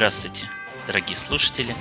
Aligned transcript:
Здравствуйте, 0.00 0.48
дорогие 0.86 1.14
слушатели. 1.14 1.74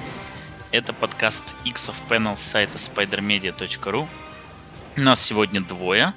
Это 0.74 0.92
подкаст 0.92 1.42
X 1.64 1.88
of 1.88 1.96
Panel 2.10 2.38
с 2.38 2.42
сайта 2.42 2.78
spidermedia.ru. 2.78 4.10
У 4.98 5.00
нас 5.00 5.22
сегодня 5.22 5.62
двое. 5.62 6.14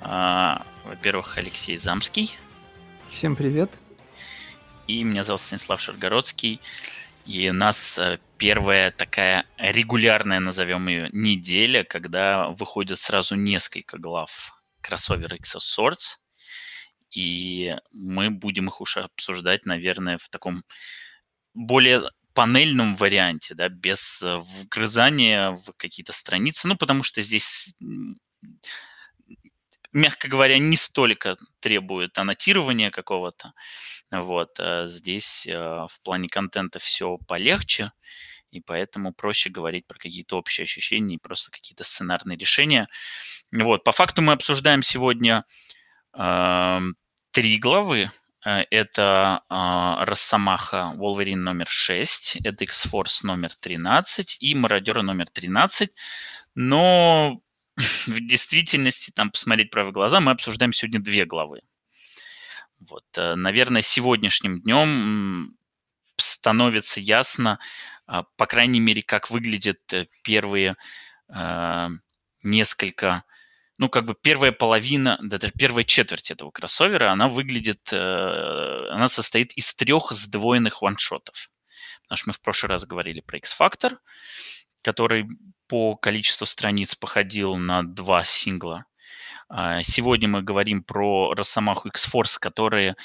А, 0.00 0.64
во-первых, 0.84 1.38
Алексей 1.38 1.76
Замский. 1.76 2.36
Всем 3.08 3.34
привет. 3.34 3.76
И 4.86 5.02
меня 5.02 5.24
зовут 5.24 5.40
Станислав 5.40 5.80
Шаргородский. 5.80 6.60
И 7.26 7.50
у 7.50 7.52
нас 7.52 7.98
э, 7.98 8.20
первая 8.38 8.92
такая 8.92 9.44
регулярная, 9.58 10.38
назовем 10.38 10.86
ее, 10.86 11.08
неделя, 11.10 11.82
когда 11.82 12.50
выходит 12.50 13.00
сразу 13.00 13.34
несколько 13.34 13.98
глав 13.98 14.62
кроссовера 14.80 15.34
X 15.34 15.56
of 15.56 15.58
Swords. 15.58 16.18
И 17.10 17.74
мы 17.90 18.30
будем 18.30 18.68
их 18.68 18.80
уж 18.80 18.96
обсуждать, 18.96 19.66
наверное, 19.66 20.18
в 20.18 20.28
таком 20.28 20.62
более 21.54 22.02
панельном 22.34 22.96
варианте, 22.96 23.54
да, 23.54 23.68
без 23.68 24.22
э, 24.22 24.36
вгрызания 24.36 25.50
в 25.52 25.72
какие-то 25.76 26.12
страницы, 26.12 26.66
ну, 26.66 26.76
потому 26.76 27.02
что 27.02 27.20
здесь, 27.20 27.74
мягко 29.92 30.28
говоря, 30.28 30.58
не 30.58 30.76
столько 30.76 31.36
требует 31.60 32.16
аннотирования 32.18 32.90
какого-то, 32.90 33.52
вот, 34.10 34.58
а 34.58 34.86
здесь 34.86 35.46
э, 35.46 35.52
в 35.52 36.00
плане 36.02 36.28
контента 36.28 36.78
все 36.78 37.18
полегче, 37.28 37.92
и 38.50 38.60
поэтому 38.60 39.12
проще 39.12 39.50
говорить 39.50 39.86
про 39.86 39.98
какие-то 39.98 40.36
общие 40.36 40.64
ощущения 40.64 41.16
и 41.16 41.18
просто 41.18 41.50
какие-то 41.50 41.84
сценарные 41.84 42.36
решения. 42.36 42.88
Вот, 43.50 43.84
по 43.84 43.92
факту 43.92 44.22
мы 44.22 44.32
обсуждаем 44.32 44.82
сегодня 44.82 45.44
э, 46.16 46.80
три 47.32 47.58
главы 47.58 48.10
это 48.44 49.42
э, 49.48 50.04
Росомаха 50.04 50.94
Wolverine 50.96 51.36
номер 51.36 51.68
6, 51.68 52.38
это 52.44 52.64
X-Force 52.64 53.20
номер 53.22 53.54
13 53.54 54.38
и 54.40 54.54
Мародеры 54.54 55.02
номер 55.02 55.28
13. 55.32 55.90
Но 56.54 57.40
в 57.76 58.20
действительности, 58.20 59.10
там 59.10 59.30
посмотреть 59.30 59.70
правые 59.70 59.92
глаза, 59.92 60.20
мы 60.20 60.32
обсуждаем 60.32 60.72
сегодня 60.72 61.00
две 61.00 61.24
главы. 61.24 61.60
Вот, 62.80 63.04
э, 63.16 63.34
наверное, 63.36 63.82
сегодняшним 63.82 64.60
днем 64.60 65.56
становится 66.16 67.00
ясно, 67.00 67.58
э, 68.08 68.22
по 68.36 68.46
крайней 68.46 68.80
мере, 68.80 69.02
как 69.02 69.30
выглядят 69.30 69.80
первые 70.22 70.76
э, 71.28 71.88
несколько 72.42 73.24
ну, 73.78 73.88
как 73.88 74.04
бы 74.04 74.14
первая 74.14 74.52
половина, 74.52 75.18
даже 75.22 75.50
первая 75.50 75.84
четверть 75.84 76.30
этого 76.30 76.50
кроссовера, 76.50 77.10
она 77.10 77.28
выглядит, 77.28 77.92
э, 77.92 78.88
она 78.90 79.08
состоит 79.08 79.52
из 79.54 79.74
трех 79.74 80.12
сдвоенных 80.12 80.82
ваншотов. 80.82 81.50
Потому 82.02 82.16
что 82.16 82.28
мы 82.28 82.32
в 82.34 82.40
прошлый 82.40 82.70
раз 82.70 82.84
говорили 82.84 83.20
про 83.20 83.38
X-Factor, 83.38 83.96
который 84.82 85.26
по 85.66 85.96
количеству 85.96 86.46
страниц 86.46 86.94
походил 86.94 87.56
на 87.56 87.82
два 87.82 88.24
сингла. 88.24 88.84
А 89.48 89.82
сегодня 89.82 90.28
мы 90.28 90.42
говорим 90.42 90.82
про 90.82 91.34
Росомаху 91.34 91.88
X-Force, 91.88 92.38
которые 92.40 92.96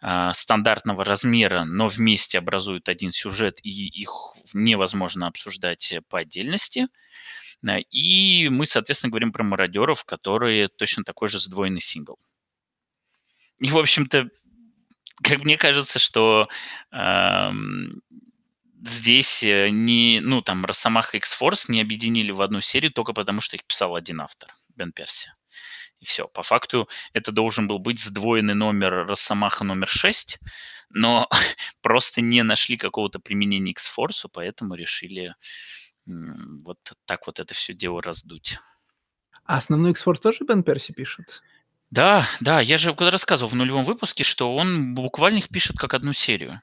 а, 0.00 0.32
стандартного 0.32 1.04
размера, 1.04 1.64
но 1.64 1.88
вместе 1.88 2.38
образуют 2.38 2.88
один 2.88 3.10
сюжет, 3.10 3.58
и 3.64 3.70
их 3.88 4.10
невозможно 4.52 5.26
обсуждать 5.26 5.94
по 6.08 6.20
отдельности. 6.20 6.86
И 7.90 8.48
мы, 8.50 8.66
соответственно, 8.66 9.10
говорим 9.10 9.32
про 9.32 9.42
мародеров, 9.42 10.04
которые 10.04 10.68
точно 10.68 11.04
такой 11.04 11.28
же 11.28 11.40
сдвоенный 11.40 11.80
сингл. 11.80 12.18
И, 13.58 13.70
в 13.70 13.78
общем-то, 13.78 14.28
как 15.22 15.44
мне 15.44 15.56
кажется, 15.56 15.98
что 15.98 16.48
э, 16.92 17.50
здесь 18.84 19.42
э, 19.42 19.68
не, 19.70 20.20
ну, 20.22 20.42
там, 20.42 20.64
Росомаха 20.64 21.16
и 21.16 21.20
X-Force 21.20 21.64
не 21.68 21.80
объединили 21.80 22.30
в 22.30 22.40
одну 22.40 22.60
серию 22.60 22.92
только 22.92 23.12
потому, 23.12 23.40
что 23.40 23.56
их 23.56 23.64
писал 23.64 23.96
один 23.96 24.20
автор, 24.20 24.54
Бен 24.76 24.92
Перси. 24.92 25.32
И 25.98 26.04
все. 26.04 26.28
По 26.28 26.44
факту 26.44 26.88
это 27.12 27.32
должен 27.32 27.66
был 27.66 27.80
быть 27.80 27.98
сдвоенный 27.98 28.54
номер 28.54 29.06
Росомаха 29.06 29.64
номер 29.64 29.88
6, 29.88 30.38
но 30.90 31.28
просто 31.82 32.20
не 32.20 32.44
нашли 32.44 32.76
какого-то 32.76 33.18
применения 33.18 33.72
X-Force, 33.72 34.28
поэтому 34.32 34.74
решили 34.74 35.34
вот 36.08 36.78
так 37.04 37.26
вот 37.26 37.38
это 37.38 37.54
все 37.54 37.74
дело 37.74 38.02
раздуть. 38.02 38.58
А 39.44 39.58
основной 39.58 39.92
X-Force 39.92 40.20
тоже 40.20 40.44
Бен 40.44 40.62
Перси 40.62 40.92
пишет? 40.92 41.42
Да, 41.90 42.26
да, 42.40 42.60
я 42.60 42.76
же 42.76 42.94
когда 42.94 43.10
рассказывал 43.10 43.50
в 43.50 43.54
нулевом 43.54 43.84
выпуске, 43.84 44.24
что 44.24 44.54
он 44.54 44.94
буквально 44.94 45.38
их 45.38 45.48
пишет 45.48 45.76
как 45.78 45.94
одну 45.94 46.12
серию. 46.12 46.60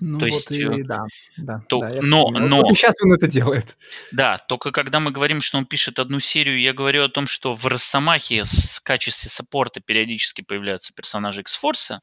Ну, 0.00 0.18
то 0.18 0.26
есть, 0.26 0.50
и, 0.50 0.64
э, 0.64 0.82
да, 0.82 1.04
да, 1.36 1.62
то, 1.68 1.80
да 1.80 2.02
но, 2.02 2.30
но, 2.30 2.62
вот 2.62 2.76
сейчас 2.76 2.94
он 3.02 3.12
это 3.12 3.28
делает. 3.28 3.78
Да, 4.12 4.38
только 4.38 4.72
когда 4.72 4.98
мы 5.00 5.10
говорим, 5.10 5.40
что 5.40 5.58
он 5.58 5.64
пишет 5.64 5.98
одну 5.98 6.18
серию, 6.18 6.60
я 6.60 6.72
говорю 6.72 7.04
о 7.04 7.08
том, 7.08 7.26
что 7.26 7.54
в 7.54 7.64
Росомахе 7.66 8.42
в 8.44 8.80
качестве 8.82 9.30
саппорта 9.30 9.80
периодически 9.80 10.42
появляются 10.42 10.92
персонажи 10.92 11.42
X-Force, 11.42 12.00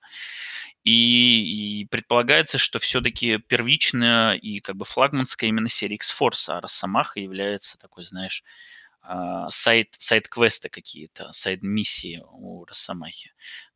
и, 0.83 1.81
и 1.81 1.85
предполагается, 1.85 2.57
что 2.57 2.79
все-таки 2.79 3.37
первичная 3.37 4.33
и 4.33 4.59
как 4.59 4.75
бы 4.75 4.85
флагманская 4.85 5.49
именно 5.49 5.69
серия 5.69 5.95
X-Force, 5.95 6.49
а 6.49 6.61
Росомаха 6.61 7.19
является 7.19 7.77
такой, 7.77 8.03
знаешь, 8.03 8.43
а, 9.01 9.49
сайт, 9.49 9.95
сайт-квесты 9.97 10.69
какие-то, 10.69 11.31
сайт-миссии 11.31 12.23
у 12.31 12.65
Росомахи 12.65 13.31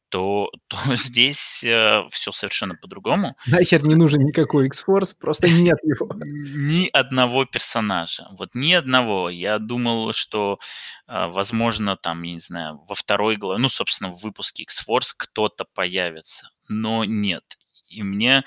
то, 0.09 0.49
то 0.67 0.95
здесь 0.95 1.63
э, 1.63 2.03
все 2.11 2.31
совершенно 2.31 2.75
по-другому. 2.75 3.35
Нахер 3.47 3.83
не 3.83 3.95
нужен 3.95 4.21
никакой 4.21 4.67
X-Force, 4.67 5.15
просто 5.19 5.47
нет 5.47 5.77
его. 5.83 6.09
Ни 6.25 6.89
одного 6.93 7.45
персонажа. 7.45 8.27
Вот 8.31 8.49
ни 8.53 8.73
одного. 8.73 9.29
Я 9.29 9.59
думал, 9.59 10.13
что, 10.13 10.59
э, 11.07 11.27
возможно, 11.27 11.97
там, 11.97 12.23
я 12.23 12.33
не 12.33 12.39
знаю, 12.39 12.81
во 12.87 12.95
второй 12.95 13.37
главе, 13.37 13.59
ну, 13.59 13.69
собственно, 13.69 14.11
в 14.11 14.21
выпуске 14.21 14.63
X-Force 14.63 15.13
кто-то 15.17 15.65
появится 15.73 16.49
но 16.67 17.05
нет. 17.05 17.57
И 17.87 18.03
мне, 18.03 18.43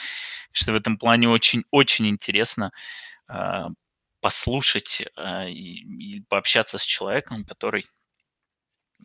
что 0.53 0.72
в 0.72 0.76
этом 0.76 0.98
плане 0.98 1.28
очень-очень 1.28 2.08
интересно 2.08 2.72
э, 3.28 3.64
послушать 4.20 5.03
э, 5.16 5.50
и, 5.50 6.16
и 6.16 6.20
пообщаться 6.28 6.78
с 6.78 6.84
человеком, 6.84 7.44
который, 7.44 7.86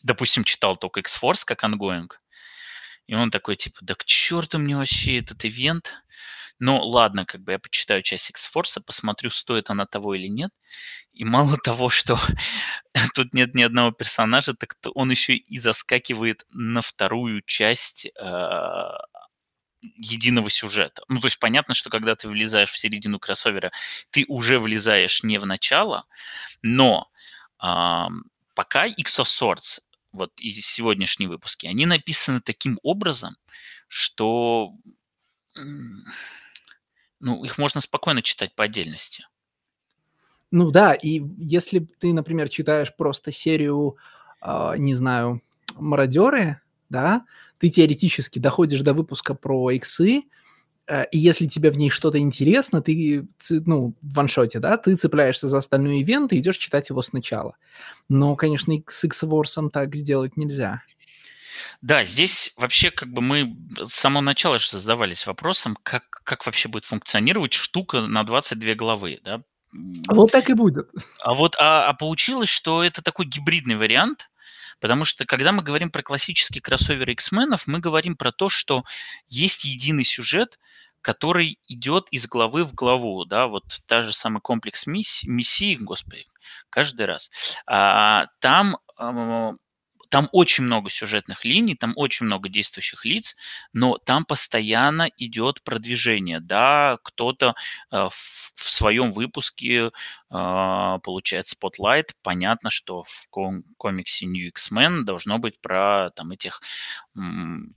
допустим, 0.03 0.43
читал 0.43 0.77
только 0.77 0.99
X-Force 0.99 1.43
как 1.45 1.63
ongoing, 1.63 2.09
и 3.07 3.13
он 3.13 3.29
такой, 3.29 3.55
типа, 3.55 3.77
да 3.81 3.95
к 3.95 4.03
черту 4.05 4.57
мне 4.57 4.75
вообще 4.75 5.19
этот 5.19 5.45
ивент. 5.45 5.93
Ну, 6.59 6.79
ладно, 6.81 7.25
как 7.25 7.41
бы 7.41 7.51
я 7.53 7.59
почитаю 7.59 8.01
часть 8.01 8.29
X-Force, 8.29 8.81
посмотрю, 8.81 9.29
стоит 9.29 9.69
она 9.69 9.85
того 9.85 10.15
или 10.15 10.27
нет. 10.27 10.51
И 11.13 11.25
мало 11.25 11.57
того, 11.63 11.89
что 11.89 12.17
тут 13.15 13.33
нет 13.33 13.55
ни 13.55 13.61
одного 13.63 13.91
персонажа, 13.91 14.53
так 14.53 14.75
он 14.93 15.11
еще 15.11 15.35
и 15.35 15.57
заскакивает 15.59 16.45
на 16.49 16.81
вторую 16.81 17.41
часть 17.41 18.05
э, 18.05 18.89
единого 19.97 20.49
сюжета. 20.49 21.03
Ну, 21.09 21.19
то 21.19 21.27
есть 21.27 21.39
понятно, 21.39 21.73
что 21.73 21.89
когда 21.89 22.15
ты 22.15 22.27
влезаешь 22.29 22.71
в 22.71 22.77
середину 22.77 23.19
кроссовера, 23.19 23.71
ты 24.11 24.25
уже 24.27 24.59
влезаешь 24.59 25.23
не 25.23 25.37
в 25.37 25.45
начало, 25.45 26.05
но 26.61 27.09
э, 27.61 28.05
пока 28.55 28.85
X 28.85 29.19
of 29.19 29.81
вот 30.13 30.31
и 30.39 30.51
сегодняшние 30.51 31.27
выпуски, 31.27 31.67
они 31.67 31.85
написаны 31.85 32.39
таким 32.39 32.79
образом, 32.83 33.35
что 33.89 34.71
ну, 37.25 37.43
их 37.43 37.57
можно 37.57 37.81
спокойно 37.81 38.21
читать 38.21 38.53
по 38.55 38.63
отдельности. 38.63 39.27
Ну 40.51 40.69
да, 40.69 40.93
и 40.93 41.21
если 41.37 41.79
ты, 41.79 42.13
например, 42.13 42.49
читаешь 42.49 42.95
просто 42.95 43.31
серию, 43.31 43.97
э, 44.41 44.75
не 44.77 44.93
знаю, 44.93 45.41
мародеры, 45.75 46.61
да, 46.89 47.25
ты 47.57 47.69
теоретически 47.69 48.37
доходишь 48.37 48.81
до 48.81 48.93
выпуска 48.93 49.33
про 49.33 49.71
иксы, 49.71 50.21
э, 50.85 51.05
и 51.11 51.17
если 51.17 51.47
тебе 51.47 51.71
в 51.71 51.77
ней 51.77 51.89
что-то 51.89 52.19
интересно, 52.19 52.83
ты, 52.83 53.27
ну, 53.49 53.95
в 54.03 54.13
ваншоте, 54.13 54.59
да, 54.59 54.77
ты 54.77 54.95
цепляешься 54.95 55.47
за 55.47 55.57
остальной 55.57 56.03
ивент 56.03 56.31
и 56.31 56.37
идешь 56.37 56.57
читать 56.57 56.91
его 56.91 57.01
сначала. 57.01 57.57
Но, 58.07 58.35
конечно, 58.35 58.71
с 58.85 59.03
X-Force 59.03 59.71
так 59.71 59.95
сделать 59.95 60.37
нельзя. 60.37 60.83
Да, 61.81 62.03
здесь 62.03 62.53
вообще 62.55 62.91
как 62.91 63.09
бы 63.09 63.21
мы 63.21 63.55
с 63.83 63.93
самого 63.93 64.21
начала 64.21 64.59
же 64.59 64.77
задавались 64.77 65.25
вопросом, 65.25 65.77
как, 65.83 66.14
как 66.25 66.45
вообще 66.45 66.67
будет 66.67 66.83
функционировать 66.83 67.53
штука 67.53 68.01
на 68.01 68.23
22 68.23 68.73
главы, 68.75 69.19
да? 69.23 69.41
Вот 70.09 70.31
так 70.31 70.49
и 70.49 70.53
будет. 70.53 70.89
А 71.19 71.33
вот 71.33 71.55
а, 71.57 71.87
а 71.87 71.93
получилось, 71.93 72.49
что 72.49 72.83
это 72.83 73.01
такой 73.01 73.25
гибридный 73.25 73.75
вариант, 73.75 74.29
потому 74.79 75.05
что 75.05 75.25
когда 75.25 75.51
мы 75.51 75.63
говорим 75.63 75.91
про 75.91 76.01
классический 76.01 76.61
кроссовер 76.61 77.09
X-менов, 77.09 77.67
мы 77.67 77.79
говорим 77.79 78.15
про 78.15 78.31
то, 78.31 78.49
что 78.49 78.83
есть 79.27 79.65
единый 79.65 80.03
сюжет, 80.03 80.59
который 81.01 81.59
идет 81.67 82.07
из 82.09 82.27
главы 82.27 82.63
в 82.63 82.73
главу, 82.73 83.25
да, 83.25 83.47
вот 83.47 83.81
та 83.85 84.01
же 84.01 84.11
самый 84.11 84.41
комплекс 84.41 84.87
миссии, 84.87 85.27
миссии 85.27 85.75
господи, 85.75 86.25
каждый 86.69 87.05
раз. 87.05 87.29
А, 87.67 88.27
там 88.39 88.77
там 90.15 90.29
очень 90.31 90.63
много 90.63 90.89
сюжетных 90.89 91.43
линий, 91.43 91.75
там 91.75 91.91
очень 91.97 92.25
много 92.25 92.47
действующих 92.47 93.03
лиц, 93.03 93.35
но 93.73 93.97
там 93.97 94.23
постоянно 94.23 95.09
идет 95.17 95.61
продвижение. 95.61 96.39
Да, 96.39 96.99
кто-то 97.03 97.53
э, 97.91 98.07
в, 98.09 98.53
в 98.55 98.71
своем 98.71 99.11
выпуске 99.11 99.87
э, 99.87 99.89
получает 100.29 101.47
spotlight. 101.47 102.13
Понятно, 102.23 102.69
что 102.69 103.03
в 103.03 103.27
ком- 103.29 103.65
комиксе 103.75 104.25
New 104.25 104.47
X-Men 104.47 105.03
должно 105.03 105.37
быть 105.37 105.59
про 105.59 106.11
там 106.11 106.31
этих 106.31 106.61
м- 107.17 107.75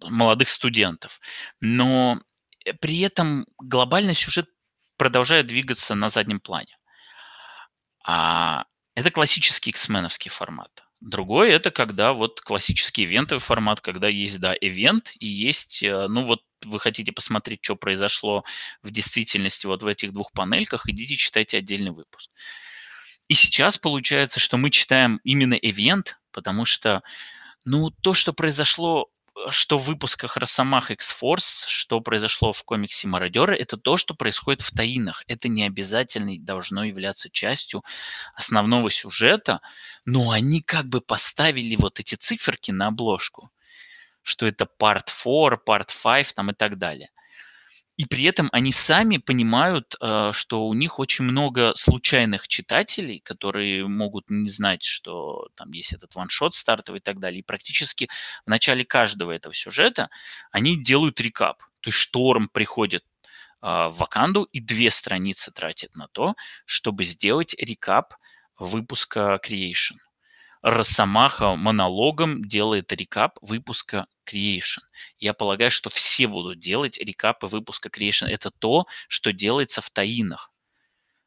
молодых 0.00 0.48
студентов. 0.48 1.20
Но 1.60 2.22
э, 2.64 2.72
при 2.72 3.00
этом 3.00 3.44
глобальный 3.58 4.14
сюжет 4.14 4.48
продолжает 4.96 5.46
двигаться 5.46 5.94
на 5.94 6.08
заднем 6.08 6.40
плане. 6.40 6.78
А 8.02 8.64
это 8.94 9.10
классический 9.10 9.68
X 9.68 9.88
формат. 10.30 10.85
Другой 11.00 11.50
это 11.50 11.70
когда 11.70 12.12
вот 12.14 12.40
классический 12.40 13.04
ивентовый 13.04 13.40
формат, 13.40 13.80
когда 13.80 14.08
есть, 14.08 14.40
да, 14.40 14.54
ивент 14.58 15.12
и 15.20 15.28
есть, 15.28 15.82
э, 15.82 16.06
ну 16.08 16.24
вот 16.24 16.40
вы 16.64 16.80
хотите 16.80 17.12
посмотреть, 17.12 17.60
что 17.62 17.76
произошло 17.76 18.44
в 18.82 18.90
действительности 18.90 19.66
вот 19.66 19.82
в 19.82 19.86
этих 19.86 20.12
двух 20.12 20.32
панельках, 20.32 20.88
идите 20.88 21.16
читайте 21.16 21.58
отдельный 21.58 21.90
выпуск. 21.90 22.30
И 23.28 23.34
сейчас 23.34 23.76
получается, 23.76 24.40
что 24.40 24.56
мы 24.56 24.70
читаем 24.70 25.20
именно 25.24 25.54
ивент, 25.54 26.18
потому 26.32 26.64
что, 26.64 27.02
ну, 27.64 27.90
то, 27.90 28.14
что 28.14 28.32
произошло 28.32 29.10
что 29.50 29.78
в 29.78 29.84
выпусках 29.84 30.36
Росомах 30.36 30.90
X-Force, 30.90 31.64
что 31.66 32.00
произошло 32.00 32.52
в 32.52 32.62
комиксе 32.64 33.08
Мародеры, 33.08 33.56
это 33.56 33.76
то, 33.76 33.96
что 33.96 34.14
происходит 34.14 34.62
в 34.62 34.70
таинах. 34.74 35.24
Это 35.26 35.48
не 35.48 35.64
обязательно 35.64 36.32
должно 36.38 36.84
являться 36.84 37.30
частью 37.30 37.84
основного 38.34 38.90
сюжета, 38.90 39.60
но 40.04 40.30
они 40.30 40.62
как 40.62 40.86
бы 40.86 41.00
поставили 41.00 41.76
вот 41.76 42.00
эти 42.00 42.14
циферки 42.14 42.70
на 42.70 42.88
обложку, 42.88 43.50
что 44.22 44.46
это 44.46 44.66
Part 44.80 45.06
4, 45.06 45.60
Part 45.66 45.90
5 46.02 46.34
там 46.34 46.50
и 46.50 46.54
так 46.54 46.78
далее. 46.78 47.10
И 47.96 48.04
при 48.04 48.24
этом 48.24 48.50
они 48.52 48.72
сами 48.72 49.16
понимают, 49.16 49.96
э, 50.00 50.30
что 50.32 50.66
у 50.66 50.74
них 50.74 50.98
очень 50.98 51.24
много 51.24 51.72
случайных 51.74 52.46
читателей, 52.46 53.20
которые 53.20 53.86
могут 53.88 54.28
не 54.28 54.50
знать, 54.50 54.82
что 54.82 55.48
там 55.54 55.72
есть 55.72 55.94
этот 55.94 56.14
ваншот 56.14 56.54
стартовый 56.54 57.00
и 57.00 57.02
так 57.02 57.18
далее. 57.18 57.40
И 57.40 57.44
практически 57.44 58.08
в 58.44 58.50
начале 58.50 58.84
каждого 58.84 59.32
этого 59.32 59.54
сюжета 59.54 60.10
они 60.50 60.82
делают 60.82 61.20
рекап. 61.20 61.62
То 61.80 61.88
есть 61.88 61.98
Шторм 61.98 62.48
приходит 62.48 63.04
а, 63.62 63.88
в 63.88 63.98
Ваканду 63.98 64.44
и 64.44 64.60
две 64.60 64.90
страницы 64.90 65.50
тратит 65.50 65.96
на 65.96 66.08
то, 66.08 66.34
чтобы 66.66 67.04
сделать 67.04 67.54
рекап 67.58 68.14
выпуска 68.58 69.40
Creation. 69.42 69.96
Росомаха 70.66 71.54
монологом 71.54 72.44
делает 72.44 72.90
рекап 72.90 73.38
выпуска 73.40 74.08
Creation. 74.28 74.82
Я 75.16 75.32
полагаю, 75.32 75.70
что 75.70 75.90
все 75.90 76.26
будут 76.26 76.58
делать 76.58 76.98
рекапы 76.98 77.46
выпуска 77.46 77.88
Creation. 77.88 78.26
Это 78.26 78.50
то, 78.50 78.88
что 79.06 79.32
делается 79.32 79.80
в 79.80 79.90
таинах. 79.90 80.50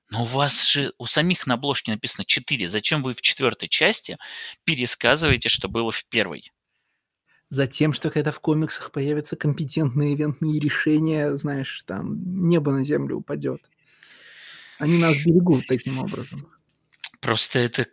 Но 0.09 0.23
у 0.23 0.25
вас 0.25 0.67
же 0.67 0.91
у 0.97 1.05
самих 1.05 1.47
на 1.47 1.53
обложке 1.53 1.93
написано 1.93 2.25
4. 2.25 2.67
Зачем 2.67 3.01
вы 3.01 3.13
в 3.13 3.21
четвертой 3.21 3.69
части 3.69 4.17
пересказываете, 4.65 5.47
что 5.47 5.69
было 5.69 5.93
в 5.93 6.03
первой? 6.09 6.51
Затем, 7.47 7.93
что 7.93 8.09
когда 8.09 8.31
в 8.31 8.41
комиксах 8.41 8.91
появятся 8.91 9.37
компетентные 9.37 10.15
ивентные 10.15 10.59
решения, 10.59 11.33
знаешь, 11.37 11.81
там 11.85 12.49
небо 12.49 12.73
на 12.73 12.83
землю 12.83 13.15
упадет. 13.15 13.69
Они 14.79 14.97
нас 14.97 15.15
берегут 15.23 15.65
таким 15.65 15.99
образом. 15.99 16.51
Просто 17.21 17.59
это 17.59 17.87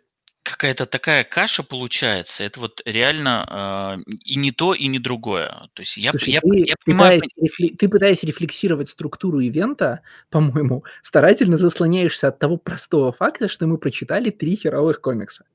какая-то 0.51 0.85
такая 0.85 1.23
каша 1.23 1.63
получается. 1.63 2.43
Это 2.43 2.59
вот 2.59 2.81
реально 2.85 4.03
э, 4.07 4.11
и 4.23 4.35
не 4.35 4.51
то, 4.51 4.73
и 4.73 4.87
не 4.87 4.99
другое. 4.99 5.69
То 5.73 5.81
есть 5.81 5.97
я, 5.97 6.11
Слушай, 6.11 6.33
я, 6.33 6.41
ты, 6.41 6.59
я 6.59 6.75
понимаю... 6.85 7.21
Пытаясь, 7.21 7.31
рефли... 7.37 7.75
ты 7.75 7.89
пытаясь 7.89 8.23
рефлексировать 8.23 8.89
структуру 8.89 9.39
ивента, 9.39 10.01
по-моему, 10.29 10.83
старательно 11.01 11.57
заслоняешься 11.57 12.29
от 12.29 12.39
того 12.39 12.57
простого 12.57 13.11
факта, 13.11 13.47
что 13.47 13.67
мы 13.67 13.77
прочитали 13.77 14.29
три 14.29 14.55
херовых 14.55 15.01
комикса. 15.01 15.45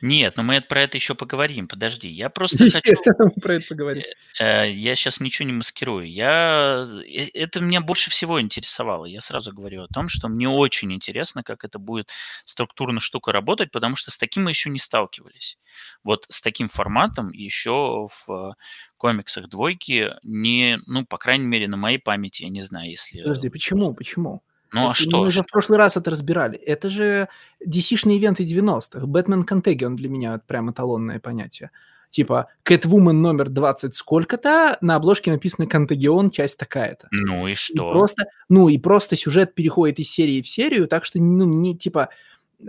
Нет, 0.00 0.36
но 0.36 0.42
мы 0.42 0.60
про 0.60 0.82
это 0.82 0.96
еще 0.96 1.14
поговорим. 1.14 1.68
Подожди, 1.68 2.08
я 2.08 2.28
просто 2.28 2.64
Естественно, 2.64 3.16
хочу... 3.16 3.32
мы 3.36 3.40
про 3.40 3.54
это 3.54 3.66
поговорим. 3.68 4.02
Э, 4.38 4.70
я 4.70 4.94
сейчас 4.94 5.20
ничего 5.20 5.46
не 5.46 5.52
маскирую. 5.52 6.10
Я... 6.10 6.86
Э, 7.04 7.28
это 7.34 7.60
меня 7.60 7.80
больше 7.80 8.10
всего 8.10 8.40
интересовало. 8.40 9.06
Я 9.06 9.20
сразу 9.20 9.52
говорю 9.52 9.82
о 9.82 9.88
том, 9.88 10.08
что 10.08 10.28
мне 10.28 10.48
очень 10.48 10.92
интересно, 10.92 11.42
как 11.42 11.64
это 11.64 11.78
будет 11.78 12.10
структурно 12.44 13.00
штука 13.00 13.32
работать, 13.32 13.70
потому 13.70 13.96
что 13.96 14.10
с 14.10 14.18
таким 14.18 14.44
мы 14.44 14.50
еще 14.50 14.70
не 14.70 14.78
сталкивались. 14.78 15.58
Вот 16.04 16.26
с 16.28 16.40
таким 16.40 16.68
форматом 16.68 17.30
еще 17.32 18.08
в 18.26 18.56
комиксах 18.96 19.48
двойки 19.48 20.12
не, 20.22 20.78
ну, 20.86 21.04
по 21.04 21.18
крайней 21.18 21.46
мере, 21.46 21.68
на 21.68 21.76
моей 21.76 21.98
памяти, 21.98 22.42
я 22.42 22.48
не 22.48 22.60
знаю, 22.60 22.90
если... 22.90 23.22
Подожди, 23.22 23.48
почему? 23.48 23.94
Почему? 23.94 24.42
Ну 24.76 24.88
а 24.88 24.92
Это 24.92 24.94
что? 25.02 25.18
Мы 25.18 25.28
уже 25.28 25.42
в 25.42 25.46
прошлый 25.46 25.78
раз 25.78 25.96
это 25.96 26.10
разбирали. 26.10 26.58
Это 26.58 26.90
же 26.90 27.28
DC-шные 27.66 28.16
ивенты 28.16 28.44
90-х. 28.44 29.06
Бэтмен 29.06 29.44
Контегион 29.44 29.96
для 29.96 30.08
меня 30.10 30.34
это 30.34 30.44
прям 30.46 30.70
эталонное 30.70 31.18
понятие. 31.18 31.70
Типа, 32.10 32.48
Кэтвумен 32.62 33.20
номер 33.20 33.48
20 33.48 33.94
сколько-то, 33.94 34.76
на 34.80 34.96
обложке 34.96 35.32
написано 35.32 35.66
Контегион, 35.66 36.30
часть 36.30 36.58
такая-то. 36.58 37.08
Ну 37.10 37.48
и 37.48 37.52
И 37.52 37.54
что? 37.54 37.90
просто, 37.90 38.26
ну 38.48 38.68
и 38.68 38.78
просто 38.78 39.16
сюжет 39.16 39.54
переходит 39.54 39.98
из 39.98 40.10
серии 40.10 40.40
в 40.42 40.48
серию, 40.48 40.88
так 40.88 41.04
что, 41.04 41.18
ну, 41.18 41.44
не 41.44 41.76
типа, 41.76 42.10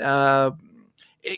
а, 0.01 0.49
э, 0.49 0.51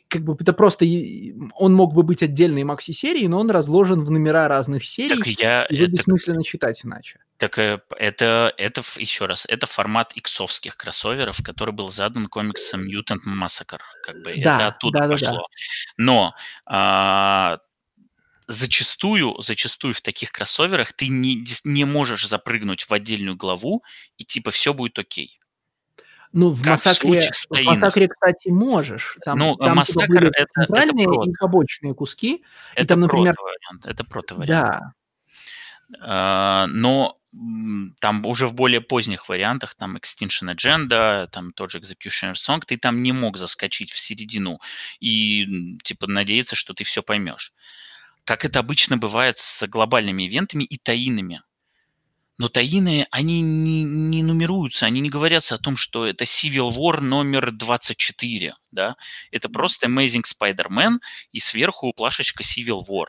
как 0.08 0.24
бы 0.24 0.36
это 0.40 0.54
просто, 0.54 0.86
и- 0.86 1.34
он 1.56 1.74
мог 1.74 1.94
бы 1.94 2.04
быть 2.04 2.22
отдельной 2.24 2.64
макси-серией, 2.64 3.28
но 3.28 3.40
он 3.40 3.50
разложен 3.52 4.04
в 4.04 4.12
номера 4.12 4.48
разных 4.48 4.82
Так 4.84 4.88
серий, 4.90 5.36
я... 5.40 5.66
его 5.70 5.84
Это, 5.84 5.92
бессмысленно 5.92 6.44
читать 6.44 6.84
иначе. 6.86 7.20
так 7.38 7.58
э, 7.58 7.80
это, 7.98 8.54
это, 8.58 8.84
еще 8.98 9.26
раз, 9.26 9.46
это 9.48 9.68
формат 9.68 10.14
иксовских 10.16 10.78
кроссоверов, 10.78 11.38
который 11.44 11.74
был 11.74 11.90
задан 11.90 12.28
комиксом 12.28 12.88
Mutant 12.88 13.22
Massacre. 13.28 13.80
Как 14.04 14.22
бы 14.24 14.32
это 14.32 14.44
Да, 14.44 14.68
оттуда 14.68 15.00
да-да-да. 15.00 15.16
пошло. 15.28 15.48
Но 15.98 16.34
а, 16.66 17.60
зачастую, 18.48 19.36
зачастую 19.42 19.94
в 19.94 20.02
таких 20.02 20.32
кроссоверах 20.32 20.94
ты 20.94 21.08
не, 21.08 21.44
не 21.64 21.86
можешь 21.86 22.28
запрыгнуть 22.28 22.84
в 22.90 22.94
отдельную 22.94 23.36
главу, 23.36 23.84
и 24.18 24.26
типа 24.26 24.52
все 24.52 24.74
будет 24.74 24.98
окей. 25.00 25.40
Ну, 26.32 26.50
в 26.50 26.60
Как 26.60 26.68
в 26.68 26.70
массакре, 26.72 27.32
в 27.32 27.48
Таинах. 27.48 27.76
массакре, 27.80 28.08
кстати, 28.08 28.50
можешь. 28.50 29.18
Там, 29.26 29.40
Ну, 29.40 29.56
там 29.56 29.66
типа 29.68 29.76
Массакр 29.76 30.08
были 30.08 30.28
это, 30.28 30.38
это 30.38 30.48
центральные 30.54 31.04
и 31.06 31.08
прото. 31.08 31.32
побочные 31.40 31.94
куски. 31.96 32.36
И 32.36 32.44
Это 32.76 32.90
там, 32.90 33.00
например, 33.02 33.34
прото-вариант. 33.36 33.86
Это 33.86 34.04
прото-вариант. 34.04 34.50
да, 34.50 34.94
А, 36.02 36.68
но 36.68 37.18
там 38.00 38.26
уже 38.26 38.48
в 38.48 38.54
более 38.54 38.82
поздних 38.82 39.30
вариантах, 39.30 39.76
там 39.76 39.98
Extinction 39.98 40.54
Agenda, 40.56 41.28
там 41.28 41.52
тот 41.54 41.72
же 41.72 41.80
Executioner 41.80 42.34
Song, 42.34 42.62
ты 42.66 42.78
там 42.78 43.04
не 43.04 43.12
мог 43.12 43.38
заскочить 43.38 43.92
в 43.92 44.00
середину 44.00 44.60
и 45.00 45.78
типа 45.84 46.08
надеяться, 46.08 46.56
что 46.56 46.74
ты 46.74 46.84
все 46.84 47.04
поймешь. 47.04 47.54
Как 48.26 48.46
это 48.46 48.60
обычно 48.60 48.98
бывает 48.98 49.38
с 49.38 49.66
глобальными 49.68 50.28
ивентами 50.28 50.64
и 50.64 50.78
таинами. 50.78 51.42
Но 52.40 52.50
таины, 52.50 53.06
они 53.12 53.42
не, 53.42 53.84
не 53.84 54.24
нумеруются, 54.24 54.88
они 54.88 55.02
не 55.02 55.10
говорятся 55.10 55.56
о 55.56 55.60
том, 55.60 55.76
что 55.76 56.08
это 56.08 56.24
Civil 56.24 56.70
War 56.72 57.02
номер 57.02 57.52
24, 57.52 58.56
да. 58.72 58.96
Это 59.32 59.50
просто 59.50 59.88
Amazing 59.88 60.24
Spider-Man 60.24 61.00
и 61.34 61.40
сверху 61.40 61.94
плашечка 61.94 62.44
Civil 62.44 62.82
War. 62.88 63.08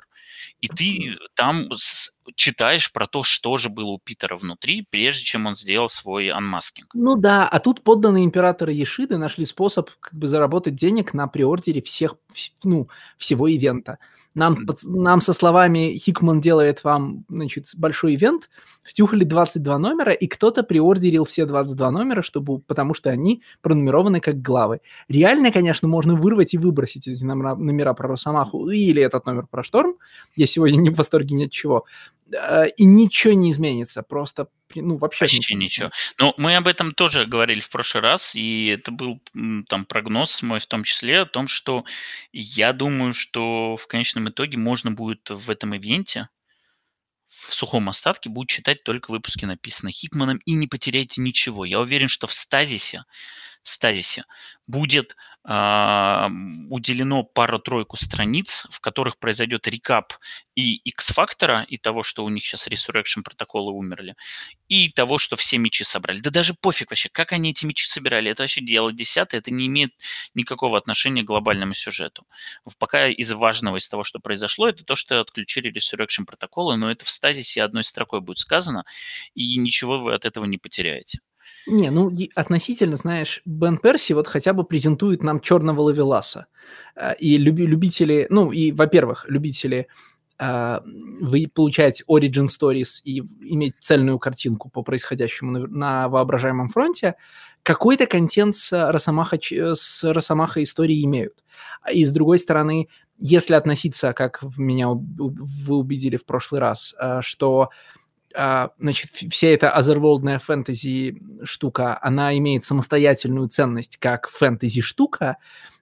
И 0.60 0.68
ты 0.68 1.16
там 1.34 1.70
с- 1.72 2.12
читаешь 2.34 2.92
про 2.92 3.06
то, 3.06 3.22
что 3.22 3.56
же 3.56 3.68
было 3.68 3.90
у 3.90 3.98
Питера 3.98 4.36
внутри, 4.36 4.86
прежде 4.88 5.24
чем 5.24 5.46
он 5.46 5.54
сделал 5.54 5.88
свой 5.88 6.30
анмаскинг. 6.30 6.90
ну 6.94 7.16
да, 7.16 7.48
а 7.48 7.58
тут 7.60 7.82
подданные 7.82 8.24
императора 8.24 8.72
Ешиды 8.72 9.18
нашли 9.18 9.44
способ 9.44 9.90
как 10.00 10.14
бы 10.14 10.26
заработать 10.26 10.74
денег 10.74 11.14
на 11.14 11.26
приордере 11.26 11.82
всех, 11.82 12.16
вс- 12.32 12.52
ну, 12.64 12.88
всего 13.16 13.48
ивента. 13.48 13.98
Нам, 14.34 14.64
нам 14.84 15.20
со 15.20 15.32
словами 15.32 15.98
«Хикман 15.98 16.40
делает 16.40 16.84
вам, 16.84 17.24
значит, 17.28 17.66
большой 17.76 18.14
ивент», 18.14 18.48
втюхали 18.80 19.24
22 19.24 19.78
номера, 19.78 20.12
и 20.12 20.28
кто-то 20.28 20.62
приордерил 20.62 21.24
все 21.24 21.46
22 21.46 21.90
номера, 21.90 22.22
чтобы, 22.22 22.60
потому 22.60 22.94
что 22.94 23.10
они 23.10 23.42
пронумерованы 23.60 24.20
как 24.20 24.40
главы. 24.40 24.82
Реально, 25.08 25.50
конечно, 25.50 25.88
можно 25.88 26.14
вырвать 26.14 26.54
и 26.54 26.58
выбросить 26.58 27.08
эти 27.08 27.24
номера, 27.24 27.56
номера 27.56 27.92
про 27.92 28.08
Росомаху 28.08 28.68
или 28.70 29.02
этот 29.02 29.26
номер 29.26 29.48
про 29.50 29.64
Шторм. 29.64 29.96
Я 30.36 30.46
сегодня 30.46 30.76
не 30.76 30.90
в 30.90 30.94
восторге 30.96 31.34
ни 31.34 31.46
от 31.46 31.50
чего. 31.50 31.84
Э, 32.32 32.68
И 32.76 32.84
ничего 32.84 33.32
не 33.34 33.50
изменится. 33.50 34.02
Просто, 34.02 34.48
ну, 34.74 34.96
вообще 34.96 35.24
Почти 35.26 35.54
ничего. 35.54 35.90
Но 36.18 36.34
мы 36.36 36.56
об 36.56 36.66
этом 36.66 36.92
тоже 36.92 37.26
говорили 37.26 37.60
в 37.60 37.68
прошлый 37.70 38.02
раз, 38.02 38.34
и 38.34 38.66
это 38.66 38.90
был 38.90 39.20
там 39.68 39.84
прогноз 39.84 40.42
мой 40.42 40.60
в 40.60 40.66
том 40.66 40.84
числе 40.84 41.20
о 41.20 41.26
том, 41.26 41.46
что 41.46 41.84
я 42.32 42.72
думаю, 42.72 43.12
что 43.12 43.76
в 43.76 43.86
конечном 43.86 44.28
итоге 44.28 44.58
можно 44.58 44.90
будет 44.90 45.28
в 45.30 45.50
этом 45.50 45.76
ивенте 45.76 46.28
в 47.28 47.54
сухом 47.54 47.88
остатке 47.88 48.28
будет 48.28 48.48
читать 48.48 48.82
только 48.82 49.10
выпуски, 49.12 49.44
написанные 49.44 49.92
Хикманом, 49.92 50.38
и 50.44 50.52
не 50.54 50.66
потеряете 50.66 51.20
ничего. 51.20 51.64
Я 51.64 51.80
уверен, 51.80 52.08
что 52.08 52.26
в 52.26 52.32
стазисе 52.32 53.04
в 53.62 53.68
стазисе 53.68 54.24
будет 54.66 55.16
э, 55.44 56.28
уделено 56.70 57.24
пару-тройку 57.24 57.96
страниц, 57.96 58.66
в 58.70 58.80
которых 58.80 59.18
произойдет 59.18 59.66
рекап 59.66 60.14
и 60.54 60.76
X-фактора, 60.76 61.66
и 61.68 61.76
того, 61.76 62.02
что 62.02 62.24
у 62.24 62.28
них 62.28 62.44
сейчас 62.44 62.68
Resurrection 62.68 63.22
протоколы 63.24 63.72
умерли, 63.72 64.14
и 64.68 64.90
того, 64.90 65.18
что 65.18 65.36
все 65.36 65.58
мечи 65.58 65.84
собрали. 65.84 66.20
Да 66.20 66.30
даже 66.30 66.54
пофиг 66.54 66.90
вообще, 66.90 67.08
как 67.08 67.32
они 67.32 67.50
эти 67.50 67.66
мечи 67.66 67.86
собирали. 67.88 68.30
Это 68.30 68.44
вообще 68.44 68.60
дело 68.60 68.92
десятое, 68.92 69.40
это 69.40 69.50
не 69.50 69.66
имеет 69.66 69.92
никакого 70.34 70.78
отношения 70.78 71.22
к 71.22 71.26
глобальному 71.26 71.74
сюжету. 71.74 72.26
Пока 72.78 73.08
из 73.08 73.32
важного 73.32 73.78
из 73.78 73.88
того, 73.88 74.04
что 74.04 74.20
произошло, 74.20 74.68
это 74.68 74.84
то, 74.84 74.94
что 74.94 75.20
отключили 75.20 75.72
Resurrection 75.72 76.24
протоколы, 76.26 76.76
но 76.76 76.90
это 76.90 77.04
в 77.04 77.10
стазисе 77.10 77.62
одной 77.62 77.84
строкой 77.84 78.20
будет 78.20 78.38
сказано, 78.38 78.84
и 79.34 79.56
ничего 79.56 79.98
вы 79.98 80.14
от 80.14 80.24
этого 80.24 80.44
не 80.44 80.58
потеряете. 80.58 81.20
Не, 81.66 81.90
ну 81.90 82.12
относительно, 82.34 82.96
знаешь, 82.96 83.42
Бен 83.44 83.78
Перси 83.78 84.12
вот 84.12 84.26
хотя 84.26 84.52
бы 84.52 84.64
презентует 84.64 85.22
нам 85.22 85.40
черного 85.40 85.82
лавеласа. 85.82 86.46
Э, 86.96 87.14
и 87.16 87.36
люби, 87.36 87.66
любители, 87.66 88.26
ну 88.30 88.52
и, 88.52 88.72
во-первых, 88.72 89.26
любители 89.28 89.86
э, 90.38 90.80
вы 91.20 91.50
получаете 91.52 92.04
origin 92.08 92.46
stories 92.46 93.00
и 93.04 93.20
иметь 93.42 93.74
цельную 93.80 94.18
картинку 94.18 94.70
по 94.70 94.82
происходящему 94.82 95.66
на, 95.68 96.08
воображаемом 96.08 96.68
фронте, 96.68 97.16
какой-то 97.62 98.06
контент 98.06 98.56
с 98.56 98.72
Росомаха, 98.90 99.38
с 99.40 100.02
Росомаха 100.02 100.62
истории 100.62 101.04
имеют. 101.04 101.44
И 101.92 102.04
с 102.04 102.12
другой 102.12 102.38
стороны, 102.38 102.88
если 103.18 103.54
относиться, 103.54 104.14
как 104.14 104.42
меня 104.56 104.88
вы 104.88 105.76
убедили 105.76 106.16
в 106.16 106.24
прошлый 106.24 106.60
раз, 106.62 106.94
что 107.20 107.64
а, 107.64 107.68
значит, 108.32 109.10
вся 109.10 109.48
эта 109.48 109.70
озерволдная 109.70 110.38
фэнтези 110.38 111.20
штука, 111.42 111.98
она 112.00 112.36
имеет 112.38 112.64
самостоятельную 112.64 113.48
ценность 113.48 113.96
как 113.98 114.28
фэнтези 114.28 114.80
штука, 114.80 115.36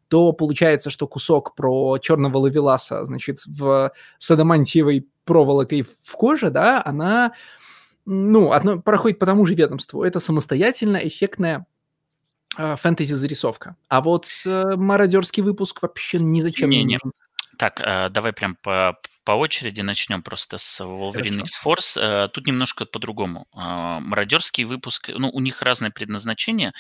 то 0.09 0.33
получается, 0.33 0.90
что 0.90 1.07
кусок 1.07 1.55
про 1.55 1.99
черного 1.99 2.38
лавеласа, 2.38 3.05
значит, 3.05 3.40
в 3.47 3.93
садомантиевой 4.19 5.07
проволокой 5.25 5.83
в 5.83 6.12
коже, 6.12 6.50
да, 6.50 6.83
она, 6.85 7.33
ну, 8.07 8.52
одно, 8.52 8.81
проходит 8.81 9.19
по 9.19 9.26
тому 9.26 9.45
же 9.45 9.55
ведомству. 9.55 10.02
Это 10.02 10.19
самостоятельно 10.19 10.97
эффектная 10.97 11.67
э, 12.57 12.76
фэнтези-зарисовка. 12.76 13.76
А 13.88 14.00
вот 14.00 14.26
э, 14.47 14.76
мародерский 14.76 15.43
выпуск 15.43 15.83
вообще 15.83 16.19
ни 16.19 16.40
зачем 16.40 16.71
не, 16.71 16.83
не 16.83 16.95
нужен. 16.95 17.12
Так, 17.59 17.81
э, 17.81 18.09
давай 18.09 18.33
прям 18.33 18.57
по, 18.62 18.99
по 19.28 19.32
очереди 19.32 19.82
начнем 19.82 20.23
просто 20.23 20.56
с 20.56 20.80
Wolverine 20.80 21.42
X-Force. 21.42 22.00
Э, 22.00 22.28
тут 22.28 22.47
немножко 22.47 22.87
по-другому. 22.87 23.47
Э, 23.54 23.99
мародерский 24.00 24.64
выпуск, 24.64 25.11
ну, 25.14 25.28
у 25.28 25.40
них 25.40 25.61
разное 25.61 25.90
предназначение, 25.90 26.73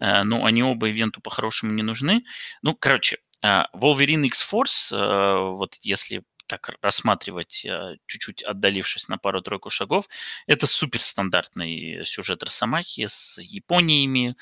но 0.00 0.44
они 0.44 0.64
оба 0.64 0.90
ивенту 0.90 1.20
по-хорошему 1.20 1.70
не 1.72 1.84
нужны. 1.84 2.24
Ну, 2.62 2.74
короче, 2.74 3.18
Wolverine 3.44 4.26
X-Force, 4.26 5.52
вот 5.52 5.76
если 5.82 6.24
так 6.48 6.70
рассматривать, 6.82 7.64
чуть-чуть 8.06 8.42
отдалившись 8.42 9.08
на 9.08 9.16
пару-тройку 9.16 9.70
шагов, 9.70 10.06
это 10.48 10.66
суперстандартный 10.66 12.04
сюжет 12.04 12.42
Росомахи 12.42 13.06
с 13.08 13.40
Япониями, 13.40 14.34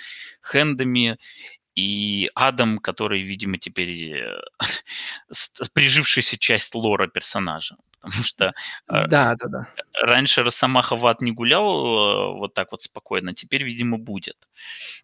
хендами 0.42 1.18
и 1.80 2.28
Адам, 2.34 2.78
который, 2.78 3.22
видимо, 3.22 3.58
теперь 3.58 4.12
э, 4.12 4.40
прижившаяся 5.74 6.36
часть 6.38 6.74
лора 6.74 7.08
персонажа. 7.08 7.76
Потому 8.00 8.22
что 8.22 8.44
э, 8.88 9.06
да, 9.08 9.34
да, 9.36 9.48
да. 9.48 9.68
раньше 10.02 10.42
Росомаха 10.42 10.96
в 10.96 11.06
ад 11.06 11.20
не 11.22 11.32
гулял 11.32 11.64
э, 11.64 12.38
вот 12.38 12.54
так 12.54 12.72
вот 12.72 12.82
спокойно, 12.82 13.34
теперь, 13.34 13.64
видимо, 13.64 13.98
будет. 13.98 14.48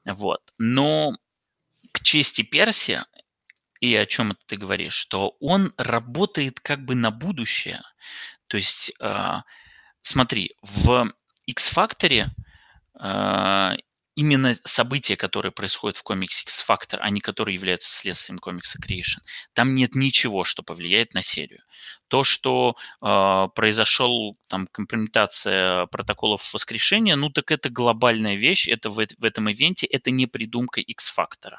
Вот. 0.04 0.40
Но 0.58 1.16
к 1.92 2.02
чести 2.02 2.42
Персия, 2.42 3.06
и 3.80 3.94
о 3.94 4.06
чем 4.06 4.32
это 4.32 4.40
ты 4.46 4.56
говоришь, 4.56 4.94
что 4.94 5.36
он 5.40 5.72
работает 5.76 6.60
как 6.60 6.84
бы 6.84 6.94
на 6.94 7.10
будущее. 7.10 7.82
То 8.48 8.56
есть, 8.56 8.92
смотри, 10.02 10.54
в 10.62 11.12
X-Factor 11.46 12.28
именно 14.16 14.56
события, 14.64 15.16
которые 15.16 15.52
происходят 15.52 15.96
в 15.98 16.02
комиксе 16.02 16.42
X-Factor, 16.44 16.98
а 17.00 17.10
не 17.10 17.20
которые 17.20 17.54
являются 17.54 17.92
следствием 17.92 18.38
комикса 18.38 18.78
Creation. 18.78 19.20
Там 19.52 19.74
нет 19.74 19.94
ничего, 19.94 20.42
что 20.44 20.62
повлияет 20.62 21.14
на 21.14 21.22
серию. 21.22 21.60
То, 22.08 22.24
что 22.24 22.76
э, 23.02 23.48
произошел 23.54 24.38
там 24.48 24.68
компрометация 24.72 25.86
протоколов 25.86 26.52
воскрешения, 26.54 27.14
ну 27.14 27.30
так 27.30 27.50
это 27.50 27.68
глобальная 27.68 28.36
вещь, 28.36 28.68
это 28.68 28.88
в, 28.88 28.96
в 28.96 29.24
этом 29.24 29.50
ивенте, 29.50 29.86
это 29.86 30.10
не 30.10 30.26
придумка 30.26 30.80
X-Factor. 30.80 31.56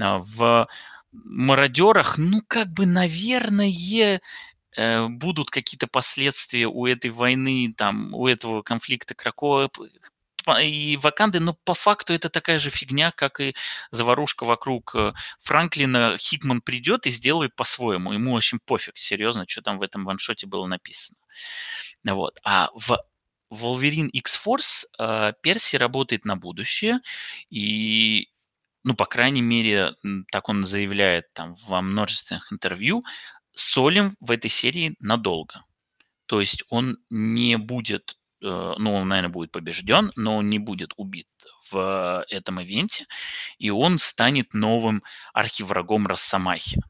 А, 0.00 0.18
в 0.18 0.68
мародерах, 1.12 2.18
ну 2.18 2.42
как 2.46 2.68
бы, 2.72 2.86
наверное, 2.86 4.20
э, 4.76 5.08
будут 5.08 5.50
какие-то 5.50 5.86
последствия 5.86 6.66
у 6.66 6.86
этой 6.86 7.10
войны, 7.10 7.72
там, 7.76 8.12
у 8.14 8.26
этого 8.26 8.62
конфликта 8.62 9.14
Кракова, 9.14 9.70
и 10.60 10.96
Ваканды, 10.96 11.40
но 11.40 11.54
по 11.64 11.74
факту 11.74 12.14
это 12.14 12.28
такая 12.28 12.58
же 12.58 12.70
фигня, 12.70 13.10
как 13.10 13.40
и 13.40 13.54
заварушка 13.90 14.44
вокруг 14.44 14.94
э, 14.94 15.12
Франклина. 15.40 16.16
Хикман 16.18 16.60
придет 16.60 17.06
и 17.06 17.10
сделает 17.10 17.54
по-своему. 17.56 18.12
Ему 18.12 18.32
очень 18.32 18.58
пофиг, 18.64 18.96
серьезно, 18.98 19.44
что 19.48 19.62
там 19.62 19.78
в 19.78 19.82
этом 19.82 20.04
ваншоте 20.04 20.46
было 20.46 20.66
написано. 20.66 21.18
Вот. 22.04 22.38
А 22.44 22.70
в 22.74 22.98
Wolverine 23.52 24.08
X-Force 24.08 24.86
э, 24.98 25.32
Перси 25.42 25.76
работает 25.76 26.24
на 26.24 26.36
будущее, 26.36 27.00
и 27.50 28.28
ну, 28.84 28.94
по 28.94 29.06
крайней 29.06 29.42
мере, 29.42 29.94
так 30.30 30.48
он 30.48 30.64
заявляет 30.64 31.32
там 31.32 31.56
во 31.66 31.82
множественных 31.82 32.52
интервью, 32.52 33.04
Солим 33.52 34.16
в 34.20 34.30
этой 34.30 34.48
серии 34.48 34.94
надолго. 35.00 35.64
То 36.26 36.40
есть 36.40 36.62
он 36.68 36.98
не 37.10 37.56
будет 37.56 38.16
ну, 38.40 38.94
он, 38.94 39.08
наверное, 39.08 39.30
будет 39.32 39.50
побежден, 39.50 40.12
но 40.16 40.36
он 40.36 40.50
не 40.50 40.58
будет 40.58 40.92
убит 40.96 41.28
в 41.70 42.24
этом 42.28 42.60
ивенте, 42.60 43.06
и 43.58 43.70
он 43.70 43.98
станет 43.98 44.54
новым 44.54 45.02
архиврагом 45.32 46.06
Росомахи. 46.06 46.80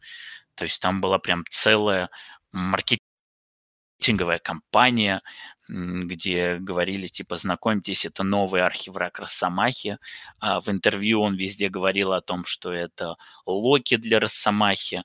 То 0.55 0.65
есть 0.65 0.81
там 0.81 1.01
была 1.01 1.19
прям 1.19 1.45
целая 1.51 2.11
маркетинговая 2.53 4.39
кампания, 4.39 5.23
где 5.69 6.59
говорили, 6.59 7.09
типа, 7.09 7.37
знакомьтесь, 7.37 8.07
это 8.07 8.23
новый 8.23 8.63
архивраг 8.63 9.19
Росомахи. 9.19 9.99
А 10.39 10.61
в 10.61 10.69
интервью 10.69 11.21
он 11.23 11.37
везде 11.37 11.69
говорил 11.69 12.13
о 12.13 12.21
том, 12.21 12.45
что 12.45 12.73
это 12.73 13.17
Локи 13.47 13.97
для 13.97 14.21
Росомахи, 14.21 15.03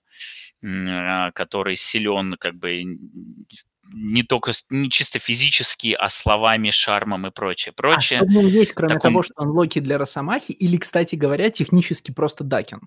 а, 0.63 1.31
который 1.31 1.75
силен 1.75 2.35
как 2.39 2.55
бы 2.55 2.83
не 3.93 4.23
только 4.23 4.53
не 4.69 4.89
чисто 4.89 5.19
физически, 5.19 5.95
а 5.97 6.09
словами, 6.09 6.69
шармом 6.69 7.27
и 7.27 7.31
прочее, 7.31 7.73
прочее. 7.73 8.19
А 8.19 8.23
что 8.23 8.25
в 8.25 8.29
нем 8.29 8.47
есть, 8.47 8.73
кроме 8.73 8.95
таком... 8.95 9.11
того, 9.11 9.23
что 9.23 9.33
он 9.37 9.49
Локи 9.49 9.79
для 9.79 9.97
Росомахи, 9.97 10.51
или, 10.51 10.77
кстати 10.77 11.15
говоря, 11.15 11.49
технически 11.49 12.11
просто 12.11 12.43
Дакин? 12.43 12.81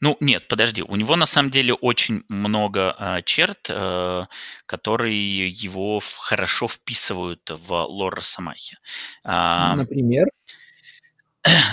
Ну, 0.00 0.16
нет, 0.20 0.48
подожди. 0.48 0.82
У 0.82 0.96
него 0.96 1.16
на 1.16 1.26
самом 1.26 1.50
деле 1.50 1.74
очень 1.74 2.22
много 2.28 2.94
э, 2.98 3.22
черт, 3.24 3.66
э, 3.68 4.26
которые 4.66 5.48
его 5.48 5.98
в, 6.00 6.16
хорошо 6.16 6.68
вписывают 6.68 7.50
в 7.50 7.72
лор 7.72 8.14
Росомахи. 8.14 8.76
Э, 9.24 9.74
Например? 9.74 10.26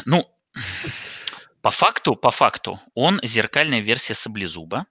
Ну, 0.06 0.26
по 1.62 1.72
факту, 1.72 2.16
по 2.16 2.32
факту, 2.32 2.80
он 2.96 3.20
зеркальная 3.24 3.82
версия 3.82 4.16
Саблезуба 4.16 4.86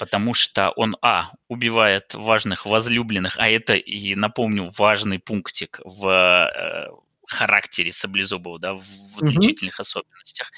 потому 0.00 0.32
что 0.32 0.70
он, 0.76 0.96
а, 1.02 1.30
убивает 1.48 2.14
важных 2.14 2.64
возлюбленных, 2.64 3.36
а 3.38 3.50
это, 3.50 3.74
и 3.74 4.14
напомню, 4.14 4.72
важный 4.78 5.18
пунктик 5.18 5.78
в 5.84 6.08
э, 6.08 6.88
характере 7.26 7.92
Саблезубова, 7.92 8.58
да, 8.58 8.72
в 8.72 8.82
отличительных 9.18 9.74
mm-hmm. 9.74 9.82
особенностях. 9.82 10.52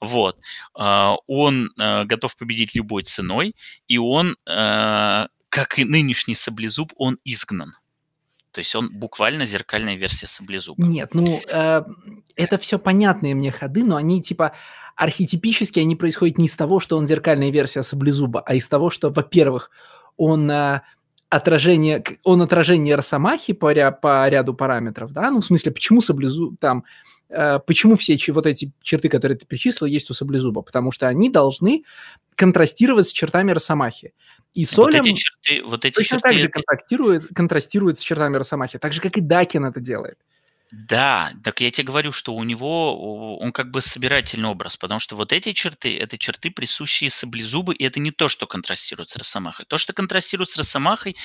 Вот. 0.00 0.40
Э, 0.76 1.14
он 1.28 1.70
э, 1.78 2.04
готов 2.04 2.36
победить 2.36 2.74
любой 2.74 3.04
ценой, 3.04 3.54
и 3.86 3.98
он, 3.98 4.36
как 4.44 5.78
и 5.78 5.84
нынешний 5.84 6.34
Саблезуб, 6.34 6.92
он 6.96 7.18
изгнан. 7.24 7.76
То 8.52 8.58
есть 8.58 8.74
он 8.74 8.90
буквально 8.90 9.44
зеркальная 9.44 9.94
версия 9.94 10.26
Саблезуба. 10.26 10.82
Нет, 10.84 11.14
ну, 11.14 11.40
э, 11.46 11.82
это 12.34 12.58
все 12.58 12.78
понятные 12.78 13.36
мне 13.36 13.52
ходы, 13.52 13.84
но 13.84 13.94
они 13.94 14.20
типа 14.20 14.52
архетипически 14.96 15.80
они 15.80 15.96
происходят 15.96 16.38
не 16.38 16.46
из 16.46 16.56
того, 16.56 16.80
что 16.80 16.96
он 16.96 17.06
зеркальная 17.06 17.50
версия 17.50 17.82
Саблезуба, 17.82 18.40
а 18.40 18.54
из 18.54 18.68
того, 18.68 18.90
что, 18.90 19.10
во-первых, 19.10 19.70
он 20.16 20.50
э, 20.50 20.82
отражение, 21.30 22.04
он 22.24 22.42
отражение 22.42 22.96
Росомахи 22.96 23.52
по, 23.52 23.72
ря, 23.72 23.90
по 23.92 24.28
ряду 24.28 24.52
параметров, 24.52 25.12
да, 25.12 25.30
ну, 25.30 25.40
в 25.40 25.44
смысле, 25.44 25.72
почему 25.72 26.00
Саблезуб, 26.00 26.58
там, 26.60 26.84
э, 27.28 27.60
почему 27.66 27.94
все 27.94 28.18
вот 28.32 28.46
эти 28.46 28.72
черты, 28.82 29.08
которые 29.08 29.38
ты 29.38 29.46
перечислил, 29.46 29.86
есть 29.86 30.10
у 30.10 30.14
Саблезуба? 30.14 30.62
Потому 30.62 30.90
что 30.90 31.08
они 31.08 31.30
должны 31.30 31.84
контрастировать 32.34 33.06
с 33.06 33.12
чертами 33.12 33.52
Росомахи. 33.52 34.12
И 34.54 34.64
Солем 34.64 35.02
вот 35.02 35.06
эти 35.06 35.16
черты, 35.16 35.62
вот 35.64 35.84
эти 35.84 35.94
точно 35.94 36.16
черты... 36.16 36.28
так 36.28 36.38
же 36.40 36.48
контрастирует, 36.48 37.26
контрастирует 37.34 37.98
с 37.98 38.02
чертами 38.02 38.36
Росомахи, 38.36 38.78
так 38.78 38.92
же, 38.92 39.00
как 39.00 39.16
и 39.16 39.20
Дакин 39.20 39.64
это 39.64 39.80
делает. 39.80 40.18
Да, 40.72 41.32
так 41.42 41.60
я 41.60 41.70
тебе 41.72 41.84
говорю, 41.86 42.12
что 42.12 42.32
у 42.32 42.44
него 42.44 43.36
он 43.38 43.50
как 43.52 43.72
бы 43.72 43.80
собирательный 43.80 44.48
образ, 44.48 44.76
потому 44.76 45.00
что 45.00 45.16
вот 45.16 45.32
эти 45.32 45.52
черты, 45.52 45.98
это 45.98 46.16
черты, 46.16 46.50
присущие 46.50 47.10
саблезубы, 47.10 47.74
и 47.74 47.84
это 47.84 47.98
не 47.98 48.12
то, 48.12 48.28
что 48.28 48.46
контрастирует 48.46 49.10
с 49.10 49.16
Росомахой. 49.16 49.66
То, 49.66 49.78
что 49.78 49.92
контрастирует 49.92 50.48
с 50.50 50.56
Росомахой, 50.56 51.16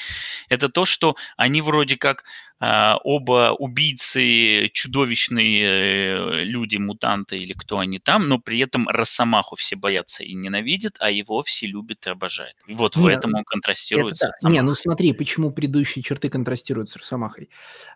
это 0.49 0.67
то, 0.69 0.85
что 0.85 1.15
они 1.37 1.61
вроде 1.61 1.95
как 1.97 2.23
оба 2.59 3.53
убийцы, 3.57 4.69
чудовищные 4.73 5.63
э, 5.63 6.43
люди, 6.45 6.77
мутанты 6.77 7.37
или 7.37 7.53
кто 7.53 7.79
они 7.79 7.99
там, 7.99 8.29
но 8.29 8.39
при 8.39 8.59
этом 8.59 8.87
Росомаху 8.87 9.55
все 9.55 9.75
боятся 9.75 10.23
и 10.23 10.33
ненавидят, 10.33 10.95
а 10.99 11.11
его 11.11 11.43
все 11.43 11.67
любят 11.67 12.07
и 12.07 12.09
обожают. 12.09 12.55
И 12.65 12.73
вот 12.73 12.95
Нет, 12.95 13.05
в 13.05 13.07
этом 13.07 13.35
он 13.35 13.43
контрастирует 13.43 14.15
это, 14.15 14.27
с 14.27 14.29
Росомахой. 14.29 14.55
Не, 14.55 14.61
ну 14.61 14.75
смотри, 14.75 15.13
почему 15.13 15.51
предыдущие 15.51 16.01
черты 16.01 16.29
контрастируют 16.29 16.89
с 16.89 16.95
Росомахой. 16.95 17.49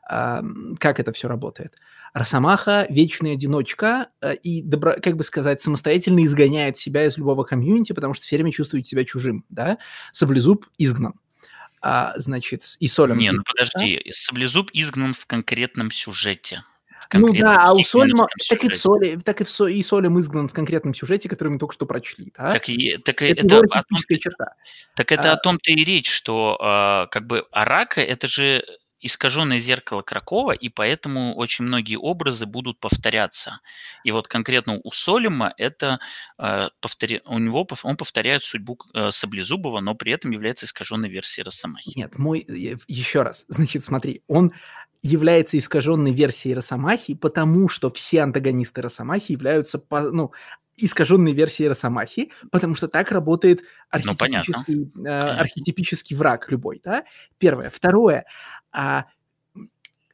А, 0.10 0.44
как 0.78 1.00
это 1.00 1.14
все 1.14 1.30
работает? 1.30 1.76
Росомаха– 2.14 2.86
вечная 2.90 3.34
одиночка 3.34 4.10
э, 4.22 4.36
и, 4.36 4.62
добро, 4.62 4.96
как 5.02 5.16
бы 5.16 5.24
сказать, 5.24 5.62
самостоятельно 5.62 6.26
изгоняет 6.26 6.78
себя 6.78 7.06
из 7.06 7.18
любого 7.18 7.44
комьюнити, 7.44 7.94
потому 7.94 8.14
что 8.14 8.26
все 8.26 8.36
время 8.36 8.52
чувствует 8.52 8.88
себя 8.88 9.06
чужим, 9.06 9.46
да? 9.50 9.78
Саблезуб 10.12 10.66
изгнан 10.78 11.14
а, 11.82 12.14
значит, 12.18 12.62
и 12.80 12.88
Солем. 12.88 13.18
Не, 13.18 13.32
ну 13.32 13.44
подожди, 13.44 14.02
да? 14.06 14.12
Саблезуб 14.14 14.70
изгнан 14.74 15.14
в 15.14 15.26
конкретном 15.26 15.92
сюжете. 15.92 16.64
ну 17.14 17.34
да, 17.34 17.64
а 17.64 17.74
у 17.74 17.84
Сольма, 17.84 18.28
так 18.50 18.64
и, 18.64 18.74
Соли, 18.74 19.18
так 19.24 19.42
и, 19.42 19.44
в, 19.44 19.62
и 19.68 19.82
Солем 19.82 20.20
изгнан 20.20 20.48
в 20.48 20.54
конкретном 20.54 20.94
сюжете, 20.94 21.30
который 21.30 21.50
мы 21.50 21.60
только 21.60 21.74
что 21.74 21.86
прочли. 21.86 22.34
Да? 22.38 22.52
Так, 22.52 22.70
и, 22.70 22.98
так 22.98 23.22
это, 23.22 23.42
это, 23.42 23.56
это 23.56 24.18
черта. 24.18 24.54
Так 24.96 25.12
это 25.12 25.32
а, 25.32 25.34
о 25.36 25.38
том-то 25.38 25.72
и 25.72 25.84
речь, 25.84 26.12
что 26.12 26.58
а, 26.60 27.08
как 27.08 27.28
бы 27.28 27.46
Арака 27.52 28.02
это 28.02 28.28
же 28.28 28.64
искаженное 29.02 29.60
зеркало 29.60 30.02
Кракова, 30.02 30.52
и 30.52 30.70
поэтому 30.70 31.36
очень 31.36 31.66
многие 31.66 31.96
образы 31.96 32.46
будут 32.46 32.80
повторяться. 32.80 33.62
И 34.04 34.12
вот 34.12 34.28
конкретно 34.28 34.80
у 34.84 34.92
Солима 34.92 35.54
это 35.58 36.00
э, 36.38 36.70
повтори... 36.82 37.22
у 37.26 37.40
него 37.40 37.68
он 37.84 37.98
повторяет 37.98 38.44
судьбу 38.44 38.78
э, 38.94 39.12
Саблезубова, 39.12 39.80
но 39.80 39.96
при 39.96 40.12
этом 40.12 40.32
является 40.32 40.66
искаженной 40.66 41.10
версией 41.10 41.46
Росомахи. 41.46 41.94
Нет, 41.96 42.18
мой 42.18 42.46
еще 42.88 43.24
раз, 43.24 43.46
значит, 43.50 43.84
смотри, 43.84 44.22
он 44.28 44.54
является 45.02 45.58
искаженной 45.58 46.12
версией 46.12 46.56
Росомахи, 46.56 47.16
потому 47.16 47.70
что 47.70 47.90
все 47.90 48.22
антагонисты 48.22 48.82
Росомахи 48.82 49.32
являются, 49.32 49.82
ну, 49.90 50.34
искаженной 50.76 51.34
версией 51.34 51.70
Росомахи, 51.70 52.32
потому 52.52 52.76
что 52.76 52.88
так 52.88 53.12
работает 53.12 53.64
архетипический, 53.90 54.92
ну, 54.94 55.06
э, 55.06 55.10
архетипический 55.10 56.16
враг 56.16 56.50
любой, 56.50 56.82
да? 56.84 57.06
Первое. 57.38 57.70
Второе. 57.70 58.26
А, 58.72 59.06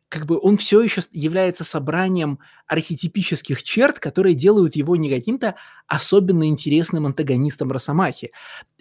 как 0.10 0.26
бы 0.26 0.40
он 0.42 0.58
все 0.58 0.82
еще 0.82 1.02
является 1.12 1.64
собранием 1.64 2.40
архетипических 2.68 3.64
черт, 3.64 4.00
которые 4.00 4.36
делают 4.36 4.76
его 4.76 4.96
не 4.96 5.10
каким-то 5.10 5.56
особенно 5.88 6.48
интересным 6.48 7.06
антагонистом 7.06 7.72
Росомахи. 7.72 8.32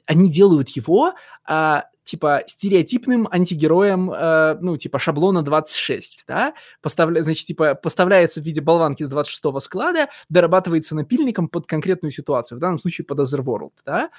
Они 0.07 0.31
делают 0.31 0.69
его 0.71 1.15
а, 1.45 1.85
типа 2.05 2.43
стереотипным 2.47 3.27
антигероем, 3.31 4.11
э, 4.11 4.59
ну, 4.61 4.77
типа 4.77 4.99
шаблона 4.99 5.43
26, 5.43 6.25
да, 6.29 6.55
Поставля, 6.83 7.23
значит, 7.23 7.47
типа 7.47 7.75
поставляется 7.75 8.41
в 8.41 8.45
виде 8.45 8.61
болванки 8.61 9.03
с 9.03 9.11
26-го 9.11 9.59
склада, 9.59 10.09
дорабатывается 10.29 10.95
напильником 10.95 11.49
под 11.49 11.67
конкретную 11.67 12.13
ситуацию, 12.13 12.59
в 12.59 12.61
данном 12.61 12.79
случае 12.79 13.07
под 13.07 13.21
Otherworld, 13.21 13.73
да. 13.85 14.11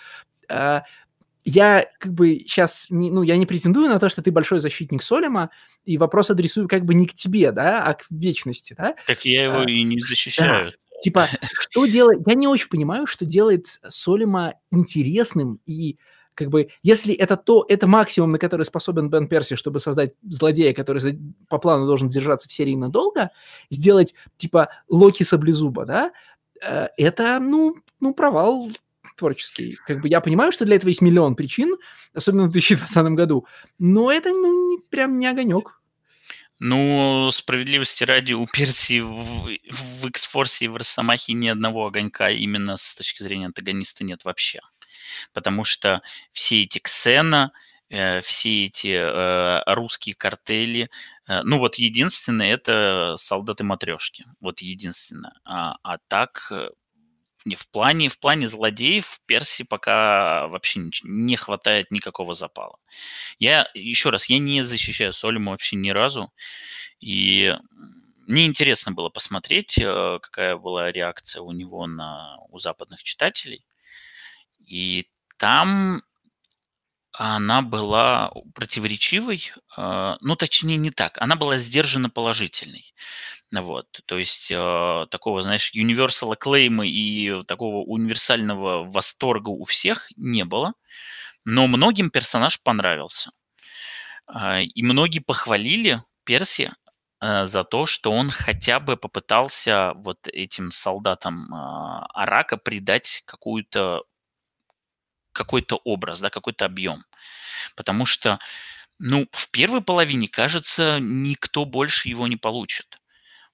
Э, 0.50 0.82
я 1.46 1.86
как 2.00 2.14
бы 2.14 2.40
сейчас, 2.40 2.88
не, 2.90 3.12
ну, 3.12 3.22
я 3.22 3.38
не 3.38 3.46
претендую 3.46 3.88
на 3.88 4.00
то, 4.00 4.10
что 4.10 4.24
ты 4.24 4.32
большой 4.32 4.60
защитник 4.60 5.04
Солима, 5.04 5.52
и 5.86 5.98
вопрос 5.98 6.32
адресую 6.32 6.68
как 6.68 6.86
бы 6.86 6.96
не 6.96 7.06
к 7.06 7.14
тебе, 7.14 7.52
да, 7.52 7.84
а 7.84 7.94
к 7.94 8.06
вечности, 8.10 8.76
да. 8.78 8.96
Так 9.06 9.26
я 9.26 9.46
его 9.46 9.60
а, 9.60 9.70
и 9.70 9.84
не 9.84 10.00
защищаю. 10.00 10.72
Да. 10.72 11.00
Типа, 11.02 11.30
что 11.60 11.86
делает... 11.86 12.28
Я 12.28 12.34
не 12.34 12.48
очень 12.48 12.68
понимаю, 12.68 13.06
что 13.06 13.26
делает 13.26 13.68
Солима 13.88 14.56
интересным 14.72 15.62
и 15.68 15.98
как 16.34 16.50
бы, 16.50 16.68
если 16.84 17.14
это 17.14 17.38
то, 17.38 17.66
это 17.70 17.88
максимум, 17.88 18.34
на 18.34 18.40
который 18.40 18.66
способен 18.66 19.10
Бен 19.10 19.30
Перси, 19.30 19.56
чтобы 19.56 19.80
создать 19.80 20.16
злодея, 20.22 20.74
который 20.74 21.18
по 21.48 21.60
плану 21.60 21.86
должен 21.86 22.10
держаться 22.10 22.50
в 22.50 22.52
серии 22.52 22.76
надолго, 22.76 23.32
сделать, 23.70 24.14
типа, 24.36 24.70
Локи 24.90 25.24
Саблезуба, 25.24 25.86
да, 25.86 26.12
э, 26.62 26.90
это, 26.98 27.40
ну, 27.40 27.76
ну, 28.02 28.14
провал 28.14 28.70
творческий. 29.16 29.78
Как 29.88 30.02
бы 30.02 30.08
я 30.08 30.22
понимаю, 30.22 30.52
что 30.52 30.66
для 30.66 30.76
этого 30.76 30.90
есть 30.90 31.02
миллион 31.02 31.36
причин, 31.36 31.76
особенно 32.14 32.46
в 32.46 32.52
2020 32.52 33.04
году, 33.14 33.46
но 33.80 34.12
это, 34.12 34.30
ну, 34.30 34.72
не, 34.72 34.82
прям 34.90 35.18
не 35.18 35.28
огонек. 35.28 35.82
Ну, 36.60 37.30
справедливости 37.32 38.06
ради, 38.06 38.34
у 38.34 38.48
Перси 38.48 39.02
в, 39.02 39.50
в 40.02 40.08
X-Force 40.08 40.58
и 40.62 40.68
в 40.70 40.78
Росомахе 40.78 41.34
ни 41.34 41.50
одного 41.50 41.86
огонька 41.86 42.30
именно 42.30 42.78
с 42.78 42.96
точки 42.96 43.24
зрения 43.24 43.48
антагониста 43.48 44.06
нет 44.06 44.24
вообще 44.24 44.62
потому 45.34 45.64
что 45.64 46.02
все 46.32 46.64
эти 46.64 46.80
Ксена, 46.80 47.52
э, 47.90 48.22
все 48.22 48.66
эти 48.66 48.94
э, 48.94 49.64
русские 49.74 50.16
картели, 50.16 50.90
э, 51.28 51.42
ну 51.44 51.60
вот 51.60 51.76
единственное 51.76 52.54
это 52.54 53.16
солдаты-матрешки, 53.18 54.26
вот 54.40 54.62
единственное. 54.62 55.34
А, 55.44 55.78
а 55.84 55.98
так 56.08 56.52
не 57.46 57.56
в 57.56 57.68
плане, 57.70 58.10
в 58.10 58.20
плане 58.20 58.48
злодеев 58.48 59.06
в 59.06 59.22
Персии 59.26 59.64
пока 59.64 60.48
вообще 60.48 60.80
не, 60.80 60.92
не 61.04 61.36
хватает 61.36 61.92
никакого 61.92 62.34
запала. 62.34 62.78
Я, 63.40 63.70
еще 63.74 64.10
раз, 64.10 64.28
я 64.30 64.40
не 64.40 64.64
защищаю 64.64 65.14
Солима 65.14 65.52
вообще 65.52 65.76
ни 65.76 65.92
разу. 65.92 66.34
И 67.00 67.56
мне 68.28 68.46
интересно 68.46 68.92
было 68.92 69.10
посмотреть, 69.10 69.76
какая 69.76 70.58
была 70.58 70.92
реакция 70.92 71.42
у 71.42 71.52
него 71.52 71.86
на, 71.88 72.38
у 72.50 72.58
западных 72.58 73.04
читателей. 73.04 73.66
И 74.66 75.08
там 75.38 76.02
она 77.18 77.62
была 77.62 78.32
противоречивой, 78.54 79.52
э, 79.78 80.16
ну, 80.20 80.36
точнее, 80.36 80.78
не 80.78 80.92
так. 80.92 81.18
Она 81.18 81.36
была 81.36 81.58
сдержанно 81.58 82.10
положительной. 82.10 82.94
Вот, 83.52 83.88
то 84.06 84.18
есть 84.18 84.52
э, 84.52 85.06
такого, 85.12 85.42
знаешь, 85.44 85.72
universal 85.76 86.36
acclaim 86.36 86.86
и 86.86 87.44
такого 87.46 87.78
универсального 87.86 88.84
восторга 88.84 89.50
у 89.50 89.64
всех 89.66 90.10
не 90.18 90.44
было, 90.44 90.74
но 91.46 91.68
многим 91.68 92.10
персонаж 92.12 92.62
понравился. 92.62 93.32
Э, 94.34 94.64
и 94.64 94.84
многие 94.84 95.20
похвалили 95.20 96.04
Перси 96.24 96.74
э, 97.22 97.46
за 97.46 97.64
то, 97.64 97.86
что 97.86 98.12
он 98.12 98.30
хотя 98.30 98.80
бы 98.80 98.98
попытался 98.98 99.94
вот 99.96 100.28
этим 100.28 100.72
солдатам 100.72 101.54
э, 101.54 101.58
Арака 102.14 102.58
придать 102.58 103.24
какую-то 103.26 104.04
какой-то 105.34 105.76
образ, 105.84 106.22
да, 106.22 106.30
какой-то 106.30 106.66
объем. 106.66 107.04
Потому 107.76 108.06
что, 108.06 108.40
ну, 109.00 109.28
в 109.32 109.50
первой 109.52 109.82
половине, 109.82 110.28
кажется, 110.30 111.00
никто 111.02 111.66
больше 111.66 112.10
его 112.10 112.28
не 112.28 112.38
получит. 112.38 113.00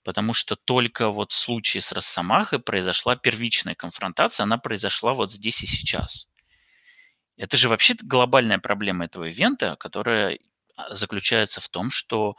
Потому 0.04 0.34
что 0.34 0.56
только 0.56 1.10
вот 1.10 1.32
в 1.32 1.38
случае 1.38 1.82
с 1.82 1.92
Росомахой 1.92 2.60
произошла 2.60 3.16
первичная 3.16 3.76
конфронтация, 3.76 4.44
она 4.46 4.58
произошла 4.58 5.14
вот 5.14 5.32
здесь 5.32 5.62
и 5.64 5.68
сейчас. 5.68 6.28
Это 7.38 7.58
же 7.58 7.70
вообще 7.70 7.96
глобальная 8.02 8.60
проблема 8.60 9.06
этого 9.06 9.26
ивента, 9.26 9.76
которая 9.80 10.40
а, 10.76 10.96
заключается 10.96 11.62
в 11.62 11.70
том, 11.70 11.90
что 11.90 12.36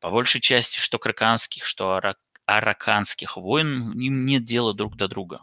по 0.00 0.10
большей 0.10 0.40
части 0.40 0.80
что 0.80 0.98
краканских, 0.98 1.64
что 1.64 2.00
араканских 2.46 3.36
войн 3.36 3.92
им 3.92 4.26
нет 4.26 4.44
дела 4.44 4.74
друг 4.74 4.96
до 4.96 5.08
друга. 5.08 5.42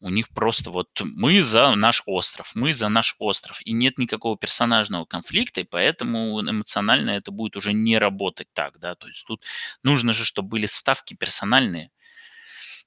У 0.00 0.08
них 0.08 0.30
просто 0.30 0.70
вот 0.70 0.88
мы 1.02 1.42
за 1.42 1.74
наш 1.74 2.02
остров, 2.06 2.52
мы 2.54 2.72
за 2.72 2.88
наш 2.88 3.16
остров. 3.18 3.58
И 3.64 3.72
нет 3.72 3.98
никакого 3.98 4.36
персонажного 4.38 5.04
конфликта, 5.04 5.60
и 5.60 5.64
поэтому 5.64 6.40
эмоционально 6.40 7.10
это 7.10 7.30
будет 7.30 7.56
уже 7.56 7.72
не 7.74 7.98
работать 7.98 8.48
так, 8.54 8.78
да. 8.78 8.94
То 8.94 9.08
есть 9.08 9.24
тут 9.26 9.44
нужно 9.82 10.12
же, 10.14 10.24
чтобы 10.24 10.48
были 10.48 10.66
ставки 10.66 11.14
персональные. 11.14 11.90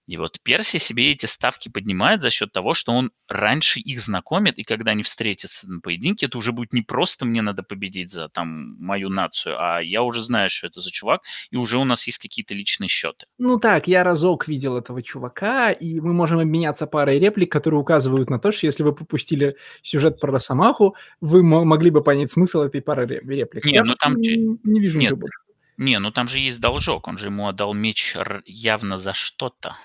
И 0.06 0.18
вот 0.18 0.42
Перси 0.44 0.78
себе 0.78 1.12
эти 1.12 1.26
ставки 1.26 1.70
поднимает 1.70 2.22
за 2.22 2.30
счет 2.30 2.52
того, 2.52 2.74
что 2.74 2.92
он 2.92 3.12
раньше 3.30 3.80
их 3.80 4.02
знакомит, 4.02 4.60
и 4.60 4.64
когда 4.64 4.92
они 4.92 5.04
встретятся 5.04 5.70
на 5.70 5.80
поединке, 5.80 6.26
это 6.26 6.38
уже 6.38 6.52
будет 6.52 6.74
не 6.74 6.82
просто 6.82 7.26
мне 7.26 7.42
надо 7.42 7.64
победить 7.64 8.12
за 8.12 8.28
там 8.28 8.76
мою 8.80 9.10
нацию, 9.10 9.56
а 9.58 9.80
я 9.82 10.04
уже 10.04 10.22
знаю, 10.22 10.50
что 10.50 10.68
это 10.68 10.82
за 10.82 10.92
чувак, 10.92 11.22
и 11.52 11.56
уже 11.56 11.78
у 11.78 11.86
нас 11.86 12.06
есть 12.06 12.18
какие-то 12.18 12.54
личные 12.54 12.90
счеты. 12.90 13.28
Ну 13.38 13.60
так, 13.60 13.88
я 13.88 14.04
разок 14.04 14.48
видел 14.48 14.78
этого 14.78 15.02
чувака, 15.02 15.72
и 15.72 16.02
мы 16.02 16.12
можем 16.12 16.40
обменяться 16.40 16.86
парой 16.86 17.18
реплик, 17.20 17.52
которые 17.52 17.80
указывают 17.80 18.30
на 18.30 18.40
то, 18.40 18.52
что 18.52 18.66
если 18.68 18.84
вы 18.84 18.94
попустили 18.94 19.56
сюжет 19.82 20.20
про 20.20 20.34
Росомаху, 20.34 20.96
вы 21.22 21.44
могли 21.44 21.92
бы 21.92 22.04
понять 22.04 22.32
смысл 22.32 22.62
этой 22.62 22.82
пары 22.82 23.06
реплик. 23.08 23.64
Не, 23.64 23.74
я 23.74 23.84
ну 23.86 23.96
там... 23.96 24.16
Не, 24.16 24.60
не 24.64 24.82
вижу 24.82 25.00
Нет. 25.00 25.12
ничего 25.12 25.22
больше. 25.22 25.40
Не, 25.78 26.00
ну 26.00 26.12
там 26.12 26.28
же 26.28 26.40
есть 26.40 26.60
должок, 26.60 27.08
он 27.08 27.18
же 27.18 27.28
ему 27.28 27.48
отдал 27.48 27.74
меч 27.74 28.16
явно 28.46 28.98
за 28.98 29.14
что-то. 29.14 29.76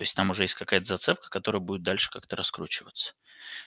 То 0.00 0.04
есть 0.04 0.16
там 0.16 0.30
уже 0.30 0.44
есть 0.44 0.54
какая-то 0.54 0.86
зацепка, 0.86 1.28
которая 1.28 1.60
будет 1.60 1.82
дальше 1.82 2.08
как-то 2.10 2.34
раскручиваться. 2.34 3.12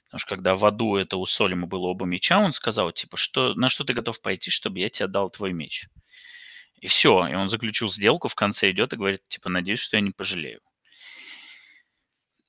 Потому 0.06 0.18
что 0.18 0.30
когда 0.30 0.56
в 0.56 0.66
аду 0.66 0.96
это 0.96 1.18
у 1.18 1.28
Солима 1.28 1.68
было 1.68 1.86
оба 1.86 2.08
меча, 2.08 2.40
он 2.40 2.54
сказал, 2.54 2.92
типа, 2.92 3.18
что, 3.18 3.54
на 3.54 3.70
что 3.70 3.84
ты 3.84 3.94
готов 3.94 4.20
пойти, 4.20 4.50
чтобы 4.50 4.80
я 4.80 4.90
тебе 4.90 5.06
дал 5.06 5.30
твой 5.30 5.54
меч? 5.54 5.90
И 6.82 6.88
все, 6.88 7.28
и 7.28 7.36
он 7.36 7.50
заключил 7.50 7.88
сделку, 7.88 8.30
в 8.30 8.34
конце 8.34 8.72
идет 8.72 8.94
и 8.94 8.96
говорит, 8.96 9.22
типа, 9.28 9.48
надеюсь, 9.48 9.78
что 9.78 9.96
я 9.96 10.02
не 10.02 10.10
пожалею. 10.10 10.62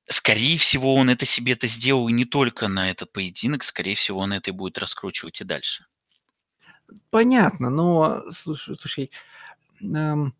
Скорее 0.09 0.57
всего, 0.57 0.95
он 0.95 1.11
это 1.11 1.25
себе 1.25 1.53
это 1.53 1.67
сделал 1.67 2.07
и 2.07 2.11
не 2.11 2.25
только 2.25 2.67
на 2.67 2.89
этот 2.89 3.13
поединок, 3.13 3.61
скорее 3.61 3.93
всего, 3.93 4.21
он 4.21 4.33
это 4.33 4.49
и 4.49 4.53
будет 4.53 4.79
раскручивать 4.79 5.41
и 5.41 5.43
дальше. 5.43 5.85
Понятно, 7.11 7.69
но, 7.69 8.23
слушай, 8.31 8.75
слушай 8.75 9.11
эм, 9.79 10.33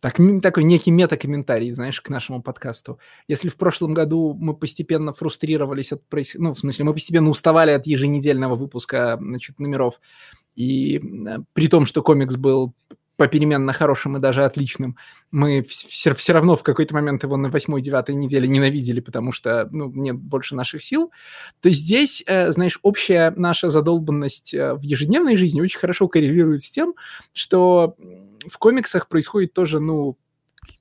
так, 0.00 0.18
такой 0.42 0.64
некий 0.64 0.90
мета-комментарий, 0.90 1.70
знаешь, 1.70 2.00
к 2.00 2.08
нашему 2.08 2.42
подкасту. 2.42 2.98
Если 3.28 3.48
в 3.48 3.56
прошлом 3.56 3.94
году 3.94 4.34
мы 4.38 4.54
постепенно 4.54 5.12
фрустрировались 5.12 5.92
от... 5.92 6.02
Ну, 6.34 6.54
в 6.54 6.58
смысле, 6.58 6.84
мы 6.84 6.92
постепенно 6.92 7.30
уставали 7.30 7.70
от 7.70 7.86
еженедельного 7.86 8.54
выпуска, 8.54 9.18
значит, 9.20 9.58
номеров, 9.58 10.00
и 10.54 10.98
э, 10.98 11.38
при 11.52 11.68
том, 11.68 11.86
что 11.86 12.02
комикс 12.02 12.36
был 12.36 12.74
попеременно 13.16 13.72
хорошим 13.72 14.16
и 14.16 14.20
даже 14.20 14.44
отличным, 14.44 14.96
мы 15.30 15.62
все, 15.62 16.14
все 16.14 16.32
равно 16.32 16.54
в 16.54 16.62
какой-то 16.62 16.94
момент 16.94 17.22
его 17.22 17.36
на 17.36 17.48
восьмой-девятой 17.48 18.14
неделе 18.14 18.46
ненавидели, 18.46 19.00
потому 19.00 19.32
что, 19.32 19.68
ну, 19.72 19.90
нет 19.90 20.16
больше 20.16 20.54
наших 20.54 20.82
сил, 20.82 21.10
то 21.60 21.70
здесь, 21.70 22.22
э, 22.26 22.52
знаешь, 22.52 22.78
общая 22.82 23.32
наша 23.36 23.68
задолбанность 23.68 24.52
э, 24.54 24.74
в 24.74 24.82
ежедневной 24.82 25.36
жизни 25.36 25.60
очень 25.60 25.78
хорошо 25.78 26.08
коррелирует 26.08 26.62
с 26.62 26.70
тем, 26.70 26.94
что 27.32 27.96
в 28.46 28.58
комиксах 28.58 29.08
происходит 29.08 29.54
тоже, 29.54 29.80
ну, 29.80 30.18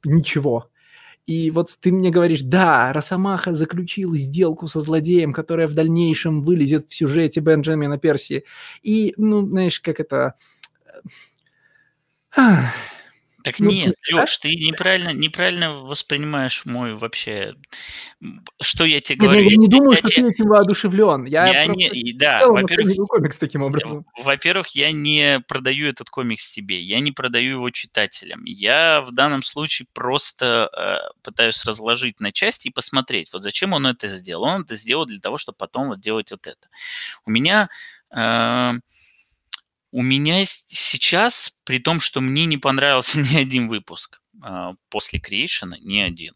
ничего. 0.04 0.70
И 1.26 1.50
вот 1.50 1.76
ты 1.80 1.92
мне 1.92 2.12
говоришь, 2.12 2.44
да, 2.44 2.94
Росомаха 2.94 3.54
заключил 3.54 4.14
сделку 4.14 4.68
со 4.68 4.80
злодеем, 4.80 5.34
которая 5.34 5.68
в 5.68 5.74
дальнейшем 5.74 6.44
вылезет 6.44 6.90
в 6.90 6.96
сюжете 6.96 7.40
Бенджамина 7.40 7.98
Перси. 7.98 8.44
И, 8.84 9.14
ну, 9.18 9.48
знаешь, 9.48 9.80
как 9.80 10.00
это... 10.00 10.36
Так 13.46 13.60
ну, 13.60 13.70
нет, 13.70 13.94
Леш, 14.12 14.38
ты 14.38 14.56
неправильно, 14.56 15.14
неправильно 15.14 15.76
воспринимаешь 15.76 16.66
мой 16.66 16.96
вообще... 16.96 17.54
Что 18.60 18.86
я 18.86 19.00
тебе 19.02 19.20
говорю? 19.20 19.44
Нет, 19.44 19.52
я 19.52 19.58
не 19.58 19.68
думаю, 19.68 19.92
я 19.92 19.98
что 19.98 20.10
тебе... 20.10 20.24
ты 20.24 20.32
этим 20.32 20.48
воодушевлен. 20.48 21.26
Я, 21.26 21.46
я 21.46 21.68
не, 21.68 22.12
да, 22.14 22.48
во-первых, 22.48 23.08
комикс 23.08 23.38
таким 23.38 23.62
образом. 23.62 24.04
Во-первых, 24.18 24.70
я 24.70 24.92
не 24.92 25.42
продаю 25.48 25.88
этот 25.88 26.10
комикс 26.10 26.50
тебе, 26.50 26.82
я 26.82 27.00
не 27.00 27.12
продаю 27.12 27.58
его 27.58 27.70
читателям. 27.70 28.44
Я 28.46 29.02
в 29.02 29.14
данном 29.14 29.44
случае 29.44 29.88
просто 29.94 30.72
э, 30.76 31.16
пытаюсь 31.22 31.64
разложить 31.66 32.20
на 32.20 32.32
части 32.32 32.70
и 32.70 32.72
посмотреть, 32.72 33.32
вот 33.32 33.44
зачем 33.44 33.74
он 33.74 33.86
это 33.86 34.08
сделал. 34.08 34.46
Он 34.46 34.62
это 34.64 34.74
сделал 34.74 35.06
для 35.06 35.20
того, 35.20 35.38
чтобы 35.38 35.58
потом 35.58 35.90
вот 35.90 36.00
делать 36.00 36.32
вот 36.32 36.48
это. 36.48 36.68
У 37.26 37.30
меня... 37.30 37.70
Э, 38.10 38.80
у 39.96 40.02
меня 40.02 40.44
сейчас, 40.44 41.54
при 41.64 41.80
том, 41.80 42.02
что 42.02 42.20
мне 42.20 42.46
не 42.46 42.58
понравился 42.58 43.18
ни 43.22 43.38
один 43.38 43.70
выпуск 43.70 44.20
э, 44.44 44.74
после 44.90 45.20
Creation, 45.20 45.72
ни 45.80 46.02
один, 46.02 46.34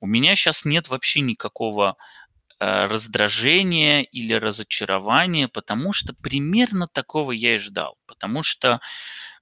у 0.00 0.06
меня 0.06 0.34
сейчас 0.34 0.64
нет 0.64 0.88
вообще 0.88 1.20
никакого 1.20 1.98
э, 2.60 2.86
раздражения 2.86 4.00
или 4.00 4.32
разочарования, 4.32 5.48
потому 5.48 5.92
что 5.92 6.14
примерно 6.14 6.86
такого 6.86 7.32
я 7.32 7.56
и 7.56 7.58
ждал. 7.58 7.98
Потому 8.06 8.42
что, 8.42 8.80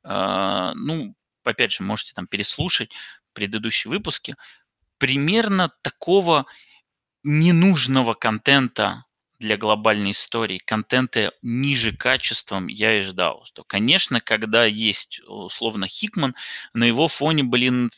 э, 0.02 0.72
ну, 0.74 1.14
опять 1.44 1.70
же, 1.70 1.84
можете 1.84 2.14
там 2.14 2.26
переслушать 2.26 2.90
предыдущие 3.32 3.92
выпуски, 3.92 4.34
примерно 4.98 5.70
такого 5.82 6.46
ненужного 7.22 8.14
контента 8.14 9.04
для 9.42 9.56
глобальной 9.56 10.12
истории 10.12 10.58
контента 10.64 11.32
ниже 11.42 11.94
качеством 11.94 12.68
я 12.68 12.98
и 12.98 13.02
ждал. 13.02 13.44
Что, 13.44 13.64
конечно, 13.64 14.20
когда 14.20 14.64
есть 14.64 15.20
условно 15.26 15.88
Хикман, 15.88 16.34
на 16.72 16.84
его 16.84 17.08
фоне, 17.08 17.42
блин, 17.42 17.90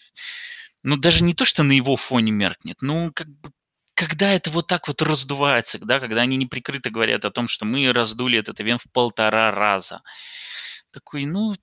ну 0.82 0.96
даже 0.96 1.22
не 1.22 1.34
то, 1.34 1.44
что 1.44 1.62
на 1.62 1.72
его 1.72 1.96
фоне 1.96 2.32
меркнет, 2.32 2.78
ну 2.80 3.12
как 3.14 3.28
бы 3.28 3.52
когда 3.94 4.32
это 4.32 4.50
вот 4.50 4.66
так 4.66 4.88
вот 4.88 5.02
раздувается, 5.02 5.78
да, 5.78 6.00
когда 6.00 6.22
они 6.22 6.36
неприкрыто 6.36 6.90
говорят 6.90 7.24
о 7.24 7.30
том, 7.30 7.46
что 7.46 7.64
мы 7.64 7.92
раздули 7.92 8.38
этот 8.38 8.60
ивент 8.60 8.82
в 8.82 8.90
полтора 8.90 9.52
раза. 9.52 10.02
Такой, 10.90 11.26
ну, 11.26 11.54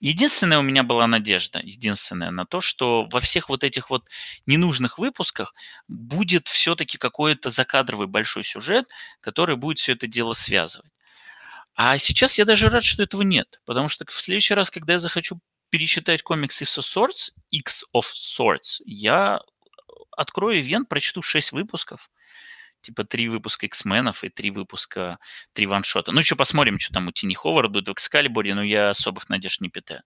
Единственная 0.00 0.60
у 0.60 0.62
меня 0.62 0.84
была 0.84 1.08
надежда, 1.08 1.60
единственная 1.62 2.30
на 2.30 2.46
то, 2.46 2.60
что 2.60 3.06
во 3.10 3.20
всех 3.20 3.48
вот 3.48 3.64
этих 3.64 3.90
вот 3.90 4.04
ненужных 4.46 4.98
выпусках 4.98 5.54
будет 5.88 6.46
все-таки 6.46 6.98
какой-то 6.98 7.50
закадровый 7.50 8.06
большой 8.06 8.44
сюжет, 8.44 8.88
который 9.20 9.56
будет 9.56 9.78
все 9.80 9.94
это 9.94 10.06
дело 10.06 10.34
связывать. 10.34 10.90
А 11.74 11.98
сейчас 11.98 12.38
я 12.38 12.44
даже 12.44 12.68
рад, 12.68 12.84
что 12.84 13.02
этого 13.02 13.22
нет, 13.22 13.60
потому 13.64 13.88
что 13.88 14.04
в 14.08 14.14
следующий 14.14 14.54
раз, 14.54 14.70
когда 14.70 14.94
я 14.94 14.98
захочу 14.98 15.40
перечитать 15.70 16.22
комикс 16.22 16.62
X 16.62 16.78
of 16.78 16.82
Swords, 16.82 17.32
X 17.50 17.84
of 17.94 18.04
Swords, 18.14 18.80
я 18.84 19.40
открою 20.16 20.60
ивент, 20.60 20.88
прочту 20.88 21.22
6 21.22 21.52
выпусков, 21.52 22.10
типа 22.80 23.04
три 23.04 23.28
выпуска 23.28 23.66
X-менов 23.66 24.24
и 24.24 24.28
три 24.28 24.50
выпуска, 24.50 25.18
три 25.52 25.66
ваншота. 25.66 26.12
Ну, 26.12 26.20
еще 26.20 26.36
посмотрим, 26.36 26.78
что 26.78 26.94
там 26.94 27.08
у 27.08 27.12
Тини 27.12 27.34
Ховарда 27.34 27.68
будет 27.74 27.88
в 27.88 27.92
Экскалибуре, 27.92 28.54
но 28.54 28.62
я 28.62 28.90
особых 28.90 29.28
надежд 29.28 29.60
не 29.60 29.68
питаю. 29.68 30.02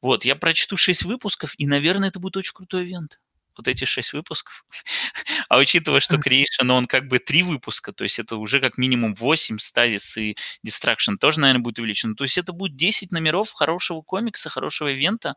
Вот, 0.00 0.24
я 0.24 0.36
прочту 0.36 0.76
шесть 0.76 1.04
выпусков, 1.04 1.54
и, 1.58 1.66
наверное, 1.66 2.08
это 2.08 2.20
будет 2.20 2.36
очень 2.36 2.54
крутой 2.54 2.84
ивент 2.84 3.18
вот 3.56 3.68
эти 3.68 3.84
шесть 3.84 4.12
выпусков. 4.12 4.64
а 5.48 5.58
учитывая, 5.58 6.00
что 6.00 6.16
Creation, 6.16 6.70
он 6.70 6.86
как 6.86 7.08
бы 7.08 7.18
три 7.18 7.42
выпуска, 7.42 7.92
то 7.92 8.04
есть 8.04 8.18
это 8.18 8.36
уже 8.36 8.60
как 8.60 8.78
минимум 8.78 9.14
8, 9.14 9.56
Stasis 9.56 10.20
и 10.20 10.36
Destruction 10.66 11.16
тоже, 11.18 11.40
наверное, 11.40 11.62
будет 11.62 11.78
увеличено. 11.78 12.14
То 12.14 12.24
есть 12.24 12.38
это 12.38 12.52
будет 12.52 12.76
10 12.76 13.12
номеров 13.12 13.52
хорошего 13.52 14.02
комикса, 14.02 14.50
хорошего 14.50 14.88
ивента 14.88 15.34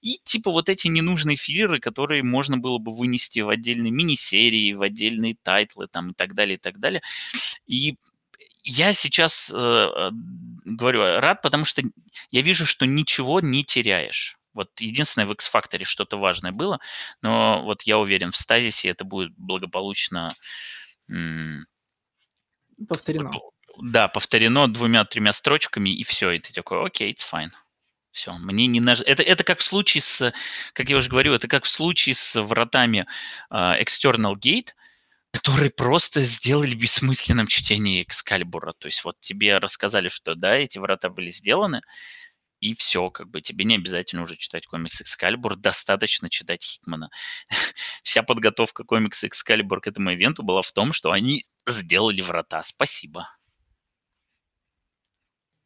и 0.00 0.20
типа 0.22 0.50
вот 0.50 0.68
эти 0.68 0.88
ненужные 0.88 1.36
филлеры, 1.36 1.80
которые 1.80 2.22
можно 2.22 2.58
было 2.58 2.78
бы 2.78 2.94
вынести 2.94 3.40
в 3.40 3.48
отдельные 3.48 3.90
мини-серии, 3.90 4.72
в 4.72 4.82
отдельные 4.82 5.36
тайтлы 5.42 5.88
там 5.88 6.10
и 6.10 6.14
так 6.14 6.34
далее, 6.34 6.56
и 6.56 6.60
так 6.60 6.78
далее. 6.78 7.02
И 7.66 7.96
я 8.64 8.92
сейчас 8.92 9.50
э, 9.54 9.56
э 9.56 10.10
говорю 10.64 11.20
рад, 11.20 11.42
потому 11.42 11.64
что 11.64 11.82
я 12.30 12.42
вижу, 12.42 12.66
что 12.66 12.86
ничего 12.86 13.40
не 13.40 13.64
теряешь. 13.64 14.38
Вот 14.56 14.70
единственное, 14.80 15.26
в 15.26 15.32
X-факторе 15.32 15.84
что-то 15.84 16.16
важное 16.16 16.50
было, 16.50 16.80
но 17.22 17.62
вот 17.62 17.82
я 17.82 17.98
уверен, 17.98 18.32
в 18.32 18.36
стазисе 18.36 18.88
это 18.88 19.04
будет 19.04 19.32
благополучно... 19.36 20.34
Повторено. 22.88 23.30
Да, 23.78 24.08
повторено 24.08 24.66
двумя-тремя 24.66 25.32
строчками, 25.32 25.90
и 25.90 26.02
все, 26.02 26.30
и 26.30 26.40
ты 26.40 26.52
такой, 26.52 26.84
окей, 26.84 27.12
it's 27.12 27.22
fine. 27.30 27.50
Все, 28.10 28.32
мне 28.32 28.66
не 28.66 28.80
наж... 28.80 29.02
это, 29.02 29.22
это 29.22 29.44
как 29.44 29.58
в 29.58 29.62
случае 29.62 30.00
с, 30.00 30.32
как 30.72 30.88
я 30.88 30.96
уже 30.96 31.10
говорю, 31.10 31.34
это 31.34 31.48
как 31.48 31.64
в 31.64 31.68
случае 31.68 32.14
с 32.14 32.40
вратами 32.40 33.06
uh, 33.50 33.78
External 33.78 34.32
Gate, 34.34 34.70
которые 35.32 35.70
просто 35.70 36.22
сделали 36.22 36.74
бессмысленным 36.74 37.46
чтение 37.46 38.02
Экскалибура. 38.02 38.72
То 38.78 38.88
есть 38.88 39.04
вот 39.04 39.20
тебе 39.20 39.58
рассказали, 39.58 40.08
что 40.08 40.34
да, 40.34 40.56
эти 40.56 40.78
врата 40.78 41.10
были 41.10 41.28
сделаны, 41.28 41.82
и 42.66 42.74
все, 42.74 43.10
как 43.10 43.30
бы 43.30 43.40
тебе 43.40 43.64
не 43.64 43.76
обязательно 43.76 44.22
уже 44.22 44.36
читать 44.36 44.66
комикс 44.66 45.00
Excalibur, 45.00 45.54
достаточно 45.56 46.28
читать 46.28 46.64
Хикмана. 46.64 47.10
Вся 48.02 48.22
подготовка 48.22 48.82
комикса 48.82 49.28
Excalibur 49.28 49.80
к 49.80 49.86
этому 49.86 50.12
ивенту 50.12 50.42
была 50.42 50.62
в 50.62 50.72
том, 50.72 50.92
что 50.92 51.12
они 51.12 51.44
сделали 51.66 52.22
врата. 52.22 52.62
Спасибо. 52.62 53.28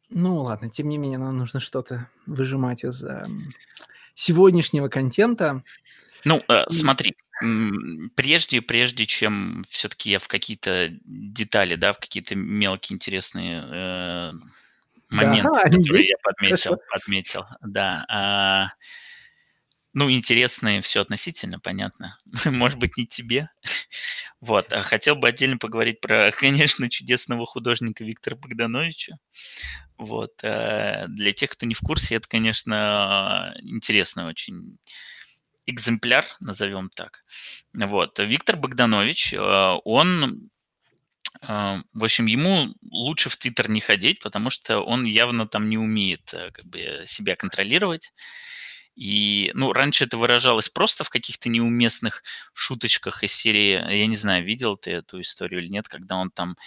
Ну 0.09 0.41
ладно, 0.41 0.69
тем 0.69 0.89
не 0.89 0.97
менее, 0.97 1.17
нам 1.17 1.37
нужно 1.37 1.59
что-то 1.59 2.09
выжимать 2.27 2.83
из 2.83 3.01
э, 3.01 3.25
сегодняшнего 4.13 4.87
контента. 4.89 5.63
Ну, 6.25 6.43
э, 6.47 6.65
смотри, 6.69 7.15
прежде, 8.15 8.61
прежде 8.61 9.05
чем 9.07 9.63
все-таки 9.69 10.11
я 10.11 10.19
в 10.19 10.27
какие-то 10.27 10.89
детали, 11.05 11.75
да, 11.75 11.93
в 11.93 11.99
какие-то 11.99 12.35
мелкие 12.35 12.95
интересные 12.95 13.63
э, 13.63 14.31
момент, 15.11 15.49
да, 15.53 15.63
который 15.63 16.05
я 16.05 16.15
подметил, 16.23 16.77
подметил. 16.89 17.45
Да. 17.61 18.03
А, 18.09 18.73
ну, 19.93 20.09
интересные 20.09 20.81
все 20.81 21.01
относительно, 21.01 21.59
понятно. 21.59 22.17
Может 22.45 22.79
быть, 22.79 22.97
не 22.97 23.05
тебе. 23.05 23.49
вот. 24.39 24.71
А 24.71 24.83
хотел 24.83 25.15
бы 25.15 25.27
отдельно 25.27 25.57
поговорить 25.57 25.99
про, 25.99 26.31
конечно, 26.37 26.89
чудесного 26.89 27.45
художника 27.45 28.03
Виктора 28.03 28.37
Богдановича. 28.37 29.17
Вот. 29.97 30.31
А, 30.43 31.07
для 31.07 31.33
тех, 31.33 31.49
кто 31.51 31.65
не 31.65 31.73
в 31.73 31.79
курсе, 31.81 32.15
это, 32.15 32.27
конечно, 32.27 33.53
интересный 33.61 34.25
очень 34.25 34.77
экземпляр, 35.65 36.25
назовем 36.39 36.89
так. 36.89 37.23
Вот. 37.73 38.17
Виктор 38.19 38.55
Богданович, 38.55 39.33
а, 39.37 39.75
он 39.83 40.50
в 41.41 42.03
общем, 42.03 42.25
ему 42.25 42.73
лучше 42.91 43.29
в 43.29 43.37
Твиттер 43.37 43.69
не 43.69 43.79
ходить, 43.79 44.19
потому 44.21 44.49
что 44.49 44.81
он 44.81 45.05
явно 45.05 45.47
там 45.47 45.69
не 45.69 45.77
умеет 45.77 46.33
э, 46.33 46.51
как 46.51 46.65
бы, 46.65 47.03
себя 47.05 47.35
контролировать. 47.35 48.11
И, 48.95 49.51
ну, 49.53 49.71
раньше 49.73 50.03
это 50.05 50.17
выражалось 50.17 50.69
просто 50.69 51.03
в 51.03 51.09
каких-то 51.09 51.49
неуместных 51.49 52.23
шуточках 52.53 53.23
из 53.23 53.33
серии, 53.33 53.71
я 53.97 54.05
не 54.07 54.15
знаю, 54.15 54.43
видел 54.45 54.75
ты 54.77 54.91
эту 54.91 55.21
историю 55.21 55.61
или 55.61 55.69
нет, 55.69 55.87
когда 55.87 56.17
он 56.17 56.29
там 56.31 56.57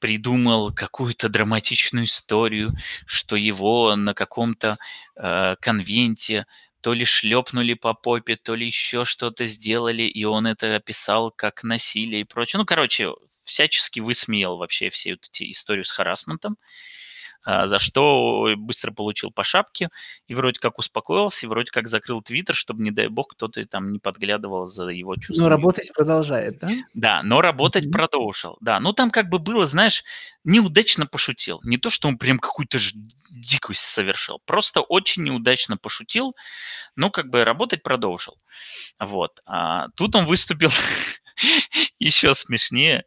придумал 0.00 0.72
какую-то 0.72 1.28
драматичную 1.28 2.06
историю, 2.06 2.72
что 3.06 3.36
его 3.36 3.96
на 3.96 4.14
каком-то 4.14 4.78
э, 5.16 5.56
конвенте 5.60 6.46
то 6.80 6.92
ли 6.94 7.04
шлепнули 7.04 7.74
по 7.74 7.94
попе, 7.94 8.36
то 8.36 8.54
ли 8.54 8.66
еще 8.66 9.04
что-то 9.04 9.44
сделали, 9.44 10.02
и 10.02 10.24
он 10.24 10.46
это 10.46 10.76
описал 10.76 11.32
как 11.32 11.64
насилие 11.64 12.20
и 12.22 12.24
прочее. 12.24 12.58
Ну, 12.58 12.66
короче, 12.66 13.12
всячески 13.48 14.00
высмеял 14.00 14.56
вообще 14.58 14.90
все 14.90 15.12
вот 15.12 15.26
эти 15.30 15.50
историю 15.50 15.84
с 15.84 15.90
харасментом. 15.92 16.58
А, 17.44 17.66
за 17.66 17.78
что 17.78 18.48
быстро 18.56 18.92
получил 18.92 19.30
по 19.30 19.44
шапке 19.44 19.88
и 20.26 20.34
вроде 20.34 20.60
как 20.60 20.78
успокоился, 20.78 21.46
и 21.46 21.48
вроде 21.48 21.70
как 21.70 21.86
закрыл 21.86 22.20
твиттер, 22.20 22.54
чтобы, 22.54 22.82
не 22.82 22.90
дай 22.90 23.08
бог, 23.08 23.28
кто-то 23.28 23.64
там 23.66 23.92
не 23.92 23.98
подглядывал 23.98 24.66
за 24.66 24.88
его 24.88 25.14
чувствами. 25.16 25.44
Но 25.44 25.48
работать 25.48 25.92
продолжает, 25.94 26.58
да? 26.58 26.68
Да, 26.94 27.22
но 27.22 27.40
работать 27.40 27.86
mm-hmm. 27.86 27.92
продолжил. 27.92 28.58
Да, 28.60 28.80
ну 28.80 28.92
там 28.92 29.10
как 29.10 29.28
бы 29.28 29.38
было, 29.38 29.64
знаешь, 29.66 30.04
неудачно 30.44 31.06
пошутил. 31.06 31.60
Не 31.62 31.78
то, 31.78 31.90
что 31.90 32.08
он 32.08 32.18
прям 32.18 32.38
какую-то 32.38 32.78
ж 32.78 32.92
дикость 33.30 33.80
совершил, 33.82 34.40
просто 34.44 34.80
очень 34.80 35.22
неудачно 35.22 35.76
пошутил, 35.76 36.34
но 36.96 37.10
как 37.10 37.30
бы 37.30 37.44
работать 37.44 37.82
продолжил. 37.82 38.36
Вот. 38.98 39.40
А 39.46 39.88
тут 39.96 40.16
он 40.16 40.26
выступил 40.26 40.70
еще 41.98 42.34
смешнее, 42.34 43.04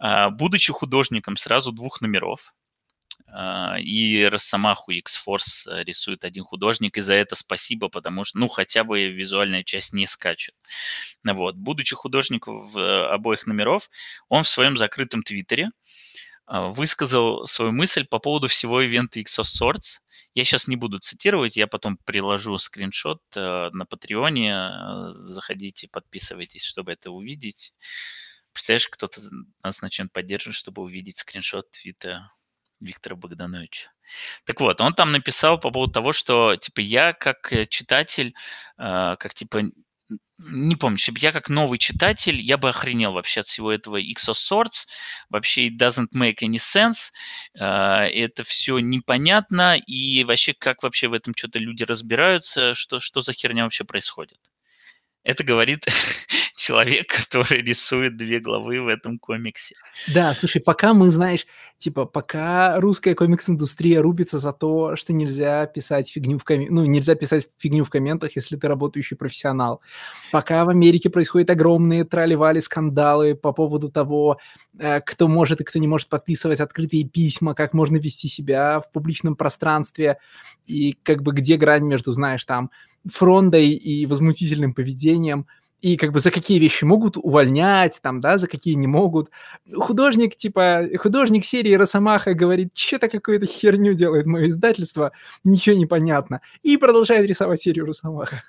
а, 0.00 0.30
будучи 0.30 0.72
художником 0.72 1.36
сразу 1.36 1.72
двух 1.72 2.00
номеров, 2.00 2.54
и 3.80 4.24
Росомаху 4.24 4.92
X-Force 4.92 5.66
э, 5.66 5.84
рисует 5.84 6.24
один 6.24 6.44
художник, 6.44 6.98
и 6.98 7.00
за 7.00 7.14
это 7.14 7.34
спасибо, 7.34 7.88
потому 7.88 8.24
что, 8.24 8.38
ну, 8.38 8.48
хотя 8.48 8.84
бы 8.84 9.06
визуальная 9.06 9.62
часть 9.62 9.92
не 9.92 10.06
скачет. 10.06 10.54
Вот. 11.24 11.56
Будучи 11.56 11.96
художником 11.96 12.60
в 12.60 12.78
э, 12.78 13.06
обоих 13.08 13.46
номеров, 13.46 13.88
он 14.28 14.42
в 14.42 14.48
своем 14.48 14.76
закрытом 14.76 15.22
твиттере 15.22 15.70
а, 16.46 16.68
высказал 16.68 17.46
свою 17.46 17.72
мысль 17.72 18.04
по 18.06 18.18
поводу 18.18 18.48
всего 18.48 18.82
ивента 18.82 19.20
Exos 19.20 19.44
Swords. 19.58 20.00
Я 20.34 20.44
сейчас 20.44 20.66
не 20.68 20.76
буду 20.76 20.98
цитировать, 20.98 21.56
я 21.56 21.66
потом 21.66 21.96
приложу 22.04 22.58
скриншот 22.58 23.22
э, 23.36 23.70
на 23.72 23.86
Патреоне. 23.86 25.08
Заходите, 25.10 25.88
подписывайтесь, 25.88 26.64
чтобы 26.64 26.92
это 26.92 27.10
увидеть. 27.10 27.72
Представляешь, 28.52 28.88
кто-то 28.88 29.20
нас 29.62 29.80
начнет 29.80 30.12
поддерживать, 30.12 30.56
чтобы 30.56 30.82
увидеть 30.82 31.16
скриншот 31.18 31.70
твита 31.70 32.30
Виктора 32.82 33.16
Богдановича. 33.16 33.90
Так 34.44 34.60
вот, 34.60 34.80
он 34.80 34.94
там 34.94 35.12
написал 35.12 35.58
по 35.60 35.70
поводу 35.70 35.92
того, 35.92 36.12
что, 36.12 36.56
типа, 36.56 36.80
я 36.80 37.12
как 37.12 37.52
э, 37.52 37.66
читатель, 37.66 38.34
э, 38.78 39.16
как, 39.18 39.34
типа, 39.34 39.62
не 40.38 40.76
помню, 40.76 40.98
чтобы 40.98 41.20
я 41.20 41.32
как 41.32 41.48
новый 41.48 41.78
читатель, 41.78 42.40
я 42.40 42.58
бы 42.58 42.68
охренел 42.68 43.12
вообще 43.12 43.40
от 43.40 43.46
всего 43.46 43.70
этого 43.72 44.00
Exos 44.00 44.34
Swords. 44.50 44.86
Вообще 45.30 45.68
it 45.68 45.78
doesn't 45.78 46.08
make 46.14 46.42
any 46.42 46.56
sense. 46.56 47.12
Э, 47.54 48.08
это 48.08 48.44
все 48.44 48.78
непонятно. 48.80 49.76
И 49.86 50.24
вообще, 50.24 50.54
как 50.54 50.82
вообще 50.82 51.08
в 51.08 51.14
этом 51.14 51.34
что-то 51.36 51.58
люди 51.58 51.84
разбираются, 51.84 52.74
что, 52.74 52.98
что 52.98 53.20
за 53.20 53.32
херня 53.32 53.64
вообще 53.64 53.84
происходит. 53.84 54.38
Это 55.24 55.44
говорит 55.44 55.84
человек, 56.56 57.06
который 57.28 57.62
рисует 57.62 58.16
две 58.16 58.40
главы 58.40 58.80
в 58.80 58.88
этом 58.88 59.18
комиксе. 59.18 59.76
Да, 60.12 60.34
слушай, 60.34 60.60
пока 60.60 60.94
мы, 60.94 61.10
знаешь, 61.10 61.46
типа, 61.78 62.06
пока 62.06 62.80
русская 62.80 63.14
комикс-индустрия 63.14 64.00
рубится 64.00 64.38
за 64.38 64.52
то, 64.52 64.96
что 64.96 65.12
нельзя 65.12 65.66
писать 65.66 66.10
фигню 66.10 66.38
в 66.38 66.44
комментах, 66.44 66.74
ну, 66.76 66.84
нельзя 66.84 67.14
писать 67.14 67.48
фигню 67.58 67.84
в 67.84 67.90
комментах, 67.90 68.34
если 68.34 68.56
ты 68.56 68.66
работающий 68.66 69.16
профессионал. 69.16 69.80
Пока 70.32 70.64
в 70.64 70.68
Америке 70.70 71.08
происходят 71.08 71.50
огромные 71.50 72.04
трали 72.04 72.60
скандалы 72.60 73.34
по 73.34 73.52
поводу 73.52 73.88
того, 73.90 74.38
э, 74.78 75.00
кто 75.00 75.28
может 75.28 75.60
и 75.60 75.64
кто 75.64 75.78
не 75.78 75.86
может 75.86 76.08
подписывать 76.08 76.60
открытые 76.60 77.04
письма, 77.04 77.54
как 77.54 77.74
можно 77.74 77.96
вести 77.96 78.28
себя 78.28 78.80
в 78.80 78.90
публичном 78.90 79.36
пространстве, 79.36 80.18
и 80.66 80.92
как 81.02 81.22
бы 81.22 81.32
где 81.32 81.56
грань 81.56 81.84
между, 81.84 82.12
знаешь, 82.12 82.44
там, 82.44 82.70
фрондой 83.10 83.70
и 83.70 84.06
возмутительным 84.06 84.74
поведением– 84.74 85.46
и 85.82 85.96
как 85.96 86.12
бы 86.12 86.20
за 86.20 86.30
какие 86.30 86.60
вещи 86.60 86.84
могут 86.84 87.16
увольнять, 87.16 87.98
там, 88.02 88.20
да, 88.20 88.38
за 88.38 88.46
какие 88.46 88.74
не 88.74 88.86
могут. 88.86 89.30
Художник, 89.74 90.36
типа, 90.36 90.86
художник 90.96 91.44
серии 91.44 91.74
Росомаха 91.74 92.34
говорит, 92.34 92.76
что-то 92.76 93.08
какую-то 93.08 93.46
херню 93.46 93.92
делает 93.94 94.26
мое 94.26 94.46
издательство, 94.46 95.10
ничего 95.42 95.76
не 95.76 95.86
понятно, 95.86 96.40
и 96.62 96.76
продолжает 96.76 97.26
рисовать 97.26 97.60
серию 97.60 97.86
Росомаха. 97.86 98.44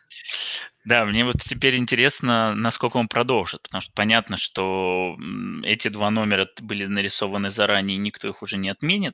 Да, 0.85 1.05
мне 1.05 1.25
вот 1.25 1.41
теперь 1.41 1.77
интересно, 1.77 2.53
насколько 2.55 2.97
он 2.97 3.07
продолжит, 3.07 3.63
потому 3.63 3.81
что 3.81 3.91
понятно, 3.95 4.37
что 4.37 5.15
эти 5.63 5.87
два 5.87 6.11
номера 6.11 6.47
были 6.61 6.85
нарисованы 6.85 7.49
заранее, 7.49 7.97
никто 7.97 8.27
их 8.27 8.41
уже 8.43 8.57
не 8.57 8.69
отменит. 8.69 9.13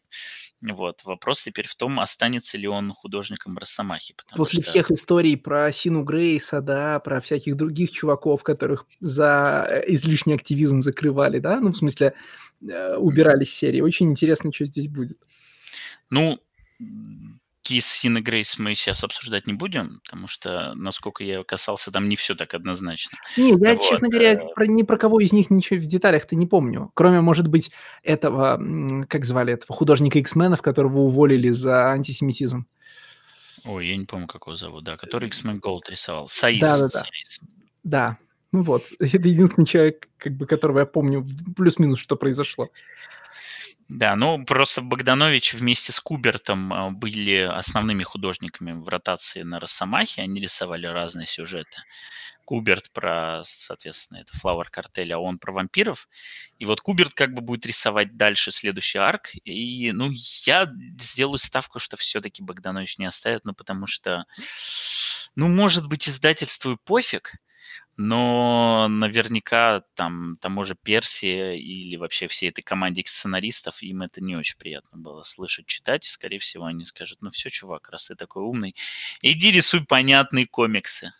Вот. 0.62 1.04
Вопрос 1.06 1.44
теперь 1.44 1.68
в 1.68 1.76
том, 1.76 2.00
останется 2.00 2.58
ли 2.58 2.68
он 2.68 2.92
художником 2.92 3.58
Росомахи. 3.58 4.14
После 4.36 4.62
что... 4.62 4.72
всех 4.72 4.92
историй 4.92 5.38
про 5.38 5.72
Сину 5.72 6.04
Грейса, 6.04 6.62
да, 6.62 7.00
про 7.00 7.22
всяких 7.22 7.56
других 7.56 7.92
чуваков, 7.92 8.44
которых 8.44 8.86
за 9.00 9.66
э, 9.70 9.94
излишний 9.94 10.34
активизм 10.34 10.82
закрывали, 10.82 11.40
да, 11.40 11.60
ну, 11.62 11.72
в 11.72 11.78
смысле, 11.78 12.14
э, 12.62 12.96
убирали 12.98 13.46
с 13.46 13.54
серии. 13.54 13.80
Очень 13.80 14.12
интересно, 14.12 14.52
что 14.52 14.66
здесь 14.66 14.90
будет. 14.90 15.18
Ну, 16.10 16.40
кейс 17.70 17.86
Сины 17.86 18.20
Грейс 18.20 18.58
мы 18.58 18.74
сейчас 18.74 19.04
обсуждать 19.04 19.46
не 19.46 19.54
будем, 19.54 20.00
потому 20.04 20.28
что, 20.28 20.74
насколько 20.74 21.24
я 21.24 21.44
касался, 21.44 21.92
там 21.92 22.10
не 22.10 22.16
все 22.16 22.34
так 22.34 22.56
однозначно. 22.56 23.20
Не, 23.38 23.52
я, 23.52 23.74
вот. 23.76 23.82
честно 23.84 24.10
говоря, 24.10 24.34
э, 24.34 24.54
про, 24.56 24.66
ни 24.66 24.82
про 24.82 24.98
кого 24.98 25.20
из 25.20 25.34
них 25.34 25.52
ничего 25.52 25.80
в 25.80 25.86
деталях-то 25.86 26.36
не 26.36 26.48
помню. 26.48 26.90
Кроме, 26.96 27.22
может 27.22 27.48
быть, 27.48 27.70
этого, 28.02 28.60
как 29.08 29.24
звали 29.24 29.54
этого 29.54 29.76
художника 29.76 30.18
X-менов, 30.18 30.64
которого 30.64 31.02
уволили 31.02 31.50
за 31.50 31.92
антисемитизм. 31.92 32.66
Ой, 33.66 33.88
я 33.88 33.98
не 33.98 34.06
помню, 34.06 34.26
как 34.26 34.48
его 34.48 34.56
зовут, 34.56 34.84
да, 34.84 34.98
который 34.98 35.28
X-Men 35.28 35.60
Gold 35.60 35.92
рисовал. 35.92 36.28
Саис. 36.28 36.62
Да, 36.62 36.80
да, 36.80 36.88
да. 36.88 37.06
Да, 37.84 38.18
ну 38.52 38.64
вот, 38.64 38.92
это 39.00 39.30
единственный 39.30 39.68
человек, 39.68 40.10
как 40.18 40.34
бы, 40.34 40.48
которого 40.48 40.80
я 40.80 40.86
помню 40.88 41.24
плюс-минус, 41.56 42.00
что 42.00 42.16
произошло. 42.16 42.70
Да, 43.90 44.16
ну 44.16 44.46
просто 44.46 44.82
Богданович 44.84 45.56
вместе 45.56 45.92
с 45.92 46.00
Кубертом 46.00 46.72
а, 46.72 46.92
были 46.92 47.40
основными 47.40 48.04
художниками 48.04 48.72
в 48.72 48.88
ротации 48.88 49.42
на 49.42 49.60
Росомахе. 49.60 50.22
Они 50.22 50.40
рисовали 50.40 50.86
разные 50.86 51.26
сюжеты. 51.26 51.82
Куберт 52.46 52.92
про, 52.92 53.42
соответственно, 53.46 54.20
это 54.20 54.32
Flower 54.38 54.66
Картель, 54.70 55.12
а 55.14 55.18
он 55.18 55.40
про 55.40 55.54
вампиров. 55.54 56.08
И 56.60 56.66
вот 56.66 56.82
Куберт 56.82 57.16
как 57.16 57.34
бы 57.34 57.42
будет 57.42 57.66
рисовать 57.66 58.16
дальше 58.16 58.52
следующий 58.52 59.00
арк. 59.00 59.32
И, 59.44 59.92
ну, 59.92 60.12
я 60.46 60.72
сделаю 61.00 61.40
ставку, 61.40 61.80
что 61.80 61.98
все-таки 61.98 62.44
Богданович 62.44 63.00
не 63.00 63.06
оставит, 63.06 63.44
ну, 63.44 63.54
потому 63.54 63.88
что, 63.88 64.26
ну, 65.36 65.48
может 65.48 65.88
быть, 65.88 66.08
издательству 66.08 66.74
и 66.74 66.78
пофиг, 66.84 67.34
но 68.02 68.88
наверняка 68.88 69.84
там 69.94 70.38
тому 70.40 70.64
же 70.64 70.74
Персия 70.82 71.56
или 71.56 71.98
вообще 71.98 72.28
всей 72.28 72.50
этой 72.50 72.62
команде 72.62 73.04
сценаристов, 73.06 73.84
им 73.84 74.04
это 74.04 74.22
не 74.22 74.38
очень 74.38 74.58
приятно 74.58 74.98
было 74.98 75.24
слышать, 75.24 75.66
читать. 75.66 76.06
Скорее 76.06 76.40
всего, 76.40 76.64
они 76.64 76.86
скажут, 76.86 77.22
ну 77.22 77.30
все, 77.30 77.50
чувак, 77.50 77.90
раз 77.90 78.06
ты 78.06 78.16
такой 78.16 78.44
умный, 78.44 78.74
иди 79.22 79.52
рисуй 79.52 79.84
понятные 79.84 80.48
комиксы. 80.48 81.12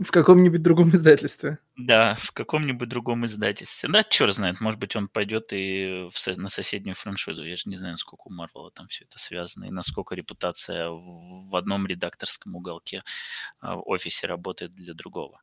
В 0.00 0.10
каком-нибудь 0.10 0.60
другом 0.60 0.90
издательстве. 0.90 1.58
Да, 1.76 2.16
в 2.16 2.32
каком-нибудь 2.32 2.88
другом 2.88 3.24
издательстве. 3.24 3.88
Да, 3.88 4.02
черт 4.02 4.34
знает, 4.34 4.60
может 4.60 4.80
быть, 4.80 4.96
он 4.96 5.06
пойдет 5.06 5.52
и 5.52 6.08
в, 6.12 6.36
на 6.36 6.48
соседнюю 6.48 6.96
франшизу. 6.96 7.44
Я 7.44 7.54
же 7.54 7.68
не 7.68 7.76
знаю, 7.76 7.92
насколько 7.92 8.22
у 8.26 8.32
Марвела 8.32 8.72
там 8.72 8.88
все 8.88 9.04
это 9.04 9.20
связано, 9.20 9.66
и 9.66 9.70
насколько 9.70 10.16
репутация 10.16 10.88
в, 10.88 11.48
в 11.48 11.54
одном 11.54 11.86
редакторском 11.86 12.56
уголке 12.56 13.04
а, 13.60 13.76
в 13.76 13.88
офисе 13.88 14.26
работает 14.26 14.72
для 14.72 14.94
другого. 14.94 15.40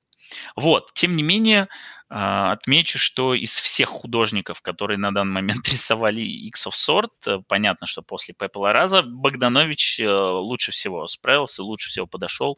Вот, 0.56 0.92
тем 0.94 1.16
не 1.16 1.24
менее, 1.24 1.68
а, 2.12 2.54
отмечу, 2.54 2.98
что 2.98 3.36
из 3.36 3.60
всех 3.60 3.90
художников, 3.90 4.62
которые 4.62 4.98
на 4.98 5.14
данный 5.14 5.34
момент 5.34 5.68
рисовали 5.70 6.22
X 6.22 6.66
of 6.68 6.72
Sword, 6.72 7.12
э, 7.28 7.42
понятно, 7.48 7.86
что 7.86 8.02
после 8.02 8.34
Пепла 8.34 8.74
Раза 8.74 9.04
Богданович 9.04 10.00
э, 10.00 10.10
лучше 10.10 10.72
всего 10.72 11.08
справился, 11.08 11.64
лучше 11.64 11.90
всего 11.90 12.08
подошел, 12.08 12.58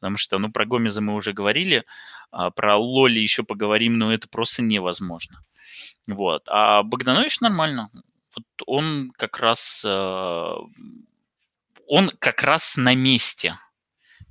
потому 0.00 0.16
что, 0.16 0.38
ну, 0.38 0.50
про 0.50 0.66
Гомеза 0.66 1.00
мы 1.02 1.14
уже 1.14 1.32
говорили, 1.32 1.84
а 2.32 2.50
про 2.50 2.76
Лоли 2.76 3.20
еще 3.20 3.44
поговорим, 3.44 3.96
но 3.96 4.12
это 4.12 4.28
просто 4.28 4.62
невозможно. 4.62 5.44
Вот, 6.08 6.48
а 6.48 6.82
Богданович 6.82 7.40
нормально. 7.40 7.90
Вот 8.34 8.44
он 8.66 9.12
как 9.16 9.38
раз, 9.38 9.84
э, 9.86 10.54
он 11.86 12.10
как 12.18 12.42
раз 12.42 12.76
на 12.76 12.96
месте, 12.96 13.56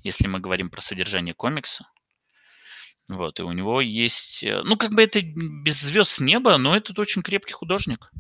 если 0.04 0.28
мы 0.28 0.42
говорим 0.42 0.70
про 0.70 0.82
содержание 0.82 1.34
комикса. 1.34 1.88
Вот, 3.10 3.40
и 3.40 3.44
у 3.44 3.52
него 3.52 3.82
есть... 3.82 4.44
Э, 4.44 4.62
ну, 4.64 4.78
как 4.78 4.92
бы 4.92 5.02
это 5.02 5.20
без 5.22 5.82
звезд 5.82 6.12
с 6.12 6.20
неба, 6.20 6.58
но 6.58 6.78
этот 6.78 7.00
очень 7.00 7.24
крепкий 7.24 7.54
художник. 7.54 8.12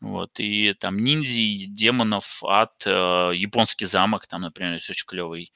Вот, 0.00 0.38
и 0.38 0.74
там 0.74 1.02
ниндзи, 1.02 1.64
демонов, 1.68 2.44
ад, 2.44 2.82
э, 2.86 3.32
японский 3.34 3.86
замок, 3.86 4.26
там, 4.26 4.42
например, 4.42 4.74
есть 4.74 4.90
очень 4.90 5.06
клевый 5.06 5.52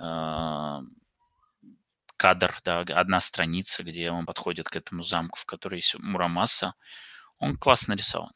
э, 0.00 0.80
кадр, 2.16 2.56
да, 2.64 2.80
одна 2.80 3.20
страница, 3.20 3.84
где 3.84 4.10
он 4.10 4.24
подходит 4.24 4.66
к 4.68 4.76
этому 4.76 5.02
замку, 5.02 5.38
в 5.38 5.44
которой 5.44 5.76
есть 5.76 5.94
Мурамаса. 5.98 6.74
Он 7.38 7.58
классно 7.58 7.92
рисован. 7.92 8.32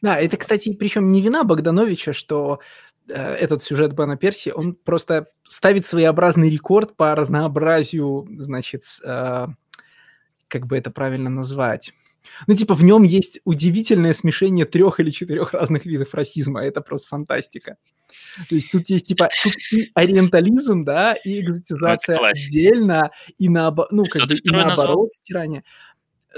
Да, 0.00 0.16
это, 0.16 0.36
кстати, 0.36 0.72
причем 0.72 1.10
не 1.10 1.20
вина 1.20 1.42
Богдановича, 1.42 2.12
что 2.12 2.60
этот 3.14 3.62
сюжет 3.62 3.94
Бена 3.94 4.16
Перси, 4.16 4.50
он 4.54 4.74
просто 4.74 5.26
ставит 5.46 5.86
своеобразный 5.86 6.50
рекорд 6.50 6.96
по 6.96 7.14
разнообразию, 7.14 8.26
значит, 8.32 8.82
э, 9.04 9.46
как 10.48 10.66
бы 10.66 10.76
это 10.76 10.90
правильно 10.90 11.30
назвать, 11.30 11.92
ну, 12.46 12.54
типа, 12.54 12.74
в 12.74 12.84
нем 12.84 13.02
есть 13.02 13.40
удивительное 13.44 14.14
смешение 14.14 14.66
трех 14.66 15.00
или 15.00 15.10
четырех 15.10 15.52
разных 15.52 15.86
видов 15.86 16.14
расизма. 16.14 16.62
Это 16.62 16.80
просто 16.80 17.08
фантастика. 17.08 17.76
То 18.48 18.54
есть 18.54 18.70
тут 18.70 18.88
есть, 18.90 19.06
типа, 19.06 19.28
тут 19.42 19.54
и 19.72 19.90
ориентализм, 19.94 20.84
да, 20.84 21.14
и 21.14 21.40
экзотизация 21.40 22.18
отдельно, 22.18 23.10
и, 23.38 23.48
наобо... 23.48 23.86
ну, 23.90 24.04
как 24.04 24.28
бы, 24.28 24.34
и 24.34 24.50
наоборот 24.50 25.12
стирание 25.12 25.64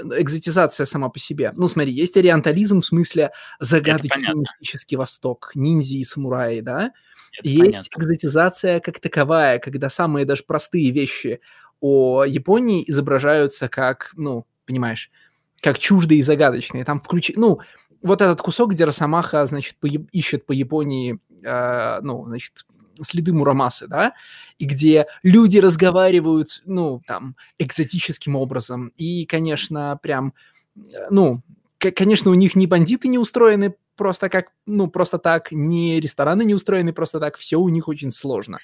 экзотизация 0.01 0.85
сама 0.85 1.09
по 1.09 1.19
себе. 1.19 1.53
Ну, 1.55 1.67
смотри, 1.67 1.91
есть 1.91 2.17
ориентализм 2.17 2.81
в 2.81 2.85
смысле 2.85 3.31
загадочный 3.59 4.33
мистический 4.33 4.97
восток, 4.97 5.51
ниндзя 5.55 5.95
и 5.95 6.03
самураи, 6.03 6.61
да? 6.61 6.91
Это 7.39 7.47
есть 7.47 7.89
понятно. 7.89 7.99
экзотизация 7.99 8.79
как 8.79 8.99
таковая, 8.99 9.59
когда 9.59 9.89
самые 9.89 10.25
даже 10.25 10.43
простые 10.43 10.91
вещи 10.91 11.39
о 11.79 12.23
Японии 12.23 12.83
изображаются 12.87 13.67
как, 13.67 14.11
ну, 14.15 14.45
понимаешь, 14.65 15.11
как 15.61 15.79
чуждые 15.79 16.19
и 16.19 16.23
загадочные. 16.23 16.85
Там 16.85 16.99
включи... 16.99 17.33
Ну, 17.35 17.59
вот 18.01 18.21
этот 18.21 18.41
кусок, 18.41 18.71
где 18.71 18.85
Росомаха, 18.85 19.45
значит, 19.45 19.77
по... 19.79 19.87
ищет 19.87 20.45
по 20.45 20.51
Японии, 20.51 21.19
э, 21.43 21.99
ну, 22.01 22.25
значит, 22.27 22.65
следы 23.01 23.33
Мурамасы, 23.33 23.87
да, 23.87 24.13
и 24.57 24.65
где 24.65 25.07
люди 25.23 25.57
разговаривают, 25.57 26.61
ну, 26.65 27.01
там, 27.07 27.35
экзотическим 27.57 28.35
образом. 28.35 28.89
И, 28.97 29.25
конечно, 29.25 29.99
прям, 30.01 30.33
ну, 31.09 31.41
конечно, 31.77 32.31
у 32.31 32.35
них 32.35 32.55
ни 32.55 32.65
бандиты 32.65 33.07
не 33.07 33.17
устроены 33.17 33.75
просто 33.95 34.29
как, 34.29 34.47
ну, 34.65 34.87
просто 34.87 35.17
так, 35.17 35.51
ни 35.51 35.99
рестораны 35.99 36.43
не 36.43 36.53
устроены 36.53 36.93
просто 36.93 37.19
так, 37.19 37.37
все 37.37 37.57
у 37.57 37.69
них 37.69 37.87
очень 37.87 38.11
сложно. 38.11 38.59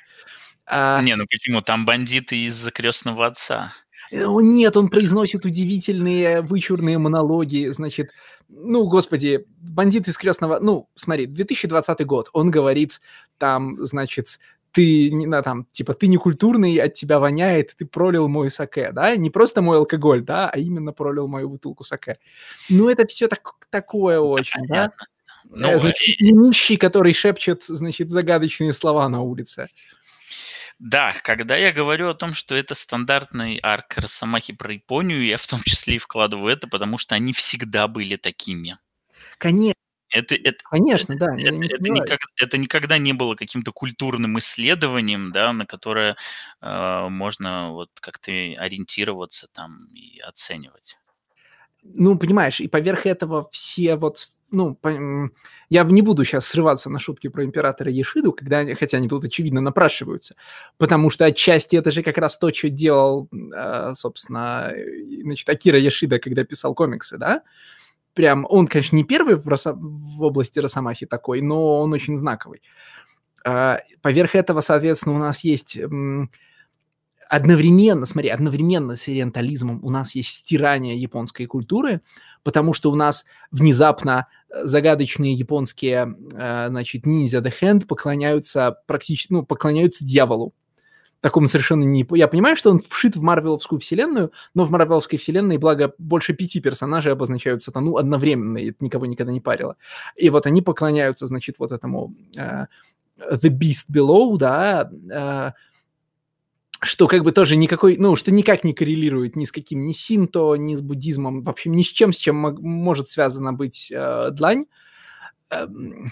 А... 0.65 1.01
Не, 1.01 1.15
ну 1.15 1.25
почему? 1.29 1.61
Там 1.61 1.85
бандиты 1.85 2.37
из 2.37 2.69
крестного 2.71 3.27
отца. 3.27 3.73
Э, 4.11 4.25
нет, 4.41 4.77
он 4.77 4.89
произносит 4.89 5.45
удивительные 5.45 6.41
вычурные 6.41 6.97
монологи, 6.97 7.67
значит, 7.67 8.11
ну, 8.47 8.87
господи, 8.87 9.45
бандит 9.59 10.07
из 10.07 10.17
крестного, 10.17 10.59
ну, 10.59 10.89
смотри, 10.95 11.25
2020 11.25 12.05
год, 12.05 12.29
он 12.33 12.51
говорит 12.51 13.01
там, 13.37 13.77
значит, 13.81 14.39
ты, 14.71 15.09
не, 15.11 15.25
на, 15.25 15.41
там, 15.41 15.65
типа, 15.71 15.93
ты 15.93 16.07
не 16.07 16.17
культурный, 16.17 16.77
от 16.77 16.93
тебя 16.93 17.19
воняет, 17.19 17.75
ты 17.77 17.85
пролил 17.85 18.27
мой 18.27 18.51
саке, 18.51 18.91
да, 18.91 19.15
не 19.15 19.29
просто 19.29 19.61
мой 19.61 19.77
алкоголь, 19.77 20.23
да, 20.23 20.49
а 20.49 20.57
именно 20.57 20.93
пролил 20.93 21.27
мою 21.27 21.49
бутылку 21.49 21.83
саке. 21.83 22.17
Ну, 22.69 22.89
это 22.89 23.07
все 23.07 23.27
так, 23.27 23.41
такое 23.69 24.19
очень, 24.19 24.67
да. 24.67 24.91
Ну, 25.49 25.67
э, 25.67 25.79
значит, 25.79 26.19
и 26.19 26.31
нищий, 26.31 26.77
который 26.77 27.13
шепчет, 27.13 27.63
значит, 27.63 28.11
загадочные 28.11 28.73
слова 28.73 29.09
на 29.09 29.21
улице. 29.21 29.69
Да, 30.79 31.13
когда 31.23 31.57
я 31.57 31.73
говорю 31.73 32.09
о 32.09 32.15
том, 32.15 32.33
что 32.33 32.55
это 32.55 32.73
стандартный 32.73 33.57
арк 33.57 33.97
Росомахи 33.97 34.53
про 34.53 34.73
Японию, 34.73 35.25
я 35.25 35.37
в 35.37 35.45
том 35.45 35.61
числе 35.61 35.95
и 35.95 35.99
вкладываю 35.99 36.51
это, 36.51 36.67
потому 36.67 36.97
что 36.97 37.15
они 37.15 37.33
всегда 37.33 37.87
были 37.89 38.15
такими. 38.15 38.77
Конечно. 39.37 39.73
Это, 40.11 40.35
это, 40.35 40.57
Конечно, 40.63 41.15
да. 41.17 41.35
Это, 41.37 41.51
не 41.51 41.67
это, 41.67 41.91
никак, 41.91 42.19
это 42.37 42.57
никогда 42.57 42.97
не 42.97 43.13
было 43.13 43.35
каким-то 43.35 43.71
культурным 43.71 44.39
исследованием, 44.39 45.31
да, 45.31 45.53
на 45.53 45.65
которое 45.67 46.15
э, 46.61 47.07
можно 47.09 47.73
вот 47.73 47.89
как-то 47.99 48.31
ориентироваться 48.31 49.47
там 49.53 49.85
и 49.93 50.19
оценивать. 50.19 50.97
Ну, 51.83 52.17
понимаешь, 52.17 52.59
и 52.59 52.67
поверх 52.67 53.05
этого 53.05 53.47
все 53.51 53.95
вот 53.97 54.29
ну, 54.51 54.77
я 55.69 55.83
не 55.83 56.01
буду 56.01 56.23
сейчас 56.23 56.45
срываться 56.45 56.89
на 56.89 56.99
шутки 56.99 57.27
про 57.27 57.43
императора 57.43 57.91
Ешиду, 57.91 58.31
когда 58.31 58.59
они, 58.59 58.73
хотя 58.73 58.97
они 58.97 59.07
тут 59.07 59.23
очевидно 59.23 59.61
напрашиваются, 59.61 60.35
потому 60.77 61.09
что 61.09 61.25
отчасти 61.25 61.75
это 61.75 61.91
же 61.91 62.03
как 62.03 62.17
раз 62.17 62.37
то, 62.37 62.53
что 62.53 62.69
делал, 62.69 63.29
а, 63.55 63.93
собственно, 63.93 64.73
значит, 65.21 65.49
Акира 65.49 65.79
Ешида, 65.79 66.19
когда 66.19 66.43
писал 66.43 66.73
комиксы, 66.73 67.17
да? 67.17 67.43
Прям 68.13 68.45
он, 68.49 68.67
конечно, 68.67 68.95
не 68.95 69.03
первый 69.03 69.35
в, 69.35 69.47
Роса... 69.47 69.73
в 69.73 70.21
области 70.21 70.59
Росомахи 70.59 71.05
такой, 71.05 71.41
но 71.41 71.79
он 71.81 71.93
очень 71.93 72.17
знаковый. 72.17 72.61
А, 73.45 73.79
поверх 74.01 74.35
этого, 74.35 74.61
соответственно, 74.61 75.15
у 75.15 75.19
нас 75.19 75.43
есть 75.43 75.77
одновременно, 77.29 78.05
смотри, 78.05 78.29
одновременно 78.29 78.97
с 78.97 79.07
ориентализмом 79.07 79.79
у 79.83 79.89
нас 79.89 80.15
есть 80.15 80.29
стирание 80.29 80.97
японской 80.97 81.45
культуры, 81.45 82.01
потому 82.43 82.73
что 82.73 82.91
у 82.91 82.95
нас 82.95 83.23
внезапно 83.51 84.27
э, 84.49 84.65
загадочные 84.65 85.33
японские, 85.33 86.17
э, 86.33 86.67
значит, 86.69 87.05
ниндзя 87.05 87.37
The 87.37 87.53
Hand 87.61 87.85
поклоняются 87.85 88.77
практически, 88.87 89.31
ну, 89.31 89.45
поклоняются 89.45 90.03
дьяволу. 90.03 90.53
Такому 91.21 91.47
совершенно 91.47 91.83
не... 91.83 92.07
Я 92.11 92.27
понимаю, 92.27 92.55
что 92.55 92.71
он 92.71 92.79
вшит 92.79 93.15
в 93.15 93.21
Марвеловскую 93.21 93.79
вселенную, 93.79 94.31
но 94.55 94.65
в 94.65 94.71
Марвеловской 94.71 95.19
вселенной, 95.19 95.57
благо, 95.57 95.93
больше 95.99 96.33
пяти 96.33 96.61
персонажей 96.61 97.11
обозначают 97.11 97.61
сатану 97.61 97.97
одновременно, 97.97 98.57
и 98.57 98.71
это 98.71 98.83
никого 98.83 99.05
никогда 99.05 99.31
не 99.31 99.41
парило. 99.41 99.75
И 100.15 100.29
вот 100.29 100.47
они 100.47 100.61
поклоняются, 100.61 101.27
значит, 101.27 101.57
вот 101.59 101.73
этому 101.73 102.15
uh, 102.37 102.67
The 103.19 103.49
Beast 103.49 103.91
Below, 103.93 104.37
да, 104.37 104.89
uh, 104.89 105.51
что 106.81 107.07
как 107.07 107.23
бы 107.23 107.31
тоже 107.31 107.55
никакой, 107.55 107.97
ну, 107.97 108.15
что 108.15 108.31
никак 108.31 108.63
не 108.63 108.73
коррелирует 108.73 109.35
ни 109.35 109.45
с 109.45 109.51
каким, 109.51 109.83
ни 109.83 109.93
синто, 109.93 110.55
ни 110.55 110.75
с 110.75 110.81
буддизмом, 110.81 111.41
в 111.41 111.49
общем, 111.49 111.73
ни 111.73 111.83
с 111.83 111.87
чем, 111.87 112.13
с 112.13 112.17
чем 112.17 112.35
может 112.37 113.09
связана 113.09 113.53
быть 113.53 113.91
э, 113.93 114.29
длань. 114.31 114.63
Эм... 115.49 116.07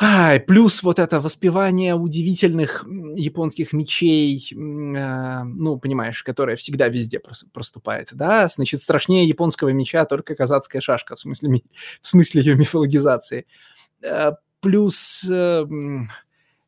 А, 0.00 0.40
плюс 0.40 0.82
вот 0.82 0.98
это 0.98 1.20
воспевание 1.20 1.94
удивительных 1.94 2.84
японских 3.14 3.72
мечей, 3.72 4.44
э, 4.50 4.54
ну, 4.54 5.78
понимаешь, 5.78 6.24
которое 6.24 6.56
всегда 6.56 6.88
везде 6.88 7.20
проступает, 7.52 8.08
да, 8.12 8.48
значит, 8.48 8.82
страшнее 8.82 9.28
японского 9.28 9.68
меча 9.68 10.04
только 10.06 10.34
казацкая 10.34 10.82
шашка, 10.82 11.14
в 11.14 11.20
смысле, 11.20 11.60
в 12.00 12.06
смысле 12.06 12.42
ее 12.42 12.56
мифологизации. 12.56 13.46
Э, 14.02 14.32
плюс... 14.60 15.24
Э, 15.30 15.64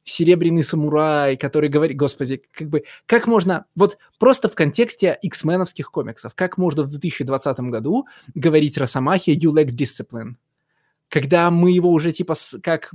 серебряный 0.06 0.62
самурай, 0.62 1.36
который 1.36 1.68
говорит, 1.68 1.96
господи, 1.96 2.42
как 2.52 2.68
бы, 2.68 2.84
как 3.06 3.26
можно, 3.26 3.66
вот 3.74 3.98
просто 4.18 4.48
в 4.48 4.54
контексте 4.54 5.18
X-меновских 5.20 5.90
комиксов, 5.90 6.34
как 6.34 6.56
можно 6.56 6.84
в 6.84 6.88
2020 6.88 7.58
году 7.60 8.06
говорить 8.34 8.78
Росомахе 8.78 9.34
«you 9.34 9.52
lack 9.52 9.70
discipline», 9.70 10.34
когда 11.08 11.50
мы 11.50 11.70
его 11.70 11.90
уже 11.90 12.12
типа 12.12 12.34
как, 12.62 12.90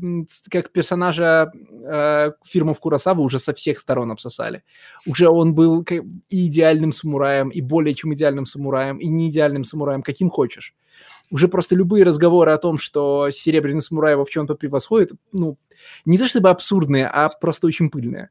как 0.50 0.72
персонажа 0.72 1.52
э, 1.54 2.32
фирмы 2.46 2.76
Курасавы 2.76 3.24
уже 3.24 3.40
со 3.40 3.54
всех 3.54 3.80
сторон 3.80 4.12
обсосали. 4.12 4.64
Уже 5.06 5.30
он 5.30 5.54
был 5.54 5.86
и 6.30 6.48
идеальным 6.48 6.92
самураем, 6.92 7.50
и 7.50 7.62
более 7.62 7.96
чем 7.96 8.14
идеальным 8.14 8.46
самураем, 8.46 8.98
и 8.98 9.08
не 9.08 9.30
идеальным 9.30 9.64
самураем, 9.64 10.02
каким 10.02 10.30
хочешь 10.30 10.76
уже 11.32 11.48
просто 11.48 11.76
любые 11.76 12.04
разговоры 12.04 12.52
о 12.52 12.58
том, 12.58 12.78
что 12.78 13.30
Серебряный 13.32 13.82
самурай 13.82 14.14
его 14.14 14.26
в 14.26 14.30
чем-то 14.30 14.56
превосходит, 14.56 15.12
ну, 15.32 15.58
не 16.06 16.18
то 16.18 16.28
чтобы 16.28 16.50
абсурдные, 16.50 17.08
а 17.08 17.30
просто 17.30 17.68
очень 17.68 17.90
пыльные. 17.90 18.30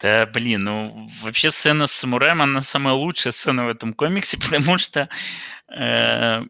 Да, 0.00 0.26
блин, 0.26 0.62
ну, 0.62 1.10
вообще 1.22 1.50
сцена 1.50 1.88
с 1.88 1.92
самураем, 1.92 2.40
она 2.40 2.60
самая 2.60 2.94
лучшая 2.94 3.32
сцена 3.32 3.66
в 3.66 3.68
этом 3.68 3.94
комиксе, 3.94 4.38
потому 4.40 4.78
что, 4.78 5.08
э, 5.68 6.42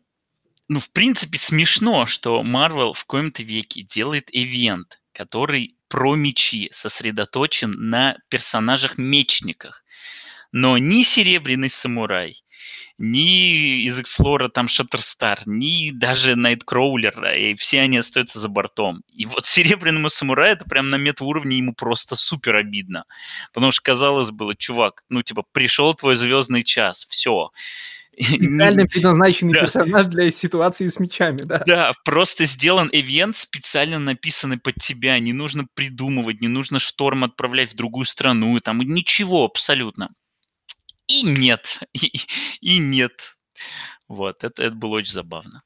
ну, 0.68 0.80
в 0.80 0.90
принципе, 0.90 1.38
смешно, 1.38 2.06
что 2.06 2.42
Марвел 2.42 2.92
в 2.92 3.04
коем-то 3.06 3.42
веке 3.42 3.82
делает 3.82 4.28
ивент, 4.30 5.00
который 5.12 5.74
про 5.88 6.14
мечи 6.14 6.68
сосредоточен 6.70 7.70
на 7.70 8.18
персонажах-мечниках. 8.28 9.82
Но 10.52 10.78
ни 10.78 11.02
Серебряный 11.02 11.68
самурай, 11.68 12.42
ни 12.96 13.82
из 13.82 14.00
Эксплора 14.00 14.48
там 14.48 14.66
Шаттерстар, 14.68 15.40
ни 15.46 15.90
даже 15.90 16.36
Найткроулер, 16.36 17.24
и 17.34 17.54
все 17.54 17.80
они 17.80 17.98
остаются 17.98 18.38
за 18.38 18.48
бортом. 18.48 19.02
И 19.12 19.26
вот 19.26 19.46
Серебряному 19.46 20.08
самураю 20.08 20.52
это 20.52 20.64
прям 20.64 20.90
на 20.90 20.96
мет-уровне 20.96 21.58
ему 21.58 21.74
просто 21.74 22.16
супер 22.16 22.56
обидно. 22.56 23.04
Потому 23.52 23.72
что 23.72 23.82
казалось 23.82 24.30
было, 24.30 24.54
чувак, 24.56 25.04
ну 25.08 25.22
типа 25.22 25.44
пришел 25.52 25.94
твой 25.94 26.16
звездный 26.16 26.62
час, 26.62 27.06
все. 27.08 27.50
Специально 28.20 28.86
предназначенный 28.88 29.54
да. 29.54 29.60
персонаж 29.60 30.06
для 30.06 30.30
ситуации 30.30 30.88
с 30.88 30.98
мечами, 30.98 31.38
да. 31.38 31.62
Да, 31.66 31.92
просто 32.04 32.44
сделан 32.44 32.88
ивент, 32.92 33.36
специально 33.36 33.98
написанный 33.98 34.58
под 34.58 34.76
тебя. 34.76 35.18
Не 35.18 35.32
нужно 35.32 35.66
придумывать, 35.74 36.40
не 36.40 36.48
нужно 36.48 36.78
шторм 36.78 37.24
отправлять 37.24 37.72
в 37.72 37.76
другую 37.76 38.04
страну, 38.04 38.58
там 38.60 38.78
ничего 38.78 39.44
абсолютно 39.44 40.10
и 41.08 41.22
нет, 41.22 41.80
и, 41.92 42.12
и 42.60 42.78
нет. 42.78 43.36
Вот, 44.06 44.44
это, 44.44 44.62
это 44.62 44.74
было 44.74 44.96
очень 44.96 45.12
забавно. 45.12 45.62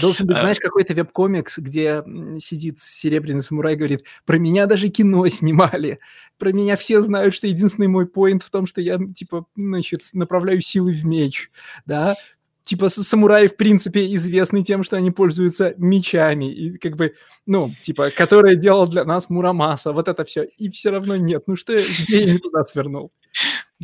Должен 0.00 0.26
быть, 0.26 0.36
а 0.36 0.40
знаешь, 0.40 0.58
какой-то 0.58 0.94
веб-комикс, 0.94 1.58
где 1.58 2.02
сидит 2.40 2.80
серебряный 2.80 3.40
самурай 3.40 3.74
и 3.74 3.76
говорит, 3.76 4.04
про 4.24 4.38
меня 4.38 4.66
даже 4.66 4.88
кино 4.88 5.26
снимали, 5.28 5.98
про 6.38 6.52
меня 6.52 6.76
все 6.76 7.00
знают, 7.00 7.34
что 7.34 7.46
единственный 7.46 7.88
мой 7.88 8.06
поинт 8.06 8.42
в 8.42 8.50
том, 8.50 8.66
что 8.66 8.80
я, 8.80 8.98
типа, 9.14 9.46
значит, 9.56 10.10
направляю 10.12 10.60
силы 10.60 10.92
в 10.92 11.04
меч, 11.04 11.50
да, 11.86 12.16
типа 12.62 12.88
самураи, 12.88 13.48
в 13.48 13.56
принципе, 13.56 14.14
известны 14.14 14.62
тем, 14.62 14.82
что 14.82 14.96
они 14.96 15.10
пользуются 15.10 15.74
мечами, 15.76 16.52
и 16.52 16.78
как 16.78 16.96
бы, 16.96 17.14
ну, 17.46 17.74
типа, 17.82 18.10
которые 18.10 18.56
делал 18.56 18.86
для 18.86 19.04
нас 19.04 19.30
Мурамаса, 19.30 19.92
вот 19.92 20.08
это 20.08 20.24
все. 20.24 20.44
И 20.44 20.70
все 20.70 20.90
равно 20.90 21.16
нет. 21.16 21.44
Ну 21.46 21.56
что, 21.56 21.74
где 21.74 21.84
я 22.24 22.32
не 22.32 22.38
туда 22.38 22.64
свернул? 22.64 23.12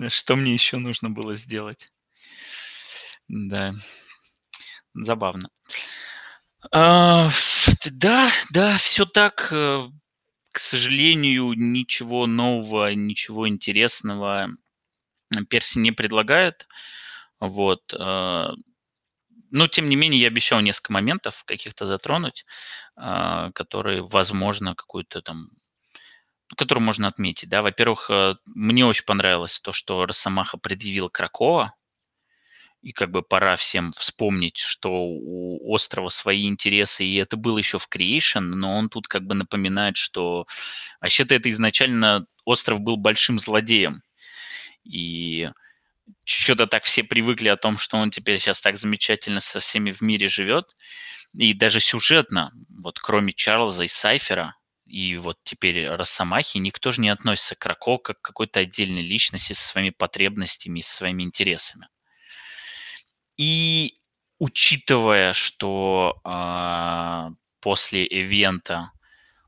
Что 0.09 0.37
мне 0.37 0.53
еще 0.53 0.77
нужно 0.77 1.11
было 1.11 1.35
сделать? 1.35 1.91
Да, 3.29 3.75
забавно. 5.05 5.51
А, 6.73 7.31
да, 7.91 8.31
да, 8.51 8.77
все 8.79 9.05
так. 9.05 9.49
Э, 9.53 9.89
к 10.53 10.59
сожалению, 10.59 11.53
ничего 11.55 12.27
нового, 12.27 12.93
ничего 12.95 13.49
интересного 13.49 14.49
Перси 15.51 15.79
не 15.79 15.93
предлагает. 15.93 16.67
Вот. 17.41 17.93
Э, 17.95 18.51
но, 19.51 19.69
тем 19.69 19.89
не 19.89 19.97
менее, 19.97 20.21
я 20.21 20.29
обещал 20.29 20.61
несколько 20.61 20.93
моментов 20.93 21.45
каких-то 21.45 21.87
затронуть, 21.87 22.45
а, 22.97 23.51
которые, 23.53 24.03
возможно, 24.03 24.75
какую-то 24.75 25.23
там 25.23 25.51
которые 26.57 26.83
можно 26.83 27.07
отметить, 27.09 27.49
да. 27.51 27.63
Во-первых, 27.63 28.11
э, 28.11 28.37
мне 28.47 28.87
очень 28.87 29.05
понравилось 29.05 29.61
то, 29.61 29.73
что 29.73 30.07
Росомаха 30.07 30.57
предъявил 30.59 31.11
Кракова, 31.11 31.75
и 32.83 32.93
как 32.93 33.11
бы 33.11 33.23
пора 33.23 33.57
всем 33.57 33.93
вспомнить, 33.93 34.59
что 34.59 34.91
у 34.91 35.73
острова 35.73 36.09
свои 36.11 36.47
интересы, 36.47 37.05
и 37.05 37.17
это 37.17 37.37
было 37.37 37.59
еще 37.59 37.79
в 37.79 37.89
Creation, 37.93 38.41
но 38.41 38.77
он 38.79 38.89
тут 38.89 39.09
как 39.09 39.25
бы 39.25 39.35
напоминает, 39.35 39.97
что 39.97 40.47
вообще-то 41.01 41.35
это 41.35 41.49
изначально 41.51 42.27
остров 42.45 42.81
был 42.81 42.97
большим 42.97 43.39
злодеем, 43.39 44.03
и 44.85 45.51
что-то 46.25 46.67
так 46.67 46.85
все 46.85 47.05
привыкли 47.05 47.49
о 47.49 47.57
том, 47.57 47.79
что 47.79 47.97
он 47.99 48.11
теперь 48.11 48.39
сейчас 48.39 48.61
так 48.61 48.77
замечательно 48.79 49.41
со 49.41 49.61
всеми 49.61 49.93
в 49.93 50.01
мире 50.01 50.29
живет. 50.29 50.77
И 51.37 51.53
даже 51.55 51.81
сюжетно, 51.81 52.53
вот 52.71 52.99
кроме 52.99 53.33
Чарльза 53.33 53.85
и 53.85 53.89
Сайфера, 53.89 54.57
и 54.87 55.17
вот 55.17 55.37
теперь 55.45 55.89
Росомахи, 55.89 56.59
никто 56.59 56.91
же 56.91 57.03
не 57.03 57.11
относится 57.11 57.55
к 57.57 57.67
Рако 57.67 57.99
как 57.99 58.21
к 58.21 58.25
какой-то 58.25 58.61
отдельной 58.61 59.03
личности 59.03 59.53
со 59.53 59.69
своими 59.69 59.91
потребностями 59.91 60.81
и 60.81 60.83
своими 60.83 61.23
интересами. 61.23 61.89
И 63.39 63.95
учитывая, 64.39 65.33
что 65.33 66.21
э, 66.25 67.35
после 67.61 68.05
ивента 68.07 68.93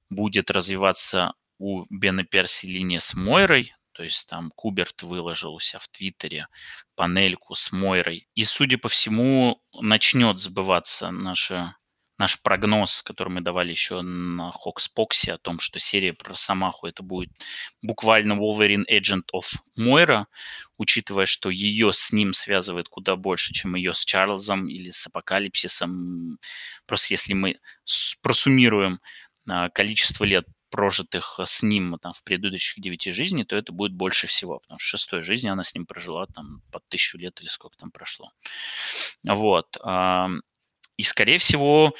будет 0.08 0.50
развиваться 0.50 1.34
у 1.58 1.84
Бена 1.90 2.24
Перси 2.24 2.66
линия 2.66 3.00
с 3.00 3.14
Мойрой, 3.14 3.74
то 3.92 4.04
есть 4.04 4.28
там 4.28 4.50
Куберт 4.54 5.02
выложил 5.02 5.54
у 5.54 5.60
себя 5.60 5.80
в 5.80 5.88
Твиттере 5.88 6.46
панельку 6.94 7.54
с 7.54 7.72
Мойрой. 7.72 8.28
И, 8.34 8.44
судя 8.44 8.78
по 8.78 8.88
всему, 8.88 9.60
начнет 9.74 10.38
сбываться 10.38 11.10
наша 11.10 11.76
наш 12.20 12.42
прогноз, 12.42 13.02
который 13.02 13.30
мы 13.30 13.40
давали 13.40 13.70
еще 13.70 14.02
на 14.02 14.52
Хокспоксе 14.52 15.32
о 15.32 15.38
том, 15.38 15.58
что 15.58 15.78
серия 15.78 16.12
про 16.12 16.34
Самаху 16.34 16.86
это 16.86 17.02
будет 17.02 17.30
буквально 17.80 18.34
Wolverine 18.34 18.84
Agent 18.90 19.24
of 19.34 19.46
Moira, 19.78 20.26
учитывая, 20.80 21.26
что 21.26 21.50
ее 21.50 21.92
с 21.92 22.10
ним 22.10 22.32
связывает 22.32 22.88
куда 22.88 23.14
больше, 23.14 23.52
чем 23.52 23.74
ее 23.74 23.92
с 23.92 24.02
Чарльзом 24.02 24.66
или 24.66 24.88
с 24.88 25.06
Апокалипсисом. 25.06 26.38
Просто 26.86 27.12
если 27.12 27.34
мы 27.34 27.56
просуммируем 28.22 29.00
а, 29.46 29.68
количество 29.68 30.24
лет 30.24 30.46
прожитых 30.70 31.38
с 31.44 31.62
ним 31.62 31.98
там, 32.00 32.14
в 32.14 32.24
предыдущих 32.24 32.82
девяти 32.82 33.10
жизней, 33.10 33.44
то 33.44 33.56
это 33.56 33.72
будет 33.72 33.92
больше 33.92 34.26
всего, 34.26 34.60
потому 34.60 34.78
что 34.78 34.86
в 34.86 34.90
шестой 34.90 35.22
жизни 35.22 35.48
она 35.48 35.64
с 35.64 35.74
ним 35.74 35.84
прожила 35.84 36.26
там 36.34 36.62
под 36.72 36.88
тысячу 36.88 37.18
лет 37.18 37.38
или 37.42 37.48
сколько 37.48 37.76
там 37.76 37.90
прошло. 37.90 38.30
Вот. 39.22 39.76
И, 40.96 41.02
скорее 41.02 41.36
всего, 41.36 41.94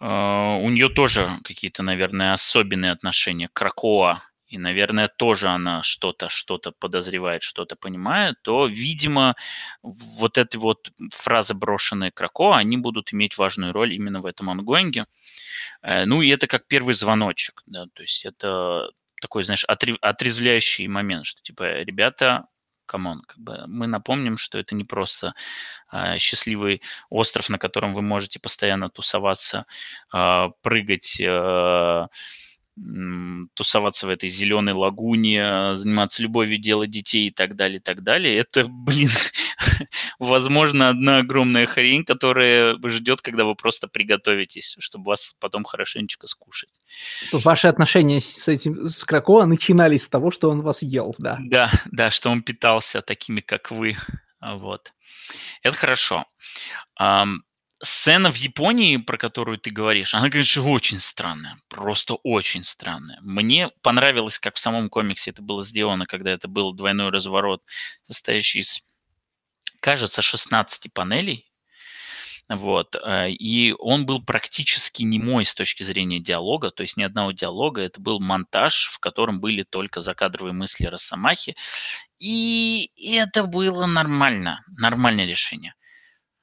а, 0.00 0.56
у 0.56 0.70
нее 0.70 0.88
тоже 0.88 1.38
какие-то, 1.44 1.82
наверное, 1.82 2.32
особенные 2.32 2.92
отношения 2.92 3.48
к 3.48 3.52
Кракоа, 3.52 4.22
и, 4.52 4.58
наверное, 4.58 5.08
тоже 5.08 5.48
она 5.48 5.82
что-то 5.82 6.28
что-то 6.28 6.72
подозревает, 6.72 7.42
что-то 7.42 7.74
понимает, 7.76 8.36
то, 8.42 8.66
видимо, 8.66 9.34
вот 9.82 10.38
эти 10.38 10.56
вот 10.58 10.92
фразы, 11.10 11.54
брошенные 11.54 12.10
Кракоа, 12.10 12.54
они 12.54 12.76
будут 12.76 13.12
иметь 13.14 13.38
важную 13.38 13.72
роль 13.72 13.94
именно 13.94 14.20
в 14.20 14.26
этом 14.26 14.50
ongoing 14.50 14.94
е. 14.94 15.06
Э, 15.82 16.04
ну 16.04 16.22
и 16.22 16.28
это 16.28 16.46
как 16.46 16.66
первый 16.68 16.94
звоночек, 16.94 17.62
да, 17.66 17.86
то 17.94 18.02
есть 18.02 18.26
это 18.26 18.90
такой, 19.22 19.44
знаешь, 19.44 19.64
отрезвляющий 20.02 20.88
момент, 20.88 21.26
что 21.26 21.42
типа, 21.42 21.82
ребята, 21.82 22.46
come 22.86 23.07
on, 23.07 23.22
как 23.22 23.38
бы 23.38 23.64
мы 23.68 23.86
напомним, 23.86 24.36
что 24.36 24.58
это 24.58 24.74
не 24.74 24.84
просто 24.84 25.34
э, 25.92 26.18
счастливый 26.18 26.82
остров, 27.10 27.48
на 27.48 27.58
котором 27.58 27.94
вы 27.94 28.02
можете 28.02 28.38
постоянно 28.40 28.90
тусоваться, 28.90 29.64
э, 30.14 30.48
прыгать, 30.62 31.20
э, 31.20 32.06
тусоваться 33.54 34.06
в 34.06 34.10
этой 34.10 34.28
зеленой 34.28 34.72
лагуне, 34.72 35.76
заниматься 35.76 36.22
любовью, 36.22 36.58
делать 36.58 36.90
детей 36.90 37.28
и 37.28 37.30
так 37.30 37.54
далее, 37.54 37.78
и 37.78 37.80
так 37.80 38.02
далее. 38.02 38.38
Это, 38.38 38.64
блин, 38.64 39.10
возможно, 40.18 40.88
одна 40.88 41.18
огромная 41.18 41.66
хрень, 41.66 42.04
которая 42.04 42.78
ждет, 42.84 43.20
когда 43.20 43.44
вы 43.44 43.54
просто 43.54 43.88
приготовитесь, 43.88 44.76
чтобы 44.78 45.04
вас 45.04 45.34
потом 45.38 45.64
хорошенечко 45.64 46.26
скушать. 46.26 46.70
Ваши 47.32 47.68
отношения 47.68 48.20
с 48.20 48.48
этим, 48.48 48.88
с 48.88 49.04
Крако 49.04 49.44
начинались 49.44 50.04
с 50.04 50.08
того, 50.08 50.30
что 50.30 50.50
он 50.50 50.62
вас 50.62 50.82
ел, 50.82 51.14
да? 51.18 51.38
Да, 51.40 51.70
да, 51.90 52.10
что 52.10 52.30
он 52.30 52.42
питался 52.42 53.02
такими, 53.02 53.40
как 53.40 53.70
вы. 53.70 53.96
Вот. 54.40 54.92
Это 55.62 55.76
хорошо 55.76 56.24
сцена 57.82 58.30
в 58.30 58.36
Японии, 58.36 58.96
про 58.96 59.18
которую 59.18 59.58
ты 59.58 59.70
говоришь, 59.70 60.14
она, 60.14 60.30
конечно, 60.30 60.68
очень 60.68 61.00
странная. 61.00 61.58
Просто 61.68 62.14
очень 62.22 62.64
странная. 62.64 63.18
Мне 63.22 63.70
понравилось, 63.82 64.38
как 64.38 64.54
в 64.54 64.60
самом 64.60 64.88
комиксе 64.88 65.30
это 65.32 65.42
было 65.42 65.64
сделано, 65.64 66.06
когда 66.06 66.30
это 66.30 66.48
был 66.48 66.72
двойной 66.72 67.10
разворот, 67.10 67.62
состоящий 68.04 68.60
из, 68.60 68.80
кажется, 69.80 70.22
16 70.22 70.92
панелей. 70.92 71.48
Вот. 72.48 72.96
Э, 72.96 73.30
и 73.30 73.72
он 73.78 74.06
был 74.06 74.22
практически 74.24 75.02
не 75.02 75.18
мой 75.18 75.44
с 75.44 75.54
точки 75.54 75.82
зрения 75.82 76.20
диалога, 76.20 76.70
то 76.70 76.82
есть 76.82 76.96
ни 76.96 77.02
одного 77.02 77.32
диалога. 77.32 77.80
Это 77.82 78.00
был 78.00 78.20
монтаж, 78.20 78.90
в 78.92 78.98
котором 79.00 79.40
были 79.40 79.64
только 79.64 80.00
закадровые 80.00 80.52
мысли 80.52 80.86
Росомахи. 80.86 81.54
И 82.18 82.90
это 83.16 83.44
было 83.44 83.86
нормально, 83.86 84.64
нормальное 84.76 85.26
решение 85.26 85.74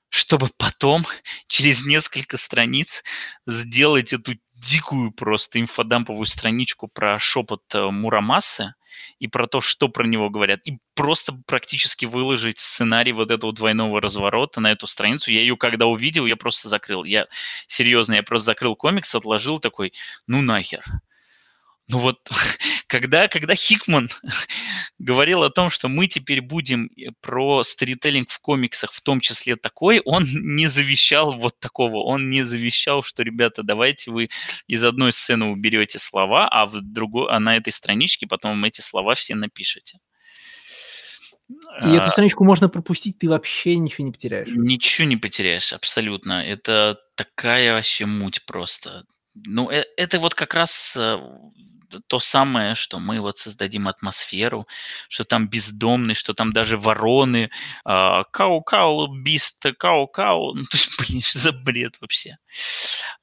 чтобы 0.10 0.50
потом 0.58 1.06
через 1.48 1.86
несколько 1.86 2.38
страниц 2.38 3.04
сделать 3.46 4.14
эту 4.14 4.36
дикую 4.56 5.12
просто 5.12 5.60
инфодамповую 5.60 6.26
страничку 6.26 6.88
про 6.88 7.18
шепот 7.20 7.64
э, 7.74 7.90
Мурамасы 7.90 8.74
и 9.20 9.28
про 9.28 9.48
то, 9.48 9.62
что 9.62 9.88
про 9.88 10.06
него 10.06 10.30
говорят, 10.30 10.60
и 10.66 10.80
просто 10.96 11.34
практически 11.46 12.06
выложить 12.06 12.60
сценарий 12.60 13.14
вот 13.14 13.32
этого 13.32 13.54
двойного 13.54 14.02
разворота 14.02 14.60
на 14.60 14.72
эту 14.72 14.88
страницу. 14.88 15.32
Я 15.32 15.42
ее 15.42 15.56
когда 15.56 15.86
увидел, 15.86 16.26
я 16.26 16.36
просто 16.36 16.68
закрыл. 16.68 17.04
Я 17.06 17.28
серьезно, 17.68 18.16
я 18.16 18.24
просто 18.24 18.48
закрыл 18.48 18.76
комикс, 18.76 19.16
отложил 19.16 19.60
такой, 19.60 19.94
ну 20.28 20.42
нахер. 20.42 20.84
Ну 21.90 21.98
вот, 21.98 22.30
когда, 22.88 23.28
когда 23.28 23.56
Хикман 23.56 24.10
говорил 25.00 25.44
о 25.44 25.50
том, 25.50 25.70
что 25.70 25.90
мы 25.90 26.08
теперь 26.08 26.42
будем 26.42 26.86
э, 26.86 27.12
про 27.20 27.64
сторителлинг 27.64 28.30
в 28.30 28.40
комиксах, 28.40 28.94
в 28.94 29.02
том 29.02 29.20
числе 29.20 29.56
такой, 29.56 30.02
он 30.06 30.24
не 30.34 30.68
завещал 30.68 31.34
вот 31.34 31.60
такого. 31.60 31.98
Он 31.98 32.30
не 32.30 32.44
завещал, 32.44 33.02
что, 33.04 33.24
ребята, 33.24 33.64
давайте 33.64 34.12
вы 34.12 34.30
из 34.68 34.84
одной 34.84 35.12
сцены 35.12 35.46
уберете 35.46 35.98
слова, 35.98 36.48
а, 36.48 36.68
в 36.68 36.80
другой, 36.82 37.28
а 37.32 37.40
на 37.40 37.58
этой 37.58 37.72
страничке 37.72 38.28
потом 38.28 38.64
эти 38.66 38.82
слова 38.82 39.16
все 39.16 39.34
напишете. 39.36 40.00
И 41.50 41.56
а, 41.86 41.96
эту 41.96 42.12
страничку 42.12 42.44
можно 42.44 42.70
пропустить, 42.70 43.18
ты 43.18 43.28
вообще 43.28 43.78
ничего 43.78 44.06
не 44.06 44.12
потеряешь. 44.12 44.50
Ничего 44.52 45.08
не 45.08 45.18
потеряешь, 45.18 45.74
абсолютно. 45.74 46.46
Это 46.46 47.00
такая 47.16 47.74
вообще 47.74 48.06
муть 48.06 48.46
просто. 48.46 49.06
Ну, 49.34 49.72
э, 49.72 49.86
это 49.98 50.20
вот 50.20 50.36
как 50.36 50.54
раз 50.54 50.96
э, 50.96 51.18
то 52.08 52.20
самое, 52.20 52.76
что 52.76 53.00
мы 53.00 53.20
вот 53.20 53.38
создадим 53.38 53.88
атмосферу, 53.88 54.68
что 55.08 55.24
там 55.24 55.48
бездомный, 55.48 56.14
что 56.14 56.34
там 56.34 56.52
даже 56.54 56.78
вороны, 56.78 57.50
кау-кау, 57.84 59.08
бист, 59.08 59.66
кау-кау. 59.78 60.54
Ну, 60.60 60.64
то 60.64 60.78
есть, 60.78 60.98
блин, 61.00 61.22
что 61.24 61.40
за 61.40 61.52
бред 61.52 61.98
вообще? 62.02 62.38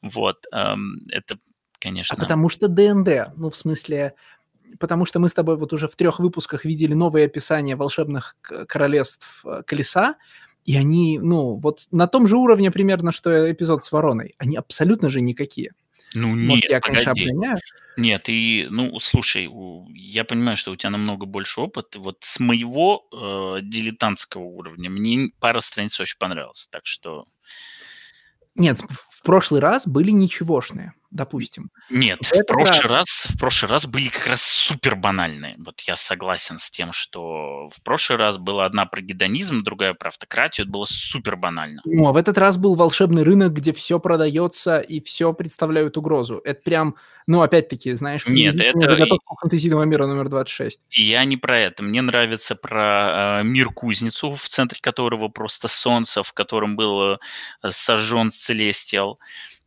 Вот, 0.03 0.47
это, 0.51 1.35
а 1.35 1.39
конечно... 1.79 2.17
А 2.17 2.21
потому 2.21 2.49
что 2.49 2.69
ДНД, 2.69 3.37
ну, 3.37 3.51
в 3.51 3.57
смысле, 3.57 4.14
потому 4.79 5.05
что 5.05 5.19
мы 5.19 5.29
с 5.29 5.35
тобой 5.35 5.57
вот 5.57 5.73
уже 5.73 5.89
в 5.89 5.97
трех 5.97 6.19
выпусках 6.19 6.64
видели 6.64 6.95
новые 6.95 7.27
описания 7.27 7.77
волшебных 7.77 8.37
королевств 8.43 9.45
э, 9.45 9.62
колеса, 9.64 10.17
и 10.64 10.77
они, 10.77 11.19
ну, 11.21 11.59
вот 11.59 11.87
на 11.93 12.09
том 12.09 12.27
же 12.27 12.37
уровне 12.37 12.71
примерно, 12.71 13.12
что 13.12 13.51
эпизод 13.51 13.85
с 13.85 13.93
вороной. 13.93 14.35
Они 14.39 14.57
абсолютно 14.57 15.11
же 15.11 15.21
никакие. 15.21 15.73
Ну 16.17 16.35
Может, 16.35 16.62
нет, 16.64 16.71
я, 16.71 16.81
конечно, 16.81 17.12
погоди. 17.12 17.29
обгоняю? 17.31 17.59
Нет, 17.99 18.29
и, 18.31 18.67
ну, 18.71 18.99
слушай, 19.01 19.51
я 19.95 20.25
понимаю, 20.25 20.57
что 20.57 20.73
у 20.73 20.77
тебя 20.77 20.89
намного 20.89 21.27
больше 21.27 21.61
опыта. 21.61 21.99
Вот 21.99 22.17
с 22.23 22.41
моего 22.41 23.07
э, 23.12 23.61
дилетантского 23.62 24.43
уровня 24.45 24.89
мне 24.89 25.29
пара 25.41 25.61
страниц 25.61 26.01
очень 26.01 26.17
понравилась. 26.19 26.69
Так 26.71 26.87
что 26.87 27.27
Нет, 28.55 28.79
в 28.89 29.23
прошлый 29.23 29.61
раз 29.61 29.87
были 29.87 30.11
ничегошные, 30.11 30.95
допустим. 31.11 31.71
нет, 31.91 32.19
В 32.23 32.33
в 32.33 32.45
прошлый 32.47 32.83
раз- 32.83 32.91
раз, 32.91 33.27
в 33.35 33.39
прошлый 33.39 33.71
раз 33.71 33.87
были 33.87 34.09
как 34.09 34.27
раз 34.27 34.43
супер 34.43 34.97
банальные. 34.97 35.55
Вот 35.59 35.81
я 35.83 35.97
согласен 35.97 36.59
с 36.59 36.71
тем, 36.71 36.93
что 36.93 37.69
в 37.71 37.83
прошлый 37.83 38.19
раз 38.19 38.39
была 38.39 38.65
одна 38.65 38.87
про 38.87 39.01
гедонизм, 39.01 39.63
другая 39.63 39.95
про 39.95 40.09
автократию. 40.09 40.65
Это 40.65 40.73
было 40.73 40.85
супер 40.87 41.37
банально. 41.37 41.83
Ну, 41.85 42.09
а 42.09 42.13
в 42.13 42.17
этот 42.17 42.39
раз 42.39 42.57
был 42.57 42.75
волшебный 42.75 43.23
рынок, 43.23 43.53
где 43.53 43.73
все 43.73 43.99
продается 43.99 44.79
и 44.79 45.01
все 45.01 45.33
представляют 45.33 45.97
угрозу. 45.97 46.41
Это 46.45 46.61
прям, 46.63 46.97
ну, 47.27 47.43
опять-таки, 47.43 47.93
знаешь, 47.93 48.27
Нет, 48.27 48.55
это 48.61 49.17
фэнтезийного 49.41 49.85
мира 49.85 50.07
номер 50.07 50.29
26. 50.29 50.81
И 50.91 51.03
я 51.03 51.25
не 51.25 51.37
про 51.37 51.59
это. 51.59 51.83
Мне 51.83 52.03
нравится 52.03 52.55
про 52.57 53.41
э, 53.41 53.45
мир-кузницу, 53.45 54.33
в 54.33 54.49
центре 54.49 54.79
которого 54.81 55.29
просто 55.29 55.69
солнце, 55.69 56.23
в 56.23 56.33
котором 56.33 56.77
был 56.77 57.15
э, 57.15 57.19
сожжен 57.69 58.31
Целестиал. 58.31 59.19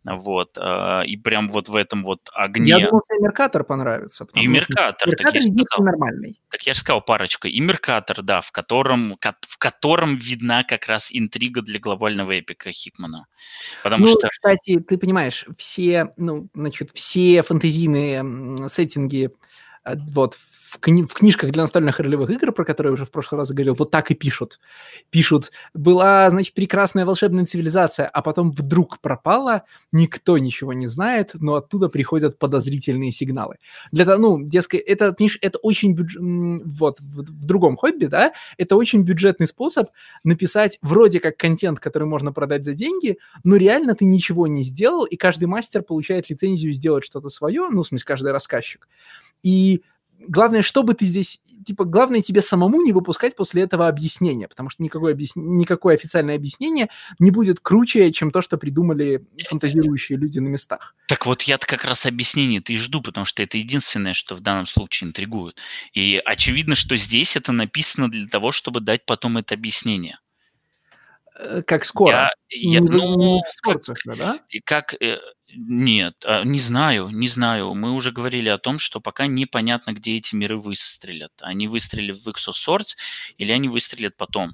Вот. 0.04 0.58
э, 0.58 1.06
и 1.06 1.18
прям 1.18 1.50
вот 1.50 1.70
в 1.70 1.76
этом 1.76 2.04
вот 2.04 2.30
огне. 2.34 2.70
Я 2.70 2.88
думал, 2.88 3.02
тебе 3.02 3.20
Меркатор 3.20 3.64
понравится. 3.64 4.24
и 4.24 4.28
потому 4.28 4.44
что 4.44 4.52
Меркатор, 4.52 5.10
так 5.10 5.20
Меркатор 5.20 5.42
сказал. 5.42 5.86
нормальный. 5.86 6.40
Так 6.50 6.64
я 6.64 6.74
же 6.74 6.80
сказал 6.80 7.02
парочка. 7.02 7.48
И 7.48 7.60
Меркатор, 7.60 8.22
да, 8.22 8.42
в 8.42 8.52
котором, 8.52 9.18
ко- 9.20 9.36
в 9.42 9.58
котором 9.58 10.16
видна 10.16 10.64
как 10.64 10.88
раз 10.88 11.10
интрига 11.12 11.62
для 11.62 11.80
глобального 11.80 12.32
эпика 12.32 12.72
Хикмана. 12.72 13.26
Потому 13.84 14.06
ну, 14.06 14.12
что 14.12 14.30
кстати, 14.30 14.80
ты 14.80 14.98
понимаешь, 14.98 15.46
все, 15.58 16.14
ну, 16.18 16.50
значит, 16.54 16.92
все 16.92 17.42
фэнтезийные 17.44 18.70
сеттинги 18.70 19.32
э, 19.84 19.96
вот 19.98 20.36
в, 20.70 20.80
кни- 20.80 21.04
в 21.04 21.14
книжках 21.14 21.50
для 21.50 21.64
настольных 21.64 22.00
ролевых 22.00 22.30
игр, 22.30 22.52
про 22.52 22.64
которые 22.64 22.92
я 22.92 22.94
уже 22.94 23.06
в 23.06 23.12
прошлый 23.12 23.40
раз 23.40 23.50
говорил, 23.50 23.74
вот 23.74 23.90
так 23.90 24.12
и 24.12 24.14
пишут. 24.14 24.60
Пишут, 25.10 25.52
была, 25.74 26.30
значит, 26.30 26.54
прекрасная 26.54 27.06
волшебная 27.06 27.46
цивилизация, 27.46 28.08
а 28.08 28.22
потом 28.22 28.52
вдруг 28.52 29.00
пропала, 29.00 29.64
никто 29.92 30.38
ничего 30.38 30.74
не 30.74 30.86
знает, 30.86 31.32
но 31.34 31.56
оттуда 31.56 31.90
приходят 31.90 32.38
подозрительные 32.38 33.12
сигналы. 33.12 33.56
Для 33.92 34.06
того, 34.06 34.22
ну, 34.22 34.44
дескать, 34.46 34.82
это, 34.82 35.12
понимаешь, 35.12 35.40
это 35.42 35.58
очень 35.60 35.94
бюдж... 35.94 36.18
вот, 36.20 37.00
в, 37.00 37.24
в 37.24 37.46
другом 37.46 37.76
хобби, 37.76 38.06
да, 38.06 38.34
это 38.58 38.76
очень 38.76 39.02
бюджетный 39.02 39.48
способ 39.48 39.90
написать 40.24 40.78
вроде 40.84 41.20
как 41.20 41.36
контент, 41.38 41.80
который 41.80 42.08
можно 42.08 42.32
продать 42.32 42.64
за 42.64 42.76
деньги, 42.76 43.18
но 43.44 43.56
реально 43.56 43.96
ты 43.96 44.06
ничего 44.06 44.46
не 44.46 44.64
сделал, 44.64 45.06
и 45.06 45.16
каждый 45.16 45.46
мастер 45.46 45.82
получает 45.82 46.30
лицензию 46.30 46.74
сделать 46.74 47.04
что-то 47.04 47.30
свое, 47.30 47.70
ну, 47.72 47.82
в 47.82 47.88
смысле, 47.88 48.06
каждый 48.06 48.32
рассказчик. 48.32 48.88
И 49.42 49.82
главное, 50.28 50.62
чтобы 50.62 50.94
ты 50.94 51.06
здесь, 51.06 51.42
типа, 51.66 51.86
главное 51.86 52.22
тебе 52.22 52.42
самому 52.42 52.82
не 52.82 52.92
выпускать 52.94 53.36
после 53.36 53.64
этого 53.64 53.88
объяснения, 53.88 54.48
потому 54.48 54.70
что 54.70 54.84
никакое, 54.84 55.14
объяс... 55.14 55.32
никакое 55.36 55.96
официальное 55.96 56.36
объяснение 56.36 56.90
не 57.20 57.32
будет 57.32 57.60
круче, 57.60 58.12
чем 58.12 58.32
то, 58.32 58.42
что 58.42 58.58
придумали 58.58 59.26
фантазирующие 59.48 60.18
люди 60.18 60.40
на 60.40 60.48
местах. 60.48 60.96
Так 61.08 61.26
вот 61.26 61.44
я-то 61.44 61.66
как 61.66 61.86
раз 61.86 62.06
объяснение-то 62.06 62.74
и 62.74 62.78
жду, 62.78 63.02
потому 63.02 63.26
что 63.26 63.44
это 63.44 63.58
единственное, 63.58 64.14
что 64.14 64.36
в 64.36 64.42
данном 64.42 64.66
случае 64.68 65.10
интригует. 65.10 65.58
И 65.94 66.22
очевидно, 66.24 66.76
что 66.76 66.96
здесь 66.96 67.36
это 67.36 67.52
написано 67.52 68.10
для 68.10 68.28
того, 68.28 68.52
чтобы 68.52 68.82
дать 68.82 69.06
потом 69.06 69.38
это 69.38 69.56
объяснение. 69.56 70.20
Э, 71.40 71.62
Как 71.64 71.86
скоро. 71.86 72.30
Я, 72.50 72.80
я, 72.80 72.82
в- 72.82 72.86
ну, 72.86 73.40
в 73.40 73.42
как, 73.44 73.52
Скорцах, 73.52 73.98
да? 74.06 74.40
и 74.50 74.60
как, 74.60 74.94
э, 75.02 75.20
нет, 75.56 76.16
а, 76.26 76.44
не 76.44 76.60
знаю, 76.60 77.10
не 77.10 77.28
знаю. 77.28 77.74
Мы 77.74 77.94
уже 77.94 78.12
говорили 78.12 78.50
о 78.50 78.58
том, 78.58 78.80
что 78.80 79.00
пока 79.00 79.28
непонятно, 79.28 79.94
где 79.94 80.18
эти 80.18 80.36
миры 80.36 80.58
выстрелят. 80.58 81.32
Они 81.42 81.68
выстрелят 81.68 82.18
в 82.18 82.28
Ixo 82.30 82.52
Swords 82.54 82.96
или 83.38 83.52
они 83.52 83.70
выстрелят 83.70 84.16
потом. 84.18 84.54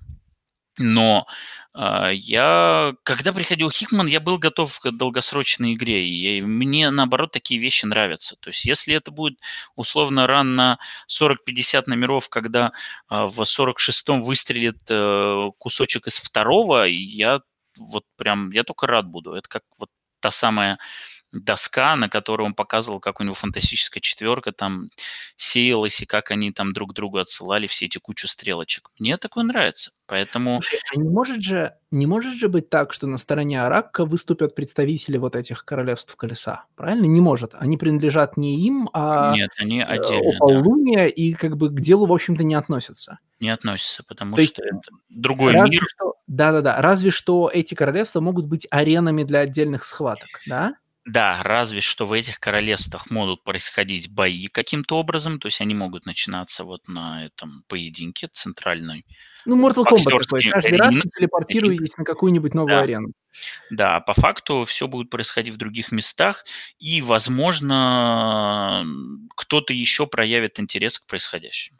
Но 0.78 1.26
а, 1.74 2.10
я, 2.12 2.94
когда 3.04 3.34
приходил 3.34 3.70
Хикман, 3.72 4.08
я 4.08 4.20
был 4.20 4.38
готов 4.38 4.80
к 4.80 4.92
долгосрочной 4.92 5.74
игре, 5.74 6.08
и 6.08 6.42
мне, 6.42 6.90
наоборот, 6.90 7.32
такие 7.32 7.60
вещи 7.60 7.86
нравятся. 7.86 8.38
То 8.40 8.50
есть, 8.50 8.66
если 8.66 8.96
это 8.96 9.12
будет, 9.12 9.40
условно, 9.76 10.28
ран 10.28 10.56
на 10.56 10.80
40-50 11.10 11.84
номеров, 11.88 12.30
когда 12.30 12.72
а, 13.08 13.28
в 13.28 13.42
46-м 13.42 14.22
выстрелит 14.22 14.80
э, 14.90 15.52
кусочек 15.58 16.08
из 16.08 16.18
второго, 16.18 16.86
я 16.86 17.42
вот 17.78 18.06
прям, 18.18 18.52
я 18.52 18.64
только 18.64 18.88
рад 18.88 19.08
буду. 19.08 19.34
Это 19.34 19.50
как 19.50 19.64
вот 19.80 19.90
та 20.20 20.32
самая 20.32 20.78
доска, 21.36 21.96
на 21.96 22.10
которой 22.10 22.44
он 22.44 22.54
показывал, 22.54 23.00
как 23.00 23.20
у 23.20 23.24
него 23.24 23.34
фантастическая 23.34 24.02
четверка 24.02 24.52
там 24.52 24.90
сеялась, 25.36 26.02
и 26.02 26.06
как 26.06 26.32
они 26.32 26.52
там 26.52 26.74
друг 26.74 26.94
другу 26.94 27.18
отсылали 27.18 27.68
все 27.68 27.86
эти 27.86 27.98
кучу 27.98 28.28
стрелочек. 28.28 28.90
Мне 29.00 29.18
такое 29.18 29.44
нравится. 29.44 29.92
Поэтому 30.08 30.62
Слушай, 30.62 30.80
а 30.94 31.00
не 31.00 31.10
может 31.10 31.42
же, 31.42 31.74
не 31.92 32.06
может 32.06 32.36
же 32.36 32.48
быть 32.48 32.70
так, 32.70 32.94
что 32.94 33.08
на 33.08 33.18
стороне 33.18 33.62
Аракка 33.62 34.06
выступят 34.06 34.56
представители 34.56 35.18
вот 35.18 35.36
этих 35.36 35.66
королевств 35.66 36.16
колеса? 36.16 36.66
Правильно? 36.76 37.06
Не 37.06 37.22
может. 37.22 37.54
Они 37.56 37.78
принадлежат 37.78 38.38
не 38.38 38.66
им, 38.66 38.90
а 38.94 39.34
нет, 39.34 39.52
они 39.58 39.80
э, 39.80 39.84
отдельно, 39.84 40.32
да, 40.32 40.38
Ополуния 40.38 41.06
и 41.08 41.34
как 41.34 41.58
бы 41.58 41.70
к 41.70 41.80
делу, 41.80 42.06
в 42.06 42.14
общем-то, 42.14 42.44
не 42.44 42.56
относятся. 42.56 43.20
Не 43.40 43.50
относятся, 43.50 44.04
потому 44.04 44.36
То 44.36 44.42
есть, 44.42 44.56
что 44.56 44.64
это 44.64 44.80
другой 45.10 45.54
Разве 45.54 45.78
мир. 45.80 45.86
что, 45.88 46.14
да-да-да, 46.28 46.82
разве 46.82 47.12
что 47.12 47.50
эти 47.54 47.74
королевства 47.76 48.20
могут 48.22 48.46
быть 48.46 48.68
аренами 48.72 49.24
для 49.24 49.40
отдельных 49.40 49.84
схваток, 49.84 50.28
да? 50.48 50.74
Да, 51.08 51.44
разве 51.44 51.82
что 51.82 52.08
в 52.08 52.14
этих 52.14 52.40
королевствах 52.40 53.12
могут 53.12 53.44
происходить 53.44 54.10
бои 54.12 54.48
каким-то 54.48 54.98
образом, 54.98 55.40
то 55.40 55.46
есть 55.48 55.62
они 55.62 55.76
могут 55.76 56.08
начинаться 56.08 56.64
вот 56.64 56.88
на 56.88 57.26
этом 57.28 57.64
поединке 57.68 58.28
центральной. 58.34 59.06
Ну, 59.46 59.56
Mortal 59.56 59.84
Kombat 59.84 60.24
такой. 60.24 60.50
Каждый 60.50 60.78
раз 60.78 60.96
ринг- 60.96 61.02
вы 61.04 61.10
телепортируетесь 61.16 61.96
на 61.98 62.06
какую-нибудь 62.06 62.56
новую 62.56 62.70
Да. 62.78 62.82
арену. 62.82 63.10
Да, 63.70 64.00
по 64.00 64.14
факту 64.14 64.64
все 64.64 64.88
будет 64.88 65.12
происходить 65.12 65.54
в 65.54 65.58
других 65.58 65.92
местах, 65.92 66.44
и, 66.80 67.04
возможно, 67.04 68.84
кто-то 69.36 69.74
еще 69.74 70.08
проявит 70.08 70.60
интерес 70.60 70.98
к 71.00 71.06
происходящему. 71.06 71.78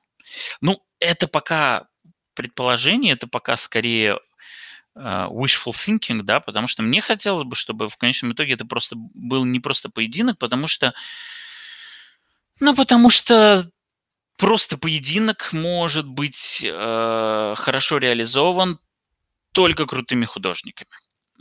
Ну, 0.62 0.82
это 1.06 1.28
пока 1.28 1.88
предположение, 2.34 3.14
это 3.14 3.28
пока 3.28 3.56
скорее 3.56 4.20
э, 4.96 5.00
wishful 5.00 5.72
thinking, 5.72 6.22
да, 6.24 6.40
потому 6.40 6.68
что 6.68 6.84
мне 6.84 7.02
хотелось 7.02 7.44
бы, 7.44 7.56
чтобы 7.56 7.88
в 7.88 7.98
конечном 7.98 8.34
итоге 8.34 8.54
это 8.54 8.66
просто 8.66 8.96
был 8.98 9.46
не 9.46 9.60
просто 9.60 9.90
поединок, 9.90 10.38
потому 10.38 10.68
что, 10.68 10.94
ну, 12.60 12.76
потому 12.76 13.10
что 13.10 13.70
просто 14.38 14.78
поединок 14.78 15.54
может 15.54 16.08
быть 16.08 16.62
э, 16.64 17.54
хорошо 17.58 17.98
реализован 17.98 18.80
только 19.54 19.86
крутыми 19.86 20.26
художниками. 20.26 20.90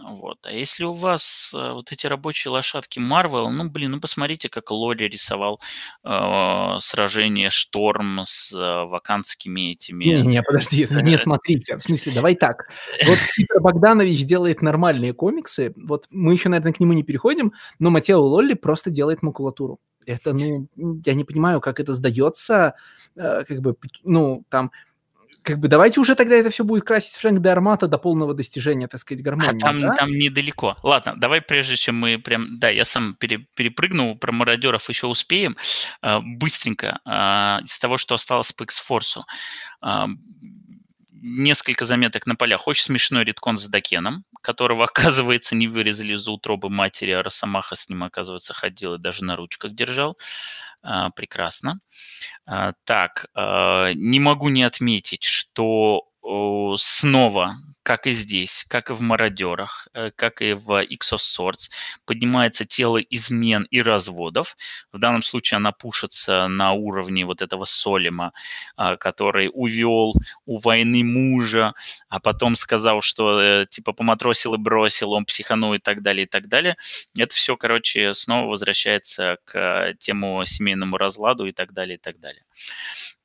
Вот. 0.07 0.39
А 0.43 0.53
если 0.53 0.85
у 0.85 0.93
вас 0.93 1.51
э, 1.55 1.73
вот 1.73 1.91
эти 1.91 2.07
рабочие 2.07 2.53
лошадки 2.53 2.99
Марвел, 2.99 3.51
ну, 3.51 3.71
блин, 3.71 3.93
ну, 3.93 4.01
посмотрите, 4.01 4.51
как 4.51 4.71
Лори 4.71 5.09
рисовал 5.09 5.61
э, 6.05 6.79
сражение 6.81 7.49
Шторм 7.51 8.21
с 8.25 8.53
э, 8.53 8.85
вакантскими 8.85 9.73
этими... 9.73 10.05
Не-не, 10.05 10.43
подожди, 10.43 10.87
не 11.03 11.17
смотрите. 11.17 11.79
В 11.79 11.83
смысле, 11.83 12.13
давай 12.13 12.35
так. 12.35 12.69
Вот 13.07 13.19
Питер 13.37 13.61
Богданович 13.63 14.25
делает 14.25 14.61
нормальные 14.61 15.15
комиксы. 15.15 15.73
Вот 15.77 16.07
мы 16.11 16.35
еще, 16.35 16.51
наверное, 16.51 16.75
к 16.75 16.81
нему 16.81 16.93
не 16.93 17.03
переходим, 17.03 17.53
но 17.79 17.89
Матео 17.89 18.21
Лолли 18.21 18.55
просто 18.55 18.91
делает 18.91 19.23
макулатуру. 19.23 19.81
Это, 20.05 20.35
ну, 20.35 20.69
я 20.77 21.15
не 21.15 21.25
понимаю, 21.25 21.63
как 21.63 21.81
это 21.81 21.95
сдается, 21.95 22.75
э, 23.17 23.45
как 23.45 23.61
бы, 23.63 23.75
ну, 24.03 24.45
там, 24.51 24.71
как 25.45 25.59
бы 25.59 25.69
давайте 25.69 26.01
уже 26.01 26.15
тогда 26.15 26.35
это 26.35 26.49
все 26.51 26.65
будет 26.65 26.85
красить 26.85 27.17
Фрэнк 27.17 27.39
де 27.41 27.51
Армата 27.51 27.87
до 27.87 27.99
полного 27.99 28.33
достижения, 28.35 28.89
так 28.89 28.99
сказать, 29.01 29.21
А 29.21 29.25
гармонии. 29.25 29.59
там, 29.61 29.81
да? 29.81 29.95
там 29.95 30.11
недалеко. 30.11 30.77
Ладно, 30.83 31.15
давай 31.17 31.41
прежде 31.43 31.77
чем 31.77 31.97
мы 31.97 32.19
прям... 32.19 32.59
Да, 32.59 32.71
я 32.71 32.85
сам 32.85 33.15
пере- 33.15 33.47
перепрыгнул, 33.55 34.17
про 34.17 34.33
мародеров 34.33 34.89
еще 34.89 35.07
успеем. 35.07 35.57
А, 36.01 36.21
Быстренько. 36.21 36.99
а, 37.05 37.61
Из 37.63 37.79
того, 37.79 37.99
что 37.99 38.15
осталось 38.15 38.53
по 38.53 38.65
X-Force. 38.65 39.23
Несколько 41.27 41.87
заметок 41.87 42.27
на 42.27 42.37
полях. 42.37 42.69
Очень 42.69 42.85
смешной 42.85 43.25
редкон 43.25 43.57
с 43.57 43.67
Дакеном, 43.67 44.27
которого, 44.43 44.85
оказывается, 44.93 45.57
не 45.57 45.69
вырезали 45.69 46.13
из-за 46.13 46.31
утробы 46.31 46.69
матери, 46.69 47.13
а 47.13 47.23
Росомаха 47.23 47.77
с 47.77 47.89
ним, 47.89 48.05
оказывается, 48.05 48.53
ходил 48.53 48.95
и 48.95 48.99
даже 48.99 49.25
на 49.25 49.35
ручках 49.35 49.75
держал. 49.75 50.19
А, 50.83 51.09
Прекрасно. 51.11 51.79
А, 52.45 52.75
Так, 52.85 53.27
а, 53.35 53.93
не 53.95 54.21
могу 54.21 54.51
не 54.51 54.65
отметить, 54.65 55.25
что 55.25 56.03
снова 56.77 57.55
как 57.85 58.07
и 58.07 58.13
здесь, 58.13 58.65
как 58.69 58.91
и 58.91 58.95
в 58.95 59.03
мародерах, 59.03 59.89
э, 59.93 60.11
как 60.17 60.41
и 60.41 60.55
в 60.55 60.85
Swords, 60.91 61.71
поднимается 62.07 62.65
тело 62.65 62.97
измен 62.99 63.69
и 63.71 63.83
разводов. 63.83 64.57
В 64.91 64.99
данном 64.99 65.23
случае 65.23 65.57
она 65.59 65.71
пушится 65.71 66.49
на 66.49 66.73
уровне 66.73 67.27
вот 67.27 67.43
этого 67.43 67.67
Солима, 67.67 68.33
а, 68.77 68.97
который 68.97 69.51
увел 69.53 70.15
у 70.47 70.59
войны 70.59 71.05
мужа, 71.05 71.75
а 72.09 72.21
потом 72.21 72.57
сказал, 72.57 73.03
что 73.03 73.41
э, 73.41 73.67
типа 73.67 73.93
поматросил 73.93 74.55
и 74.55 74.59
бросил, 74.59 75.13
он 75.13 75.27
психанул 75.27 75.75
и 75.75 75.79
так 75.79 76.03
далее, 76.03 76.25
и 76.25 76.29
так 76.29 76.49
далее. 76.49 76.77
Это 77.19 77.35
все, 77.35 77.57
короче, 77.57 78.15
снова 78.15 78.49
возвращается 78.49 79.37
к 79.45 79.95
тему 79.99 80.47
семейному 80.47 80.97
разладу 80.97 81.47
и 81.47 81.53
так 81.53 81.75
далее, 81.75 81.97
и 81.97 82.01
так 82.01 82.19
далее. 82.19 82.45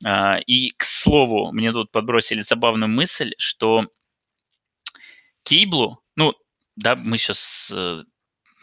А, 0.05 0.37
и, 0.45 0.71
к 0.71 0.83
слову, 0.83 1.51
мне 1.53 1.71
тут 1.71 1.91
подбросили 1.91 2.41
забавную 2.41 2.89
мысль, 2.89 3.33
что 3.37 3.87
Кейблу, 5.43 6.01
ну, 6.15 6.33
да, 6.75 6.95
мы 6.95 7.17
сейчас 7.17 7.71
э, 7.75 8.03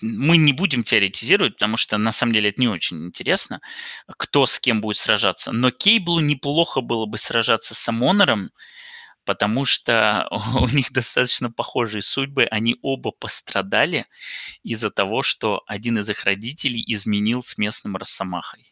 мы 0.01 0.37
не 0.37 0.53
будем 0.53 0.85
теоретизировать, 0.85 1.55
потому 1.55 1.77
что 1.77 1.97
на 1.99 2.13
самом 2.13 2.33
деле 2.33 2.51
это 2.51 2.61
не 2.61 2.69
очень 2.69 3.07
интересно, 3.07 3.61
кто 4.19 4.47
с 4.47 4.59
кем 4.59 4.81
будет 4.81 4.97
сражаться. 4.97 5.53
Но 5.53 5.71
Кейблу 5.71 6.21
неплохо 6.21 6.81
было 6.81 7.07
бы 7.07 7.19
сражаться 7.19 7.75
с 7.75 7.89
Амонером, 7.89 8.51
потому 9.25 9.65
что 9.65 10.29
у 10.61 10.69
них 10.69 10.93
достаточно 10.93 11.51
похожие 11.51 12.03
судьбы. 12.03 12.45
Они 12.45 12.77
оба 12.83 13.11
пострадали 13.11 14.07
из-за 14.63 14.91
того, 14.91 15.23
что 15.23 15.63
один 15.67 15.99
из 15.99 16.11
их 16.11 16.25
родителей 16.25 16.83
изменил 16.87 17.43
с 17.43 17.57
местным 17.59 17.97
Росомахой. 17.97 18.67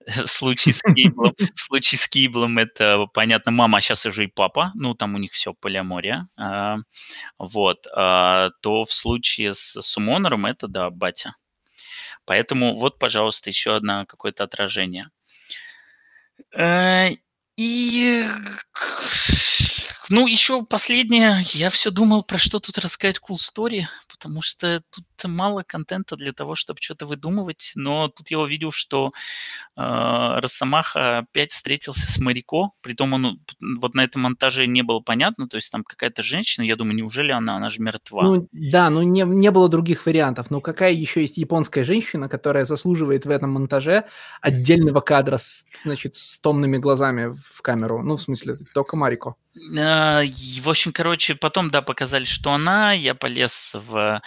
В 0.06 0.26
случае 0.26 0.72
с 0.72 0.80
Кейблом, 0.82 1.34
в 1.54 1.60
случае 1.60 1.98
с 1.98 2.08
Кейблом 2.08 2.58
это, 2.58 3.06
понятно, 3.12 3.52
мама, 3.52 3.78
а 3.78 3.80
сейчас 3.80 4.06
уже 4.06 4.24
и 4.24 4.26
папа, 4.28 4.72
ну, 4.74 4.94
там 4.94 5.14
у 5.14 5.18
них 5.18 5.32
все 5.32 5.52
полиамория, 5.52 6.28
а, 6.36 6.78
вот, 7.38 7.86
а, 7.94 8.50
то 8.62 8.84
в 8.84 8.92
случае 8.92 9.52
с 9.54 9.80
Сумонером 9.82 10.46
это, 10.46 10.68
да, 10.68 10.90
батя. 10.90 11.34
Поэтому 12.24 12.76
вот, 12.76 12.98
пожалуйста, 12.98 13.50
еще 13.50 13.76
одно 13.76 14.06
какое-то 14.06 14.44
отражение. 14.44 15.10
Э, 16.56 17.10
и, 20.08 20.14
ну, 20.14 20.26
еще 20.26 20.64
последнее, 20.64 21.42
я 21.52 21.70
все 21.70 21.90
думал, 21.90 22.22
про 22.22 22.38
что 22.38 22.60
тут 22.60 22.78
рассказать 22.78 23.18
cool 23.18 23.36
story, 23.36 23.84
потому 24.08 24.42
что 24.42 24.82
тут 24.90 25.04
мало 25.24 25.62
контента 25.66 26.16
для 26.16 26.32
того, 26.32 26.54
чтобы 26.54 26.80
что-то 26.80 27.06
выдумывать, 27.06 27.72
но 27.74 28.08
тут 28.08 28.30
я 28.30 28.38
увидел, 28.38 28.70
что 28.70 29.12
э, 29.76 29.80
Росомаха 29.80 31.18
опять 31.18 31.52
встретился 31.52 32.10
с 32.10 32.18
Марико, 32.18 32.70
притом 32.82 33.12
он 33.12 33.40
вот 33.80 33.94
на 33.94 34.04
этом 34.04 34.22
монтаже 34.22 34.66
не 34.66 34.82
было 34.82 35.00
понятно, 35.00 35.48
то 35.48 35.56
есть 35.56 35.70
там 35.70 35.84
какая-то 35.84 36.22
женщина, 36.22 36.64
я 36.64 36.76
думаю, 36.76 36.96
неужели 36.96 37.32
она, 37.32 37.56
она 37.56 37.70
же 37.70 37.80
мертва. 37.80 38.22
Ну 38.22 38.48
да, 38.52 38.90
ну 38.90 39.02
не, 39.02 39.22
не 39.22 39.50
было 39.50 39.68
других 39.68 40.06
вариантов, 40.06 40.50
но 40.50 40.60
какая 40.60 40.92
еще 40.92 41.22
есть 41.22 41.38
японская 41.38 41.84
женщина, 41.84 42.28
которая 42.28 42.64
заслуживает 42.64 43.26
в 43.26 43.30
этом 43.30 43.50
монтаже 43.52 44.04
отдельного 44.40 45.00
кадра 45.00 45.38
с, 45.38 45.64
значит, 45.84 46.14
с 46.14 46.38
томными 46.38 46.76
глазами 46.78 47.32
в 47.34 47.62
камеру, 47.62 48.02
ну 48.02 48.16
в 48.16 48.22
смысле, 48.22 48.56
только 48.74 48.96
Марико. 48.96 49.36
А, 49.78 50.22
в 50.22 50.68
общем, 50.68 50.92
короче, 50.92 51.34
потом, 51.34 51.70
да, 51.70 51.82
показали, 51.82 52.24
что 52.24 52.52
она, 52.52 52.92
я 52.92 53.14
полез 53.14 53.72
в 53.74 54.22